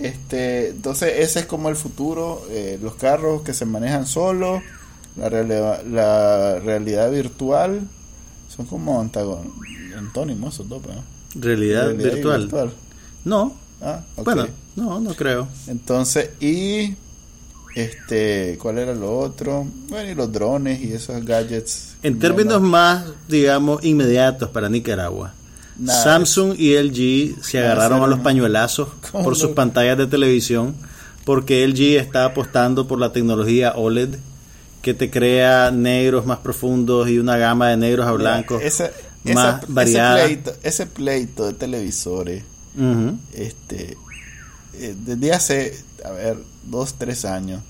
Este, 0.00 0.68
entonces 0.70 1.12
ese 1.18 1.40
es 1.40 1.46
como 1.46 1.68
el 1.68 1.76
futuro, 1.76 2.42
eh, 2.50 2.78
los 2.82 2.94
carros 2.94 3.42
que 3.42 3.52
se 3.52 3.66
manejan 3.66 4.06
solos, 4.06 4.62
la, 5.16 5.28
realidad- 5.28 5.82
la 5.84 6.58
realidad 6.58 7.10
virtual, 7.10 7.80
son 8.54 8.66
como 8.66 9.02
antagon- 9.02 9.52
antónimos 9.96 10.54
esos 10.54 10.68
dos, 10.68 10.82
¿no? 10.86 11.40
Realidad, 11.40 11.92
virtual. 11.94 12.72
No, 13.24 13.54
Ah, 13.82 14.00
bueno, 14.24 14.46
no, 14.76 15.00
no 15.00 15.14
creo. 15.14 15.48
Entonces, 15.66 16.30
y 16.40 16.94
este, 17.74 18.58
¿cuál 18.60 18.76
era 18.78 18.94
lo 18.94 19.18
otro? 19.18 19.66
Bueno, 19.88 20.10
y 20.10 20.14
los 20.14 20.30
drones 20.32 20.80
y 20.82 20.92
esos 20.92 21.24
gadgets. 21.24 21.94
En 22.02 22.14
No, 22.14 22.18
términos 22.20 22.60
no. 22.60 22.68
más, 22.68 23.04
digamos, 23.28 23.82
inmediatos 23.84 24.50
para 24.50 24.68
Nicaragua, 24.68 25.32
Nada. 25.80 26.02
Samsung 26.02 26.54
y 26.58 26.76
LG 26.76 27.42
se 27.42 27.58
agarraron 27.58 28.02
a 28.02 28.06
los 28.06 28.20
pañuelazos 28.20 28.88
¿Cómo 29.10 29.24
por 29.24 29.36
sus 29.36 29.52
pantallas 29.52 29.96
de 29.96 30.06
televisión 30.06 30.74
porque 31.24 31.66
LG 31.66 31.98
está 31.98 32.26
apostando 32.26 32.86
por 32.86 32.98
la 32.98 33.12
tecnología 33.12 33.72
OLED 33.72 34.16
que 34.82 34.94
te 34.94 35.10
crea 35.10 35.70
negros 35.70 36.26
más 36.26 36.38
profundos 36.38 37.08
y 37.08 37.18
una 37.18 37.36
gama 37.36 37.68
de 37.68 37.76
negros 37.76 38.06
a 38.06 38.12
blancos 38.12 38.62
más 39.24 39.62
variada. 39.68 40.24
Ese 40.24 40.26
pleito, 40.26 40.52
ese 40.62 40.86
pleito 40.86 41.46
de 41.46 41.52
televisores 41.52 42.44
este 43.34 43.96
eh, 44.74 44.94
desde 44.96 45.32
hace 45.32 45.84
a 46.04 46.10
ver 46.10 46.38
dos 46.64 46.94
tres 46.94 47.24
años 47.24 47.62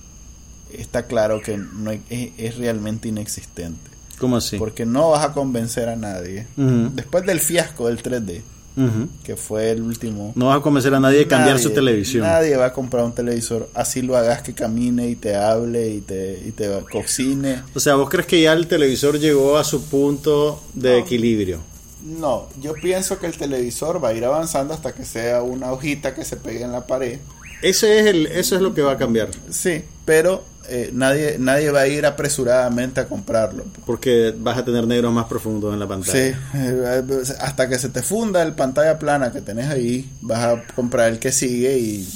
está 0.72 1.06
claro 1.06 1.40
que 1.40 1.56
no 1.56 1.90
es 1.90 2.56
realmente 2.58 3.08
inexistente 3.08 3.90
¿Cómo 4.20 4.36
así? 4.36 4.56
porque 4.58 4.84
no 4.86 5.10
vas 5.10 5.24
a 5.24 5.32
convencer 5.32 5.88
a 5.88 5.96
nadie 5.96 6.46
después 6.56 7.24
del 7.26 7.40
fiasco 7.40 7.88
del 7.88 8.00
3D 8.02 8.42
ujú. 8.76 9.08
que 9.24 9.34
fue 9.36 9.70
el 9.72 9.82
último 9.82 10.32
No 10.36 10.46
vas 10.46 10.58
a 10.58 10.62
convencer 10.62 10.94
a 10.94 11.00
nadie 11.00 11.18
de 11.18 11.26
cambiar 11.26 11.56
nadie- 11.56 11.62
su 11.62 11.70
televisión. 11.70 12.22
nadie 12.22 12.56
va 12.56 12.66
a 12.66 12.72
comprar 12.72 13.04
un 13.04 13.12
televisor 13.14 13.68
así 13.74 14.02
lo 14.02 14.16
hagas 14.16 14.42
que 14.42 14.52
camine 14.54 15.08
y 15.08 15.16
te 15.16 15.34
hable 15.34 15.88
y 15.88 16.00
te 16.02 16.40
y 16.46 16.52
te 16.52 16.68
cocine 16.92 17.62
O 17.74 17.80
sea, 17.80 17.94
¿vos 17.96 18.08
crees 18.08 18.26
que 18.26 18.40
ya 18.42 18.52
el 18.52 18.66
televisor 18.68 19.18
llegó 19.18 19.58
a 19.58 19.64
su 19.64 19.82
punto 19.86 20.62
de 20.74 20.92
No. 20.92 20.96
equilibrio? 20.98 21.58
no 22.02 22.48
yo 22.60 22.72
pienso 22.74 23.18
que 23.18 23.26
el 23.26 23.36
televisor 23.36 24.02
va 24.02 24.10
a 24.10 24.14
ir 24.14 24.24
avanzando 24.24 24.72
hasta 24.74 24.92
que 24.94 25.04
sea 25.04 25.42
una 25.42 25.72
hojita 25.72 26.14
que 26.14 26.24
se 26.24 26.36
pegue 26.36 26.62
en 26.62 26.72
la 26.72 26.86
pared 26.86 27.18
Ese 27.62 27.98
es 28.00 28.06
el, 28.06 28.26
eso 28.26 28.56
es 28.56 28.62
lo 28.62 28.72
que 28.72 28.80
va 28.80 28.92
a 28.92 28.96
cambiar. 28.96 29.28
Sí, 29.50 29.82
pero 30.10 30.42
eh, 30.68 30.90
nadie 30.92 31.36
nadie 31.38 31.70
va 31.70 31.82
a 31.82 31.86
ir 31.86 32.04
apresuradamente 32.04 32.98
a 32.98 33.06
comprarlo. 33.06 33.64
Porque 33.86 34.34
vas 34.36 34.58
a 34.58 34.64
tener 34.64 34.84
negros 34.84 35.12
más 35.12 35.26
profundos 35.26 35.72
en 35.72 35.78
la 35.78 35.86
pantalla. 35.86 36.12
Sí, 36.12 36.36
eh, 36.54 37.02
hasta 37.38 37.68
que 37.68 37.78
se 37.78 37.90
te 37.90 38.02
funda 38.02 38.42
el 38.42 38.54
pantalla 38.54 38.98
plana 38.98 39.30
que 39.30 39.40
tenés 39.40 39.68
ahí, 39.68 40.10
vas 40.20 40.40
a 40.40 40.64
comprar 40.74 41.10
el 41.12 41.20
que 41.20 41.30
sigue 41.30 41.78
y, 41.78 42.08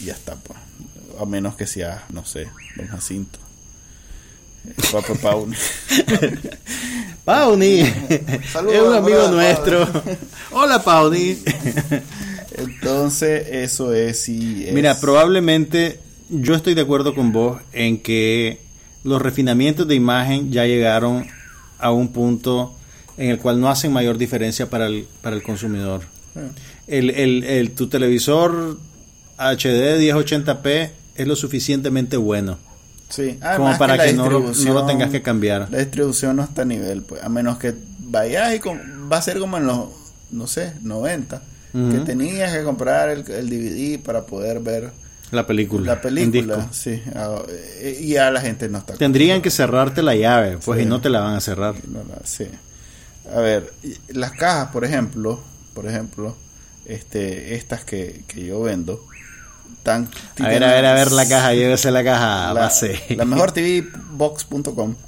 y 0.00 0.04
ya 0.04 0.12
está. 0.12 0.34
Pues. 0.34 0.58
A 1.18 1.24
menos 1.24 1.56
que 1.56 1.66
sea, 1.66 2.04
no 2.12 2.26
sé, 2.26 2.48
Don 2.76 2.86
Jacinto. 2.88 3.38
Eh, 4.68 4.74
Papá 4.92 5.14
Pauni. 5.22 5.56
Pauni, 7.24 7.82
Saludos, 8.52 8.74
es 8.76 8.82
un 8.82 8.94
amigo 8.94 9.28
nuestro. 9.28 9.88
Hola, 10.52 10.82
Pauni. 10.84 11.38
Entonces, 12.58 13.46
eso 13.50 13.94
es 13.94 14.20
sí. 14.20 14.64
es- 14.68 14.74
Mira, 14.74 15.00
probablemente 15.00 16.00
yo 16.28 16.54
estoy 16.54 16.74
de 16.74 16.82
acuerdo 16.82 17.14
con 17.14 17.32
vos 17.32 17.60
en 17.72 17.98
que 18.02 18.60
los 19.04 19.20
refinamientos 19.22 19.86
de 19.88 19.94
imagen 19.94 20.50
ya 20.52 20.66
llegaron 20.66 21.26
a 21.78 21.90
un 21.92 22.08
punto 22.08 22.74
en 23.16 23.30
el 23.30 23.38
cual 23.38 23.60
no 23.60 23.68
hacen 23.68 23.92
mayor 23.92 24.18
diferencia 24.18 24.68
para 24.70 24.86
el, 24.86 25.06
para 25.22 25.34
el 25.36 25.42
consumidor. 25.42 26.02
El, 26.86 27.10
el- 27.10 27.44
el- 27.44 27.70
tu 27.72 27.88
televisor 27.88 28.78
HD 29.38 29.98
1080p 30.00 30.90
es 31.16 31.26
lo 31.26 31.36
suficientemente 31.36 32.16
bueno 32.16 32.58
Sí, 33.08 33.38
como 33.56 33.76
para 33.78 33.96
que, 33.96 34.12
no, 34.12 34.28
lo, 34.28 34.40
no 34.52 34.74
lo 34.74 34.84
tengas 34.86 35.10
que 35.10 35.22
cambiar. 35.22 35.68
La 35.70 35.78
distribución 35.78 36.36
no 36.36 36.44
está 36.44 36.62
a 36.62 36.64
nivel, 36.66 37.02
pues, 37.02 37.22
a 37.22 37.30
menos 37.30 37.56
que 37.58 37.74
vayas 38.00 38.54
y 38.54 38.58
com- 38.58 38.78
va 39.10 39.16
a 39.16 39.22
ser 39.22 39.38
como 39.38 39.56
en 39.56 39.66
los, 39.66 39.86
no 40.30 40.46
sé, 40.46 40.74
90, 40.82 41.42
que 41.72 41.98
tenías 42.00 42.52
que 42.54 42.62
comprar 42.64 43.08
el, 43.08 43.24
el 43.30 43.48
DVD 43.48 43.98
para 43.98 44.26
poder 44.26 44.60
ver 44.60 44.90
La 45.30 45.46
película. 45.46 45.94
la 45.94 46.00
película. 46.00 46.68
Sí, 46.72 47.02
ah, 47.14 47.42
eh, 47.48 47.98
y 48.00 48.08
ya 48.14 48.30
la 48.30 48.40
gente 48.40 48.68
no 48.68 48.78
está. 48.78 48.94
Tendrían 48.94 49.42
que 49.42 49.50
cerrarte 49.50 50.02
la 50.02 50.14
llave, 50.14 50.58
pues, 50.58 50.78
Sí. 50.78 50.84
y 50.84 50.86
no 50.86 51.00
te 51.00 51.10
la 51.10 51.20
van 51.20 51.34
a 51.34 51.40
cerrar. 51.40 51.74
No, 51.86 51.98
no, 52.04 52.14
sí. 52.24 52.46
A 53.34 53.40
ver, 53.40 53.72
las 54.08 54.32
cajas, 54.32 54.68
por 54.72 54.84
ejemplo, 54.84 55.40
por 55.74 55.86
ejemplo, 55.86 56.34
este, 56.86 57.54
estas 57.56 57.84
que, 57.84 58.22
que 58.26 58.46
yo 58.46 58.62
vendo, 58.62 59.04
tan 59.82 60.08
A 60.40 60.48
ver, 60.48 60.64
a 60.64 60.72
ver, 60.72 60.86
a 60.86 60.94
ver 60.94 61.12
la 61.12 61.28
caja, 61.28 61.52
llévese 61.52 61.90
la 61.90 62.02
caja, 62.02 62.52
la, 62.54 62.60
base. 62.60 63.00
la 63.10 63.24
mejor 63.26 63.52
TV 63.52 63.86
box.com. 64.12 64.94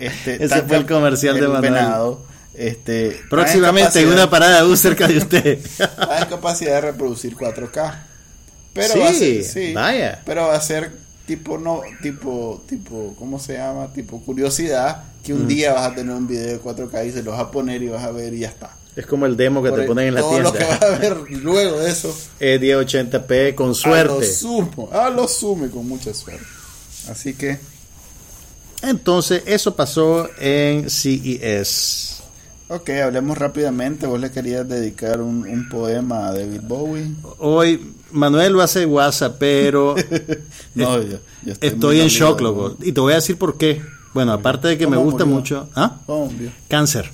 Este, 0.00 0.44
Ese 0.44 0.62
fue 0.62 0.76
el 0.76 0.86
comercial 0.86 1.34
de 1.34 1.40
el 1.40 1.48
Manuel. 1.48 1.72
venado, 1.72 2.24
Este, 2.54 3.20
Próximamente 3.28 4.06
una 4.06 4.30
parada 4.30 4.62
de 4.62 4.68
bus 4.68 4.78
cerca 4.78 5.08
de 5.08 5.18
usted. 5.18 5.58
trae 5.76 6.28
capacidad 6.28 6.74
de 6.74 6.80
reproducir 6.82 7.34
4K. 7.34 7.94
Pero 8.78 8.94
Sí, 8.94 9.00
va 9.00 9.08
a 9.08 9.12
ser, 9.12 9.44
sí, 9.44 9.72
vaya. 9.74 10.22
Pero 10.24 10.46
va 10.48 10.54
a 10.56 10.60
ser 10.60 10.90
tipo 11.26 11.58
no 11.58 11.82
tipo 12.02 12.62
tipo 12.68 13.14
¿cómo 13.18 13.38
se 13.38 13.54
llama? 13.54 13.92
Tipo 13.92 14.20
curiosidad 14.22 15.04
que 15.22 15.34
Mm. 15.34 15.36
un 15.40 15.48
día 15.48 15.72
vas 15.74 15.92
a 15.92 15.94
tener 15.94 16.14
un 16.14 16.26
video 16.26 16.46
de 16.46 16.58
4K 16.60 17.04
y 17.06 17.12
se 17.12 17.22
lo 17.22 17.32
vas 17.32 17.40
a 17.40 17.50
poner 17.50 17.82
y 17.82 17.88
vas 17.88 18.02
a 18.04 18.10
ver 18.12 18.32
y 18.34 18.38
ya 18.40 18.48
está. 18.48 18.74
Es 18.96 19.06
como 19.06 19.26
el 19.26 19.36
demo 19.36 19.62
que 19.62 19.68
Por 19.68 19.78
te 19.78 19.82
el- 19.84 19.88
ponen 19.88 20.08
en 20.08 20.14
la 20.14 20.20
todo 20.22 20.40
lo 20.40 20.52
que 20.52 20.58
tienda. 20.58 20.78
vas 20.80 20.90
a 20.90 20.98
ver 20.98 21.16
luego 21.30 21.78
de 21.78 21.90
eso 21.90 22.16
Es 22.40 22.60
1080p 22.60 23.54
con 23.54 23.66
A 23.66 23.68
lo 23.68 23.74
suerte. 23.74 24.26
sumo, 24.34 24.88
a 24.92 25.10
lo 25.10 25.28
sume 25.28 25.68
con 25.70 25.86
mucha 25.86 26.12
suerte. 26.14 26.44
Así 27.10 27.34
que 27.34 27.58
Entonces, 28.82 29.42
eso 29.46 29.74
pasó 29.74 30.28
en 30.38 30.88
CES. 30.88 32.17
Ok, 32.68 32.90
hablemos 32.90 33.38
rápidamente. 33.38 34.06
Vos 34.06 34.20
le 34.20 34.30
querías 34.30 34.68
dedicar 34.68 35.20
un, 35.22 35.48
un 35.48 35.68
poema 35.68 36.28
a 36.28 36.32
David 36.32 36.60
Bowie. 36.64 37.10
Hoy 37.38 37.94
Manuel 38.12 38.52
lo 38.52 38.62
hace 38.62 38.84
WhatsApp, 38.84 39.36
pero 39.38 39.94
No, 40.74 41.02
yo, 41.02 41.18
yo 41.44 41.54
estoy, 41.60 42.00
en 42.00 42.08
shock, 42.08 42.40
loco. 42.40 42.76
Y 42.82 42.92
te 42.92 43.00
voy 43.00 43.12
a 43.12 43.16
decir 43.16 43.38
por 43.38 43.56
qué. 43.56 43.80
Bueno, 44.12 44.32
aparte 44.32 44.68
de 44.68 44.78
que 44.78 44.86
me 44.86 44.96
¿Cómo 44.96 45.10
gusta 45.10 45.24
murió? 45.24 45.38
mucho. 45.38 45.68
¿Ah? 45.74 45.96
Cáncer. 46.68 47.10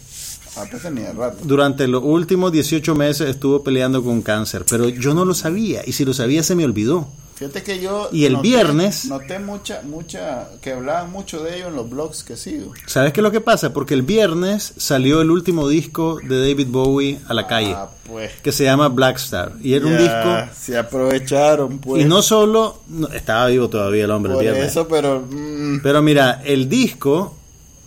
Ah, 0.56 0.64
pues 0.70 0.82
tenía 0.82 1.12
rato. 1.12 1.38
Durante 1.44 1.88
los 1.88 2.02
últimos 2.04 2.52
18 2.52 2.94
meses 2.94 3.28
estuvo 3.28 3.62
peleando 3.62 4.02
con 4.04 4.22
cáncer, 4.22 4.64
pero 4.68 4.88
yo 4.88 5.14
no 5.14 5.24
lo 5.24 5.34
sabía. 5.34 5.82
Y 5.86 5.92
si 5.92 6.04
lo 6.04 6.14
sabía, 6.14 6.42
se 6.42 6.54
me 6.54 6.64
olvidó. 6.64 7.08
Fíjate 7.34 7.64
que 7.64 7.80
yo. 7.80 8.08
Y 8.12 8.26
el 8.26 8.36
viernes- 8.36 9.06
Noté 9.06 9.40
mucha, 9.40 9.82
mucha. 9.82 10.48
Que 10.60 10.72
hablaban 10.72 11.10
mucho 11.10 11.42
de 11.42 11.56
ello 11.56 11.66
en 11.68 11.74
los 11.74 11.90
blogs 11.90 12.22
que 12.22 12.36
sigo. 12.36 12.72
¿Sabes 12.86 13.12
qué 13.12 13.20
es 13.20 13.22
lo 13.24 13.32
que 13.32 13.40
pasa? 13.40 13.72
Porque 13.72 13.94
el 13.94 14.02
viernes 14.02 14.72
salió 14.76 15.20
el 15.20 15.30
último 15.32 15.68
disco 15.68 16.18
de 16.22 16.48
David 16.48 16.68
Bowie 16.68 17.18
a 17.26 17.34
la 17.34 17.48
calle, 17.48 17.72
Ah, 17.76 17.88
pues. 18.06 18.30
que 18.40 18.52
se 18.52 18.62
llama 18.62 18.86
Black 18.88 19.16
Star. 19.16 19.52
Y 19.60 19.74
era 19.74 19.84
un 19.86 19.98
disco. 19.98 20.54
Se 20.56 20.78
aprovecharon, 20.78 21.78
pues. 21.78 22.02
Y 22.02 22.04
no 22.08 22.22
solo. 22.22 22.80
no, 22.88 23.08
estaba 23.08 23.48
vivo 23.48 23.68
todavía 23.68 24.04
el 24.04 24.10
hombre 24.12 24.32
el 24.34 24.38
viernes. 24.40 24.66
eso, 24.66 24.86
pero. 24.86 25.26
mm, 25.28 25.80
Pero 25.82 26.02
mira, 26.02 26.40
el 26.44 26.68
disco, 26.68 27.36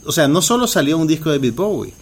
o 0.06 0.12
sea, 0.12 0.28
no 0.28 0.42
solo 0.42 0.68
salió 0.68 0.98
un 0.98 1.08
disco 1.08 1.30
de 1.32 1.38
David 1.38 1.54
Bowie, 1.54 1.94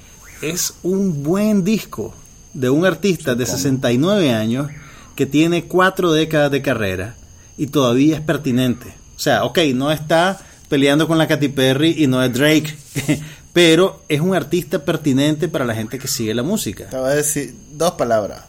es 0.41 0.73
un 0.81 1.21
buen 1.23 1.63
disco 1.63 2.13
de 2.53 2.69
un 2.71 2.85
artista 2.87 3.35
de 3.35 3.45
69 3.45 4.33
años 4.33 4.67
que 5.15 5.25
tiene 5.25 5.65
cuatro 5.65 6.11
décadas 6.11 6.49
de 6.51 6.61
carrera 6.63 7.15
y 7.57 7.67
todavía 7.67 8.15
es 8.15 8.21
pertinente. 8.21 8.93
O 9.15 9.19
sea, 9.19 9.43
ok, 9.45 9.59
no 9.73 9.91
está 9.91 10.39
peleando 10.69 11.07
con 11.07 11.17
la 11.17 11.27
Katy 11.27 11.49
Perry 11.49 11.95
y 12.03 12.07
no 12.07 12.23
es 12.23 12.33
Drake, 12.33 12.75
pero 13.53 14.03
es 14.09 14.19
un 14.21 14.35
artista 14.35 14.83
pertinente 14.83 15.47
para 15.47 15.65
la 15.65 15.75
gente 15.75 15.99
que 15.99 16.07
sigue 16.07 16.33
la 16.33 16.43
música. 16.43 16.87
te 16.89 16.97
voy 16.97 17.09
a 17.11 17.15
decir 17.15 17.55
dos 17.73 17.91
palabras: 17.93 18.43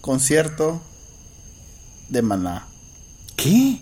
concierto 0.00 0.80
de 2.08 2.22
Maná. 2.22 2.66
¿Qué? 3.36 3.80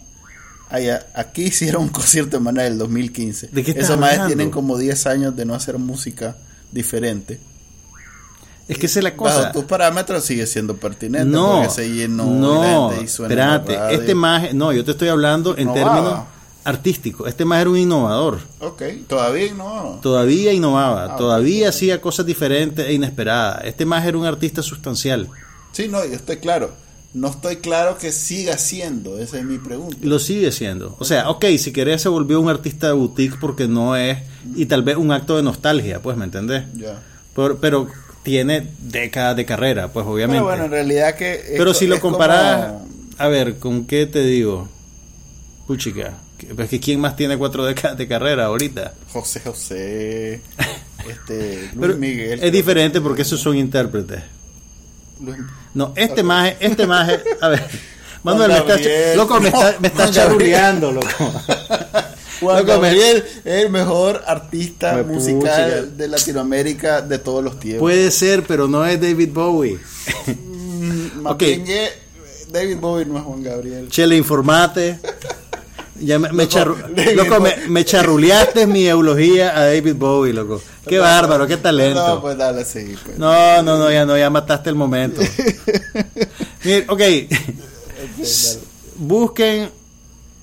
Allá, 0.70 1.06
aquí 1.14 1.42
hicieron 1.44 1.82
un 1.82 1.88
concierto 1.90 2.38
de 2.38 2.42
Maná 2.42 2.62
del 2.62 2.78
2015. 2.78 3.48
¿De 3.48 3.62
qué 3.62 3.72
Esos 3.72 3.90
hablando? 3.90 4.26
tienen 4.26 4.50
como 4.50 4.78
10 4.78 5.06
años 5.06 5.36
de 5.36 5.44
no 5.44 5.54
hacer 5.54 5.76
música 5.78 6.36
diferente. 6.72 7.38
Es 8.68 8.78
que 8.78 8.86
esa 8.86 9.00
es 9.00 9.04
la 9.04 9.10
Bajo 9.10 9.22
cosa. 9.24 9.52
tus 9.52 9.64
parámetros 9.64 10.24
sigue 10.24 10.46
siendo 10.46 10.76
pertinente 10.76 11.28
No, 11.28 11.68
se 11.68 11.90
llenó 11.92 12.24
no, 12.26 12.92
y 13.02 13.08
suena 13.08 13.56
espérate, 13.56 13.94
este 13.94 14.14
maje, 14.14 14.54
no, 14.54 14.72
yo 14.72 14.84
te 14.84 14.92
estoy 14.92 15.08
hablando 15.08 15.54
en 15.56 15.62
Innovaba. 15.68 15.94
términos 15.94 16.20
artísticos. 16.64 17.28
Este 17.28 17.44
maje 17.44 17.62
era 17.62 17.70
un 17.70 17.76
innovador. 17.78 18.38
Ok, 18.60 18.82
todavía 19.08 19.52
no. 19.54 19.98
Todavía 20.00 20.52
innovaba, 20.52 21.14
Ah, 21.14 21.16
todavía 21.16 21.70
hacía 21.70 22.00
cosas 22.00 22.24
diferentes 22.24 22.86
e 22.86 22.92
inesperadas. 22.92 23.64
Este 23.64 23.84
maje 23.84 24.08
era 24.08 24.18
un 24.18 24.26
artista 24.26 24.62
sustancial. 24.62 25.28
Sí, 25.72 25.88
no, 25.88 26.04
yo 26.04 26.14
estoy 26.14 26.36
claro. 26.36 26.70
No 27.14 27.28
estoy 27.28 27.56
claro 27.56 27.98
que 27.98 28.10
siga 28.12 28.56
siendo, 28.58 29.18
esa 29.18 29.38
es 29.38 29.44
mi 29.44 29.58
pregunta. 29.58 29.96
Lo 30.02 30.18
sigue 30.18 30.50
siendo. 30.52 30.96
O 30.98 31.04
sea, 31.04 31.28
ok, 31.30 31.44
si 31.58 31.72
querés 31.72 32.00
se 32.00 32.08
volvió 32.08 32.40
un 32.40 32.48
artista 32.48 32.86
de 32.86 32.92
boutique 32.94 33.36
porque 33.40 33.66
no 33.68 33.96
es, 33.96 34.18
y 34.54 34.64
tal 34.66 34.82
vez 34.82 34.96
un 34.96 35.10
acto 35.12 35.36
de 35.36 35.42
nostalgia, 35.42 36.00
pues, 36.00 36.16
¿me 36.16 36.24
entendés? 36.24 36.64
Ya. 36.74 37.02
Pero, 37.34 37.58
pero 37.58 37.86
tiene 38.22 38.66
décadas 38.80 39.36
de 39.36 39.44
carrera, 39.44 39.88
pues, 39.88 40.06
obviamente. 40.06 40.38
Pero 40.38 40.44
bueno, 40.44 40.64
en 40.66 40.70
realidad 40.70 41.14
que... 41.16 41.34
es 41.34 41.42
Pero 41.58 41.74
si 41.74 41.86
lo 41.86 41.96
es 41.96 42.00
como 42.00 42.16
comparás, 42.18 42.74
a 43.18 43.28
ver, 43.28 43.58
¿con 43.58 43.84
qué 43.86 44.06
te 44.06 44.22
digo? 44.22 44.68
Puchica, 45.66 46.14
que- 46.38 46.46
pues 46.54 46.68
que 46.68 46.80
¿quién 46.80 47.00
más 47.00 47.16
tiene 47.16 47.36
cuatro 47.36 47.64
décadas 47.64 47.96
de 47.98 48.06
carrera 48.08 48.46
ahorita? 48.46 48.94
José 49.12 49.40
José, 49.40 50.40
este, 51.08 51.58
Luis 51.74 51.80
Pero 51.80 51.96
Miguel. 51.96 52.42
es 52.42 52.52
diferente 52.52 53.00
porque 53.00 53.22
esos 53.22 53.40
son 53.40 53.56
intérpretes. 53.56 54.22
Luis- 55.20 55.38
No, 55.74 55.92
este 55.96 56.22
maje, 56.22 56.56
este 56.60 56.86
maje, 56.86 57.20
a 57.40 57.48
ver, 57.48 57.64
Manuel, 58.24 58.50
me 58.52 58.56
está, 58.74 59.16
loco, 59.16 59.40
me 59.40 59.48
está, 59.50 59.76
me 59.80 59.88
está 59.88 60.10
charuleando, 60.10 60.92
loco. 60.92 61.08
Juan 62.42 62.66
Loco, 62.66 62.80
Gabriel 62.80 63.24
es 63.44 63.64
el 63.64 63.70
mejor 63.70 64.22
artista 64.26 64.94
Me 64.94 65.02
musical 65.04 65.96
de 65.96 66.08
Latinoamérica 66.08 67.00
de 67.02 67.18
todos 67.18 67.42
los 67.42 67.58
tiempos. 67.58 67.80
Puede 67.80 68.10
ser, 68.10 68.42
pero 68.44 68.68
no 68.68 68.84
es 68.84 69.00
David 69.00 69.30
Bowie. 69.32 69.78
Mm, 70.26 71.26
Ok. 71.26 71.42
Mapingue, 71.42 71.88
David 72.50 72.76
Bowie 72.78 73.06
no 73.06 73.18
es 73.18 73.24
Juan 73.24 73.42
Gabriel. 73.42 73.88
Chele, 73.88 74.16
informate. 74.16 74.98
Ya 76.00 76.18
me, 76.18 76.32
me 76.32 76.44
Loco, 76.46 76.56
charru- 76.58 76.88
David 76.94 77.16
loco, 77.16 77.40
me, 77.40 77.56
me 77.68 77.84
charruleaste 77.84 78.66
mi 78.66 78.86
eulogía 78.86 79.56
a 79.56 79.66
David 79.66 79.94
Bowie, 79.94 80.32
loco. 80.32 80.60
Qué 80.86 80.98
bárbaro, 80.98 81.46
qué 81.46 81.54
No, 81.56 81.62
talento. 81.62 82.18
pues 82.20 82.36
dale, 82.36 82.64
sí. 82.64 82.96
Pues. 83.04 83.16
No, 83.18 83.62
no, 83.62 83.78
no, 83.78 83.90
ya 83.90 84.04
no, 84.04 84.18
ya 84.18 84.28
mataste 84.30 84.68
el 84.70 84.74
momento. 84.74 85.20
Mire, 86.64 86.86
ok. 86.88 87.00
S- 88.20 88.58
Busquen 88.96 89.70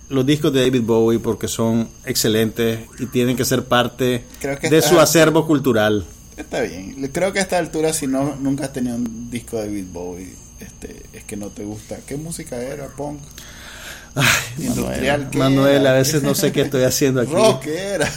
los 0.09 0.25
discos 0.25 0.51
de 0.53 0.61
David 0.61 0.83
Bowie 0.83 1.19
porque 1.19 1.47
son 1.47 1.87
excelentes 2.05 2.79
y 2.99 3.05
tienen 3.07 3.37
que 3.37 3.45
ser 3.45 3.65
parte 3.65 4.23
Creo 4.39 4.57
que 4.57 4.69
de 4.69 4.81
su 4.81 4.99
acervo 4.99 5.45
cultural. 5.45 6.05
Está 6.35 6.61
bien. 6.61 7.09
Creo 7.11 7.33
que 7.33 7.39
a 7.39 7.41
esta 7.41 7.57
altura, 7.57 7.93
si 7.93 8.07
no 8.07 8.35
nunca 8.39 8.65
has 8.65 8.73
tenido 8.73 8.95
un 8.95 9.29
disco 9.29 9.57
de 9.57 9.67
David 9.67 9.85
Bowie, 9.91 10.33
este, 10.59 11.03
es 11.13 11.23
que 11.25 11.35
no 11.35 11.47
te 11.47 11.63
gusta. 11.63 11.97
¿Qué 12.07 12.15
música 12.15 12.57
era? 12.57 12.87
¿Punk? 12.87 13.19
Ay, 14.15 14.25
Industrial, 14.57 15.19
Manuel, 15.19 15.29
¿qué 15.29 15.37
Manuel, 15.37 15.87
a 15.87 15.93
veces 15.93 16.23
no 16.23 16.33
sé 16.33 16.51
qué 16.51 16.61
estoy 16.61 16.83
haciendo 16.83 17.21
aquí. 17.21 17.31
¿Rock 17.31 17.67
era? 17.67 18.11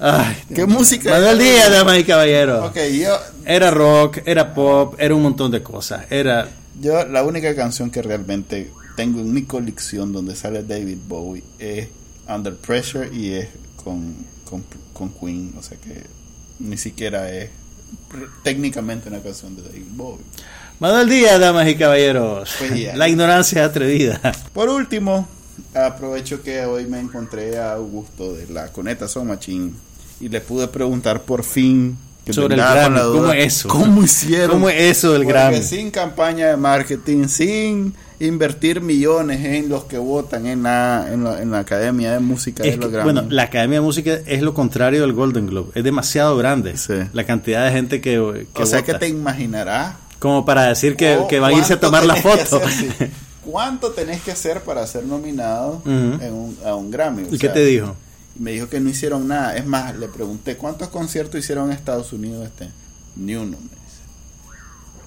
Ay, 0.00 0.36
¿Qué 0.54 0.66
música 0.66 1.10
Manuel 1.10 1.40
era? 1.40 1.52
Díaz, 1.52 1.70
damas 1.70 1.98
y 1.98 2.04
caballeros. 2.04 2.70
Ok, 2.70 2.78
yo, 3.00 3.16
Era 3.44 3.70
rock, 3.70 4.18
era 4.24 4.54
pop, 4.54 4.94
era 4.98 5.14
un 5.14 5.22
montón 5.22 5.50
de 5.50 5.62
cosas. 5.62 6.06
Era 6.10 6.48
yo 6.80 7.04
la 7.06 7.22
única 7.22 7.54
canción 7.54 7.90
que 7.90 8.02
realmente 8.02 8.70
tengo 8.98 9.20
en 9.20 9.32
mi 9.32 9.44
colección 9.44 10.12
donde 10.12 10.34
sale 10.34 10.64
David 10.64 10.98
Bowie 11.06 11.44
es 11.60 11.86
Under 12.28 12.56
Pressure 12.56 13.08
y 13.14 13.32
es 13.32 13.48
con, 13.76 14.12
con, 14.44 14.64
con 14.92 15.10
Queen. 15.10 15.54
O 15.56 15.62
sea 15.62 15.78
que 15.78 16.02
ni 16.58 16.76
siquiera 16.76 17.32
es 17.32 17.48
técnicamente 18.42 19.08
una 19.08 19.20
canción 19.20 19.54
de 19.54 19.62
David 19.62 19.86
Bowie. 19.90 20.24
Manuel 20.80 21.08
Díaz, 21.08 21.38
damas 21.38 21.68
y 21.68 21.76
caballeros. 21.76 22.52
Pues. 22.58 22.96
La 22.96 23.08
ignorancia 23.08 23.64
atrevida. 23.64 24.20
Por 24.52 24.68
último, 24.68 25.28
aprovecho 25.74 26.42
que 26.42 26.64
hoy 26.64 26.86
me 26.86 26.98
encontré 26.98 27.56
a 27.56 27.74
Augusto 27.74 28.34
de 28.34 28.48
la 28.48 28.72
Coneta 28.72 29.06
Son 29.06 29.28
Machine 29.28 29.74
y 30.18 30.28
le 30.28 30.40
pude 30.40 30.66
preguntar 30.66 31.22
por 31.22 31.44
fin 31.44 31.96
Sobre 32.28 32.56
el 32.56 32.60
Grammy, 32.60 32.98
¿cómo 32.98 33.32
es 33.32 33.46
eso? 33.46 33.68
¿Cómo 33.68 34.02
hicieron? 34.02 34.50
¿Cómo 34.50 34.68
es 34.68 34.96
eso 34.96 35.12
del 35.12 35.22
Porque 35.22 35.38
Grammy? 35.38 35.62
sin 35.62 35.92
campaña 35.92 36.48
de 36.48 36.56
marketing, 36.56 37.28
sin 37.28 37.94
invertir 38.20 38.80
millones 38.80 39.44
en 39.44 39.68
los 39.68 39.84
que 39.84 39.98
votan 39.98 40.46
en 40.46 40.62
la, 40.64 41.08
en 41.12 41.22
la, 41.24 41.40
en 41.40 41.50
la 41.50 41.60
Academia 41.60 42.12
de 42.12 42.18
Música 42.20 42.64
Es 42.64 42.72
de 42.72 42.76
los 42.78 42.90
que, 42.90 43.02
bueno, 43.02 43.24
la 43.28 43.44
Academia 43.44 43.78
de 43.78 43.84
Música 43.84 44.18
es 44.26 44.42
lo 44.42 44.54
contrario 44.54 45.02
del 45.02 45.12
Golden 45.12 45.46
Globe. 45.46 45.70
Es 45.74 45.84
demasiado 45.84 46.36
grande 46.36 46.76
Sí. 46.76 46.94
la 47.12 47.24
cantidad 47.24 47.64
de 47.64 47.70
gente 47.72 48.00
que, 48.00 48.46
que 48.54 48.62
o 48.62 48.66
sea 48.66 48.82
que 48.82 48.94
te 48.94 49.08
imaginarás 49.08 49.94
Como 50.18 50.44
para 50.44 50.64
decir 50.64 50.96
que, 50.96 51.16
o 51.16 51.28
que 51.28 51.38
van 51.38 51.54
a 51.54 51.58
irse 51.58 51.74
a 51.74 51.80
tomar 51.80 52.04
la 52.04 52.16
foto. 52.16 52.56
hacer, 52.66 52.70
sí. 52.70 52.88
¿Cuánto 53.44 53.92
tenés 53.92 54.20
que 54.22 54.32
hacer 54.32 54.60
para 54.60 54.86
ser 54.86 55.04
nominado 55.04 55.80
en 55.86 56.32
un, 56.32 56.58
a 56.66 56.74
un 56.74 56.90
Grammy? 56.90 57.22
O 57.30 57.34
¿Y 57.34 57.38
qué 57.38 57.48
te 57.48 57.64
dijo? 57.64 57.96
Me 58.38 58.52
dijo 58.52 58.68
que 58.68 58.78
no 58.78 58.90
hicieron 58.90 59.26
nada. 59.26 59.56
Es 59.56 59.64
más, 59.64 59.96
le 59.96 60.06
pregunté 60.08 60.56
cuántos 60.56 60.88
conciertos 60.88 61.40
hicieron 61.40 61.66
en 61.70 61.76
Estados 61.76 62.12
Unidos 62.12 62.44
este. 62.46 62.68
Ni 63.16 63.34
uno. 63.36 63.56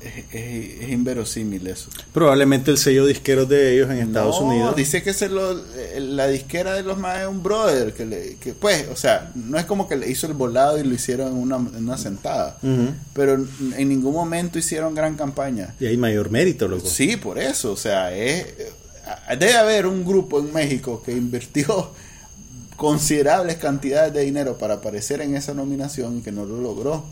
Es, 0.04 0.26
es- 0.34 0.82
es 0.82 0.90
inverosímil 0.90 1.68
eso. 1.68 1.90
Probablemente 2.14 2.72
el 2.72 2.78
sello 2.78 3.06
disquero 3.06 3.46
de 3.46 3.74
ellos 3.76 3.90
en 3.92 3.98
Estados 4.00 4.42
No, 4.42 4.48
Unidos. 4.48 4.76
Dice 4.76 5.04
que 5.04 5.14
se 5.14 5.30
lo, 5.30 5.52
eh, 5.58 6.00
la 6.00 6.28
disquera 6.28 6.74
de 6.74 6.82
los 6.84 6.98
más 6.98 7.22
es 7.22 7.28
un 7.28 7.44
brother. 7.44 7.94
Que, 7.94 8.06
le, 8.06 8.36
que 8.38 8.54
pues, 8.54 8.88
o 8.92 8.96
sea, 8.96 9.32
no 9.36 9.58
es 9.60 9.66
como 9.66 9.88
que 9.88 9.96
le 9.96 10.10
hizo 10.10 10.26
el 10.28 10.34
volado 10.34 10.80
y 10.80 10.84
lo 10.84 10.94
hicieron 10.96 11.28
en 11.34 11.38
una, 11.38 11.58
en 11.58 11.84
una 11.84 11.98
sentada. 11.98 12.58
Pero 13.14 13.36
en 13.36 13.48
en 13.78 13.90
ningún 13.90 14.14
momento 14.14 14.58
hicieron 14.58 14.96
gran 14.96 15.16
campaña. 15.16 15.76
Y 15.80 15.86
hay 15.86 15.98
mayor 15.98 16.32
mérito, 16.32 16.68
loco. 16.68 16.88
Sí, 16.90 17.16
por 17.18 17.38
eso. 17.38 17.72
O 17.72 17.78
sea, 17.78 18.12
es, 18.16 18.44
eh, 18.58 18.72
debe 19.38 19.56
haber 19.56 19.86
un 19.86 20.04
grupo 20.04 20.40
en 20.40 20.52
México 20.52 21.04
que 21.06 21.12
invirtió 21.12 21.92
considerables 22.76 23.58
cantidades 23.58 24.14
de 24.14 24.22
dinero 24.22 24.58
para 24.58 24.76
aparecer 24.76 25.22
en 25.22 25.36
esa 25.36 25.54
nominación 25.54 26.18
y 26.18 26.22
que 26.22 26.32
no 26.32 26.46
lo 26.46 26.60
logró. 26.60 27.06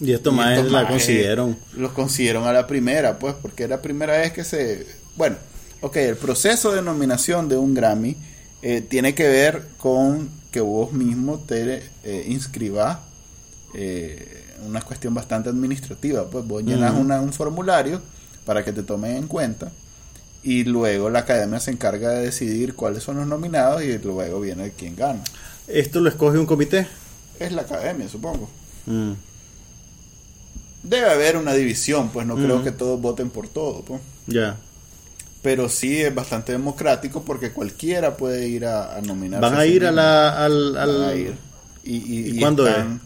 Y 0.00 0.12
estos 0.12 0.32
más 0.34 0.56
estos 0.58 0.72
la 0.72 0.86
consiguieron. 0.86 1.56
Los 1.74 1.92
consiguieron 1.92 2.46
a 2.46 2.52
la 2.52 2.66
primera, 2.66 3.18
pues, 3.18 3.34
porque 3.40 3.64
era 3.64 3.76
la 3.76 3.82
primera 3.82 4.18
vez 4.18 4.32
que 4.32 4.44
se... 4.44 4.86
Bueno, 5.16 5.36
ok, 5.80 5.96
el 5.96 6.16
proceso 6.16 6.72
de 6.72 6.82
nominación 6.82 7.48
de 7.48 7.56
un 7.56 7.72
Grammy 7.74 8.16
eh, 8.62 8.82
tiene 8.82 9.14
que 9.14 9.26
ver 9.28 9.62
con 9.78 10.28
que 10.50 10.60
vos 10.60 10.92
mismo 10.92 11.38
te 11.46 11.82
eh, 12.04 12.26
inscribas 12.28 12.98
eh, 13.74 14.44
una 14.66 14.80
cuestión 14.82 15.14
bastante 15.14 15.48
administrativa. 15.48 16.28
Pues 16.30 16.46
vos 16.46 16.62
llenas 16.62 16.92
Ujú. 16.92 17.00
una- 17.00 17.20
un 17.20 17.32
formulario 17.32 18.00
para 18.44 18.64
que 18.64 18.72
te 18.72 18.82
tomen 18.82 19.16
en 19.16 19.26
cuenta 19.26 19.70
y 20.42 20.64
luego 20.64 21.10
la 21.10 21.20
academia 21.20 21.58
se 21.58 21.72
encarga 21.72 22.10
de 22.10 22.22
decidir 22.26 22.74
cuáles 22.74 23.02
son 23.02 23.16
los 23.16 23.26
nominados 23.26 23.82
y 23.82 23.98
luego 23.98 24.40
viene 24.40 24.70
quien 24.70 24.94
gana. 24.94 25.20
¿Esto 25.66 26.00
lo 26.00 26.08
escoge 26.08 26.38
un 26.38 26.46
comité? 26.46 26.86
Es 27.40 27.50
la 27.52 27.62
academia, 27.62 28.08
supongo. 28.08 28.48
Mm. 28.86 29.12
Debe 30.88 31.10
haber 31.10 31.36
una 31.36 31.52
división, 31.54 32.10
pues 32.10 32.26
no 32.26 32.36
creo 32.36 32.62
que 32.62 32.70
todos 32.72 33.00
voten 33.00 33.30
por 33.30 33.48
todo, 33.48 33.82
pues. 33.82 34.00
Ya. 34.26 34.56
pero 35.42 35.68
sí 35.68 36.00
es 36.02 36.12
bastante 36.14 36.50
democrático 36.52 37.22
porque 37.24 37.52
cualquiera 37.52 38.16
puede 38.16 38.48
ir 38.48 38.66
a, 38.66 38.96
a 38.96 39.00
nominar. 39.00 39.40
Van 39.40 39.56
a 39.56 39.64
ir 39.66 39.84
a 39.86 39.92
la, 39.92 40.44
al, 40.44 40.76
al- 40.76 41.04
a 41.04 41.14
ir. 41.14 41.34
Y, 41.84 41.96
y, 41.96 42.18
¿Y 42.30 42.36
y 42.36 42.40
cuándo 42.40 42.66
están- 42.66 43.00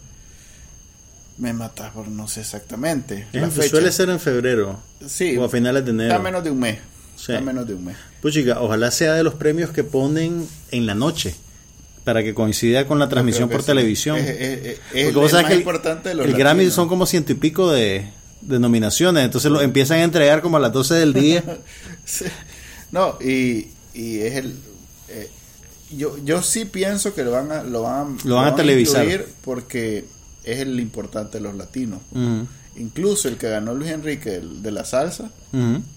Me 1.37 1.53
matas 1.53 1.91
por 1.91 2.07
no 2.07 2.27
sé 2.27 2.41
exactamente. 2.41 3.27
Es- 3.31 3.41
la 3.41 3.49
fecha. 3.49 3.69
Suele 3.69 3.91
ser 3.91 4.09
en 4.09 4.19
febrero 4.19 4.79
Sí, 5.07 5.37
o 5.37 5.43
a 5.45 5.49
finales 5.49 5.83
de 5.85 5.91
enero. 5.91 6.09
está 6.11 6.21
menos 6.23 6.43
de 6.43 6.51
un 6.51 6.59
mes. 6.59 6.79
Sí. 7.15 7.31
Está 7.33 7.41
menos 7.45 7.67
de 7.67 7.73
un 7.75 7.85
mes. 7.85 7.97
Pues 8.21 8.33
chica, 8.33 8.59
ojalá 8.61 8.89
sea 8.91 9.13
de 9.13 9.23
los 9.23 9.35
premios 9.35 9.69
que 9.71 9.83
ponen 9.83 10.47
en 10.71 10.85
la 10.87 10.95
noche 10.95 11.35
para 12.03 12.23
que 12.23 12.33
coincida 12.33 12.87
con 12.87 12.97
la 12.99 13.07
transmisión 13.09 13.49
por 13.49 13.61
sí. 13.61 13.67
televisión. 13.67 14.17
Es, 14.17 14.27
es- 14.29 14.79
Porque 15.13 15.27
el, 15.27 15.31
más 15.33 15.45
que 15.45 15.53
el, 15.53 15.59
importante 15.59 16.09
de 16.09 16.15
los 16.15 16.25
el 16.25 16.33
Grammy 16.33 16.69
son 16.71 16.87
como 16.87 17.05
ciento 17.05 17.31
y 17.31 17.35
pico 17.35 17.71
de, 17.71 18.05
de 18.41 18.59
nominaciones, 18.59 19.23
entonces 19.25 19.51
lo 19.51 19.61
empiezan 19.61 19.99
a 19.99 20.03
entregar 20.03 20.41
como 20.41 20.57
a 20.57 20.59
las 20.59 20.73
12 20.73 20.95
del 20.95 21.13
día. 21.13 21.43
Sí. 22.05 22.25
No, 22.91 23.17
y, 23.21 23.67
y 23.93 24.19
es 24.19 24.35
el... 24.35 24.55
eh, 25.09 25.29
yo, 25.95 26.17
yo 26.25 26.41
sí 26.41 26.65
pienso 26.65 27.13
que 27.13 27.23
lo 27.23 27.31
van 27.31 27.51
a, 27.51 27.63
lo 27.63 27.83
van, 27.83 28.17
Lo 28.25 28.35
van 28.35 28.47
a 28.53 28.55
televisar. 28.55 29.05
porque 29.43 30.05
es 30.43 30.59
el 30.59 30.79
importante 30.79 31.37
de 31.37 31.43
los 31.43 31.55
latinos. 31.55 31.99
Incluso 32.75 33.27
el 33.27 33.37
que 33.37 33.49
ganó 33.49 33.73
Luis 33.75 33.91
Enrique 33.91 34.35
el 34.35 34.63
de 34.63 34.71
la 34.71 34.83
salsa, 34.85 35.29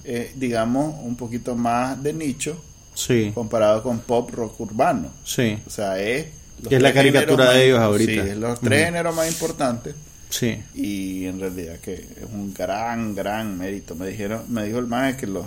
eh, 0.04 0.32
digamos, 0.36 0.96
un 1.02 1.16
poquito 1.16 1.54
más 1.56 2.00
de 2.02 2.12
nicho 2.12 2.62
Sí, 2.94 3.32
comparado 3.34 3.82
con 3.82 3.98
pop 4.00 4.30
rock 4.30 4.60
urbano. 4.60 5.10
sí, 5.24 5.58
O 5.66 5.70
sea, 5.70 5.98
es... 6.00 6.26
Que 6.68 6.76
es 6.76 6.82
la 6.82 6.92
caricatura 6.94 7.44
de 7.50 7.54
más- 7.54 7.62
ellos 7.64 7.78
ahorita. 7.80 8.12
Sí, 8.24 8.30
es 8.30 8.36
los 8.36 8.60
tres 8.60 8.84
géneros 8.86 9.14
más 9.14 9.28
importantes 9.28 9.94
sí. 10.30 10.62
y 10.74 11.26
en 11.26 11.40
realidad 11.40 11.76
que 11.80 11.94
es 11.94 12.24
un 12.32 12.54
gran, 12.54 13.14
gran 13.14 13.58
mérito. 13.58 13.94
Me 13.96 14.06
dijeron, 14.08 14.42
me 14.48 14.64
dijo 14.64 14.78
el 14.78 14.86
maestro 14.86 15.26
que 15.26 15.32
lo 15.32 15.46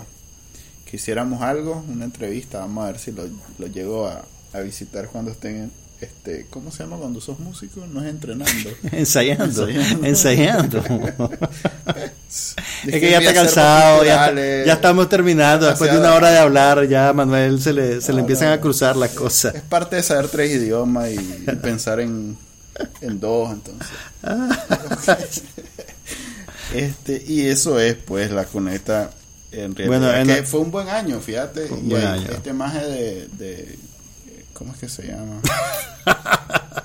que 0.88 0.96
hiciéramos 0.96 1.42
algo, 1.42 1.84
una 1.88 2.04
entrevista, 2.04 2.60
vamos 2.60 2.84
a 2.84 2.92
ver 2.92 2.98
si 3.00 3.12
lo, 3.12 3.24
lo 3.58 3.66
llego 3.66 4.06
a, 4.06 4.22
a 4.52 4.60
visitar 4.60 5.08
cuando 5.08 5.30
estén, 5.32 5.70
este, 6.00 6.46
¿cómo 6.50 6.70
se 6.70 6.82
llama 6.84 6.96
cuando 6.96 7.20
sos 7.20 7.38
músico? 7.40 7.84
No 7.92 8.00
es 8.02 8.08
entrenando. 8.08 8.70
Ensayando, 8.92 9.68
Ensayando. 9.68 10.78
es 12.28 12.54
que 12.84 13.10
ya 13.10 13.18
está 13.18 13.34
cansado, 13.34 14.04
ya, 14.04 14.32
ya 14.34 14.72
estamos 14.74 15.08
terminando. 15.08 15.66
Después 15.66 15.90
de 15.90 15.98
una 15.98 16.14
hora 16.14 16.30
de 16.30 16.38
hablar, 16.38 16.86
ya 16.88 17.08
a 17.08 17.12
Manuel 17.12 17.60
se 17.60 17.72
le, 17.72 18.00
se 18.00 18.12
le 18.12 18.20
empiezan 18.20 18.52
a 18.52 18.60
cruzar 18.60 18.96
las 18.96 19.10
cosas. 19.10 19.54
Es 19.54 19.62
parte 19.62 19.96
de 19.96 20.02
saber 20.02 20.28
tres 20.28 20.50
idiomas 20.52 21.10
y, 21.10 21.14
y 21.16 21.56
pensar 21.56 22.00
en, 22.00 22.36
en 23.00 23.20
dos, 23.20 23.52
entonces. 23.52 23.88
este 26.74 27.22
Y 27.26 27.46
eso 27.46 27.78
es, 27.80 27.94
pues, 27.96 28.30
la 28.30 28.44
conecta. 28.44 29.10
En 29.50 29.74
realidad, 29.74 29.86
Bueno, 30.00 30.14
en 30.14 30.26
que 30.26 30.36
la- 30.42 30.46
fue 30.46 30.60
un 30.60 30.70
buen 30.70 30.88
año, 30.88 31.20
fíjate. 31.20 31.66
Fue 31.68 31.78
un 31.78 31.86
y 31.86 31.90
buen 31.90 32.06
hay 32.06 32.18
año. 32.20 32.30
Este 32.32 32.52
maje 32.52 32.84
de, 32.86 33.28
de. 33.38 33.78
¿Cómo 34.58 34.72
es 34.72 34.78
que 34.80 34.88
se 34.88 35.06
llama? 35.06 35.40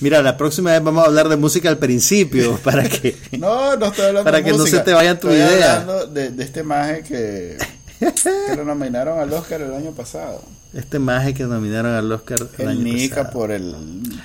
Mira, 0.00 0.22
la 0.22 0.36
próxima 0.36 0.70
vez 0.72 0.82
vamos 0.82 1.02
a 1.02 1.06
hablar 1.08 1.28
de 1.28 1.36
música 1.36 1.68
al 1.70 1.78
principio 1.78 2.56
para 2.64 2.88
que 2.88 3.16
No, 3.38 3.74
no 3.76 3.86
estoy 3.86 4.04
hablando 4.06 4.24
Para 4.24 4.38
de 4.38 4.44
que 4.44 4.50
no 4.52 4.58
música. 4.58 4.78
se 4.78 4.84
te 4.84 4.92
vaya 4.92 5.18
tu 5.18 5.28
Estoy 5.28 5.56
idea. 5.56 5.80
hablando 5.80 6.06
de, 6.06 6.30
de 6.30 6.44
este 6.44 6.62
maje 6.62 7.02
que, 7.02 7.56
que 7.98 8.56
lo 8.56 8.64
nominaron 8.64 9.18
al 9.18 9.32
Oscar 9.32 9.60
el 9.60 9.74
año 9.74 9.90
pasado. 9.92 10.42
este 10.74 10.98
maje 10.98 11.34
que 11.34 11.44
nominaron 11.44 11.92
al 11.94 12.10
Oscar 12.12 12.38
el, 12.40 12.62
El 12.62 12.68
año 12.68 12.80
Nica 12.82 13.16
pasado. 13.16 13.32
por 13.38 13.50
el 13.50 13.74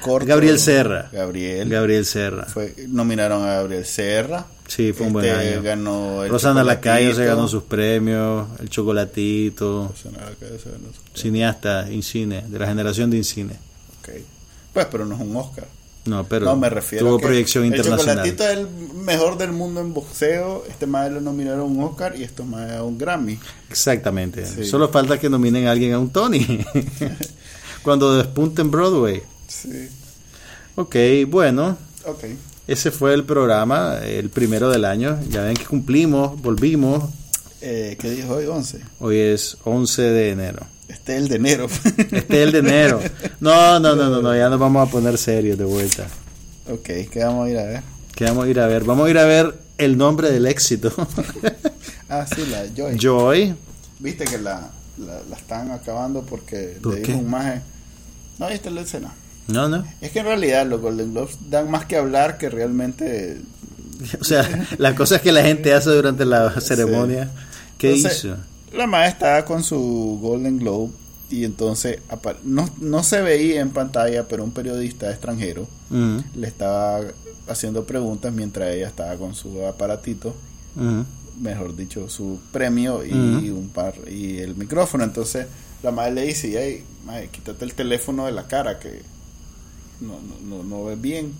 corto. 0.01 0.27
Gabriel 0.27 0.59
Serra. 0.59 1.09
Gabriel. 1.11 1.69
Gabriel 1.69 2.05
Serra. 2.05 2.45
Fue, 2.45 2.75
nominaron 2.87 3.43
a 3.43 3.55
Gabriel 3.55 3.85
Serra. 3.85 4.45
Sí, 4.67 4.93
fue 4.93 5.07
un 5.07 5.13
buen 5.13 5.25
Este, 5.25 5.53
año. 5.53 5.61
Ganó 5.61 6.23
el 6.23 6.29
Rosana 6.31 6.63
Lacayo 6.63 7.13
se 7.13 7.25
ganó 7.25 7.47
sus 7.47 7.63
premios, 7.63 8.47
el 8.59 8.69
chocolatito, 8.69 9.89
Rosana 9.89 10.29
Lacayo 10.29 10.57
se 10.59 10.69
ganó 10.71 10.87
sus- 10.93 11.21
cineasta 11.21 11.91
Incine, 11.91 12.45
de 12.47 12.59
la 12.59 12.67
generación 12.67 13.09
de 13.09 13.17
Incine. 13.17 13.53
Ok. 14.01 14.09
Pues, 14.73 14.87
pero 14.89 15.05
no 15.05 15.15
es 15.15 15.21
un 15.21 15.35
Oscar. 15.35 15.65
No, 16.05 16.25
pero 16.25 16.45
no, 16.45 16.55
me 16.57 16.69
refiero 16.69 17.05
tuvo 17.05 17.15
a 17.15 17.19
que 17.19 17.25
proyección 17.27 17.65
internacional. 17.65 18.25
El 18.27 18.35
Chocolatito 18.35 18.43
es 18.43 18.57
el 18.57 18.95
mejor 19.05 19.37
del 19.37 19.51
mundo 19.53 19.79
en 19.79 19.93
boxeo. 19.93 20.65
Este 20.69 20.85
más 20.85 21.09
lo 21.11 21.21
nominaron 21.21 21.61
a 21.61 21.63
un 21.63 21.81
Oscar 21.81 22.15
y 22.17 22.23
esto 22.23 22.43
más 22.43 22.71
a 22.71 22.83
un 22.83 22.97
Grammy. 22.97 23.39
Exactamente. 23.69 24.45
Sí. 24.45 24.65
Solo 24.65 24.89
falta 24.89 25.17
que 25.17 25.29
nominen 25.29 25.67
a 25.67 25.71
alguien 25.71 25.93
a 25.93 25.99
un 25.99 26.09
Tony. 26.09 26.45
Cuando 27.83 28.15
despunte 28.15 28.61
en 28.61 28.71
Broadway. 28.71 29.21
Sí. 29.47 29.87
Ok, 30.75 30.95
bueno, 31.27 31.77
Ok. 32.05 32.25
ese 32.67 32.91
fue 32.91 33.13
el 33.13 33.23
programa, 33.23 33.99
el 34.03 34.29
primero 34.29 34.69
del 34.69 34.85
año. 34.85 35.19
Ya 35.29 35.43
ven 35.43 35.55
que 35.55 35.65
cumplimos, 35.65 36.41
volvimos. 36.41 37.09
Eh, 37.61 37.95
¿Qué 37.99 38.09
dijo 38.09 38.33
hoy? 38.33 38.45
11. 38.45 38.81
Hoy 38.99 39.17
es 39.19 39.57
11 39.63 40.01
de 40.01 40.29
enero. 40.31 40.65
Este 40.93 41.15
es 41.15 41.21
el 41.23 41.27
de 41.27 41.35
enero. 41.35 41.67
Este 41.97 42.41
es 42.41 42.47
el 42.47 42.51
de 42.51 42.59
enero. 42.59 43.01
No, 43.39 43.79
no, 43.79 43.95
no, 43.95 44.09
no, 44.09 44.21
no, 44.21 44.35
ya 44.35 44.49
nos 44.49 44.59
vamos 44.59 44.87
a 44.87 44.91
poner 44.91 45.17
serios 45.17 45.57
de 45.57 45.65
vuelta. 45.65 46.07
ok, 46.69 47.09
¿qué 47.11 47.23
vamos 47.23 47.47
a 47.47 47.49
ir 47.49 47.57
a 47.57 47.63
ver? 47.63 47.81
¿Qué 48.15 48.25
vamos 48.25 48.45
a 48.45 48.49
ir 48.49 48.59
a 48.59 48.67
ver? 48.67 48.83
Vamos 48.83 49.07
a 49.07 49.09
ir 49.09 49.17
a 49.17 49.25
ver 49.25 49.53
el 49.77 49.97
nombre 49.97 50.31
del 50.31 50.45
éxito. 50.45 50.91
Ah, 52.09 52.27
sí, 52.27 52.45
la 52.51 52.65
Joy. 52.75 52.95
Joy. 52.99 53.55
Viste 53.97 54.25
que 54.25 54.37
la, 54.37 54.69
la, 54.99 55.21
la 55.27 55.35
están 55.35 55.71
acabando 55.71 56.21
porque 56.21 56.77
¿Por 56.79 56.93
le 56.93 57.01
dijo 57.01 57.17
un 57.17 57.27
maje. 57.27 57.61
No, 58.37 58.49
viste 58.49 58.69
la 58.69 58.81
escena. 58.81 59.11
No, 59.47 59.67
no. 59.67 59.83
Es 59.99 60.11
que 60.11 60.19
en 60.19 60.25
realidad 60.25 60.67
los 60.67 60.79
Golden 60.79 61.11
Globes 61.11 61.37
dan 61.49 61.71
más 61.71 61.85
que 61.85 61.95
hablar 61.97 62.37
que 62.37 62.49
realmente. 62.49 63.41
O 64.21 64.23
sea, 64.23 64.47
la 64.77 64.93
cosa 64.93 65.15
es 65.15 65.21
que 65.23 65.31
la 65.31 65.41
gente 65.41 65.73
hace 65.73 65.89
durante 65.89 66.23
la 66.25 66.59
ceremonia. 66.61 67.31
¿Qué 67.79 67.95
Entonces, 67.95 68.25
hizo? 68.25 68.37
La 68.73 68.87
maje 68.87 69.09
estaba 69.09 69.45
con 69.45 69.63
su 69.63 70.19
Golden 70.21 70.57
Globe 70.59 70.91
y 71.29 71.45
entonces 71.45 71.99
no, 72.43 72.69
no 72.79 73.03
se 73.03 73.21
veía 73.21 73.61
en 73.61 73.69
pantalla, 73.71 74.27
pero 74.27 74.43
un 74.43 74.51
periodista 74.51 75.09
extranjero 75.09 75.67
Mm, 75.89 76.17
le 76.37 76.47
estaba 76.47 77.01
haciendo 77.47 77.85
preguntas 77.85 78.33
mientras 78.33 78.73
ella 78.73 78.87
estaba 78.87 79.15
con 79.15 79.35
su 79.35 79.63
aparatito, 79.63 80.33
mm. 80.75 81.01
mejor 81.43 81.75
dicho, 81.75 82.09
su 82.09 82.39
premio 82.51 83.05
y 83.05 83.11
Ujú. 83.11 83.59
un 83.59 83.69
par 83.69 83.93
y 84.09 84.39
el 84.39 84.55
micrófono. 84.55 85.03
Entonces 85.03 85.45
la 85.83 85.91
madre 85.91 86.13
le 86.15 86.21
dice, 86.23 86.51
hey, 86.57 86.83
mae, 87.05 87.27
quítate 87.27 87.63
el 87.65 87.75
teléfono 87.75 88.25
de 88.25 88.31
la 88.31 88.47
cara 88.47 88.79
que 88.79 89.03
no, 90.01 90.19
no, 90.19 90.57
no, 90.57 90.63
no 90.63 90.85
ves 90.85 90.99
bien. 90.99 91.33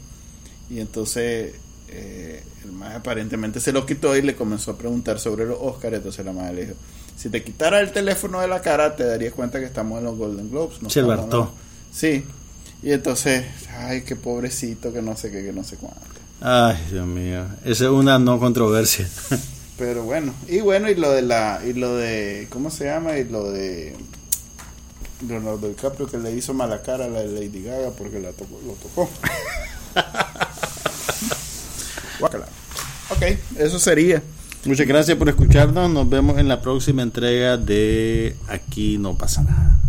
Y 0.70 0.80
entonces 0.80 1.56
eh, 1.90 2.44
el 2.64 2.72
más 2.74 2.96
aparentemente 2.96 3.60
se 3.60 3.72
lo 3.72 3.86
quitó 3.88 4.16
y 4.16 4.22
le 4.22 4.36
comenzó 4.36 4.72
a 4.72 4.78
preguntar 4.78 5.20
sobre 5.20 5.46
los 5.46 5.58
Oscars. 5.60 5.96
Entonces 5.96 6.24
la 6.26 6.34
madre 6.34 6.54
le 6.54 6.62
dijo: 6.66 6.76
Si 7.24 7.30
te 7.30 7.42
quitara 7.42 7.80
el 7.80 7.94
teléfono 7.94 8.42
de 8.42 8.50
la 8.50 8.62
cara, 8.62 8.98
te 8.98 9.06
darías 9.06 9.32
cuenta 9.32 9.58
que 9.58 9.66
estamos 9.66 9.98
en 9.98 10.04
los 10.04 10.18
Golden 10.18 10.52
Globes. 10.52 10.82
No 10.82 10.90
Se 10.90 11.02
Sí. 11.94 12.26
Y 12.82 12.92
entonces, 12.92 13.46
ay, 13.78 14.02
qué 14.02 14.18
pobrecito, 14.18 14.92
que 14.92 15.02
no 15.02 15.16
sé 15.16 15.32
qué, 15.32 15.42
que 15.42 15.54
no 15.54 15.64
sé 15.64 15.78
cuánto. 15.78 16.02
Ay, 16.42 16.76
Dios 16.92 17.08
mío. 17.08 17.46
Esa 17.64 17.86
es 17.86 17.92
una 17.92 18.20
no 18.20 18.40
controversia. 18.40 19.08
Pero 19.78 20.04
bueno, 20.04 20.34
y 20.50 20.60
bueno, 20.60 20.90
y 20.90 20.96
lo 20.96 21.12
de 21.12 21.22
la, 21.22 21.62
y 21.66 21.72
lo 21.72 21.96
de, 21.96 22.50
¿cómo 22.50 22.70
se 22.70 22.88
llama? 22.88 23.18
Y 23.18 23.24
lo 23.24 23.50
de 23.50 23.96
Leonardo 25.26 25.70
DiCaprio 25.70 26.08
que 26.08 26.18
le 26.18 26.34
hizo 26.34 26.54
mala 26.54 26.82
cara 26.82 27.06
a 27.06 27.08
la 27.08 27.22
de 27.22 27.30
Lady 27.30 27.64
Gaga 27.64 27.92
porque 27.92 28.20
la 28.20 28.34
tocó, 28.34 28.60
lo 28.68 28.74
tocó. 28.74 29.10
Ok, 33.10 33.22
eso 33.58 33.80
sería. 33.80 34.22
Muchas 34.66 34.88
gracias 34.88 35.18
por 35.18 35.28
escucharnos. 35.28 35.90
Nos 35.90 36.10
vemos 36.10 36.38
en 36.38 36.48
la 36.48 36.62
próxima 36.62 37.02
entrega 37.02 37.58
de 37.58 38.36
Aquí 38.48 38.98
no 38.98 39.18
pasa 39.18 39.44
nada. 39.44 39.83